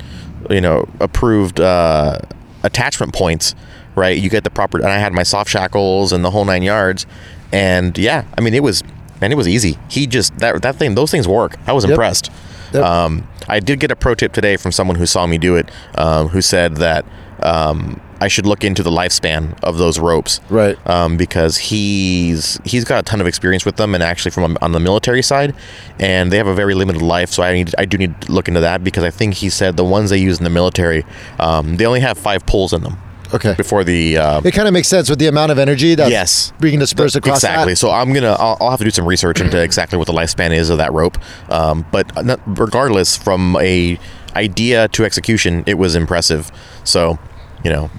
you 0.51 0.61
know 0.61 0.85
approved 1.01 1.61
uh 1.61 2.19
attachment 2.63 3.13
points 3.15 3.55
right 3.99 4.17
you 4.19 4.31
get 4.31 4.45
the 4.45 4.51
proper 4.51 4.79
and 4.79 4.89
i 4.89 4.99
had 4.99 5.13
my 5.13 5.23
soft 5.23 5.51
shackles 5.51 6.13
and 6.13 6.25
the 6.25 6.31
whole 6.31 6.45
nine 6.45 6.63
yards 6.63 7.07
and 7.53 7.99
yeah 7.99 8.25
i 8.37 8.41
mean 8.41 8.55
it 8.55 8.63
was 8.63 8.83
man 9.21 9.33
it 9.33 9.37
was 9.37 9.49
easy 9.49 9.79
he 9.91 10.07
just 10.07 10.37
that 10.39 10.63
that 10.63 10.77
thing 10.77 10.95
those 10.95 11.11
things 11.11 11.27
work 11.29 11.57
i 11.67 11.73
was 11.73 11.85
Yep. 11.85 11.91
impressed 11.91 12.31
Yep. 12.73 12.85
um 12.85 13.27
i 13.49 13.61
did 13.61 13.81
get 13.81 13.91
a 13.91 13.97
pro 13.97 14.15
tip 14.15 14.33
today 14.33 14.57
from 14.57 14.73
someone 14.73 14.97
who 14.97 15.07
saw 15.07 15.27
me 15.27 15.39
do 15.39 15.57
it 15.57 15.71
um 15.97 16.29
who 16.29 16.41
said 16.41 16.77
that 16.77 17.05
um 17.43 18.01
I 18.21 18.27
should 18.27 18.47
look 18.47 18.65
into 18.65 18.83
the 18.83 18.91
lifespan 18.91 19.57
of 19.63 19.79
those 19.79 20.01
ropes. 20.01 20.41
Right. 20.51 20.77
Um, 20.89 21.17
because 21.17 21.57
he's 21.57 22.59
he's 22.65 22.83
got 22.85 22.99
a 22.99 23.03
ton 23.05 23.21
of 23.21 23.29
experience 23.29 23.65
with 23.65 23.77
them, 23.77 23.95
and 23.95 24.03
actually 24.03 24.33
from 24.33 24.59
on 24.61 24.73
the 24.73 24.81
military 24.81 25.23
side, 25.23 25.55
and 26.01 26.33
they 26.33 26.37
have 26.37 26.49
a 26.49 26.55
very 26.55 26.75
limited 26.75 27.01
life. 27.01 27.31
So 27.31 27.45
I 27.45 27.53
need 27.53 27.73
I 27.79 27.85
do 27.85 27.97
need 27.97 28.21
to 28.23 28.33
look 28.33 28.49
into 28.49 28.59
that 28.59 28.83
because 28.83 29.05
I 29.05 29.11
think 29.11 29.35
he 29.35 29.49
said 29.49 29.77
the 29.77 29.85
ones 29.85 30.11
they 30.11 30.19
use 30.19 30.39
in 30.39 30.43
the 30.43 30.51
military, 30.51 31.05
um, 31.39 31.77
they 31.77 31.87
only 31.87 32.01
have 32.01 32.19
five 32.19 32.45
pulls 32.45 32.73
in 32.73 32.83
them 32.83 32.99
Okay. 33.35 33.55
before 33.55 33.85
the. 33.85 34.17
Uh, 34.19 34.41
It 34.45 34.53
kind 34.53 34.67
of 34.69 34.75
makes 34.75 34.89
sense 34.89 35.09
with 35.11 35.19
the 35.19 35.27
amount 35.27 35.53
of 35.53 35.59
energy 35.59 35.95
that 35.95 36.11
Yes. 36.11 36.53
being 36.61 36.79
dispersed 36.79 37.17
across 37.17 37.39
exactly. 37.39 37.73
that. 37.73 37.77
So 37.77 37.91
I'm 37.91 38.13
gonna 38.13 38.33
I'll, 38.39 38.57
I'll 38.61 38.71
have 38.71 38.79
to 38.81 38.85
do 38.85 38.91
some 38.91 39.07
research 39.07 39.41
into 39.41 39.61
exactly 39.69 39.99
what 39.99 40.07
the 40.07 40.13
lifespan 40.15 40.51
is 40.57 40.71
of 40.71 40.79
that 40.79 40.93
rope. 40.93 41.19
Um, 41.51 41.85
but 41.93 42.11
regardless, 42.47 43.17
from 43.17 43.57
a 43.61 43.99
idea 44.37 44.89
to 44.89 45.05
execution, 45.05 45.65
it 45.67 45.75
was 45.75 45.95
impressive. 45.97 46.51
So, 46.85 47.19
you 47.65 47.71
know, 47.71 47.91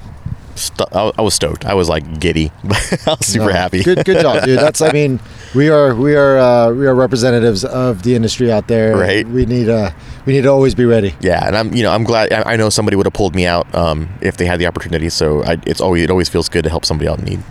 st- 0.59 0.93
I, 0.93 1.21
was 1.21 1.33
stoked. 1.33 1.65
I 1.65 1.73
was 1.73 1.89
like 1.89 2.19
giddy. 2.19 2.51
I 2.63 3.15
was 3.17 3.25
super 3.25 3.45
No, 3.47 3.51
happy. 3.53 3.83
Good, 3.83 4.05
good 4.05 4.21
job, 4.21 4.43
dude. 4.43 4.59
That's, 4.59 4.81
I 4.81 4.91
mean, 4.91 5.19
we 5.55 5.69
are, 5.69 5.95
we 5.95 6.15
are, 6.15 6.37
uh, 6.37 6.71
we 6.71 6.85
are 6.87 6.93
representatives 6.95 7.65
of 7.65 8.03
the 8.03 8.15
industry 8.15 8.51
out 8.51 8.67
there. 8.67 8.95
Right. 8.95 9.27
We 9.27 9.45
need, 9.45 9.69
uh, 9.69 9.91
we 10.25 10.33
need 10.33 10.41
to 10.43 10.49
always 10.49 10.75
be 10.75 10.85
ready. 10.85 11.15
Yeah, 11.21 11.45
and 11.47 11.57
I'm 11.57 11.73
you 11.73 11.81
know 11.81 11.91
I'm 11.91 12.03
glad 12.03 12.31
I, 12.31 12.53
I 12.53 12.55
know 12.55 12.69
somebody 12.69 12.95
would 12.95 13.05
have 13.07 13.13
pulled 13.13 13.33
me 13.33 13.47
out 13.47 13.73
um, 13.73 14.09
if 14.21 14.37
they 14.37 14.45
had 14.45 14.59
the 14.59 14.67
opportunity. 14.67 15.09
So 15.09 15.43
I, 15.43 15.57
it's 15.65 15.81
always 15.81 16.03
it 16.03 16.11
always 16.11 16.29
feels 16.29 16.49
good 16.49 16.63
to 16.65 16.69
help 16.69 16.85
somebody 16.85 17.09
out 17.09 17.17
in 17.19 17.25
need. 17.25 17.43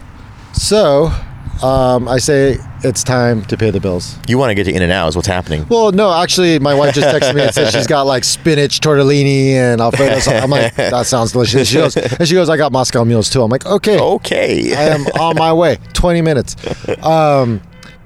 So, 0.53 1.11
um, 1.63 2.09
I 2.09 2.19
say 2.19 2.57
it's 2.85 3.03
time 3.03 3.45
to 3.47 3.57
pay 3.57 3.71
the 3.71 3.81
bills. 3.81 4.17
You 4.29 4.39
want 4.39 4.51
to 4.51 4.55
get 4.55 4.65
to 4.65 4.73
In 4.73 4.83
and 4.83 4.93
Out 4.93 5.09
is 5.09 5.17
what's 5.17 5.27
happening. 5.29 5.67
Well, 5.69 5.91
no, 5.93 6.13
actually, 6.13 6.59
my 6.59 6.75
wife 6.75 6.95
just 6.95 7.09
texted 7.09 7.35
me 7.35 7.43
and 7.43 7.55
said 7.55 7.73
she's 7.73 7.87
got 7.87 8.03
like 8.03 8.25
spinach 8.25 8.81
tortellini 8.81 9.51
and 9.53 9.81
Alfredo. 9.81 10.19
sauce. 10.21 10.43
I'm 10.43 10.51
like, 10.51 10.75
that 10.77 11.07
sounds 11.07 11.33
delicious. 11.33 11.69
She 11.69 11.77
goes, 11.77 11.97
and 11.97 12.29
she 12.29 12.35
goes, 12.35 12.49
I 12.49 12.57
got 12.57 12.71
Moscow 12.73 13.05
mules 13.05 13.31
too. 13.31 13.43
I'm 13.43 13.51
like, 13.51 13.67
okay, 13.67 13.99
Okay. 13.99 14.75
I 14.75 14.83
am 14.95 15.07
on 15.21 15.37
my 15.37 15.53
way. 15.53 15.79
20 15.95 16.21
minutes. 16.23 16.57
Um, 17.05 17.61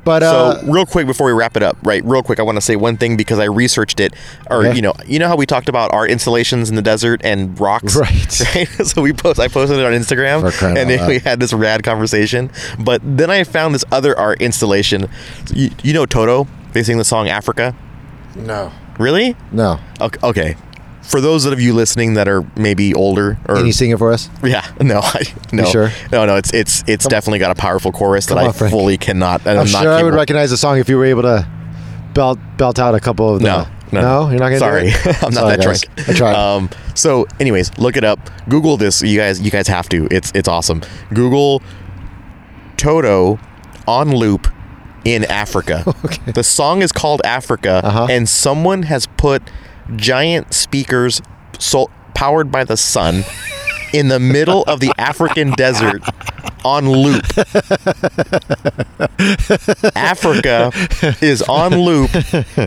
but 0.05 0.23
uh, 0.23 0.61
so 0.63 0.73
real 0.73 0.87
quick 0.87 1.07
before 1.07 1.27
we 1.27 1.33
wrap 1.33 1.57
it 1.57 1.63
up, 1.63 1.77
right? 1.83 2.05
Real 2.05 2.23
quick, 2.23 2.39
I 2.39 2.43
want 2.43 2.57
to 2.57 2.61
say 2.63 2.77
one 2.77 2.97
thing 2.97 3.17
because 3.17 3.39
I 3.39 3.45
researched 3.45 4.01
it, 4.01 4.15
or 4.51 4.59
Okay. 4.67 4.75
you 4.75 4.83
know, 4.83 4.93
you 5.07 5.19
know 5.19 5.29
how 5.29 5.37
we 5.37 5.47
talked 5.47 5.69
about 5.69 5.93
art 5.93 6.11
installations 6.11 6.71
in 6.71 6.77
the 6.77 6.83
desert 6.83 7.21
and 7.25 7.59
rocks, 7.61 7.97
Right. 7.97 8.41
Right. 8.55 8.69
so 8.87 9.03
we 9.03 9.13
post, 9.13 9.39
I 9.41 9.49
posted 9.49 9.79
it 9.79 9.85
on 9.87 9.93
Instagram, 9.93 10.43
and 10.77 10.91
then 10.91 11.09
we 11.09 11.19
had 11.19 11.41
this 11.41 11.53
rad 11.53 11.83
conversation. 11.83 12.51
But 12.79 13.01
then 13.05 13.31
I 13.31 13.45
found 13.45 13.75
this 13.75 13.85
other 13.93 14.19
art 14.19 14.41
installation. 14.43 15.09
You, 15.55 15.71
you 15.83 15.93
know 15.93 16.07
Toto? 16.07 16.47
They 16.73 16.83
sing 16.83 16.99
the 16.99 17.05
song 17.05 17.29
Africa. 17.29 17.75
no, 18.35 18.73
Really? 18.99 19.37
no. 19.53 19.79
Okay. 20.01 20.19
okay. 20.23 20.57
For 21.03 21.21
those 21.21 21.45
of 21.47 21.61
you 21.61 21.75
listening 21.75 22.15
that 22.15 22.29
are 22.29 22.45
maybe 22.57 22.95
older, 22.95 23.37
or 23.49 23.57
Can 23.57 23.67
you 23.67 23.73
sing 23.73 23.91
it 23.91 23.99
for 23.99 24.13
us? 24.13 24.31
yeah, 24.43 24.65
no, 24.81 25.01
I, 25.03 25.23
no, 25.53 25.65
sure? 25.65 25.91
no, 26.13 26.25
no. 26.27 26.37
It's 26.37 26.53
it's 26.55 26.85
it's 26.87 27.07
definitely 27.07 27.41
got 27.41 27.51
a 27.51 27.55
powerful 27.57 27.91
chorus 27.93 28.27
that 28.27 28.37
Come 28.37 28.49
I 28.49 28.53
Frank. 28.53 28.71
fully 28.73 28.97
cannot. 28.99 29.41
and 29.41 29.59
I'm, 29.59 29.67
I'm, 29.67 29.73
not 29.73 29.83
sure 29.83 29.93
I 29.93 30.03
would 30.03 30.15
recognize 30.15 30.51
the 30.51 30.57
song 30.57 30.79
if 30.79 30.89
you 30.89 30.97
were 30.97 31.05
able 31.05 31.23
to 31.23 31.47
belt 32.15 32.39
belt 32.57 32.79
out 32.79 32.95
a 32.95 33.01
couple 33.01 33.35
of 33.35 33.41
the. 33.41 33.47
No, 33.47 33.67
no, 34.01 34.31
you're 34.31 34.39
not 34.39 34.49
gonna. 34.51 34.59
Sorry? 34.59 34.89
I'm 35.23 35.35
not 35.35 35.35
Sorry, 35.35 35.57
that 35.57 35.61
guys. 35.65 35.81
drunk. 35.83 36.09
I 36.09 36.13
tried. 36.15 36.35
Um, 36.37 36.71
so, 36.95 37.27
anyways, 37.41 37.77
look 37.79 37.97
it 37.97 38.05
up. 38.05 38.19
Google 38.49 38.77
this. 38.77 39.03
You 39.03 39.19
guys, 39.19 39.41
you 39.41 39.51
guys 39.51 39.67
have 39.69 39.89
to. 39.91 40.07
It's 40.11 40.31
it's 40.35 40.49
awesome. 40.49 40.83
Google 41.13 41.63
Toto 42.77 43.39
on 43.87 44.15
loop 44.15 44.49
in 45.05 45.25
Africa. 45.25 45.85
The 46.35 46.45
song 46.45 46.83
is 46.83 46.93
called 46.93 47.21
Africa, 47.25 47.81
Uh-huh. 47.85 48.07
and 48.09 48.29
someone 48.29 48.85
has 48.85 49.07
put 49.07 49.43
giant 49.97 50.53
speakers 50.55 51.21
sol- 51.59 51.91
powered 52.15 52.51
by 52.53 52.65
the 52.65 52.77
sun 52.77 53.25
in 53.93 54.09
the 54.09 54.21
middle 54.21 54.63
of 54.65 54.81
the 54.81 54.93
African 54.99 55.51
desert 55.53 56.03
on 56.65 56.89
loop. 56.89 57.25
Africa 59.97 60.71
is 61.21 61.43
on 61.43 61.75
loop 61.75 62.11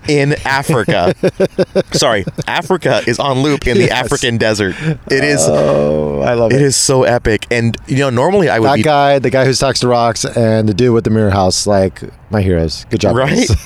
in 0.09 0.33
Africa. 0.45 1.13
Sorry, 1.93 2.25
Africa 2.47 3.01
is 3.07 3.19
on 3.19 3.41
loop 3.41 3.67
in 3.67 3.77
the 3.77 3.85
Yes. 3.85 3.91
African 4.05 4.37
desert. 4.37 4.75
It 5.09 5.23
is 5.23 5.41
oh, 5.47 6.21
I 6.21 6.33
love 6.33 6.51
it 6.51 6.57
it. 6.57 6.61
is 6.61 6.75
so 6.75 7.03
epic. 7.03 7.47
And 7.51 7.77
you 7.87 7.97
know, 7.97 8.09
normally 8.09 8.49
I 8.49 8.59
would 8.59 8.67
that 8.69 8.75
be 8.77 8.83
guy, 8.83 9.19
the 9.19 9.29
guy 9.29 9.45
who 9.45 9.53
talks 9.53 9.79
to 9.81 9.87
rocks, 9.87 10.25
and 10.25 10.67
the 10.67 10.73
dude 10.73 10.93
with 10.93 11.03
the 11.05 11.09
mirror 11.09 11.29
house, 11.31 11.65
like 11.67 12.01
my 12.29 12.41
heroes. 12.41 12.85
Good 12.89 13.01
job, 13.01 13.15
right. 13.15 13.49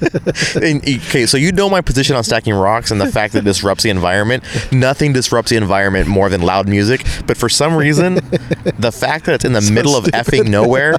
And, 0.62 0.82
okay, 0.82 1.26
so 1.26 1.36
you 1.36 1.52
know 1.52 1.68
my 1.68 1.80
position 1.80 2.16
on 2.16 2.24
stacking 2.24 2.54
rocks 2.54 2.90
and 2.90 3.00
the 3.00 3.10
fact 3.10 3.32
that 3.32 3.40
it 3.40 3.44
disrupts 3.44 3.82
the 3.82 3.90
environment. 3.90 4.44
Nothing 4.72 5.12
disrupts 5.12 5.50
the 5.50 5.56
environment 5.56 6.08
more 6.08 6.28
than 6.28 6.40
loud 6.42 6.68
music. 6.68 7.04
But 7.26 7.36
for 7.36 7.48
some 7.48 7.74
reason, 7.76 8.14
the 8.78 8.92
fact 8.92 9.26
that 9.26 9.36
it's 9.36 9.44
in 9.44 9.52
the 9.52 9.70
middle 9.72 9.96
of 9.96 10.04
effing 10.06 10.48
nowhere, 10.48 10.96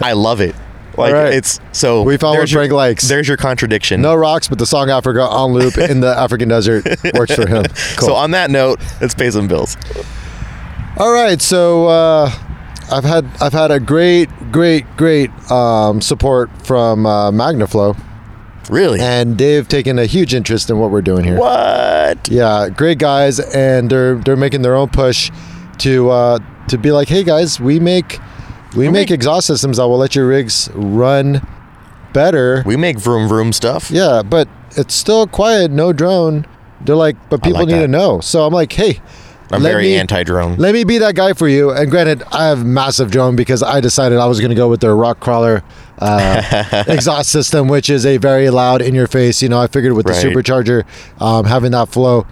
I 0.00 0.12
love 0.12 0.40
it. 0.40 0.54
Like 0.96 1.14
right. 1.14 1.32
it's 1.32 1.60
so 1.72 2.02
We 2.02 2.16
follow 2.16 2.44
Frank 2.46 2.72
likes. 2.72 3.08
There's 3.08 3.28
your 3.28 3.36
contradiction. 3.36 4.02
No 4.02 4.14
rocks, 4.14 4.48
but 4.48 4.58
the 4.58 4.66
song 4.66 4.90
Africa 4.90 5.22
on 5.22 5.52
loop 5.52 5.78
in 5.78 6.00
the 6.00 6.08
African 6.18 6.48
desert 6.48 6.84
works 7.14 7.34
for 7.34 7.48
him. 7.48 7.64
Cool. 7.96 8.08
So 8.08 8.14
on 8.14 8.32
that 8.32 8.50
note, 8.50 8.80
let's 9.00 9.14
pay 9.14 9.30
some 9.30 9.48
bills. 9.48 9.76
All 10.96 11.12
right, 11.12 11.40
so 11.40 11.86
uh, 11.86 12.30
I've 12.90 13.04
had 13.04 13.24
I've 13.40 13.52
had 13.52 13.70
a 13.70 13.80
great, 13.80 14.28
great, 14.52 14.84
great 14.96 15.30
um, 15.50 16.00
support 16.00 16.50
from 16.66 17.06
uh, 17.06 17.30
Magnaflow, 17.30 17.98
Really? 18.70 19.00
and 19.00 19.36
they've 19.36 19.66
taken 19.66 19.98
a 19.98 20.06
huge 20.06 20.32
interest 20.34 20.70
in 20.70 20.78
what 20.78 20.90
we're 20.90 21.02
doing 21.02 21.24
here. 21.24 21.38
what? 21.38 22.28
Yeah, 22.28 22.68
great 22.70 22.98
guys, 22.98 23.38
and 23.40 23.90
they're 23.90 24.14
they're 24.16 24.36
making 24.36 24.62
their 24.62 24.74
own 24.76 24.88
push 24.88 25.30
to 25.78 26.10
uh, 26.10 26.38
to 26.68 26.78
be 26.78 26.90
like, 26.92 27.08
hey 27.08 27.24
guys, 27.24 27.58
we 27.60 27.80
make 27.80 28.18
we 28.76 28.84
make 28.86 28.92
make- 28.92 29.10
exhaust 29.10 29.46
systems 29.46 29.76
that 29.78 29.86
will 29.88 29.98
let 29.98 30.14
your 30.14 30.26
rigs 30.28 30.68
run 30.74 31.46
better. 32.12 32.62
We 32.66 32.76
make 32.76 32.98
vroom 32.98 33.28
vroom 33.28 33.52
stuff. 33.52 33.90
Yeah, 33.90 34.22
but 34.22 34.48
it's 34.76 34.94
still 34.94 35.26
quiet, 35.26 35.70
no 35.70 35.92
drone. 35.92 36.46
They're 36.82 36.96
like, 36.96 37.16
but 37.28 37.42
people 37.42 37.60
like 37.60 37.68
need 37.68 37.74
that. 37.74 37.80
to 37.82 37.88
know. 37.88 38.20
So 38.20 38.46
I'm 38.46 38.52
like, 38.52 38.72
hey, 38.72 39.00
I'm 39.52 39.62
let 39.62 39.70
very 39.72 39.82
me- 39.84 39.96
anti-drone. 39.96 40.56
Let 40.56 40.72
me 40.74 40.84
be 40.84 40.98
that 40.98 41.14
guy 41.14 41.32
for 41.34 41.46
you. 41.48 41.70
And 41.70 41.90
granted, 41.90 42.22
I 42.32 42.46
have 42.46 42.64
massive 42.64 43.10
drone 43.10 43.36
because 43.36 43.62
I 43.62 43.80
decided 43.80 44.18
I 44.18 44.26
was 44.26 44.38
going 44.40 44.50
to 44.50 44.56
go 44.56 44.68
with 44.68 44.80
their 44.80 44.96
rock 44.96 45.20
crawler 45.20 45.62
uh, 46.00 46.84
exhaust 46.88 47.30
system, 47.30 47.68
which 47.68 47.90
is 47.90 48.06
a 48.06 48.16
very 48.16 48.50
loud 48.50 48.82
in 48.82 48.94
your 48.94 49.06
face. 49.06 49.42
You 49.42 49.48
know, 49.48 49.60
I 49.60 49.66
figured 49.66 49.92
with 49.92 50.06
the 50.06 50.12
supercharger 50.12 50.84
um, 51.20 51.44
having 51.44 51.72
that 51.72 51.88
flow. 51.88 52.26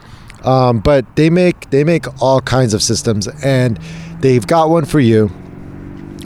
Um, 0.44 0.78
but 0.80 1.16
they 1.16 1.30
make 1.30 1.70
they 1.70 1.84
make 1.84 2.06
all 2.22 2.40
kinds 2.40 2.72
of 2.74 2.82
systems, 2.82 3.26
and 3.42 3.78
they've 4.20 4.46
got 4.46 4.70
one 4.70 4.84
for 4.84 5.00
you. 5.00 5.30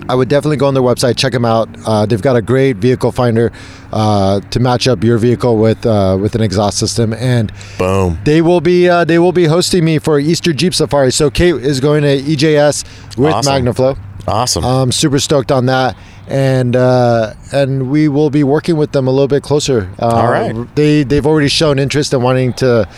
I 0.09 0.15
would 0.15 0.29
definitely 0.29 0.57
go 0.57 0.67
on 0.67 0.75
their 0.75 0.83
website, 0.83 1.17
check 1.17 1.33
them 1.33 1.45
out. 1.45 1.69
Uh, 1.87 2.07
they've 2.07 2.21
got 2.21 2.37
a 2.37 2.43
great 2.43 2.77
vehicle 2.77 3.13
finder 3.13 3.53
uh, 3.93 4.41
to 4.41 4.61
match 4.61 4.89
up 4.89 5.03
your 5.05 5.17
vehicle 5.17 5.57
with 5.57 5.87
uh, 5.87 6.19
with 6.21 6.35
an 6.35 6.43
exhaust 6.43 6.79
system, 6.79 7.13
and 7.15 7.53
Boom. 7.79 8.19
they 8.25 8.43
will 8.43 8.61
be 8.61 8.89
uh, 8.89 9.05
they 9.05 9.19
will 9.19 9.33
be 9.33 9.47
hosting 9.47 9.85
me 9.85 9.99
for 9.99 10.19
Easter 10.19 10.53
Jeep 10.53 10.75
Safari. 10.75 11.13
So 11.13 11.31
Kate 11.31 11.55
is 11.55 11.81
going 11.81 12.03
to 12.03 12.21
EJS 12.21 13.17
with 13.17 13.33
Awesome. 13.33 13.65
Magnaflow. 13.65 13.99
Awesome. 14.27 14.65
I'm 14.65 14.93
super 14.93 15.19
stoked 15.19 15.51
on 15.51 15.67
that, 15.67 15.97
and 16.29 16.77
uh, 16.77 17.35
and 17.53 17.91
we 17.91 18.09
will 18.09 18.31
be 18.31 18.45
working 18.45 18.77
with 18.77 18.93
them 18.93 19.09
a 19.09 19.11
little 19.11 19.29
bit 19.29 19.43
closer. 19.43 19.91
Uh, 19.99 20.07
All 20.07 20.31
right. 20.31 20.75
They 20.77 21.03
they've 21.03 21.27
already 21.27 21.49
shown 21.49 21.79
interest 21.79 22.13
in 22.13 22.23
wanting 22.23 22.53
to 22.55 22.89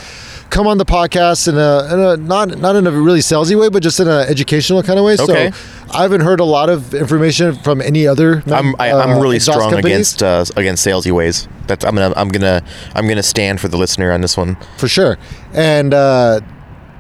come 0.51 0.67
on 0.69 0.79
the 0.79 0.85
podcast 0.85 1.49
in 1.49 1.57
a, 1.57 1.93
in 1.93 2.01
a 2.01 2.17
not 2.17 2.59
not 2.59 2.77
in 2.77 2.87
a 2.87 2.91
really 2.91 3.21
salesy 3.21 3.59
way, 3.59 3.69
but 3.69 3.83
just 3.83 3.99
in 4.01 4.09
an 4.09 4.29
educational 4.29 4.83
kind 4.83 4.99
of 4.99 5.05
way. 5.05 5.17
Okay. 5.19 5.51
So 5.51 5.89
I 5.93 6.03
haven't 6.03 6.21
heard 6.21 6.41
a 6.41 6.45
lot 6.45 6.69
of 6.69 6.95
information 6.95 7.55
from 7.57 7.81
any 7.81 8.07
other. 8.07 8.43
I'm 8.47 8.75
I, 8.79 8.91
uh, 8.91 9.03
I'm 9.03 9.21
really 9.21 9.41
strong 9.41 9.71
companies. 9.71 9.85
against 9.85 10.23
uh, 10.23 10.45
against 10.57 10.87
salesy 10.87 11.11
ways. 11.11 11.49
That's 11.67 11.85
I'm 11.85 11.95
gonna 11.95 12.15
I'm 12.17 12.29
gonna 12.29 12.63
I'm 12.95 13.09
gonna 13.09 13.23
stand 13.23 13.61
for 13.61 13.69
the 13.69 13.77
listener 13.77 14.13
on 14.13 14.21
this 14.21 14.37
one. 14.37 14.57
for 14.77 14.89
sure. 14.89 15.19
And 15.53 15.95
uh, 15.95 16.41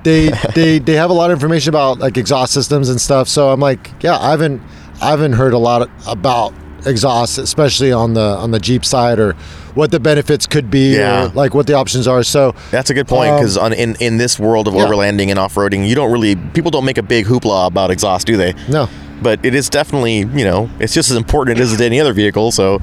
they 0.05 0.31
they 0.55 0.79
they 0.79 0.95
have 0.95 1.11
a 1.11 1.15
lot 1.15 1.31
of 1.31 1.37
information 1.37 1.71
about 1.71 1.99
like 1.99 2.17
exhaust 2.17 2.53
systems 2.53 2.89
and 2.89 3.01
stuff. 3.01 3.29
So 3.29 3.51
I'm 3.51 3.61
like, 3.61 3.91
yeah, 4.03 4.17
I 4.19 4.31
haven't 4.31 4.63
I 5.03 5.11
haven't 5.11 5.33
heard 5.33 5.53
a 5.53 5.59
lot 5.59 5.91
about 6.07 6.55
exhaust, 6.87 7.39
especially 7.39 7.91
on 7.93 8.15
the 8.15 8.21
on 8.37 8.51
the 8.53 8.61
Jeep 8.61 8.85
side, 8.85 9.19
or 9.19 9.33
what 9.75 9.91
the 9.91 9.99
benefits 9.99 10.47
could 10.47 10.71
be, 10.71 10.95
Yeah. 10.97 11.25
or 11.25 11.29
like 11.31 11.55
what 11.55 11.67
the 11.67 11.75
options 11.75 12.07
are. 12.07 12.23
So 12.23 12.55
That's 12.71 12.91
a 12.91 12.95
good 12.95 13.09
point 13.09 13.31
Um, 13.31 13.39
because 13.39 13.57
in 13.57 13.97
in 14.01 14.19
this 14.19 14.39
world 14.39 14.69
of 14.69 14.75
yeah. 14.75 14.85
overlanding 14.87 15.31
and 15.31 15.39
off 15.39 15.55
roading, 15.55 15.89
you 15.89 15.95
don't 15.95 16.13
really 16.13 16.37
people 16.37 16.71
don't 16.71 16.85
make 16.85 16.99
a 16.99 17.03
big 17.03 17.27
hoopla 17.27 17.67
about 17.67 17.91
exhaust, 17.91 18.27
do 18.27 18.37
they? 18.37 18.55
no, 18.69 18.89
But 19.23 19.41
it 19.45 19.55
is 19.55 19.69
definitely 19.71 20.19
you 20.39 20.45
know 20.45 20.69
it's 20.79 20.93
just 20.95 21.11
as 21.11 21.17
important 21.17 21.59
as 21.59 21.81
any 21.81 21.99
other 22.01 22.13
vehicle. 22.13 22.53
So 22.53 22.79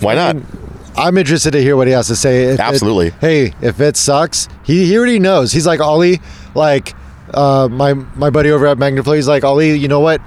why 0.00 0.14
not? 0.14 0.36
I'm 0.96 1.18
interested 1.18 1.50
to 1.52 1.62
hear 1.62 1.76
what 1.76 1.86
he 1.86 1.92
has 1.92 2.06
to 2.08 2.16
say. 2.16 2.44
If 2.44 2.54
it- 2.54 2.60
Absolutely. 2.60 3.10
hey, 3.20 3.52
if 3.60 3.80
it 3.80 3.96
sucks, 3.96 4.48
he, 4.64 4.86
he 4.86 4.96
already 4.96 5.18
knows. 5.18 5.52
He's 5.52 5.66
like 5.66 5.80
Ollie, 5.80 6.20
like 6.54 6.94
uh, 7.34 7.68
my 7.70 7.92
my 7.94 8.30
buddy 8.30 8.50
over 8.50 8.66
at 8.66 8.78
Magnaflow. 8.78 9.14
He's 9.16 9.28
like 9.28 9.44
Ollie. 9.44 9.76
You 9.76 9.88
know 9.88 10.00
what? 10.00 10.20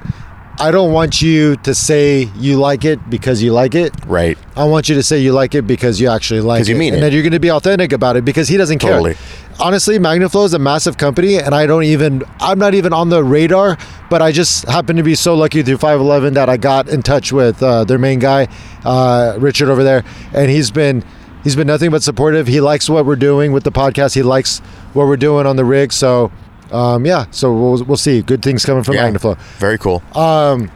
I 0.61 0.71
don't 0.71 0.91
want 0.91 1.21
you 1.21 1.55
to 1.57 1.73
say 1.73 2.23
you 2.35 2.57
like 2.57 2.83
it 2.83 3.09
because 3.09 3.41
you 3.41 3.53
like 3.53 3.75
it. 3.75 3.93
Right. 4.05 4.37
I 4.57 4.65
want 4.65 4.89
you 4.89 4.95
to 4.95 5.03
say 5.03 5.19
you 5.19 5.31
like 5.31 5.55
it 5.55 5.65
because 5.65 6.01
you 6.01 6.09
actually 6.09 6.41
like 6.41 6.61
it. 6.63 6.67
you 6.67 6.75
mean 6.75 6.93
and 6.93 6.97
it. 6.97 7.05
then 7.05 7.13
you're 7.13 7.21
going 7.21 7.31
to 7.31 7.39
be 7.39 7.49
authentic 7.49 7.93
about 7.93 8.17
it 8.17 8.25
because 8.25 8.49
he 8.49 8.57
doesn't 8.57 8.79
care. 8.79 8.91
Totally. 8.91 9.15
honestly, 9.57 9.97
Magnaflow 9.99 10.45
is 10.45 10.53
a 10.53 10.59
massive 10.59 10.97
company, 10.97 11.37
and 11.37 11.55
I 11.55 11.65
don't 11.65 11.85
even 11.85 12.23
I'm 12.41 12.59
not 12.59 12.73
even 12.73 12.91
on 12.91 13.07
the 13.07 13.23
radar. 13.23 13.77
But 14.09 14.21
I 14.21 14.33
just 14.33 14.67
happen 14.67 14.97
to 14.97 15.03
be 15.03 15.15
so 15.15 15.33
lucky 15.33 15.63
through 15.63 15.77
511 15.77 16.33
that 16.33 16.49
I 16.49 16.57
got 16.57 16.89
in 16.89 17.03
touch 17.03 17.31
with 17.31 17.63
uh, 17.63 17.85
their 17.85 17.99
main 17.99 18.19
guy, 18.19 18.49
uh, 18.83 19.37
Richard 19.39 19.69
over 19.69 19.83
there, 19.83 20.03
and 20.33 20.51
he's 20.51 20.71
been 20.71 21.05
he's 21.45 21.55
been 21.55 21.67
nothing 21.67 21.89
but 21.89 22.03
supportive. 22.03 22.47
He 22.47 22.59
likes 22.59 22.89
what 22.89 23.05
we're 23.05 23.15
doing 23.15 23.53
with 23.53 23.63
the 23.63 23.71
podcast. 23.71 24.13
He 24.13 24.23
likes 24.23 24.59
what 24.91 25.07
we're 25.07 25.17
doing 25.17 25.45
on 25.45 25.55
the 25.55 25.65
rig. 25.65 25.93
So. 25.93 26.31
Um, 26.71 27.05
yeah, 27.05 27.25
so 27.31 27.53
we'll, 27.53 27.83
we'll 27.85 27.97
see. 27.97 28.21
Good 28.21 28.41
things 28.41 28.65
coming 28.65 28.83
from 28.83 28.95
Yeah. 28.95 29.09
Magnaflow. 29.09 29.37
Very 29.59 29.77
cool. 29.77 30.01
Um, 30.15 30.69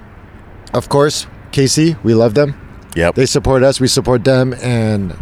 Of 0.74 0.90
course, 0.90 1.28
KC, 1.52 2.02
we 2.04 2.14
love 2.16 2.34
them. 2.34 2.56
yep. 2.96 3.14
They 3.16 3.26
support 3.28 3.62
us, 3.64 3.80
we 3.80 3.88
support 3.88 4.24
them, 4.24 4.54
and 4.62 5.14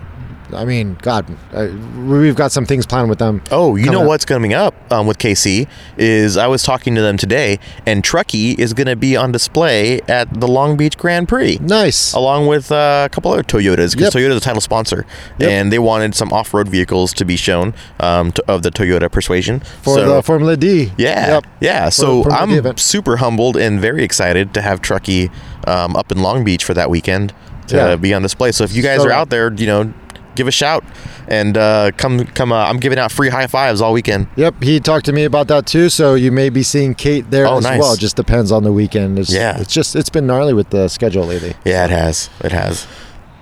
I 0.54 0.66
mean, 0.66 0.98
God, 1.02 1.26
uh, 1.54 1.68
we've 1.98 2.36
got 2.36 2.52
some 2.52 2.66
things 2.66 2.86
planned 2.86 3.10
with 3.10 3.20
them. 3.20 3.42
Oh, 3.52 3.76
you 3.76 3.90
know 3.92 4.02
up. 4.02 4.08
what's 4.08 4.26
coming 4.26 4.54
up 4.54 4.74
um, 4.92 5.08
with 5.08 5.18
KC 5.18 5.68
is 5.98 6.38
I 6.38 6.48
was 6.48 6.64
talking 6.64 6.96
to 6.96 7.02
them 7.02 7.18
today, 7.18 7.60
and 7.86 8.04
Trucky 8.04 8.58
is 8.58 8.74
going 8.74 8.88
to 8.88 8.96
be 8.96 9.16
on 9.16 9.32
display 9.32 10.02
at 10.08 10.40
the 10.40 10.48
Long 10.48 10.78
Beach 10.78 10.98
Grand 10.98 11.28
Prix. 11.30 11.58
Nice. 11.62 12.14
Along 12.14 12.48
with 12.48 12.72
uh, 12.72 13.04
a 13.06 13.10
couple 13.14 13.32
other 13.32 13.44
Toyotas, 13.44 13.92
because 13.96 14.14
Yep. 14.14 14.24
Toyota's 14.24 14.38
a 14.38 14.42
title 14.42 14.62
sponsor, 14.62 15.06
Yep. 15.40 15.50
and 15.50 15.72
they 15.72 15.80
wanted 15.80 16.16
some 16.16 16.32
off-road 16.34 16.68
vehicles 16.68 17.14
to 17.14 17.26
be 17.26 17.36
shown 17.38 17.74
um, 18.00 18.32
to, 18.34 18.44
of 18.52 18.64
the 18.64 18.72
Toyota 18.72 19.12
Persuasion 19.12 19.60
for 19.82 19.96
So- 19.96 20.16
the 20.16 20.24
Formula 20.24 20.58
D. 20.58 20.92
Yeah, 20.98 21.28
Yep. 21.36 21.46
yeah. 21.62 21.90
So 21.90 22.26
I'm 22.30 22.78
super 22.78 23.18
humbled 23.18 23.58
and 23.58 23.80
very 23.80 24.04
excited 24.04 24.54
to 24.54 24.62
have 24.62 24.82
Trucky 24.82 25.32
um, 25.68 25.96
up 25.96 26.12
in 26.12 26.22
Long 26.22 26.44
Beach 26.44 26.64
for 26.64 26.74
that 26.74 26.90
weekend 26.90 27.34
to 27.68 27.76
Yeah. 27.76 27.96
be 27.96 28.14
on 28.14 28.22
display. 28.22 28.52
So 28.52 28.64
if 28.64 28.74
you 28.74 28.82
guys 28.84 29.02
So- 29.02 29.08
are 29.08 29.12
out 29.12 29.30
there, 29.30 29.54
you 29.54 29.68
know, 29.68 29.94
give 30.36 30.48
a 30.48 30.52
shout 30.52 30.84
and 31.28 31.58
uh, 31.58 31.92
come 31.98 32.26
come. 32.28 32.52
Uh, 32.52 32.66
I'm 32.66 32.78
giving 32.78 33.00
out 33.00 33.12
free 33.12 33.30
high 33.30 33.48
fives 33.48 33.82
all 33.82 33.94
weekend. 33.94 34.28
Yep, 34.36 34.62
he 34.64 34.80
talked 34.80 35.06
to 35.06 35.14
me 35.14 35.24
about 35.24 35.48
that 35.50 35.66
too. 35.66 35.90
So 35.90 36.16
you 36.16 36.32
may 36.32 36.50
be 36.50 36.64
seeing 36.64 36.96
Kate 36.96 37.30
there 37.32 37.48
Oh, 37.48 37.58
as 37.58 37.64
nice. 37.64 37.80
well. 37.80 37.96
Just 37.96 38.16
depends 38.16 38.52
on 38.52 38.64
the 38.64 38.72
weekend. 38.72 39.20
It's, 39.20 39.32
Yeah. 39.34 39.60
it's 39.60 39.74
just 39.74 39.96
it's 39.96 40.10
been 40.10 40.28
gnarly 40.28 40.54
with 40.54 40.70
the 40.70 40.88
schedule 40.88 41.26
lately. 41.26 41.56
Yeah, 41.66 41.86
it 41.86 41.92
has. 41.92 42.30
It 42.44 42.52
has. 42.52 42.88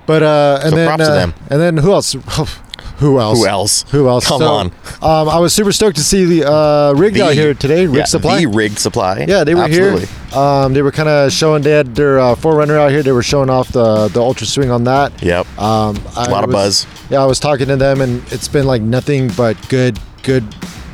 But 0.06 0.22
uh, 0.22 0.60
and 0.62 0.70
So 0.70 0.76
then 0.76 0.86
props 0.88 1.04
to 1.04 1.12
uh, 1.12 1.14
them. 1.14 1.34
and 1.50 1.60
then 1.60 1.76
who 1.76 1.92
else? 1.92 2.14
who 2.98 3.18
else? 3.18 3.38
Who 3.40 3.46
else? 3.46 3.82
Who 3.90 4.08
else? 4.08 4.26
Come 4.26 4.40
So, 4.40 4.46
on. 4.48 4.66
Um, 5.02 5.28
I 5.28 5.38
was 5.38 5.54
super 5.54 5.72
stoked 5.72 5.96
to 5.96 6.02
see 6.02 6.24
the 6.24 6.50
uh, 6.50 6.92
rigged 6.96 7.18
out 7.18 7.34
here 7.34 7.54
today. 7.54 7.86
Rig 7.86 7.96
yeah, 7.96 8.04
Supply. 8.04 8.38
The 8.40 8.46
RIGd 8.46 8.78
Supply. 8.78 9.24
Yeah, 9.28 9.44
they 9.44 9.54
were 9.54 9.62
Absolutely. 9.62 10.06
here. 10.06 10.38
Um, 10.38 10.72
they 10.74 10.82
were 10.82 10.92
kind 10.92 11.08
of 11.08 11.32
showing. 11.32 11.62
They 11.62 11.70
had 11.72 11.94
their 11.94 12.20
uh, 12.20 12.34
4Runner 12.34 12.78
out 12.78 12.90
here. 12.90 13.02
They 13.02 13.12
were 13.12 13.22
showing 13.22 13.50
off 13.50 13.68
the 13.72 14.08
the 14.08 14.20
Ultra 14.20 14.46
Swing 14.46 14.70
on 14.70 14.84
that. 14.84 15.22
Yep. 15.22 15.46
Um, 15.58 15.98
I 16.16 16.26
A 16.26 16.30
lot 16.30 16.44
of 16.44 16.50
was- 16.52 16.84
buzz. 16.84 17.10
Yeah, 17.10 17.22
I 17.22 17.26
was 17.26 17.40
talking 17.40 17.66
to 17.66 17.76
them, 17.76 18.00
and 18.00 18.22
it's 18.32 18.46
been 18.48 18.66
like 18.66 18.82
nothing 18.82 19.28
but 19.36 19.56
good, 19.68 19.98
good 20.22 20.44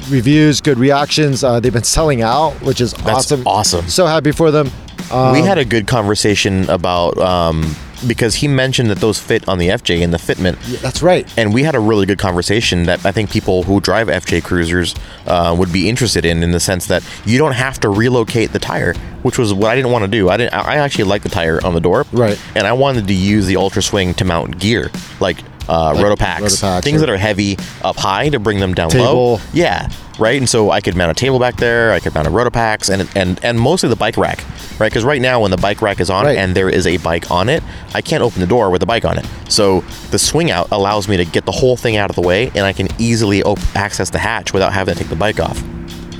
reviews, 0.08 0.60
good 0.60 0.78
reactions. 0.78 1.44
Uh, 1.44 1.60
they've 1.60 1.72
been 1.72 1.82
selling 1.84 2.22
out, 2.22 2.52
which 2.62 2.80
is 2.80 2.92
That's 2.94 3.08
awesome. 3.32 3.46
awesome. 3.46 3.88
So 3.88 4.06
happy 4.06 4.32
for 4.32 4.50
them. 4.50 4.70
Um, 5.10 5.32
we 5.32 5.40
had 5.42 5.58
a 5.58 5.64
good 5.64 5.86
conversation 5.86 6.68
about 6.70 7.18
um, 7.18 7.74
because 8.06 8.36
he 8.36 8.48
mentioned 8.48 8.90
that 8.90 8.98
those 8.98 9.18
fit 9.18 9.48
on 9.48 9.58
the 9.58 9.68
FJ 9.68 10.02
and 10.02 10.12
the 10.12 10.18
fitment. 10.18 10.56
yeah, 10.68 10.78
that's 10.80 11.02
right. 11.02 11.26
and 11.38 11.52
we 11.54 11.62
had 11.62 11.74
a 11.74 11.80
really 11.80 12.06
good 12.06 12.18
conversation 12.18 12.84
that 12.84 13.04
I 13.06 13.12
think 13.12 13.30
people 13.30 13.62
who 13.62 13.80
drive 13.80 14.08
FJ 14.08 14.42
Cruisers 14.44 14.94
uh, 15.26 15.54
would 15.58 15.72
be 15.72 15.88
interested 15.88 16.24
in, 16.24 16.42
in 16.42 16.50
the 16.50 16.60
sense 16.60 16.86
that 16.86 17.02
you 17.24 17.38
don't 17.38 17.52
have 17.54 17.78
to 17.80 17.88
relocate 17.88 18.52
the 18.52 18.58
tire, 18.58 18.94
which 19.22 19.38
was 19.38 19.52
what 19.54 19.70
I 19.70 19.76
didn't 19.76 19.92
want 19.92 20.04
to 20.04 20.10
do. 20.10 20.28
I 20.28 20.36
didn't. 20.36 20.54
I 20.54 20.76
actually 20.76 21.04
like 21.04 21.22
the 21.22 21.28
tire 21.28 21.64
on 21.64 21.74
the 21.74 21.80
door, 21.80 22.04
Right. 22.12 22.40
And 22.54 22.66
I 22.66 22.72
wanted 22.72 23.06
to 23.08 23.14
use 23.14 23.46
the 23.46 23.56
Ultra 23.56 23.82
Swing 23.82 24.14
to 24.14 24.24
mount 24.24 24.58
gear, 24.58 24.90
like. 25.20 25.38
Uh, 25.68 25.92
Like 25.94 26.04
RotopaX, 26.04 26.40
RotopaX 26.62 26.82
things 26.84 27.00
that 27.00 27.10
are 27.10 27.16
heavy 27.16 27.56
up 27.82 27.96
high 27.96 28.28
to 28.28 28.38
bring 28.38 28.60
them 28.60 28.72
down 28.74 28.90
low. 28.90 29.40
Yeah, 29.52 29.88
right. 30.18 30.38
And 30.38 30.48
so 30.48 30.70
I 30.70 30.80
could 30.80 30.94
mount 30.96 31.10
a 31.10 31.14
table 31.14 31.38
back 31.40 31.56
there. 31.56 31.92
I 31.92 31.98
could 32.00 32.14
mount 32.14 32.28
a 32.28 32.30
RotopaX 32.30 32.88
and 32.88 33.08
and 33.16 33.40
and 33.44 33.58
mostly 33.58 33.88
the 33.88 33.96
bike 33.96 34.16
rack, 34.16 34.44
right? 34.78 34.88
Because 34.90 35.04
right 35.04 35.20
now 35.20 35.40
when 35.40 35.50
the 35.50 35.56
bike 35.56 35.82
rack 35.82 35.98
is 36.00 36.08
on 36.10 36.24
Right. 36.26 36.38
and 36.38 36.54
there 36.54 36.68
is 36.68 36.86
a 36.86 36.98
bike 36.98 37.30
on 37.30 37.48
it, 37.48 37.62
I 37.94 38.00
can't 38.00 38.22
open 38.22 38.40
the 38.40 38.46
door 38.46 38.70
with 38.70 38.80
the 38.80 38.86
bike 38.86 39.04
on 39.04 39.18
it. 39.18 39.26
So 39.48 39.80
the 40.12 40.18
swing 40.18 40.50
out 40.52 40.68
allows 40.70 41.08
me 41.08 41.16
to 41.16 41.24
get 41.24 41.44
the 41.46 41.52
whole 41.52 41.76
thing 41.76 41.96
out 41.96 42.10
of 42.10 42.16
the 42.16 42.22
way, 42.22 42.50
and 42.54 42.64
I 42.64 42.72
can 42.72 42.88
easily 42.98 43.42
op- 43.42 43.58
access 43.76 44.10
the 44.10 44.18
hatch 44.18 44.52
without 44.52 44.72
having 44.72 44.94
to 44.94 45.00
take 45.00 45.08
the 45.10 45.16
bike 45.16 45.40
off. 45.40 45.60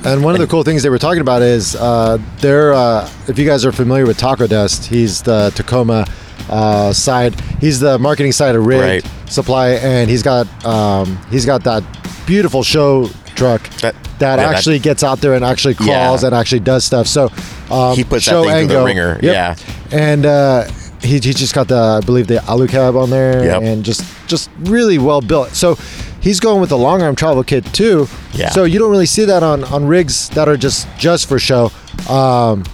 And 0.05 0.23
one 0.23 0.35
of 0.35 0.39
the 0.39 0.47
cool 0.47 0.63
things 0.63 0.83
they 0.83 0.89
were 0.89 0.99
talking 0.99 1.21
about 1.21 1.41
is 1.41 1.75
uh, 1.75 2.17
they're, 2.39 2.71
uh, 2.73 3.09
if 3.27 3.37
you 3.39 3.45
guys 3.45 3.65
are 3.65 3.71
familiar 3.71 4.05
with 4.05 4.17
Taco 4.17 4.45
Dust, 4.47 4.85
he's 4.85 5.21
the 5.23 5.51
Tacoma 5.55 6.05
uh, 6.49 6.93
side. 6.93 7.39
He's 7.61 7.79
the 7.79 7.97
marketing 7.99 8.31
side 8.31 8.55
of 8.55 8.65
Rig 8.65 8.81
Right. 8.81 9.11
Supply, 9.29 9.69
and 9.71 10.09
he's 10.09 10.23
got 10.23 10.47
um, 10.65 11.17
he's 11.29 11.45
got 11.45 11.63
that 11.63 11.83
beautiful 12.25 12.63
show 12.63 13.07
truck 13.35 13.61
That- 13.81 13.95
that, 14.19 14.37
yeah, 14.39 14.47
that- 14.47 14.55
actually 14.55 14.79
gets 14.79 15.03
out 15.03 15.19
there 15.21 15.33
and 15.35 15.45
actually 15.45 15.75
crawls 15.75 16.23
Yeah. 16.23 16.27
and 16.27 16.35
actually 16.35 16.61
does 16.61 16.83
stuff. 16.85 17.05
So 17.07 17.29
um, 17.69 17.95
He 17.95 18.03
puts 18.03 18.25
that 18.25 18.31
show 18.31 18.43
thing 18.43 18.51
through 18.51 18.59
and 18.61 18.69
the 18.69 18.73
go. 18.73 18.85
ringer, 18.85 19.19
yeah. 19.21 19.55
and 19.91 20.25
uh, 20.25 20.63
he, 21.01 21.13
he 21.19 21.19
just 21.19 21.53
got 21.53 21.67
the 21.67 21.99
I 22.01 22.05
believe 22.05 22.27
the 22.27 22.43
Alu-Cab 22.47 22.95
on 22.95 23.09
there, 23.11 23.43
Yep. 23.45 23.61
and 23.61 23.83
just 23.85 24.03
just 24.27 24.49
really 24.59 24.97
well 24.97 25.21
built. 25.21 25.49
So. 25.55 25.77
He's 26.19 26.41
going 26.41 26.59
with 26.59 26.71
the 26.71 26.77
long 26.77 27.01
arm 27.03 27.15
travel 27.15 27.41
kit 27.43 27.63
too. 27.73 28.07
Yeah. 28.33 28.49
So 28.49 28.65
you 28.65 28.79
don't 28.79 28.91
really 28.91 29.05
see 29.05 29.23
that 29.25 29.43
on, 29.43 29.63
on 29.65 29.85
rigs 29.87 30.27
that 30.29 30.49
are 30.49 30.57
just 30.57 30.85
just 30.97 31.29
for 31.29 31.39
show. 31.39 31.71
Um, 32.09 32.65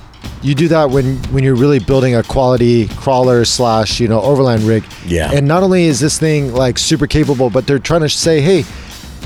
you 0.41 0.55
do 0.55 0.67
that 0.67 0.89
when 0.89 1.17
when 1.31 1.43
you're 1.43 1.55
really 1.55 1.79
building 1.79 2.15
a 2.15 2.23
quality 2.23 2.87
crawler 2.89 3.45
slash 3.45 3.99
you 3.99 4.07
know 4.07 4.21
overland 4.21 4.63
rig. 4.63 4.83
Yeah. 5.05 5.31
And 5.31 5.47
not 5.47 5.63
only 5.63 5.85
is 5.85 5.99
this 5.99 6.19
thing 6.19 6.53
like 6.53 6.77
super 6.77 7.07
capable, 7.07 7.49
but 7.49 7.65
they're 7.65 7.79
trying 7.79 8.01
to 8.01 8.09
say, 8.09 8.41
hey, 8.41 8.63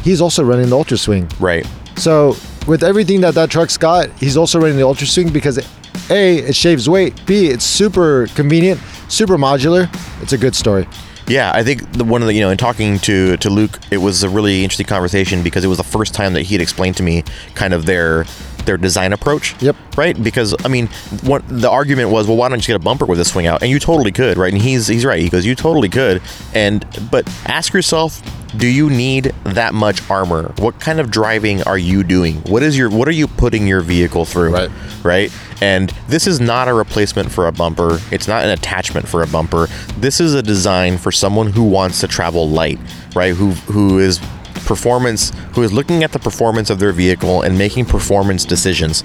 he's 0.03 0.21
also 0.21 0.43
running 0.43 0.69
the 0.69 0.75
ultra 0.75 0.97
swing. 0.97 1.29
Right. 1.39 1.67
So 1.95 2.35
with 2.67 2.83
everything 2.83 3.21
that 3.21 3.33
that 3.35 3.49
truck's 3.49 3.77
got, 3.77 4.09
he's 4.19 4.37
also 4.37 4.59
running 4.59 4.77
the 4.77 4.85
ultra 4.85 5.07
swing 5.07 5.29
because 5.29 5.57
a 5.57 5.63
it 6.09 6.55
shaves 6.55 6.87
weight. 6.89 7.19
B 7.25 7.47
it's 7.47 7.65
super 7.65 8.27
convenient, 8.35 8.79
super 9.09 9.37
modular. 9.37 9.89
It's 10.21 10.33
a 10.33 10.37
good 10.37 10.55
story. 10.55 10.87
Yeah, 11.27 11.51
I 11.53 11.61
think 11.61 11.91
the, 11.91 12.05
one 12.05 12.21
of 12.21 12.27
the 12.27 12.33
you 12.33 12.41
know 12.41 12.49
in 12.49 12.57
talking 12.57 12.99
to 12.99 13.37
to 13.37 13.49
Luke, 13.49 13.79
it 13.91 13.97
was 13.97 14.23
a 14.23 14.29
really 14.29 14.63
interesting 14.63 14.85
conversation 14.85 15.43
because 15.43 15.65
it 15.65 15.67
was 15.67 15.77
the 15.77 15.83
first 15.83 16.13
time 16.13 16.33
that 16.33 16.43
he 16.43 16.55
had 16.55 16.61
explained 16.61 16.95
to 16.97 17.03
me 17.03 17.23
kind 17.55 17.73
of 17.73 17.85
their 17.85 18.25
their 18.67 18.77
design 18.77 19.13
approach. 19.13 19.59
Yep. 19.61 19.75
Right, 19.97 20.21
because 20.21 20.53
I 20.63 20.67
mean, 20.67 20.87
what 21.23 21.41
the 21.47 21.71
argument 21.71 22.11
was, 22.11 22.27
well, 22.27 22.37
why 22.37 22.49
don't 22.49 22.59
you 22.67 22.73
get 22.73 22.79
a 22.79 22.83
bumper 22.83 23.05
with 23.05 23.17
this 23.17 23.31
swing 23.31 23.47
out? 23.47 23.63
And 23.63 23.71
you 23.71 23.79
totally 23.79 24.11
could, 24.11 24.37
right? 24.37 24.53
And 24.53 24.61
he's 24.61 24.85
he's 24.85 25.05
right. 25.05 25.19
He 25.19 25.29
goes, 25.29 25.45
you 25.45 25.55
totally 25.55 25.89
could. 25.89 26.21
And 26.53 26.85
but 27.09 27.27
ask 27.47 27.73
yourself, 27.73 28.21
do 28.55 28.67
you 28.67 28.89
need 28.89 29.33
that 29.43 29.73
much 29.73 30.07
armor? 30.09 30.53
What 30.59 30.79
kind 30.79 30.99
of 30.99 31.09
driving 31.09 31.63
are 31.63 31.77
you 31.77 32.03
doing? 32.03 32.35
What 32.43 32.61
is 32.61 32.77
your 32.77 32.89
what 32.89 33.07
are 33.07 33.11
you 33.13 33.27
putting 33.27 33.67
your 33.67 33.81
vehicle 33.81 34.25
through? 34.25 34.53
Right. 34.53 34.71
right? 35.03 35.31
And 35.61 35.89
this 36.07 36.27
is 36.27 36.39
not 36.39 36.67
a 36.67 36.73
replacement 36.73 37.31
for 37.31 37.47
a 37.47 37.51
bumper. 37.51 37.99
It's 38.11 38.27
not 38.27 38.43
an 38.43 38.51
attachment 38.51 39.07
for 39.07 39.23
a 39.23 39.27
bumper. 39.27 39.67
This 39.97 40.19
is 40.19 40.35
a 40.35 40.43
design 40.43 40.97
for 40.97 41.11
someone 41.11 41.47
who 41.47 41.63
wants 41.63 41.99
to 42.01 42.07
travel 42.07 42.47
light, 42.47 42.79
right? 43.15 43.33
Who 43.33 43.51
who 43.51 43.99
is 43.99 44.19
performance 44.65 45.31
who 45.53 45.63
is 45.63 45.71
looking 45.73 46.03
at 46.03 46.11
the 46.11 46.19
performance 46.19 46.69
of 46.69 46.79
their 46.79 46.91
vehicle 46.91 47.41
and 47.41 47.57
making 47.57 47.85
performance 47.85 48.45
decisions, 48.45 49.03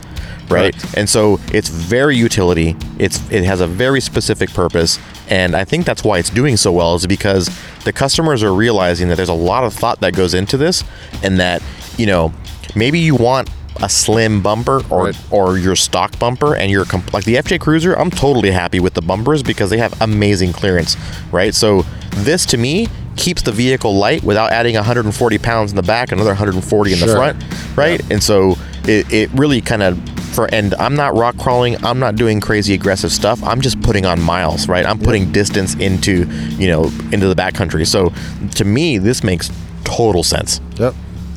right? 0.49 0.73
Correct. 0.75 0.95
And 0.97 1.09
so 1.09 1.39
it's 1.53 1.69
very 1.69 2.17
utility. 2.17 2.77
It's 2.99 3.19
it 3.31 3.45
has 3.45 3.61
a 3.61 3.67
very 3.67 4.01
specific 4.01 4.51
purpose, 4.51 4.99
and 5.29 5.55
I 5.55 5.65
think 5.65 5.87
that's 5.87 6.05
why 6.05 6.19
it's 6.19 6.31
doing 6.31 6.57
so 6.57 6.73
well 6.73 6.95
is 6.95 7.07
because 7.07 7.49
the 7.85 7.93
customers 7.93 8.43
are 8.43 8.55
realizing 8.55 9.09
that 9.09 9.17
there's 9.17 9.29
a 9.29 9.35
lot 9.35 9.65
of 9.65 9.73
thought 9.75 10.01
that 10.01 10.15
goes 10.15 10.35
into 10.35 10.57
this, 10.57 10.85
and 11.23 11.39
that 11.41 11.63
you 11.97 12.07
know 12.07 12.33
maybe 12.75 12.99
you 12.99 13.15
want 13.15 13.51
a 13.83 13.89
slim 13.89 14.43
bumper 14.43 14.83
or 14.91 15.07
Right. 15.07 15.17
or 15.31 15.57
your 15.57 15.75
stock 15.75 16.19
bumper 16.19 16.55
and 16.55 16.71
your 16.71 16.85
comp- 16.85 17.13
like 17.15 17.25
the 17.25 17.37
FJ 17.37 17.59
Cruiser. 17.59 17.95
I'm 17.95 18.11
totally 18.11 18.51
happy 18.51 18.81
with 18.81 18.93
the 18.95 19.01
bumpers 19.01 19.43
because 19.43 19.71
they 19.71 19.79
have 19.79 19.99
amazing 20.03 20.53
clearance, 20.53 20.97
right? 21.33 21.55
So 21.55 21.85
this 22.17 22.45
to 22.47 22.59
me 22.59 22.89
keeps 23.17 23.43
the 23.43 23.53
vehicle 23.53 23.95
light 23.95 24.23
without 24.23 24.51
adding 24.53 24.75
140 24.75 25.39
pounds 25.39 25.71
in 25.73 25.77
the 25.77 25.83
back, 25.83 26.13
another 26.13 26.31
140 26.31 26.93
in 26.93 26.99
the 27.01 27.07
front, 27.07 27.43
right? 27.77 28.01
And 28.11 28.23
so 28.23 28.57
it, 28.85 29.13
it 29.13 29.31
really 29.33 29.61
kind 29.61 29.83
of 29.83 29.99
for 30.35 30.49
and 30.53 30.75
I'm 30.75 30.97
not 30.97 31.15
rock 31.15 31.37
crawling, 31.37 31.83
I'm 31.85 31.99
not 31.99 32.17
doing 32.17 32.41
crazy 32.41 32.73
aggressive 32.75 33.13
stuff. 33.13 33.43
I'm 33.43 33.61
just 33.61 33.81
putting 33.83 34.07
on 34.07 34.21
miles, 34.21 34.67
right? 34.69 34.85
I'm 34.87 34.99
putting 34.99 35.31
distance 35.31 35.75
into, 35.75 36.25
you 36.57 36.69
know, 36.69 36.85
into 37.13 37.29
the 37.29 37.35
backcountry. 37.35 37.87
So 37.87 38.13
to 38.55 38.65
me, 38.65 38.99
this 38.99 39.23
makes 39.23 39.51
total 39.85 40.23
sense. 40.23 40.61
Yep. 40.77 40.95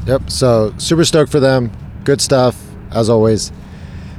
Yep. 0.07 0.29
So 0.29 0.73
super 0.77 1.03
stoked 1.03 1.31
for 1.31 1.39
them. 1.39 1.71
Good 2.03 2.21
stuff 2.21 2.61
as 2.91 3.09
always. 3.09 3.51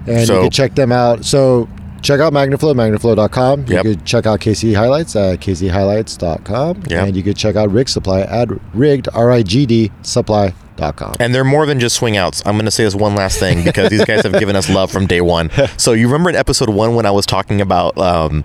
And 0.07 0.27
So- 0.27 0.35
you 0.37 0.41
can 0.43 0.51
check 0.51 0.75
them 0.75 0.93
out. 0.93 1.25
So 1.25 1.69
check 2.03 2.21
out 2.21 2.33
Magnaflow, 2.33 2.75
magnaflow.com. 2.75 3.67
Yep. 3.67 3.85
You 3.85 3.91
could 3.97 4.05
check 4.05 4.27
out 4.27 4.41
KC 4.41 4.73
HiLiTES 4.73 5.35
at 5.35 5.41
kchighlights.com. 5.41 6.83
Yep. 6.89 7.07
And 7.09 7.17
you 7.17 7.23
could 7.23 7.37
check 7.37 7.57
out 7.57 7.71
Rig 7.71 7.89
Supply 7.89 8.21
at 8.21 8.49
rigged, 8.75 9.09
R-I-G-D, 9.13 9.93
supply.com. 10.03 11.17
And 11.21 11.35
they're 11.35 11.45
more 11.45 11.67
than 11.67 11.81
just 11.81 11.97
swing 11.97 12.17
outs. 12.17 12.43
I'm 12.47 12.55
going 12.57 12.65
to 12.67 12.71
say 12.71 12.85
this 12.85 12.95
one 12.95 13.15
last 13.15 13.39
thing 13.39 13.65
because 13.65 13.91
these 13.91 14.05
guys 14.05 14.23
have 14.23 14.33
given 14.39 14.57
us 14.57 14.69
love 14.69 14.91
from 14.91 15.07
day 15.07 15.21
one. 15.21 15.51
So 15.79 15.93
you 15.93 16.07
remember 16.07 16.31
in 16.31 16.37
episode 16.37 16.69
one 16.71 16.95
when 16.95 17.07
I 17.07 17.11
was 17.11 17.27
talking 17.27 17.61
about 17.61 17.97
um, 17.99 18.45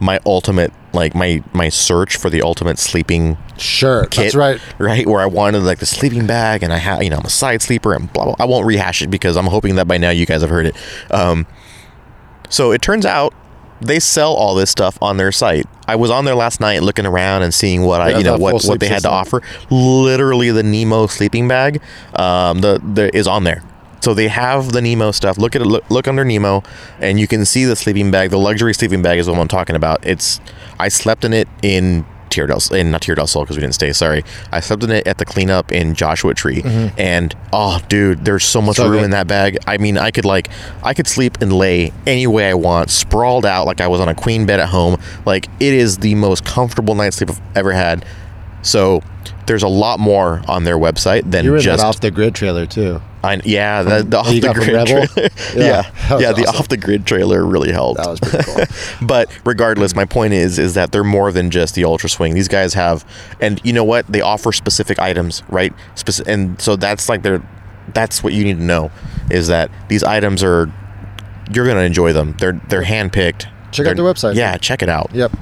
my 0.00 0.20
ultimate 0.26 0.72
like 0.92 1.14
my 1.14 1.42
my 1.52 1.68
search 1.68 2.16
for 2.16 2.28
the 2.30 2.42
ultimate 2.42 2.78
sleeping 2.78 3.36
Sure, 3.58 4.04
kit, 4.06 4.24
that's 4.24 4.34
right. 4.34 4.60
right? 4.78 5.06
Where 5.06 5.20
I 5.20 5.26
wanted 5.26 5.62
like 5.62 5.78
the 5.78 5.86
sleeping 5.86 6.26
bag, 6.26 6.62
and 6.62 6.72
I 6.72 6.76
have, 6.78 7.02
you 7.02 7.10
know, 7.10 7.16
I'm 7.18 7.24
a 7.24 7.30
side 7.30 7.62
sleeper, 7.62 7.94
and 7.94 8.12
blah, 8.12 8.24
blah. 8.24 8.36
I 8.38 8.44
won't 8.44 8.66
rehash 8.66 9.00
it 9.02 9.08
because 9.10 9.36
I'm 9.36 9.46
hoping 9.46 9.76
that 9.76 9.86
by 9.88 9.96
now 9.96 10.10
you 10.10 10.26
guys 10.26 10.42
have 10.42 10.50
heard 10.50 10.66
it. 10.66 10.76
Um, 11.10 11.46
so 12.48 12.72
it 12.72 12.82
turns 12.82 13.06
out 13.06 13.34
they 13.80 14.00
sell 14.00 14.32
all 14.32 14.54
this 14.54 14.70
stuff 14.70 14.98
on 15.02 15.16
their 15.16 15.32
site. 15.32 15.66
I 15.86 15.96
was 15.96 16.10
on 16.10 16.24
there 16.24 16.34
last 16.34 16.60
night 16.60 16.82
looking 16.82 17.06
around 17.06 17.42
and 17.42 17.52
seeing 17.52 17.82
what 17.82 18.00
I, 18.00 18.10
Yeah, 18.10 18.18
you 18.18 18.24
know, 18.24 18.38
what 18.38 18.64
what 18.64 18.80
they 18.80 18.88
had 18.88 19.02
to 19.02 19.10
offer. 19.10 19.42
Literally, 19.70 20.50
the 20.50 20.62
Nemo 20.62 21.06
sleeping 21.06 21.46
bag, 21.46 21.80
um, 22.14 22.60
the 22.60 22.80
the 22.94 23.14
is 23.14 23.26
on 23.26 23.44
there. 23.44 23.62
So 24.00 24.14
they 24.14 24.28
have 24.28 24.72
the 24.72 24.80
Nemo 24.80 25.10
stuff. 25.10 25.36
Look 25.36 25.56
at 25.56 25.62
it. 25.62 25.66
Look, 25.66 25.88
look 25.90 26.06
under 26.06 26.24
Nemo, 26.24 26.62
and 27.00 27.18
you 27.18 27.26
can 27.26 27.44
see 27.44 27.64
the 27.64 27.74
sleeping 27.76 28.10
bag. 28.10 28.30
The 28.30 28.38
luxury 28.38 28.72
sleeping 28.72 29.02
bag 29.02 29.18
is 29.18 29.28
what 29.28 29.38
I'm 29.38 29.48
talking 29.48 29.74
about. 29.76 30.04
It's 30.06 30.40
I 30.78 30.88
slept 30.88 31.24
in 31.24 31.32
it 31.32 31.48
in 31.62 32.06
Tierra 32.36 32.48
del 32.48 32.76
in 32.76 32.90
not 32.90 33.02
Tierra 33.02 33.16
del 33.16 33.26
Sol 33.26 33.42
because 33.42 33.56
we 33.56 33.62
didn't 33.62 33.74
stay. 33.74 33.92
Sorry, 33.92 34.24
I 34.52 34.60
slept 34.60 34.84
in 34.84 34.90
it 34.90 35.06
at 35.06 35.18
the 35.18 35.24
cleanup 35.24 35.72
in 35.72 35.94
Joshua 35.94 36.34
Tree, 36.34 36.62
mm-hmm. 36.62 36.98
and 37.00 37.34
oh, 37.52 37.80
dude, 37.88 38.24
there's 38.24 38.44
so 38.44 38.60
much 38.62 38.76
So 38.76 38.84
room 38.84 38.98
good. 38.98 39.04
in 39.06 39.10
that 39.12 39.26
bag. 39.26 39.58
I 39.66 39.78
mean, 39.78 39.98
I 39.98 40.10
could 40.10 40.24
like 40.24 40.48
I 40.82 40.94
could 40.94 41.06
sleep 41.06 41.38
and 41.40 41.52
lay 41.52 41.92
any 42.06 42.26
way 42.26 42.48
I 42.48 42.54
want, 42.54 42.90
sprawled 42.90 43.46
out 43.46 43.66
like 43.66 43.80
I 43.80 43.88
was 43.88 44.00
on 44.00 44.08
a 44.08 44.14
queen 44.14 44.46
bed 44.46 44.60
at 44.60 44.68
home. 44.68 45.00
Like 45.24 45.46
it 45.58 45.72
is 45.74 45.98
the 45.98 46.14
most 46.14 46.44
comfortable 46.44 46.94
night's 46.94 47.16
sleep 47.16 47.30
I've 47.30 47.40
ever 47.56 47.72
had. 47.72 48.04
So 48.62 49.02
there's 49.46 49.62
a 49.62 49.68
lot 49.68 49.98
more 49.98 50.42
on 50.48 50.64
their 50.64 50.76
website 50.76 51.30
than 51.30 51.44
You 51.44 51.52
were 51.52 51.58
just 51.58 51.84
off 51.84 52.00
the 52.00 52.10
grid 52.10 52.34
trailer 52.34 52.66
too. 52.66 53.00
I, 53.26 53.40
yeah, 53.44 53.82
the, 53.82 54.02
the 54.02 54.18
off 54.18 54.26
the 54.28 54.40
grid 54.54 54.86
trailer. 54.86 55.06
Yeah, 55.56 55.90
yeah, 56.10 56.18
yeah, 56.18 56.32
the 56.32 56.46
awesome. 56.46 56.56
off 56.56 56.68
the 56.68 56.76
grid 56.76 57.06
trailer 57.06 57.44
really 57.44 57.72
helped. 57.72 57.98
That 57.98 58.08
was 58.08 58.20
pretty 58.20 58.44
cool. 58.44 58.64
but 59.06 59.30
regardless, 59.44 59.94
my 59.94 60.04
point 60.04 60.32
is 60.32 60.58
is 60.58 60.74
that 60.74 60.92
they're 60.92 61.04
more 61.04 61.32
than 61.32 61.50
just 61.50 61.74
the 61.74 61.84
Ultra 61.84 62.08
Swing. 62.08 62.34
These 62.34 62.48
guys 62.48 62.74
have, 62.74 63.04
and 63.40 63.60
you 63.64 63.72
know 63.72 63.84
what? 63.84 64.06
They 64.06 64.20
offer 64.20 64.52
specific 64.52 64.98
items, 64.98 65.42
right? 65.48 65.72
And 66.26 66.60
so 66.60 66.76
that's 66.76 67.08
like 67.08 67.22
their, 67.22 67.42
that's 67.94 68.22
what 68.22 68.32
you 68.32 68.44
need 68.44 68.58
to 68.58 68.64
know, 68.64 68.90
is 69.30 69.48
that 69.48 69.70
these 69.88 70.02
items 70.02 70.42
are, 70.42 70.72
you're 71.52 71.66
gonna 71.66 71.80
enjoy 71.80 72.12
them. 72.12 72.34
They're 72.38 72.60
they're 72.68 72.84
handpicked. 72.84 73.46
Check 73.72 73.86
out 73.86 73.96
They're- 73.96 74.04
their 74.04 74.04
website. 74.04 74.34
Yeah, 74.36 74.56
check 74.58 74.82
it 74.82 74.88
out. 74.88 75.10
Yep. 75.12 75.32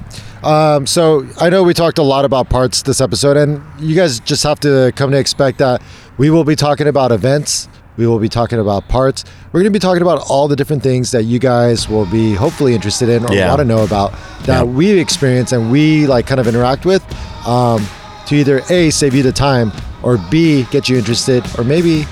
Um, 0.44 0.86
so 0.86 1.26
I 1.40 1.48
know 1.48 1.62
we 1.62 1.72
talked 1.74 1.98
a 1.98 2.02
lot 2.02 2.24
about 2.24 2.50
parts 2.50 2.82
this 2.82 3.00
episode, 3.00 3.36
and 3.36 3.62
you 3.80 3.96
guys 3.96 4.20
just 4.20 4.42
have 4.42 4.60
to 4.60 4.92
come 4.94 5.10
to 5.12 5.16
expect 5.18 5.58
that 5.58 5.80
we 6.18 6.28
will 6.30 6.44
be 6.44 6.54
talking 6.54 6.86
about 6.86 7.12
events. 7.12 7.68
We 7.96 8.06
will 8.06 8.18
be 8.18 8.28
talking 8.28 8.58
about 8.58 8.88
parts. 8.88 9.24
We're 9.52 9.60
going 9.60 9.72
to 9.72 9.76
be 9.76 9.78
talking 9.78 10.02
about 10.02 10.22
all 10.28 10.48
the 10.48 10.56
different 10.56 10.82
things 10.82 11.12
that 11.12 11.22
you 11.24 11.38
guys 11.38 11.88
will 11.88 12.06
be 12.06 12.34
hopefully 12.34 12.74
interested 12.74 13.08
in 13.08 13.24
or 13.24 13.32
Yeah. 13.32 13.48
want 13.48 13.60
to 13.60 13.64
know 13.64 13.84
about 13.84 14.12
that 14.46 14.48
Yeah. 14.58 14.62
we 14.64 14.90
experience 14.98 15.52
and 15.52 15.70
we 15.70 16.06
like 16.06 16.26
kind 16.26 16.40
of 16.40 16.46
interact 16.48 16.84
with 16.84 17.02
um, 17.46 17.86
to 18.26 18.34
either 18.36 18.62
A, 18.68 18.90
save 18.90 19.14
you 19.14 19.22
the 19.22 19.32
time, 19.32 19.70
or 20.02 20.18
B, 20.30 20.66
get 20.72 20.88
you 20.88 20.98
interested, 20.98 21.44
or 21.56 21.62
maybe 21.64 22.04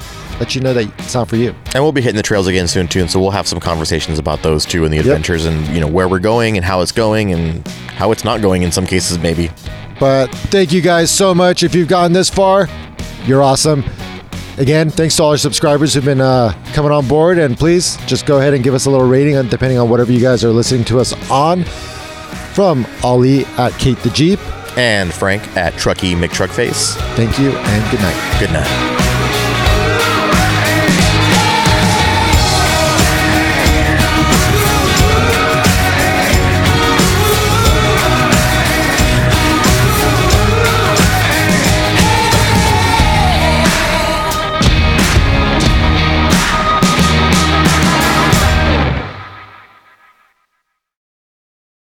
let 0.43 0.55
you 0.55 0.61
know 0.61 0.75
that 0.75 0.87
it's 0.99 1.15
not 1.15 1.29
for 1.29 1.37
you. 1.37 1.55
And 1.75 1.83
we'll 1.85 1.93
be 1.93 2.01
hitting 2.01 2.17
the 2.17 2.23
trails 2.23 2.47
again 2.47 2.67
soon 2.69 2.89
too, 2.89 3.01
and 3.01 3.11
so 3.11 3.21
we'll 3.21 3.31
have 3.31 3.47
some 3.47 3.61
conversations 3.61 4.19
about 4.19 4.43
those 4.43 4.65
too, 4.65 4.85
and 4.85 4.93
the 4.93 4.99
adventures, 4.99 5.45
and 5.45 5.67
you 5.69 5.81
know 5.81 5.87
where 5.89 6.09
we're 6.09 6.19
going, 6.19 6.57
and 6.57 6.65
how 6.65 6.81
it's 6.81 6.93
going, 6.93 7.33
and 7.33 7.67
how 7.97 8.11
it's 8.13 8.25
not 8.25 8.41
going 8.43 8.63
in 8.63 8.73
some 8.73 8.87
cases, 8.87 9.19
maybe. 9.19 9.51
But 10.01 10.27
thank 10.51 10.73
you 10.73 10.81
guys 10.81 11.11
so 11.11 11.35
much. 11.35 11.63
If 11.63 11.75
you've 11.75 11.89
gotten 11.89 12.13
this 12.13 12.29
far, 12.29 12.69
you're 13.25 13.43
awesome. 13.43 13.85
Again, 14.59 14.91
thanks 14.91 15.17
to 15.17 15.23
all 15.23 15.31
our 15.31 15.37
subscribers 15.39 15.95
who've 15.95 16.05
been 16.05 16.21
uh, 16.21 16.53
coming 16.75 16.91
on 16.93 17.07
board. 17.09 17.39
And 17.39 17.57
please 17.57 17.97
just 18.07 18.27
go 18.27 18.39
ahead 18.39 18.53
and 18.53 18.63
give 18.63 18.75
us 18.75 18.85
a 18.87 18.91
little 18.91 19.07
rating 19.09 19.37
on, 19.37 19.49
depending 19.49 19.79
on 19.79 19.89
whatever 19.89 20.13
you 20.13 20.21
guys 20.21 20.45
are 20.45 20.51
listening 20.51 20.85
to 20.87 20.99
us 21.01 21.15
on. 21.31 21.65
From 22.53 22.87
Ali 23.03 23.47
at 23.57 23.73
Kate 23.79 23.97
the 24.01 24.11
Jeep, 24.11 24.39
And 24.77 25.13
Frank 25.13 25.43
at 25.57 25.73
Trucky 25.75 26.15
McTruckface. 26.15 26.97
thank 27.17 27.39
you 27.39 27.51
and 27.53 27.91
good 27.91 28.01
night. 28.01 28.41
Good 28.41 28.53
night. 28.53 29.02